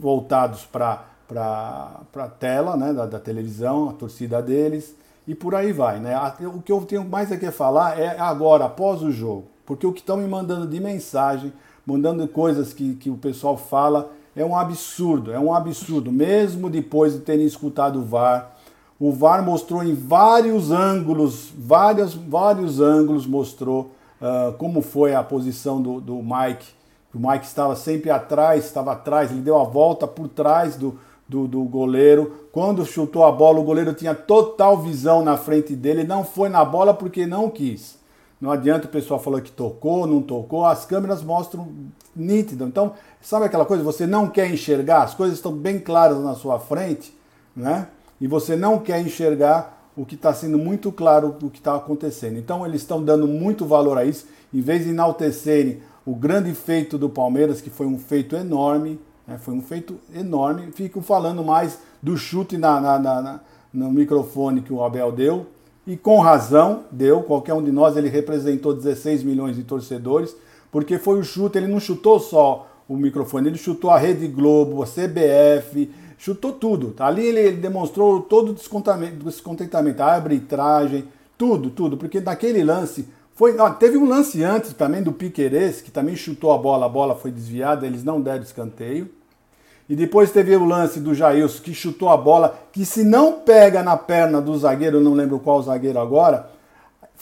voltados 0.00 0.64
para 0.64 1.04
a 1.34 2.28
tela 2.38 2.76
né, 2.76 2.92
da, 2.92 3.04
da, 3.04 3.18
televisão, 3.18 3.90
a 3.90 3.92
torcida 3.92 4.40
deles, 4.40 4.94
e 5.26 5.34
por 5.34 5.56
aí 5.56 5.72
vai. 5.72 5.98
Né? 5.98 6.14
O 6.54 6.62
que 6.62 6.70
eu 6.70 6.80
tenho 6.82 7.04
mais 7.04 7.32
a 7.32 7.52
falar 7.52 7.98
é 7.98 8.16
agora, 8.18 8.66
após 8.66 9.02
o 9.02 9.10
jogo, 9.10 9.48
porque 9.66 9.84
o 9.84 9.92
que 9.92 10.00
estão 10.00 10.18
me 10.18 10.28
mandando 10.28 10.68
de 10.68 10.78
mensagem, 10.78 11.52
mandando 11.84 12.28
coisas 12.28 12.72
que, 12.72 12.94
que 12.94 13.10
o 13.10 13.16
pessoal 13.16 13.56
fala, 13.56 14.12
é 14.36 14.44
um 14.44 14.56
absurdo, 14.56 15.32
é 15.32 15.38
um 15.38 15.52
absurdo. 15.52 16.12
Mesmo 16.12 16.70
depois 16.70 17.14
de 17.14 17.20
terem 17.20 17.46
escutado 17.46 17.98
o 17.98 18.04
VAR, 18.04 18.55
o 18.98 19.12
VAR 19.12 19.44
mostrou 19.44 19.82
em 19.82 19.94
vários 19.94 20.70
ângulos, 20.70 21.52
vários, 21.56 22.14
vários 22.14 22.80
ângulos 22.80 23.26
mostrou 23.26 23.90
uh, 24.20 24.52
como 24.54 24.80
foi 24.80 25.14
a 25.14 25.22
posição 25.22 25.82
do, 25.82 26.00
do 26.00 26.14
Mike. 26.16 26.66
O 27.14 27.18
Mike 27.18 27.44
estava 27.44 27.76
sempre 27.76 28.10
atrás, 28.10 28.64
estava 28.64 28.92
atrás, 28.92 29.30
ele 29.30 29.40
deu 29.40 29.58
a 29.58 29.64
volta 29.64 30.06
por 30.06 30.28
trás 30.28 30.76
do, 30.76 30.98
do, 31.28 31.46
do, 31.46 31.62
goleiro. 31.64 32.48
Quando 32.52 32.86
chutou 32.86 33.24
a 33.24 33.32
bola, 33.32 33.60
o 33.60 33.64
goleiro 33.64 33.92
tinha 33.92 34.14
total 34.14 34.78
visão 34.78 35.22
na 35.22 35.36
frente 35.36 35.74
dele, 35.74 36.04
não 36.04 36.24
foi 36.24 36.48
na 36.48 36.64
bola 36.64 36.94
porque 36.94 37.26
não 37.26 37.50
quis. 37.50 37.98
Não 38.40 38.50
adianta 38.50 38.86
o 38.86 38.90
pessoal 38.90 39.18
falar 39.18 39.40
que 39.40 39.50
tocou, 39.50 40.06
não 40.06 40.20
tocou, 40.20 40.64
as 40.64 40.84
câmeras 40.84 41.22
mostram 41.22 41.68
nítido. 42.14 42.64
Então, 42.64 42.92
sabe 43.20 43.46
aquela 43.46 43.64
coisa, 43.64 43.82
você 43.82 44.06
não 44.06 44.28
quer 44.28 44.50
enxergar, 44.50 45.02
as 45.02 45.14
coisas 45.14 45.36
estão 45.36 45.52
bem 45.52 45.78
claras 45.78 46.18
na 46.18 46.34
sua 46.34 46.58
frente, 46.58 47.16
né? 47.54 47.88
E 48.20 48.26
você 48.26 48.56
não 48.56 48.78
quer 48.78 49.00
enxergar 49.00 49.90
o 49.96 50.04
que 50.04 50.14
está 50.14 50.32
sendo 50.34 50.58
muito 50.58 50.92
claro 50.92 51.36
o 51.42 51.50
que 51.50 51.58
está 51.58 51.74
acontecendo. 51.74 52.38
Então 52.38 52.66
eles 52.66 52.82
estão 52.82 53.02
dando 53.02 53.26
muito 53.26 53.64
valor 53.64 53.96
a 53.96 54.04
isso, 54.04 54.26
em 54.52 54.60
vez 54.60 54.84
de 54.84 54.90
enaltecerem 54.90 55.80
o 56.04 56.14
grande 56.14 56.54
feito 56.54 56.96
do 56.96 57.08
Palmeiras, 57.08 57.60
que 57.60 57.70
foi 57.70 57.86
um 57.86 57.98
feito 57.98 58.36
enorme, 58.36 59.00
né, 59.26 59.38
foi 59.38 59.54
um 59.54 59.62
feito 59.62 59.98
enorme, 60.14 60.70
ficam 60.72 61.02
falando 61.02 61.42
mais 61.42 61.80
do 62.00 62.16
chute 62.16 62.56
na, 62.56 62.80
na, 62.80 62.98
na, 62.98 63.40
no 63.72 63.90
microfone 63.90 64.60
que 64.60 64.72
o 64.72 64.84
Abel 64.84 65.10
deu, 65.10 65.46
e 65.86 65.96
com 65.96 66.20
razão 66.20 66.84
deu, 66.90 67.22
qualquer 67.22 67.54
um 67.54 67.62
de 67.62 67.72
nós, 67.72 67.96
ele 67.96 68.08
representou 68.08 68.74
16 68.74 69.22
milhões 69.24 69.56
de 69.56 69.64
torcedores, 69.64 70.36
porque 70.70 70.98
foi 70.98 71.18
o 71.18 71.24
chute, 71.24 71.58
ele 71.58 71.66
não 71.66 71.80
chutou 71.80 72.20
só 72.20 72.68
o 72.88 72.96
microfone, 72.96 73.48
ele 73.48 73.58
chutou 73.58 73.90
a 73.90 73.98
Rede 73.98 74.28
Globo, 74.28 74.82
a 74.82 74.86
CBF, 74.86 75.90
chutou 76.18 76.52
tudo. 76.52 76.94
Ali 76.98 77.26
ele, 77.26 77.52
demonstrou 77.52 78.20
todo 78.20 78.50
o 78.50 78.54
descontentamento, 78.54 80.02
a 80.02 80.06
arbitragem, 80.06 81.08
tudo, 81.36 81.70
tudo, 81.70 81.96
porque 81.96 82.20
naquele 82.20 82.64
lance 82.64 83.06
foi, 83.34 83.54
ó, 83.58 83.68
teve 83.68 83.98
um 83.98 84.08
lance 84.08 84.42
antes 84.42 84.72
também 84.72 85.02
do 85.02 85.12
Piqueires, 85.12 85.82
que 85.82 85.90
também 85.90 86.16
chutou 86.16 86.52
a 86.52 86.58
bola, 86.58 86.86
a 86.86 86.88
bola 86.88 87.14
foi 87.14 87.30
desviada, 87.30 87.86
eles 87.86 88.02
não 88.02 88.20
deram 88.20 88.42
escanteio. 88.42 89.10
E 89.88 89.94
depois 89.94 90.32
teve 90.32 90.56
o 90.56 90.64
lance 90.64 90.98
do 90.98 91.14
Jailson, 91.14 91.62
que 91.62 91.74
chutou 91.74 92.08
a 92.08 92.16
bola, 92.16 92.58
que 92.72 92.84
se 92.84 93.04
não 93.04 93.34
pega 93.34 93.82
na 93.82 93.96
perna 93.96 94.40
do 94.40 94.56
zagueiro, 94.58 95.00
não 95.00 95.12
lembro 95.12 95.38
qual 95.38 95.62
zagueiro 95.62 96.00
agora, 96.00 96.50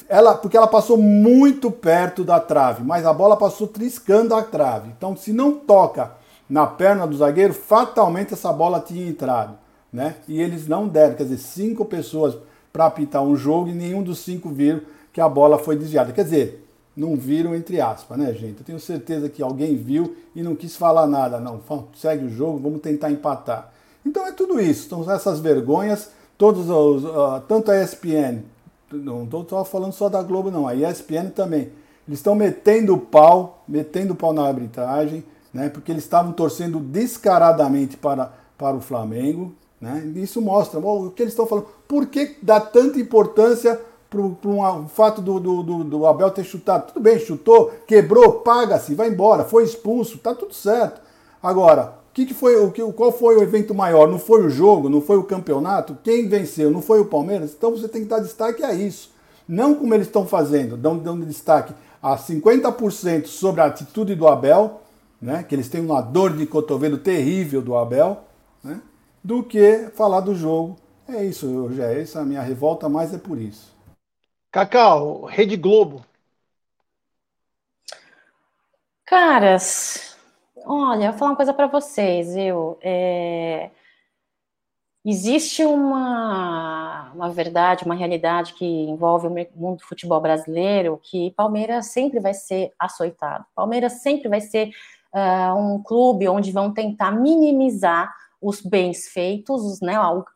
ela, 0.09 0.35
porque 0.35 0.57
ela 0.57 0.67
passou 0.67 0.97
muito 0.97 1.71
perto 1.71 2.25
da 2.25 2.41
trave, 2.41 2.83
mas 2.83 3.05
a 3.05 3.13
bola 3.13 3.37
passou 3.37 3.67
triscando 3.67 4.35
a 4.35 4.43
trave. 4.43 4.91
Então, 4.97 5.17
se 5.17 5.33
não 5.33 5.53
toca 5.53 6.13
na 6.49 6.67
perna 6.67 7.07
do 7.07 7.17
zagueiro, 7.17 7.55
fatalmente 7.55 8.35
essa 8.35 8.53
bola 8.53 8.81
tinha 8.81 9.07
entrado. 9.07 9.57
Né? 9.93 10.17
E 10.27 10.41
eles 10.41 10.67
não 10.67 10.89
deram, 10.89 11.15
quer 11.15 11.23
dizer, 11.25 11.39
cinco 11.39 11.85
pessoas 11.85 12.37
para 12.73 12.87
apitar 12.87 13.23
um 13.23 13.37
jogo 13.37 13.69
e 13.69 13.73
nenhum 13.73 14.03
dos 14.03 14.19
cinco 14.19 14.49
viram 14.49 14.81
que 15.13 15.21
a 15.21 15.29
bola 15.29 15.59
foi 15.59 15.77
desviada. 15.77 16.13
Quer 16.13 16.25
dizer, 16.25 16.67
não 16.97 17.17
viram 17.17 17.55
entre 17.55 17.81
aspas, 17.81 18.19
né, 18.19 18.33
gente? 18.33 18.59
Eu 18.59 18.65
tenho 18.65 18.81
certeza 18.81 19.29
que 19.29 19.43
alguém 19.43 19.77
viu 19.77 20.17
e 20.35 20.43
não 20.43 20.57
quis 20.57 20.77
falar 20.77 21.07
nada, 21.07 21.39
não. 21.39 21.61
Segue 21.95 22.27
o 22.27 22.31
jogo, 22.31 22.59
vamos 22.59 22.81
tentar 22.81 23.11
empatar. 23.11 23.73
Então 24.05 24.27
é 24.27 24.33
tudo 24.33 24.61
isso, 24.61 24.89
são 24.89 25.11
essas 25.11 25.39
vergonhas, 25.39 26.11
todos 26.37 26.69
os, 26.69 27.05
uh, 27.05 27.41
tanto 27.49 27.71
a 27.71 27.83
ESPN, 27.83 28.43
não 28.93 29.25
estou 29.25 29.65
falando 29.65 29.93
só 29.93 30.09
da 30.09 30.23
Globo, 30.23 30.51
não, 30.51 30.69
a 30.69 30.75
ESPN 30.75 31.31
também. 31.31 31.71
Eles 32.07 32.19
estão 32.19 32.35
metendo 32.35 32.95
o 32.95 32.99
pau, 32.99 33.65
metendo 33.67 34.13
o 34.13 34.17
pau 34.17 34.33
na 34.33 34.47
arbitragem, 34.47 35.25
né, 35.55 35.69
porque 35.69 35.93
eles 35.93 36.03
estavam 36.03 36.33
torcendo 36.33 36.81
descaradamente 36.81 37.97
para, 37.97 38.33
para 38.59 38.77
o 38.77 38.81
Flamengo. 38.81 39.55
Né, 39.81 40.13
isso 40.17 40.43
mostra 40.43 40.81
o 40.81 41.11
que 41.11 41.23
eles 41.23 41.33
estão 41.33 41.47
falando. 41.47 41.69
Por 41.89 42.07
que 42.07 42.37
dá 42.43 42.61
tanta 42.61 42.99
importância 42.99 43.81
para 44.11 44.21
o 44.21 44.89
fato 44.89 45.23
do, 45.23 45.41
do, 45.41 45.63
do, 45.63 45.85
do, 45.85 46.07
Abel 46.07 46.31
ter 46.31 46.45
chutado? 46.45 46.89
Tudo 46.89 47.03
bem, 47.03 47.19
chutou, 47.19 47.73
quebrou, 47.87 48.41
paga-se, 48.41 48.95
vai 48.95 49.09
embora, 49.09 49.45
foi 49.45 49.65
expulso, 49.65 50.19
tá 50.19 50.35
tudo 50.35 50.53
certo. 50.53 51.01
Agora, 51.43 52.05
que, 52.15 52.25
que 52.25 52.33
foi 52.33 52.57
o 52.57 52.71
que, 52.71 52.81
qual 52.93 53.11
foi 53.11 53.37
o 53.37 53.43
evento 53.43 53.75
maior? 53.75 54.09
Não 54.09 54.21
foi 54.21 54.47
o 54.47 54.49
jogo, 54.49 54.89
não 54.89 55.01
foi 55.01 55.17
o 55.17 55.25
campeonato? 55.25 55.99
Quem 56.03 56.29
venceu? 56.29 56.71
Não 56.71 56.81
foi 56.81 57.01
o 57.01 57.07
Palmeiras? 57.07 57.53
Então 57.53 57.73
você 57.73 57.89
tem 57.89 58.03
que 58.03 58.09
dar 58.09 58.21
destaque 58.21 58.63
a 58.63 58.73
isso. 58.73 59.11
Não 59.49 59.75
como 59.75 59.93
eles 59.93 60.07
estão 60.07 60.25
fazendo, 60.25 60.77
dando, 60.77 61.03
dando 61.03 61.27
destaque 61.27 61.75
a 62.01 62.17
50% 62.17 63.27
sobre 63.27 63.61
a 63.61 63.65
atitude 63.65 64.15
do 64.15 64.29
Abel 64.29 64.81
né, 65.21 65.43
que 65.43 65.55
eles 65.55 65.69
têm 65.69 65.81
uma 65.81 66.01
dor 66.01 66.37
de 66.37 66.47
cotovelo 66.47 66.99
terrível 66.99 67.63
do 67.63 67.77
Abel, 67.77 68.25
né, 68.63 68.81
do 69.23 69.43
que 69.43 69.91
falar 69.95 70.21
do 70.21 70.35
jogo. 70.35 70.77
É 71.09 71.25
isso, 71.25 71.73
já 71.73 71.91
é 71.93 72.03
isso 72.03 72.19
a 72.19 72.25
minha 72.25 72.43
revolta, 72.43 72.89
mas 72.89 73.13
é 73.13 73.19
por 73.19 73.39
isso. 73.39 73.75
Cacau, 74.51 75.25
Rede 75.25 75.57
Globo. 75.57 76.05
Caras, 79.05 80.17
olha, 80.65 81.11
vou 81.11 81.19
falar 81.19 81.31
uma 81.33 81.37
coisa 81.37 81.53
para 81.53 81.67
vocês, 81.67 82.35
eu 82.37 82.79
é... 82.83 83.71
existe 85.05 85.65
uma, 85.65 87.13
uma 87.15 87.31
verdade, 87.31 87.85
uma 87.85 87.95
realidade 87.95 88.55
que 88.55 88.65
envolve 88.65 89.27
o 89.27 89.31
mundo 89.55 89.79
do 89.79 89.85
futebol 89.85 90.21
brasileiro, 90.21 90.99
que 91.03 91.33
Palmeiras 91.33 91.87
sempre 91.87 92.19
vai 92.19 92.33
ser 92.33 92.73
açoitado. 92.79 93.45
Palmeiras 93.55 94.03
sempre 94.03 94.29
vai 94.29 94.41
ser 94.41 94.71
uh, 95.15 95.55
um 95.57 95.83
clube 95.83 96.29
onde 96.29 96.51
vão 96.51 96.75
tentar 96.75 97.13
minimizar 97.13 98.13
os 98.41 98.61
bens 98.61 99.09
feitos, 99.09 99.81
né, 99.81 99.95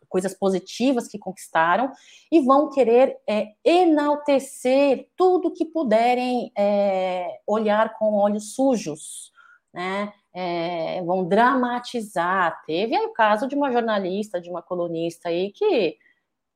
coisas 0.08 0.32
positivas 0.32 1.06
que 1.06 1.18
conquistaram, 1.18 1.92
e 2.32 2.40
vão 2.40 2.70
querer 2.70 3.18
é, 3.28 3.48
enaltecer 3.62 5.08
tudo 5.14 5.52
que 5.52 5.66
puderem 5.66 6.50
é, 6.56 7.40
olhar 7.46 7.98
com 7.98 8.14
olhos 8.14 8.54
sujos, 8.54 9.30
né? 9.72 10.12
É, 10.32 11.02
vão 11.02 11.26
dramatizar. 11.26 12.62
Teve 12.64 12.94
aí 12.94 13.04
o 13.04 13.12
caso 13.12 13.48
de 13.48 13.56
uma 13.56 13.72
jornalista, 13.72 14.40
de 14.40 14.48
uma 14.48 14.62
colunista 14.62 15.28
aí 15.28 15.50
que 15.50 15.96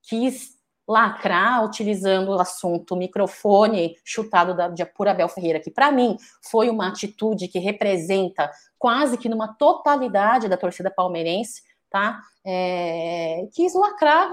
quis 0.03 0.57
lacrar 0.93 1.65
utilizando 1.65 2.29
o 2.29 2.41
assunto 2.41 2.95
microfone 2.95 3.97
chutado 4.05 4.55
da, 4.55 4.69
de 4.69 4.85
por 4.85 5.09
Abel 5.09 5.29
Ferreira, 5.29 5.59
que 5.59 5.71
para 5.71 5.91
mim 5.91 6.17
foi 6.51 6.69
uma 6.69 6.89
atitude 6.89 7.49
que 7.49 7.59
representa 7.59 8.51
quase 8.79 9.17
que 9.17 9.29
numa 9.29 9.55
totalidade 9.55 10.49
da 10.49 10.57
torcida 10.57 10.91
palmeirense, 10.91 11.63
tá? 11.91 12.21
É, 12.45 13.47
quis 13.53 13.75
lacrar 13.75 14.31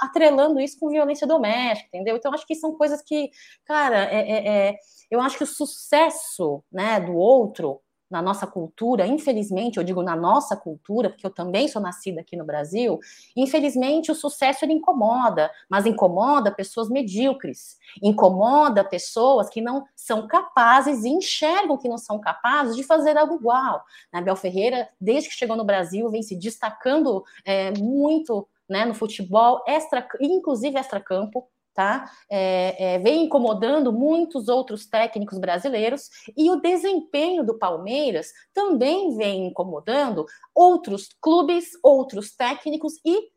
atrelando 0.00 0.60
isso 0.60 0.78
com 0.80 0.88
violência 0.88 1.26
doméstica, 1.26 1.88
entendeu? 1.88 2.16
Então 2.16 2.34
acho 2.34 2.46
que 2.46 2.54
são 2.54 2.74
coisas 2.74 3.00
que, 3.02 3.30
cara, 3.64 4.04
é, 4.10 4.30
é, 4.30 4.48
é 4.48 4.76
eu 5.10 5.20
acho 5.20 5.36
que 5.36 5.44
o 5.44 5.46
sucesso, 5.46 6.64
né, 6.72 6.98
do 6.98 7.14
outro 7.14 7.80
na 8.12 8.20
nossa 8.20 8.46
cultura, 8.46 9.06
infelizmente, 9.06 9.78
eu 9.78 9.82
digo 9.82 10.02
na 10.02 10.14
nossa 10.14 10.54
cultura, 10.54 11.08
porque 11.08 11.24
eu 11.24 11.30
também 11.30 11.66
sou 11.66 11.80
nascida 11.80 12.20
aqui 12.20 12.36
no 12.36 12.44
Brasil, 12.44 13.00
infelizmente 13.34 14.12
o 14.12 14.14
sucesso 14.14 14.66
ele 14.66 14.74
incomoda, 14.74 15.50
mas 15.66 15.86
incomoda 15.86 16.52
pessoas 16.52 16.90
medíocres, 16.90 17.78
incomoda 18.02 18.84
pessoas 18.84 19.48
que 19.48 19.62
não 19.62 19.86
são 19.96 20.28
capazes 20.28 21.04
e 21.04 21.08
enxergam 21.08 21.78
que 21.78 21.88
não 21.88 21.96
são 21.96 22.20
capazes 22.20 22.76
de 22.76 22.84
fazer 22.84 23.16
algo 23.16 23.36
igual. 23.36 23.82
A 24.12 24.20
Bel 24.20 24.36
Ferreira, 24.36 24.90
desde 25.00 25.30
que 25.30 25.34
chegou 25.34 25.56
no 25.56 25.64
Brasil, 25.64 26.10
vem 26.10 26.22
se 26.22 26.36
destacando 26.36 27.24
é, 27.46 27.70
muito 27.78 28.46
né, 28.68 28.84
no 28.84 28.94
futebol, 28.94 29.64
extra, 29.66 30.06
inclusive 30.20 30.78
extra-campo, 30.78 31.48
tá? 31.74 32.10
É, 32.30 32.94
é, 32.94 32.98
vem 32.98 33.24
incomodando 33.24 33.92
muitos 33.92 34.48
outros 34.48 34.86
técnicos 34.86 35.38
brasileiros 35.38 36.08
e 36.36 36.50
o 36.50 36.60
desempenho 36.60 37.44
do 37.44 37.58
Palmeiras 37.58 38.32
também 38.52 39.16
vem 39.16 39.46
incomodando 39.46 40.26
outros 40.54 41.08
clubes, 41.20 41.70
outros 41.82 42.34
técnicos 42.34 42.94
e 43.04 43.30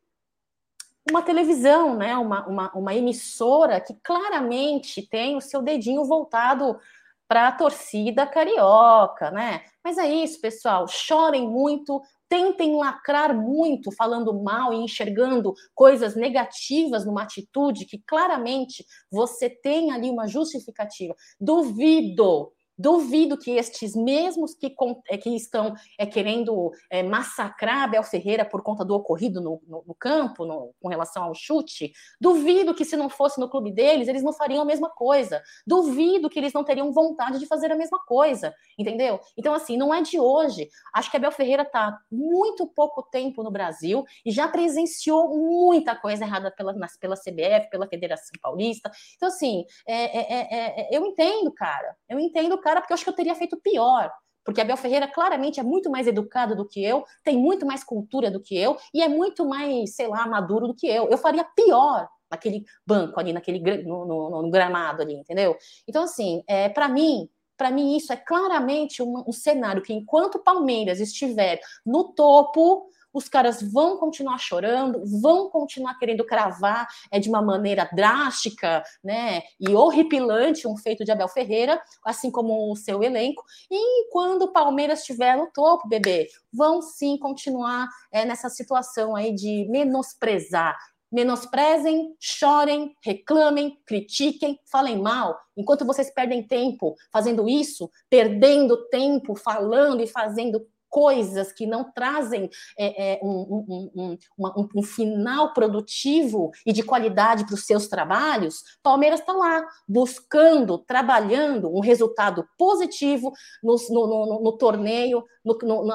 uma 1.10 1.22
televisão, 1.22 1.96
né? 1.96 2.18
Uma, 2.18 2.48
uma, 2.48 2.72
uma 2.74 2.96
emissora 2.96 3.80
que 3.80 3.94
claramente 4.04 5.08
tem 5.08 5.36
o 5.36 5.42
seu 5.42 5.62
dedinho 5.62 6.04
voltado 6.04 6.80
para 7.28 7.48
a 7.48 7.52
torcida 7.52 8.26
carioca, 8.26 9.32
né? 9.32 9.64
Mas 9.84 9.98
é 9.98 10.08
isso, 10.08 10.40
pessoal. 10.42 10.88
Chorem 10.88 11.48
muito, 11.48 12.02
tentem 12.30 12.76
lacrar 12.76 13.36
muito, 13.36 13.92
falando 13.92 14.34
mal 14.42 14.74
e 14.74 14.78
enxergando 14.78 15.54
coisas 15.74 16.16
negativas 16.16 17.06
numa 17.06 17.24
atitude 17.24 17.86
que 17.86 18.00
claramente 18.06 18.86
você 19.12 19.50
tem 19.50 19.92
ali 19.92 20.10
uma 20.10 20.28
justificativa. 20.28 21.16
Duvido 21.40 22.52
Duvido 22.78 23.38
que 23.38 23.52
estes 23.52 23.96
mesmos 23.96 24.54
que, 24.54 24.76
é, 25.10 25.18
que 25.18 25.30
estão 25.36 25.76
é, 25.98 26.06
querendo 26.06 26.72
é, 26.90 27.02
massacrar 27.04 27.84
Abel 27.84 28.04
Ferreira 28.04 28.44
por 28.44 28.62
conta 28.62 28.84
do 28.84 28.94
ocorrido 28.94 29.40
no, 29.40 29.62
no, 29.68 29.84
no 29.88 29.96
campo, 29.96 30.46
no, 30.46 30.74
com 30.82 30.90
relação 30.90 31.24
ao 31.24 31.34
chute, 31.34 31.94
duvido 32.20 32.74
que 32.74 32.84
se 32.84 32.98
não 32.98 33.10
fosse 33.10 33.40
no 33.40 33.50
clube 33.50 33.72
deles, 33.72 34.08
eles 34.08 34.24
não 34.24 34.34
fariam 34.34 34.62
a 34.62 34.66
mesma 34.66 34.90
coisa. 34.90 35.42
Duvido 35.66 36.30
que 36.30 36.40
eles 36.40 36.54
não 36.54 36.64
teriam 36.64 36.92
vontade 36.92 37.40
de 37.40 37.46
fazer 37.46 37.72
a 37.72 37.76
mesma 37.76 38.00
coisa, 38.06 38.54
entendeu? 38.78 39.20
Então, 39.38 39.54
assim, 39.54 39.78
não 39.78 39.94
é 39.94 40.02
de 40.02 40.20
hoje. 40.20 40.70
Acho 40.94 41.10
que 41.10 41.18
Abel 41.18 41.32
Ferreira 41.32 41.64
está 41.64 41.98
muito 42.12 42.68
pouco 42.68 43.04
tempo 43.04 43.44
no 43.44 43.52
Brasil 43.52 44.04
e 44.26 44.32
já 44.32 44.48
presenciou 44.48 45.36
muita 45.36 45.96
coisa 45.96 46.24
errada 46.24 46.52
pela, 46.52 46.74
pela 47.00 47.16
CBF, 47.16 47.70
pela 47.70 47.88
Federação 47.88 48.34
Paulista. 48.42 48.92
Então, 49.16 49.30
assim, 49.30 49.66
é, 49.88 50.18
é, 50.18 50.82
é, 50.82 50.98
eu 50.98 51.06
entendo, 51.06 51.52
cara. 51.52 51.96
Eu 52.10 52.20
entendo 52.20 52.58
cara, 52.66 52.82
porque 52.82 52.92
eu 52.92 52.96
acho 52.96 53.04
que 53.04 53.10
eu 53.10 53.16
teria 53.16 53.36
feito 53.36 53.62
pior. 53.62 54.12
Porque 54.44 54.60
Abel 54.60 54.78
Ferreira 54.78 55.08
claramente 55.08 55.60
é 55.60 55.64
muito 55.64 55.90
mais 55.90 56.08
educado 56.08 56.56
do 56.56 56.68
que 56.68 56.84
eu, 56.84 57.04
tem 57.24 57.38
muito 57.38 57.66
mais 57.66 57.84
cultura 57.84 58.30
do 58.32 58.42
que 58.42 58.58
eu 58.58 58.76
e 58.94 59.02
é 59.02 59.08
muito 59.08 59.46
mais, 59.46 59.96
sei 59.96 60.08
lá, 60.08 60.28
maduro 60.28 60.68
do 60.68 60.76
que 60.76 60.88
eu. 60.88 61.08
Eu 61.10 61.18
faria 61.18 61.44
pior 61.44 62.08
naquele 62.30 62.64
banco 62.86 63.20
ali, 63.20 63.32
naquele 63.32 63.60
no, 63.84 64.06
no, 64.06 64.42
no 64.42 64.52
gramado 64.52 65.04
ali, 65.04 65.14
entendeu? 65.14 65.56
Então, 65.88 66.04
assim, 66.04 66.44
é, 66.48 66.70
para 66.70 66.88
mim, 66.88 67.30
para 67.56 67.72
mim 67.72 67.96
isso 67.96 68.12
é 68.12 68.18
claramente 68.18 69.02
um, 69.02 69.24
um 69.28 69.32
cenário 69.32 69.82
que 69.82 69.94
enquanto 69.94 70.44
Palmeiras 70.44 71.00
estiver 71.00 71.60
no 71.86 72.14
topo, 72.14 72.90
os 73.16 73.30
caras 73.30 73.62
vão 73.62 73.98
continuar 73.98 74.38
chorando, 74.38 75.02
vão 75.22 75.50
continuar 75.50 75.98
querendo 75.98 76.26
cravar 76.26 76.86
é, 77.10 77.18
de 77.18 77.30
uma 77.30 77.42
maneira 77.42 77.90
drástica 77.94 78.84
né, 79.02 79.42
e 79.58 79.74
horripilante 79.74 80.68
um 80.68 80.76
feito 80.76 81.06
de 81.06 81.12
Abel 81.14 81.30
Ferreira, 81.30 81.82
assim 82.04 82.30
como 82.30 82.70
o 82.70 82.76
seu 82.76 83.02
elenco. 83.02 83.42
E 83.72 84.10
quando 84.12 84.44
o 84.44 84.52
Palmeiras 84.52 85.00
estiver 85.00 85.38
no 85.38 85.48
topo, 85.48 85.88
bebê, 85.88 86.28
vão 86.52 86.82
sim 86.82 87.18
continuar 87.18 87.88
é, 88.12 88.26
nessa 88.26 88.50
situação 88.50 89.16
aí 89.16 89.34
de 89.34 89.66
menosprezar 89.70 90.78
menosprezem, 91.12 92.14
chorem, 92.20 92.94
reclamem, 93.02 93.80
critiquem, 93.86 94.60
falem 94.70 95.02
mal. 95.02 95.40
Enquanto 95.56 95.86
vocês 95.86 96.14
perdem 96.14 96.44
tempo 96.44 96.94
fazendo 97.10 97.48
isso, 97.48 97.90
perdendo 98.10 98.90
tempo 98.90 99.34
falando 99.34 100.02
e 100.02 100.08
fazendo 100.08 100.68
coisas 100.96 101.52
que 101.52 101.68
não 101.68 101.92
trazem 101.92 102.50
é, 102.80 103.16
é, 103.16 103.20
um, 103.22 103.90
um, 103.94 104.18
um, 104.40 104.70
um, 104.78 104.82
final 104.82 105.54
produtivo 105.54 106.52
e 106.66 106.72
de 106.72 106.84
qualidade 106.84 107.46
para 107.46 107.56
os 107.56 107.66
seus 107.66 107.90
trabalhos, 107.90 108.64
Palmeiras 108.82 109.20
está 109.20 109.34
lá 109.34 109.68
buscando, 109.86 110.78
trabalhando 110.78 111.68
um 111.68 111.82
resultado 111.82 112.48
positivo 112.58 113.34
no, 113.62 113.76
no, 113.90 114.08
no, 114.08 114.42
no 114.42 114.58
torneio, 114.58 115.22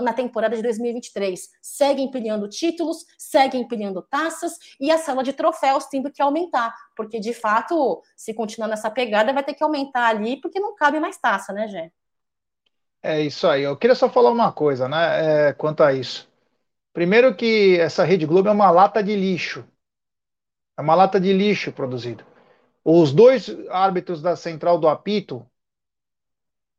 na 0.02 0.12
temporada 0.12 0.54
de 0.54 0.62
2023. 0.62 1.48
Segue 1.62 2.02
empilhando 2.02 2.46
títulos, 2.46 3.06
segue 3.16 3.56
empilhando 3.56 4.02
taças 4.02 4.58
e 4.78 4.90
a 4.90 4.98
sala 4.98 5.22
de 5.22 5.32
troféus 5.32 5.86
tendo 5.86 6.12
que 6.12 6.20
aumentar, 6.20 6.74
porque 6.94 7.18
de 7.18 7.32
fato, 7.32 8.02
se 8.14 8.34
continuar 8.34 8.68
nessa 8.68 8.90
pegada, 8.90 9.32
vai 9.32 9.42
ter 9.42 9.54
que 9.54 9.64
aumentar 9.64 10.08
ali, 10.08 10.38
porque 10.38 10.60
não 10.60 10.74
cabe 10.74 11.00
mais 11.00 11.16
taça, 11.16 11.54
né, 11.54 11.66
Gê? 11.68 11.90
É 13.02 13.20
isso 13.22 13.46
aí. 13.48 13.62
Eu 13.62 13.76
queria 13.76 13.94
só 13.94 14.08
falar 14.10 14.30
uma 14.30 14.52
coisa, 14.52 14.88
né, 14.88 15.48
é, 15.48 15.52
quanto 15.52 15.82
a 15.82 15.92
isso. 15.92 16.28
Primeiro 16.92 17.34
que 17.36 17.78
essa 17.80 18.04
Rede 18.04 18.26
Globo 18.26 18.48
é 18.48 18.52
uma 18.52 18.70
lata 18.70 19.02
de 19.02 19.16
lixo. 19.16 19.64
É 20.76 20.80
uma 20.82 20.96
lata 20.96 21.20
de 21.20 21.32
lixo 21.32 21.70
produzido. 21.72 22.24
Os 22.84 23.12
dois 23.12 23.48
árbitros 23.70 24.22
da 24.22 24.36
central 24.36 24.78
do 24.78 24.88
apito, 24.88 25.46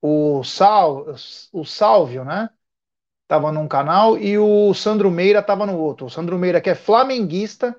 o 0.01 0.43
Sal, 0.43 1.05
o 1.51 1.65
Salvio, 1.65 2.23
né? 2.25 2.49
Tava 3.27 3.51
num 3.51 3.67
canal 3.67 4.17
e 4.17 4.37
o 4.39 4.73
Sandro 4.73 5.11
Meira 5.11 5.43
tava 5.43 5.65
no 5.65 5.77
outro. 5.79 6.07
O 6.07 6.09
Sandro 6.09 6.39
Meira 6.39 6.61
que 6.61 6.69
é 6.69 6.75
flamenguista 6.75 7.77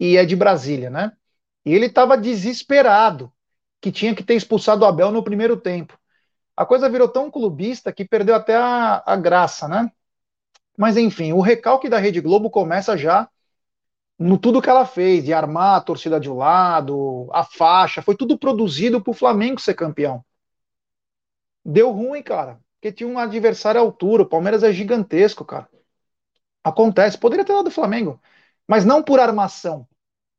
e 0.00 0.16
é 0.16 0.24
de 0.26 0.36
Brasília, 0.36 0.90
né? 0.90 1.12
E 1.64 1.74
ele 1.74 1.90
tava 1.90 2.18
desesperado 2.18 3.32
que 3.80 3.92
tinha 3.92 4.14
que 4.14 4.24
ter 4.24 4.34
expulsado 4.36 4.84
o 4.84 4.88
Abel 4.88 5.12
no 5.12 5.24
primeiro 5.24 5.56
tempo 5.58 5.98
a 6.56 6.64
coisa 6.66 6.88
virou 6.88 7.08
tão 7.08 7.30
clubista 7.30 7.92
que 7.92 8.04
perdeu 8.04 8.34
até 8.34 8.56
a, 8.56 9.02
a 9.04 9.16
graça, 9.16 9.68
né? 9.68 9.90
Mas 10.76 10.96
enfim, 10.96 11.32
o 11.32 11.40
recalque 11.40 11.88
da 11.88 11.98
Rede 11.98 12.20
Globo 12.20 12.50
começa 12.50 12.96
já 12.96 13.28
no 14.18 14.38
tudo 14.38 14.62
que 14.62 14.70
ela 14.70 14.86
fez, 14.86 15.24
de 15.24 15.32
armar 15.32 15.76
a 15.76 15.80
torcida 15.80 16.20
de 16.20 16.30
um 16.30 16.36
lado, 16.36 17.28
a 17.32 17.44
faixa, 17.44 18.02
foi 18.02 18.16
tudo 18.16 18.38
produzido 18.38 19.00
para 19.00 19.10
o 19.10 19.14
Flamengo 19.14 19.60
ser 19.60 19.74
campeão. 19.74 20.24
Deu 21.64 21.90
ruim, 21.90 22.22
cara, 22.22 22.60
porque 22.76 22.92
tinha 22.92 23.08
um 23.08 23.18
adversário 23.18 23.80
à 23.80 23.84
altura, 23.84 24.22
o 24.22 24.28
Palmeiras 24.28 24.62
é 24.62 24.72
gigantesco, 24.72 25.44
cara. 25.44 25.68
Acontece, 26.62 27.18
poderia 27.18 27.44
ter 27.44 27.52
dado 27.54 27.68
o 27.68 27.72
Flamengo, 27.72 28.20
mas 28.66 28.84
não 28.84 29.02
por 29.02 29.18
armação, 29.20 29.86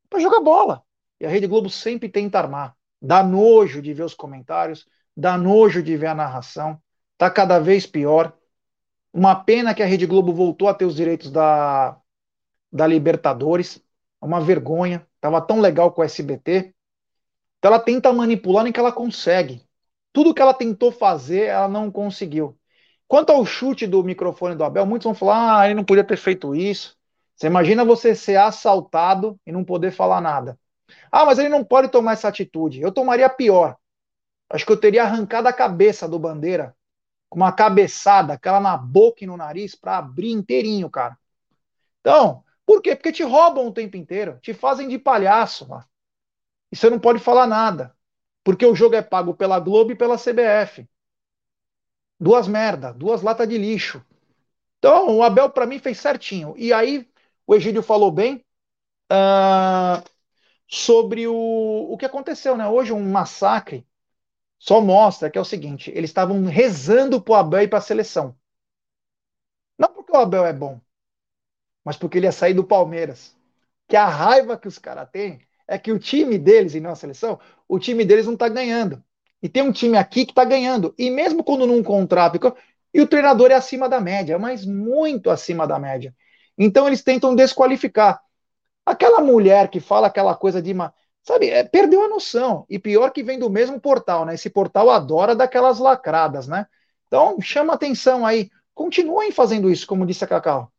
para 0.08 0.20
jogar 0.20 0.40
bola. 0.40 0.82
E 1.20 1.26
a 1.26 1.28
Rede 1.28 1.46
Globo 1.46 1.68
sempre 1.70 2.08
tenta 2.08 2.38
armar. 2.38 2.76
Dá 3.00 3.22
nojo 3.22 3.82
de 3.82 3.92
ver 3.92 4.04
os 4.04 4.14
comentários, 4.14 4.86
dá 5.16 5.38
nojo 5.38 5.82
de 5.82 5.96
ver 5.96 6.08
a 6.08 6.14
narração, 6.14 6.80
tá 7.16 7.30
cada 7.30 7.58
vez 7.58 7.86
pior. 7.86 8.32
Uma 9.12 9.34
pena 9.34 9.74
que 9.74 9.82
a 9.82 9.86
Rede 9.86 10.06
Globo 10.06 10.32
voltou 10.32 10.68
a 10.68 10.74
ter 10.74 10.84
os 10.84 10.94
direitos 10.94 11.30
da, 11.30 11.96
da 12.70 12.86
Libertadores, 12.86 13.82
uma 14.20 14.40
vergonha, 14.40 15.06
tava 15.20 15.40
tão 15.40 15.60
legal 15.60 15.92
com 15.92 16.02
o 16.02 16.04
SBT. 16.04 16.74
Então 17.58 17.72
ela 17.72 17.80
tenta 17.80 18.12
manipular 18.12 18.66
em 18.66 18.72
que 18.72 18.80
ela 18.80 18.92
consegue. 18.92 19.62
Tudo 20.12 20.34
que 20.34 20.42
ela 20.42 20.54
tentou 20.54 20.92
fazer, 20.92 21.46
ela 21.46 21.68
não 21.68 21.90
conseguiu. 21.90 22.58
Quanto 23.08 23.30
ao 23.30 23.44
chute 23.46 23.86
do 23.86 24.02
microfone 24.02 24.54
do 24.54 24.64
Abel, 24.64 24.86
muitos 24.86 25.04
vão 25.04 25.14
falar: 25.14 25.60
ah, 25.60 25.66
ele 25.66 25.74
não 25.74 25.84
podia 25.84 26.04
ter 26.04 26.16
feito 26.16 26.54
isso. 26.54 26.96
Você 27.34 27.46
imagina 27.46 27.84
você 27.84 28.14
ser 28.14 28.36
assaltado 28.36 29.38
e 29.46 29.52
não 29.52 29.64
poder 29.64 29.90
falar 29.92 30.20
nada. 30.20 30.58
Ah, 31.12 31.24
mas 31.24 31.38
ele 31.38 31.48
não 31.48 31.64
pode 31.64 31.88
tomar 31.88 32.12
essa 32.12 32.28
atitude. 32.28 32.80
Eu 32.80 32.92
tomaria 32.92 33.28
pior. 33.28 33.76
Acho 34.48 34.64
que 34.64 34.72
eu 34.72 34.80
teria 34.80 35.04
arrancado 35.04 35.48
a 35.48 35.52
cabeça 35.52 36.08
do 36.08 36.18
Bandeira 36.18 36.76
com 37.28 37.38
uma 37.38 37.52
cabeçada, 37.52 38.34
aquela 38.34 38.60
na 38.60 38.76
boca 38.76 39.24
e 39.24 39.26
no 39.26 39.36
nariz, 39.36 39.74
para 39.74 39.98
abrir 39.98 40.30
inteirinho, 40.30 40.88
cara. 40.88 41.18
Então, 42.00 42.44
por 42.64 42.80
quê? 42.80 42.94
Porque 42.94 43.12
te 43.12 43.22
roubam 43.22 43.66
o 43.66 43.72
tempo 43.72 43.96
inteiro, 43.96 44.38
te 44.40 44.54
fazem 44.54 44.88
de 44.88 44.98
palhaço, 44.98 45.68
mano. 45.68 45.84
E 46.70 46.76
você 46.76 46.88
não 46.88 46.98
pode 46.98 47.18
falar 47.18 47.46
nada. 47.46 47.94
Porque 48.44 48.64
o 48.64 48.74
jogo 48.74 48.94
é 48.94 49.02
pago 49.02 49.34
pela 49.34 49.58
Globo 49.58 49.90
e 49.90 49.96
pela 49.96 50.16
CBF. 50.16 50.88
Duas 52.18 52.46
merda, 52.46 52.92
duas 52.92 53.22
latas 53.22 53.48
de 53.48 53.58
lixo. 53.58 54.04
Então, 54.78 55.16
o 55.16 55.22
Abel, 55.22 55.50
para 55.50 55.66
mim, 55.66 55.78
fez 55.78 55.98
certinho. 55.98 56.54
E 56.56 56.72
aí, 56.72 57.08
o 57.46 57.54
Egídio 57.54 57.82
falou 57.82 58.10
bem 58.10 58.44
uh, 59.12 60.02
sobre 60.68 61.26
o, 61.26 61.34
o 61.90 61.96
que 61.98 62.04
aconteceu, 62.04 62.56
né? 62.56 62.68
Hoje, 62.68 62.92
um 62.92 63.10
massacre 63.10 63.86
só 64.58 64.80
mostra 64.80 65.30
que 65.30 65.38
é 65.38 65.40
o 65.40 65.44
seguinte: 65.44 65.90
eles 65.94 66.10
estavam 66.10 66.44
rezando 66.44 67.20
para 67.20 67.32
o 67.32 67.36
Abel 67.36 67.62
e 67.62 67.68
para 67.68 67.78
a 67.78 67.82
seleção. 67.82 68.36
Não 69.78 69.92
porque 69.92 70.12
o 70.12 70.16
Abel 70.16 70.44
é 70.44 70.52
bom, 70.52 70.80
mas 71.84 71.96
porque 71.96 72.18
ele 72.18 72.26
ia 72.26 72.32
sair 72.32 72.54
do 72.54 72.64
Palmeiras. 72.64 73.36
Que 73.88 73.96
a 73.96 74.06
raiva 74.06 74.58
que 74.58 74.66
os 74.66 74.78
caras 74.78 75.08
têm 75.10 75.40
é 75.68 75.78
que 75.78 75.92
o 75.92 75.98
time 75.98 76.38
deles, 76.38 76.74
e 76.74 76.80
não 76.80 76.90
a 76.90 76.96
seleção, 76.96 77.38
o 77.68 77.78
time 77.78 78.04
deles 78.04 78.26
não 78.26 78.34
está 78.34 78.48
ganhando. 78.48 79.02
E 79.42 79.48
tem 79.48 79.62
um 79.62 79.72
time 79.72 79.96
aqui 79.96 80.24
que 80.24 80.32
está 80.32 80.44
ganhando. 80.44 80.94
E 80.98 81.10
mesmo 81.10 81.44
quando 81.44 81.66
não 81.66 81.82
contrata, 81.82 82.38
e 82.92 83.00
o 83.00 83.06
treinador 83.06 83.50
é 83.50 83.54
acima 83.54 83.88
da 83.88 84.00
média, 84.00 84.38
mas 84.38 84.64
muito 84.64 85.30
acima 85.30 85.66
da 85.66 85.78
média. 85.78 86.14
Então 86.56 86.86
eles 86.86 87.02
tentam 87.02 87.34
desqualificar. 87.34 88.22
Aquela 88.84 89.20
mulher 89.20 89.68
que 89.68 89.80
fala 89.80 90.06
aquela 90.06 90.34
coisa 90.34 90.62
de 90.62 90.72
uma 90.72 90.94
Sabe, 91.26 91.50
é, 91.50 91.64
perdeu 91.64 92.04
a 92.04 92.08
noção. 92.08 92.64
E 92.70 92.78
pior 92.78 93.10
que 93.10 93.22
vem 93.22 93.36
do 93.36 93.50
mesmo 93.50 93.80
portal, 93.80 94.24
né? 94.24 94.34
Esse 94.34 94.48
portal 94.48 94.88
adora 94.90 95.34
daquelas 95.34 95.80
lacradas, 95.80 96.46
né? 96.46 96.66
Então, 97.08 97.40
chama 97.40 97.74
atenção 97.74 98.24
aí. 98.24 98.48
Continuem 98.72 99.32
fazendo 99.32 99.68
isso, 99.68 99.88
como 99.88 100.06
disse 100.06 100.22
a 100.22 100.26
Cacau. 100.28 100.72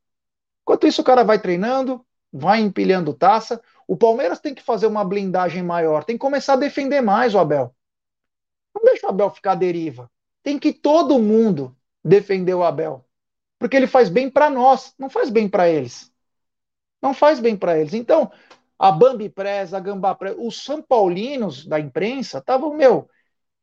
Enquanto 0.62 0.88
isso, 0.88 1.02
o 1.02 1.04
cara 1.04 1.24
vai 1.24 1.38
treinando, 1.38 2.06
vai 2.32 2.62
empilhando 2.62 3.14
taça. 3.14 3.62
O 3.86 3.98
Palmeiras 3.98 4.40
tem 4.40 4.56
que 4.56 4.64
fazer 4.64 4.88
uma 4.88 5.04
blindagem 5.04 5.62
maior, 5.64 6.06
tem 6.06 6.16
que 6.16 6.22
começar 6.22 6.54
a 6.54 6.58
defender 6.58 7.02
mais 7.02 7.36
o 7.36 7.40
Abel. 7.40 7.76
Não 8.74 8.84
deixa 8.84 9.06
o 9.06 9.10
Abel 9.10 9.30
ficar 9.30 9.52
à 9.52 9.56
deriva. 9.56 10.10
Tem 10.44 10.58
que 10.58 10.72
todo 10.72 11.20
mundo 11.20 11.76
defender 12.04 12.54
o 12.54 12.64
Abel. 12.64 13.06
Porque 13.60 13.76
ele 13.76 13.88
faz 13.88 14.08
bem 14.08 14.30
para 14.30 14.50
nós, 14.50 14.94
não 14.98 15.10
faz 15.10 15.30
bem 15.30 15.50
para 15.50 15.68
eles. 15.68 16.10
Não 17.02 17.14
faz 17.14 17.40
bem 17.40 17.58
para 17.58 17.78
eles. 17.78 17.94
Então, 17.94 18.32
a 18.80 18.92
Bambi 18.92 19.30
Presa, 19.30 19.78
a 19.78 19.80
Gambá 19.80 20.14
Presa, 20.16 20.38
os 20.40 20.64
São 20.64 20.82
Paulinos 20.82 21.66
da 21.66 21.80
imprensa 21.80 22.40
estavam, 22.40 22.74
meu, 22.74 23.10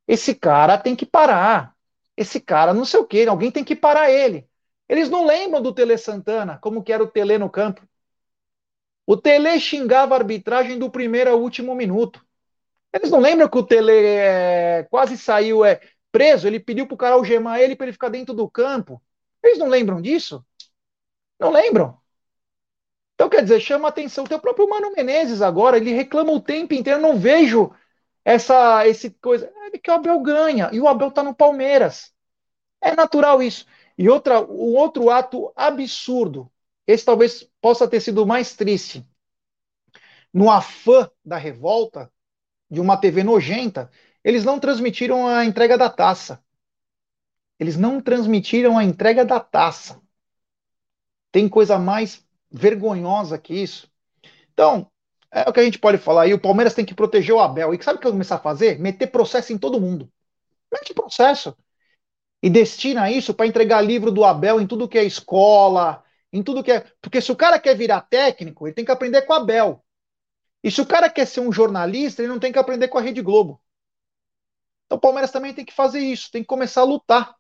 esse 0.07 0.35
cara 0.35 0.79
tem 0.79 0.97
que 0.97 1.07
parar. 1.07 1.75
Esse 2.17 2.41
cara, 2.41 2.73
não 2.75 2.85
sei 2.85 3.01
o 3.01 3.07
quê, 3.07 3.27
alguém 3.29 3.51
tem 3.51 3.65
que 3.65 3.75
parar 3.77 4.11
ele. 4.11 4.49
Eles 4.89 5.09
não 5.11 5.27
lembram 5.27 5.63
do 5.63 5.75
Tele 5.75 5.97
Santana, 5.99 6.59
como 6.59 6.83
que 6.83 6.93
era 6.93 7.03
o 7.03 7.09
Tele 7.09 7.39
no 7.39 7.51
campo. 7.51 7.83
O 9.07 9.17
Tele 9.17 9.59
xingava 9.61 10.15
a 10.15 10.19
arbitragem 10.19 10.79
do 10.79 10.91
primeiro 10.91 11.31
ao 11.31 11.41
último 11.41 11.75
minuto. 11.75 12.25
Eles 12.93 13.11
não 13.11 13.21
lembram 13.21 13.49
que 13.49 13.59
o 13.59 13.67
Tele 13.67 13.93
é, 13.93 14.87
quase 14.91 15.19
saiu 15.19 15.65
é, 15.65 15.81
preso, 16.13 16.47
ele 16.47 16.61
pediu 16.61 16.87
para 16.87 16.95
o 16.95 16.99
cara 16.99 17.15
algemar 17.17 17.61
ele 17.61 17.77
para 17.77 17.87
ele 17.87 17.93
ficar 17.93 18.09
dentro 18.09 18.35
do 18.35 18.49
campo. 18.49 19.03
Eles 19.43 19.59
não 19.59 19.69
lembram 19.69 20.01
disso? 20.01 20.45
Não 21.39 21.51
lembram? 21.51 21.99
Então, 23.25 23.39
quer 23.39 23.43
dizer, 23.43 23.59
chama 23.59 23.89
atenção. 23.89 24.25
O 24.25 24.39
próprio 24.39 24.69
Mano 24.69 24.93
Menezes 24.93 25.41
agora, 25.41 25.79
ele 25.79 25.95
reclama 25.95 26.31
o 26.31 26.41
tempo 26.43 26.75
inteiro. 26.75 26.99
Eu 26.99 27.03
não 27.03 27.19
vejo 27.19 27.73
essa 28.23 28.87
esse 28.87 29.11
coisa. 29.13 29.51
É 29.73 29.79
que 29.79 29.91
o 29.91 29.95
Abel 29.95 30.21
ganha 30.21 30.69
e 30.75 30.79
o 30.79 30.87
Abel 30.87 31.11
tá 31.11 31.23
no 31.23 31.35
Palmeiras. 31.35 32.13
É 32.83 32.95
natural 32.95 33.43
isso. 33.43 33.65
E 33.97 34.11
outra, 34.11 34.43
um 34.43 34.77
outro 34.77 35.09
ato 35.09 35.51
absurdo. 35.57 36.53
Esse 36.87 37.03
talvez 37.07 37.49
possa 37.63 37.89
ter 37.89 38.01
sido 38.01 38.27
mais 38.27 38.55
triste. 38.55 39.03
No 40.31 40.51
afã 40.51 41.11
da 41.25 41.39
revolta 41.39 42.13
de 42.71 42.79
uma 42.79 42.99
TV 42.99 43.25
nojenta, 43.25 43.91
eles 44.23 44.45
não 44.45 44.61
transmitiram 44.61 45.27
a 45.27 45.47
entrega 45.47 45.79
da 45.79 45.89
taça. 45.89 46.45
Eles 47.59 47.79
não 47.79 48.03
transmitiram 48.03 48.77
a 48.77 48.85
entrega 48.85 49.25
da 49.25 49.41
taça. 49.41 49.99
Tem 51.33 51.49
coisa 51.49 51.79
mais 51.79 52.24
vergonhosa 52.55 53.37
que 53.37 53.53
isso. 53.53 53.91
Então, 54.53 54.89
é 55.31 55.49
o 55.49 55.53
que 55.53 55.59
a 55.59 55.65
gente 55.65 55.79
pode 55.79 55.99
falar. 55.99 56.29
E 56.29 56.35
o 56.35 56.41
Palmeiras 56.41 56.73
tem 56.73 56.85
que 56.85 56.95
proteger 56.95 57.35
o 57.35 57.41
Abel. 57.41 57.75
E 57.75 57.83
sabe 57.83 57.99
o 57.99 58.01
que 58.01 58.09
começar 58.09 58.37
a 58.37 58.41
fazer? 58.41 58.79
Meter 58.79 59.09
processo 59.09 59.53
em 59.53 59.59
todo 59.59 59.81
mundo. 59.81 60.09
Mete 60.73 60.95
processo. 60.95 61.57
E 62.41 62.49
destina 62.49 63.11
isso 63.11 63.35
para 63.35 63.47
entregar 63.47 63.81
livro 63.81 64.13
do 64.13 64.25
Abel 64.25 64.61
em 64.61 64.67
tudo 64.67 64.89
que 64.89 64.99
é 64.99 65.05
escola, 65.05 66.05
em 66.33 66.43
tudo 66.43 66.63
que 66.63 66.71
é. 66.71 66.87
Porque 67.01 67.21
se 67.21 67.33
o 67.33 67.37
cara 67.37 67.59
quer 67.59 67.77
virar 67.77 68.03
técnico, 68.03 68.67
ele 68.67 68.75
tem 68.75 68.85
que 68.85 68.93
aprender 68.93 69.23
com 69.23 69.33
o 69.33 69.37
Abel. 69.37 69.85
E 70.63 70.71
se 70.71 70.81
o 70.81 70.87
cara 70.87 71.11
quer 71.11 71.27
ser 71.27 71.41
um 71.41 71.53
jornalista, 71.53 72.23
ele 72.23 72.29
não 72.29 72.39
tem 72.39 72.53
que 72.53 72.59
aprender 72.59 72.89
com 72.89 72.99
a 72.99 73.01
Rede 73.01 73.21
Globo. 73.21 73.61
Então 74.87 74.99
o 74.99 75.01
Palmeiras 75.01 75.33
também 75.33 75.53
tem 75.53 75.65
que 75.65 75.73
fazer 75.73 76.01
isso, 76.01 76.31
tem 76.31 76.43
que 76.43 76.49
começar 76.49 76.83
a 76.83 76.85
lutar 76.85 77.35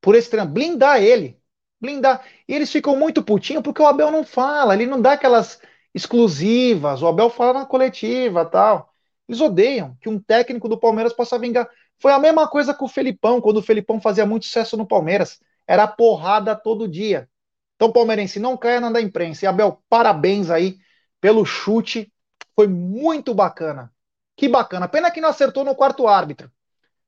por 0.00 0.14
esse 0.14 0.30
treino, 0.30 0.48
blindar 0.48 1.02
ele. 1.02 1.37
Blindar. 1.80 2.24
E 2.48 2.54
eles 2.54 2.70
ficam 2.70 2.96
muito 2.96 3.22
putinhos 3.22 3.62
porque 3.62 3.80
o 3.80 3.86
Abel 3.86 4.10
não 4.10 4.24
fala, 4.24 4.74
ele 4.74 4.86
não 4.86 5.00
dá 5.00 5.12
aquelas 5.12 5.60
exclusivas. 5.94 7.02
O 7.02 7.06
Abel 7.06 7.30
fala 7.30 7.60
na 7.60 7.66
coletiva 7.66 8.44
tal. 8.44 8.92
Eles 9.28 9.40
odeiam 9.40 9.96
que 10.00 10.08
um 10.08 10.18
técnico 10.18 10.68
do 10.68 10.78
Palmeiras 10.78 11.12
possa 11.12 11.38
vingar. 11.38 11.68
Foi 11.98 12.12
a 12.12 12.18
mesma 12.18 12.48
coisa 12.48 12.72
com 12.72 12.86
o 12.86 12.88
Felipão, 12.88 13.40
quando 13.40 13.58
o 13.58 13.62
Felipão 13.62 14.00
fazia 14.00 14.24
muito 14.24 14.46
sucesso 14.46 14.76
no 14.76 14.86
Palmeiras. 14.86 15.40
Era 15.66 15.86
porrada 15.86 16.54
todo 16.56 16.88
dia. 16.88 17.28
Então, 17.76 17.92
palmeirense, 17.92 18.40
não 18.40 18.56
caia 18.56 18.80
na 18.80 18.90
da 18.90 19.00
imprensa. 19.00 19.44
E 19.44 19.48
Abel, 19.48 19.82
parabéns 19.88 20.50
aí 20.50 20.78
pelo 21.20 21.44
chute. 21.44 22.12
Foi 22.56 22.66
muito 22.66 23.34
bacana. 23.34 23.92
Que 24.36 24.48
bacana. 24.48 24.88
Pena 24.88 25.10
que 25.10 25.20
não 25.20 25.28
acertou 25.28 25.64
no 25.64 25.74
quarto 25.74 26.08
árbitro. 26.08 26.50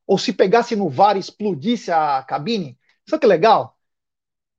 Ou 0.06 0.18
se 0.18 0.32
pegasse 0.32 0.76
no 0.76 0.88
VAR 0.88 1.16
e 1.16 1.20
explodisse 1.20 1.90
a 1.90 2.22
cabine. 2.22 2.78
Isso 3.06 3.18
que 3.18 3.26
legal. 3.26 3.78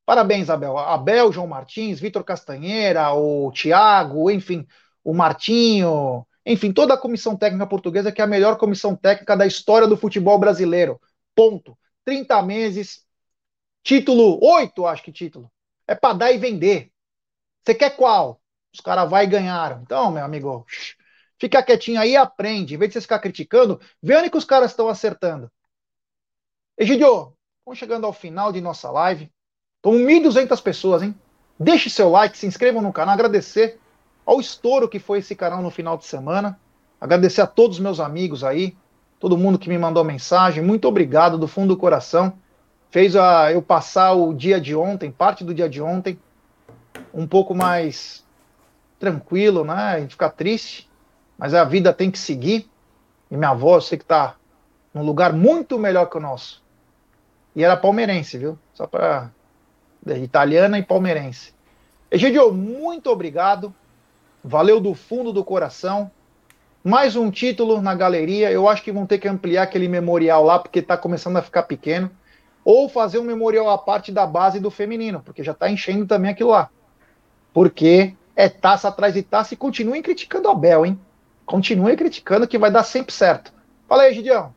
Parabéns, 0.05 0.49
Abel. 0.49 0.77
Abel, 0.77 1.31
João 1.31 1.47
Martins, 1.47 1.99
Vitor 1.99 2.23
Castanheira, 2.23 3.13
o 3.13 3.51
Thiago, 3.51 4.29
enfim, 4.29 4.67
o 5.03 5.13
Martinho, 5.13 6.25
enfim, 6.45 6.73
toda 6.73 6.93
a 6.93 6.97
comissão 6.97 7.35
técnica 7.37 7.67
portuguesa, 7.67 8.11
que 8.11 8.21
é 8.21 8.23
a 8.23 8.27
melhor 8.27 8.57
comissão 8.57 8.95
técnica 8.95 9.37
da 9.37 9.45
história 9.45 9.87
do 9.87 9.97
futebol 9.97 10.37
brasileiro. 10.39 10.99
Ponto. 11.35 11.77
30 12.03 12.41
meses, 12.41 13.05
título, 13.83 14.39
oito, 14.43 14.85
acho 14.85 15.03
que 15.03 15.11
título. 15.11 15.51
É 15.87 15.95
para 15.95 16.15
dar 16.17 16.31
e 16.31 16.37
vender. 16.37 16.91
Você 17.63 17.75
quer 17.75 17.95
qual? 17.95 18.41
Os 18.73 18.79
caras 18.81 19.09
vai 19.09 19.25
e 19.25 19.27
ganharam. 19.27 19.81
Então, 19.83 20.11
meu 20.11 20.23
amigo, 20.23 20.65
fica 21.39 21.63
quietinho 21.63 21.99
aí 22.01 22.11
e 22.11 22.17
aprende. 22.17 22.75
Em 22.75 22.77
vez 22.77 22.89
de 22.89 22.93
você 22.95 23.01
ficar 23.01 23.19
criticando, 23.19 23.79
vê 24.01 24.17
onde 24.17 24.29
que 24.29 24.37
os 24.37 24.45
caras 24.45 24.71
estão 24.71 24.89
acertando. 24.89 25.51
Egidio, 26.77 27.37
vamos 27.65 27.79
chegando 27.79 28.05
ao 28.05 28.13
final 28.13 28.51
de 28.51 28.61
nossa 28.61 28.89
live. 28.91 29.31
Estão 29.81 29.93
1.200 29.93 30.61
pessoas, 30.61 31.01
hein? 31.01 31.15
Deixe 31.59 31.89
seu 31.89 32.07
like, 32.07 32.37
se 32.37 32.45
inscrevam 32.45 32.83
no 32.83 32.93
canal, 32.93 33.15
agradecer 33.15 33.79
ao 34.23 34.39
estouro 34.39 34.87
que 34.87 34.99
foi 34.99 35.19
esse 35.19 35.35
canal 35.35 35.59
no 35.59 35.71
final 35.71 35.97
de 35.97 36.05
semana. 36.05 36.59
Agradecer 36.99 37.41
a 37.41 37.47
todos 37.47 37.77
os 37.77 37.83
meus 37.83 37.99
amigos 37.99 38.43
aí, 38.43 38.77
todo 39.19 39.35
mundo 39.35 39.57
que 39.57 39.67
me 39.67 39.79
mandou 39.79 40.03
mensagem. 40.03 40.63
Muito 40.63 40.87
obrigado 40.87 41.35
do 41.35 41.47
fundo 41.47 41.69
do 41.69 41.77
coração. 41.77 42.33
Fez 42.91 43.15
a, 43.15 43.51
eu 43.51 43.59
passar 43.59 44.13
o 44.13 44.35
dia 44.35 44.61
de 44.61 44.75
ontem, 44.75 45.09
parte 45.09 45.43
do 45.43 45.51
dia 45.51 45.67
de 45.67 45.81
ontem, 45.81 46.19
um 47.11 47.25
pouco 47.25 47.55
mais 47.55 48.23
tranquilo, 48.99 49.65
né? 49.65 50.03
E 50.03 50.07
ficar 50.07 50.29
triste. 50.29 50.87
Mas 51.39 51.55
a 51.55 51.63
vida 51.63 51.91
tem 51.91 52.11
que 52.11 52.19
seguir. 52.19 52.69
E 53.31 53.35
minha 53.35 53.49
avó, 53.49 53.77
eu 53.77 53.81
sei 53.81 53.97
que 53.97 54.05
tá 54.05 54.35
num 54.93 55.01
lugar 55.01 55.33
muito 55.33 55.79
melhor 55.79 56.05
que 56.05 56.17
o 56.17 56.21
nosso. 56.21 56.61
E 57.55 57.63
era 57.63 57.75
palmeirense, 57.75 58.37
viu? 58.37 58.59
Só 58.75 58.85
para 58.85 59.31
italiana 60.07 60.79
e 60.79 60.83
palmeirense. 60.83 61.53
Egidio, 62.09 62.51
muito 62.51 63.09
obrigado. 63.09 63.73
Valeu 64.43 64.79
do 64.79 64.93
fundo 64.93 65.31
do 65.31 65.43
coração. 65.43 66.11
Mais 66.83 67.15
um 67.15 67.29
título 67.29 67.81
na 67.81 67.93
galeria. 67.93 68.51
Eu 68.51 68.67
acho 68.67 68.83
que 68.83 68.91
vão 68.91 69.05
ter 69.05 69.19
que 69.19 69.27
ampliar 69.27 69.63
aquele 69.63 69.87
memorial 69.87 70.43
lá, 70.43 70.57
porque 70.57 70.79
está 70.79 70.97
começando 70.97 71.37
a 71.37 71.41
ficar 71.41 71.63
pequeno. 71.63 72.09
Ou 72.65 72.89
fazer 72.89 73.19
um 73.19 73.23
memorial 73.23 73.69
à 73.69 73.77
parte 73.77 74.11
da 74.11 74.25
base 74.25 74.59
do 74.59 74.71
feminino, 74.71 75.21
porque 75.23 75.43
já 75.43 75.51
está 75.51 75.69
enchendo 75.69 76.05
também 76.05 76.31
aquilo 76.31 76.49
lá. 76.49 76.69
Porque 77.53 78.13
é 78.35 78.49
taça 78.49 78.87
atrás 78.87 79.13
de 79.13 79.21
taça 79.21 79.53
e 79.53 79.57
continuem 79.57 80.01
criticando 80.01 80.47
a 80.47 80.55
Bel, 80.55 80.85
hein? 80.85 80.99
Continuem 81.45 81.95
criticando 81.95 82.47
que 82.47 82.57
vai 82.57 82.71
dar 82.71 82.83
sempre 82.83 83.13
certo. 83.13 83.53
Fala 83.87 84.03
aí, 84.03 84.13
Gidião. 84.13 84.53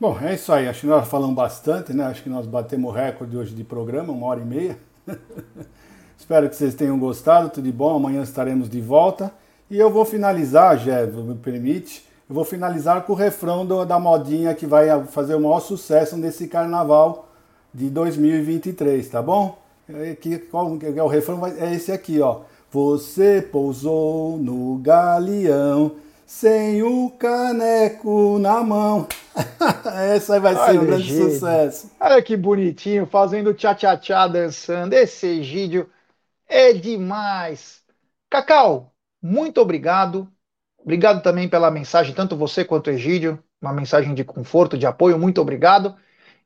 Bom, 0.00 0.16
é 0.22 0.34
isso 0.34 0.52
aí. 0.52 0.68
Acho 0.68 0.82
que 0.82 0.86
nós 0.86 1.08
falamos 1.08 1.34
bastante, 1.34 1.92
né? 1.92 2.04
Acho 2.04 2.22
que 2.22 2.28
nós 2.28 2.46
batemos 2.46 2.88
o 2.88 2.94
recorde 2.94 3.36
hoje 3.36 3.52
de 3.52 3.64
programa, 3.64 4.12
uma 4.12 4.28
hora 4.28 4.38
e 4.38 4.44
meia. 4.44 4.78
Espero 6.16 6.48
que 6.48 6.54
vocês 6.54 6.72
tenham 6.72 6.96
gostado, 7.00 7.50
tudo 7.50 7.64
de 7.64 7.72
bom. 7.72 7.96
Amanhã 7.96 8.22
estaremos 8.22 8.68
de 8.68 8.80
volta. 8.80 9.32
E 9.68 9.76
eu 9.76 9.90
vou 9.90 10.04
finalizar, 10.04 10.78
Jé, 10.78 11.04
me 11.04 11.34
permite, 11.34 12.06
eu 12.28 12.34
vou 12.34 12.44
finalizar 12.44 13.02
com 13.02 13.12
o 13.12 13.16
refrão 13.16 13.66
do, 13.66 13.84
da 13.84 13.98
modinha 13.98 14.54
que 14.54 14.66
vai 14.66 15.04
fazer 15.06 15.34
o 15.34 15.40
maior 15.40 15.58
sucesso 15.58 16.16
nesse 16.16 16.46
carnaval 16.46 17.28
de 17.74 17.90
2023, 17.90 19.08
tá 19.08 19.20
bom? 19.20 19.58
É, 19.88 20.14
que, 20.14 20.38
qual 20.38 20.78
é 20.80 21.02
o 21.02 21.08
refrão? 21.08 21.44
É 21.44 21.74
esse 21.74 21.90
aqui, 21.90 22.20
ó. 22.20 22.42
Você 22.70 23.42
pousou 23.42 24.38
no 24.38 24.76
galeão 24.78 25.96
sem 26.28 26.82
o 26.82 27.10
caneco 27.12 28.38
na 28.38 28.62
mão. 28.62 29.08
Essa 30.14 30.38
vai 30.38 30.54
ser 30.54 30.78
um 30.78 30.84
grande 30.84 31.16
sucesso. 31.16 31.90
Olha 31.98 32.22
que 32.22 32.36
bonitinho, 32.36 33.06
fazendo 33.06 33.54
tchá-tchá-tchá 33.54 34.28
dançando. 34.28 34.92
Esse 34.92 35.26
Egídio 35.26 35.88
é 36.46 36.74
demais. 36.74 37.80
Cacau, 38.28 38.92
muito 39.22 39.58
obrigado. 39.58 40.30
Obrigado 40.78 41.22
também 41.22 41.48
pela 41.48 41.70
mensagem, 41.70 42.14
tanto 42.14 42.36
você 42.36 42.62
quanto 42.62 42.88
o 42.88 42.90
Egídio. 42.90 43.42
Uma 43.60 43.72
mensagem 43.72 44.12
de 44.14 44.22
conforto, 44.22 44.76
de 44.76 44.86
apoio. 44.86 45.18
Muito 45.18 45.40
obrigado. 45.40 45.96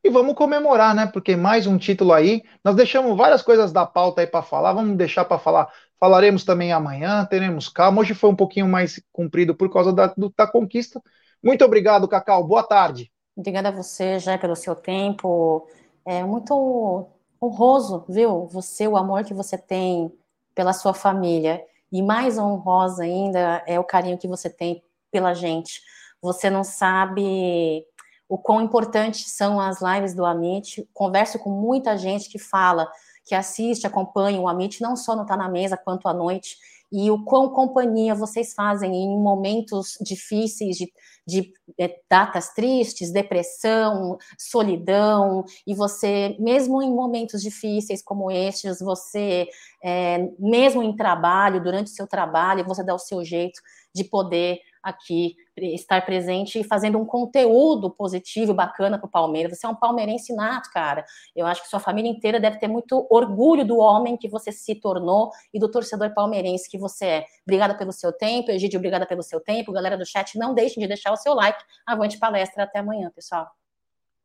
E 0.04 0.09
vamos 0.09 0.34
comemorar, 0.34 0.94
né? 0.94 1.06
Porque 1.12 1.34
mais 1.34 1.66
um 1.66 1.76
título 1.76 2.12
aí. 2.12 2.44
Nós 2.64 2.76
deixamos 2.76 3.16
várias 3.16 3.42
coisas 3.42 3.72
da 3.72 3.84
pauta 3.84 4.20
aí 4.20 4.28
para 4.28 4.42
falar. 4.42 4.72
Vamos 4.74 4.96
deixar 4.96 5.24
para 5.24 5.40
falar 5.40 5.72
Falaremos 6.02 6.42
também 6.42 6.72
amanhã, 6.72 7.24
teremos 7.24 7.68
calma. 7.68 8.00
Hoje 8.00 8.12
foi 8.12 8.28
um 8.28 8.34
pouquinho 8.34 8.66
mais 8.66 9.00
comprido 9.12 9.54
por 9.54 9.72
causa 9.72 9.92
da, 9.92 10.08
do, 10.08 10.34
da 10.36 10.48
conquista. 10.48 11.00
Muito 11.40 11.64
obrigado, 11.64 12.08
Cacau. 12.08 12.42
Boa 12.42 12.64
tarde. 12.64 13.12
Obrigada 13.36 13.68
a 13.68 13.70
você, 13.70 14.18
já 14.18 14.36
pelo 14.36 14.56
seu 14.56 14.74
tempo. 14.74 15.64
É 16.04 16.24
muito 16.24 17.06
honroso, 17.40 18.04
viu? 18.08 18.48
Você, 18.48 18.88
o 18.88 18.96
amor 18.96 19.22
que 19.22 19.32
você 19.32 19.56
tem 19.56 20.12
pela 20.56 20.72
sua 20.72 20.92
família. 20.92 21.64
E 21.92 22.02
mais 22.02 22.36
honrosa 22.36 23.04
ainda 23.04 23.62
é 23.64 23.78
o 23.78 23.84
carinho 23.84 24.18
que 24.18 24.26
você 24.26 24.50
tem 24.50 24.82
pela 25.08 25.34
gente. 25.34 25.80
Você 26.20 26.50
não 26.50 26.64
sabe 26.64 27.86
o 28.28 28.36
quão 28.36 28.60
importantes 28.60 29.30
são 29.30 29.60
as 29.60 29.80
lives 29.80 30.14
do 30.14 30.24
Amit. 30.24 30.84
Converso 30.92 31.38
com 31.38 31.50
muita 31.50 31.96
gente 31.96 32.28
que 32.28 32.40
fala 32.40 32.90
que 33.24 33.34
assiste, 33.34 33.86
acompanha 33.86 34.40
o 34.40 34.48
Amit, 34.48 34.80
não 34.80 34.96
só 34.96 35.14
no 35.14 35.26
Tá 35.26 35.36
na 35.36 35.48
Mesa, 35.48 35.76
quanto 35.76 36.08
à 36.08 36.14
noite, 36.14 36.56
e 36.92 37.10
o 37.10 37.24
quão 37.24 37.48
companhia 37.48 38.14
vocês 38.14 38.52
fazem 38.52 38.94
em 38.94 39.18
momentos 39.18 39.96
difíceis, 40.02 40.76
de, 40.76 40.92
de 41.26 41.50
é, 41.80 41.98
datas 42.08 42.52
tristes, 42.52 43.10
depressão, 43.10 44.18
solidão, 44.38 45.42
e 45.66 45.74
você, 45.74 46.36
mesmo 46.38 46.82
em 46.82 46.94
momentos 46.94 47.40
difíceis 47.40 48.02
como 48.02 48.30
estes, 48.30 48.80
você, 48.80 49.48
é, 49.82 50.28
mesmo 50.38 50.82
em 50.82 50.94
trabalho, 50.94 51.62
durante 51.62 51.86
o 51.86 51.94
seu 51.94 52.06
trabalho, 52.06 52.66
você 52.66 52.84
dá 52.84 52.94
o 52.94 52.98
seu 52.98 53.24
jeito 53.24 53.60
de 53.94 54.04
poder 54.04 54.60
aqui 54.82 55.36
estar 55.56 56.04
presente 56.04 56.59
e 56.59 56.64
fazendo 56.64 56.98
um 56.98 57.04
conteúdo 57.04 57.90
positivo, 57.90 58.54
bacana 58.54 58.98
para 58.98 59.06
o 59.06 59.10
Palmeiras. 59.10 59.59
Você 59.59 59.66
é 59.66 59.68
um 59.68 59.74
palmeirense 59.74 60.34
nato, 60.34 60.70
cara. 60.72 61.04
Eu 61.36 61.46
acho 61.46 61.62
que 61.62 61.68
sua 61.68 61.78
família 61.78 62.10
inteira 62.10 62.40
deve 62.40 62.59
ter 62.59 62.68
muito 62.68 63.06
orgulho 63.10 63.64
do 63.64 63.78
homem 63.78 64.16
que 64.16 64.28
você 64.28 64.50
se 64.50 64.74
tornou 64.74 65.30
e 65.52 65.59
do 65.59 65.70
torcedor 65.70 66.12
palmeirense 66.14 66.68
que 66.68 66.78
você 66.78 67.04
é. 67.04 67.26
Obrigada 67.46 67.76
pelo 67.76 67.92
seu 67.92 68.12
tempo, 68.12 68.50
Egídio, 68.50 68.78
obrigada 68.78 69.06
pelo 69.06 69.22
seu 69.22 69.40
tempo. 69.40 69.72
Galera 69.72 69.96
do 69.96 70.06
chat, 70.06 70.38
não 70.38 70.54
deixem 70.54 70.80
de 70.82 70.88
deixar 70.88 71.12
o 71.12 71.16
seu 71.16 71.34
like. 71.34 71.62
Avante 71.86 72.18
palestra, 72.18 72.64
até 72.64 72.78
amanhã, 72.78 73.10
pessoal. 73.14 73.48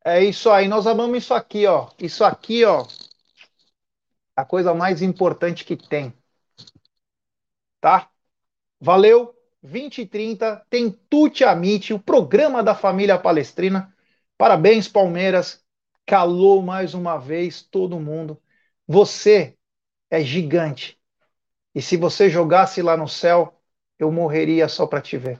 É 0.04 0.24
isso 0.24 0.50
aí, 0.50 0.68
nós 0.68 0.88
amamos 0.88 1.18
isso 1.18 1.34
aqui, 1.34 1.68
ó. 1.68 1.90
Isso 2.00 2.24
aqui, 2.24 2.64
ó. 2.64 2.86
A 4.36 4.46
coisa 4.46 4.74
mais 4.74 5.02
importante 5.02 5.66
que 5.66 5.76
tem. 5.76 6.14
Tá? 7.82 8.10
Valeu, 8.80 9.37
20 9.62 10.02
e 10.02 10.06
30, 10.06 10.66
tem 10.70 10.90
Tuti 11.10 11.44
Amite, 11.44 11.94
o 11.94 12.00
programa 12.00 12.64
da 12.64 12.76
família 12.76 13.18
palestrina. 13.18 13.94
Parabéns, 14.38 14.88
Palmeiras. 14.88 15.64
Calou 16.06 16.62
mais 16.62 16.94
uma 16.94 17.18
vez 17.18 17.62
todo 17.62 18.00
mundo. 18.00 18.42
Você 18.88 19.58
é 20.10 20.22
gigante. 20.22 20.98
E 21.76 21.82
se 21.82 21.98
você 21.98 22.30
jogasse 22.30 22.82
lá 22.82 22.96
no 22.96 23.08
céu, 23.08 23.60
eu 24.00 24.12
morreria 24.12 24.68
só 24.68 24.88
para 24.88 25.02
te 25.02 25.18
ver. 25.18 25.40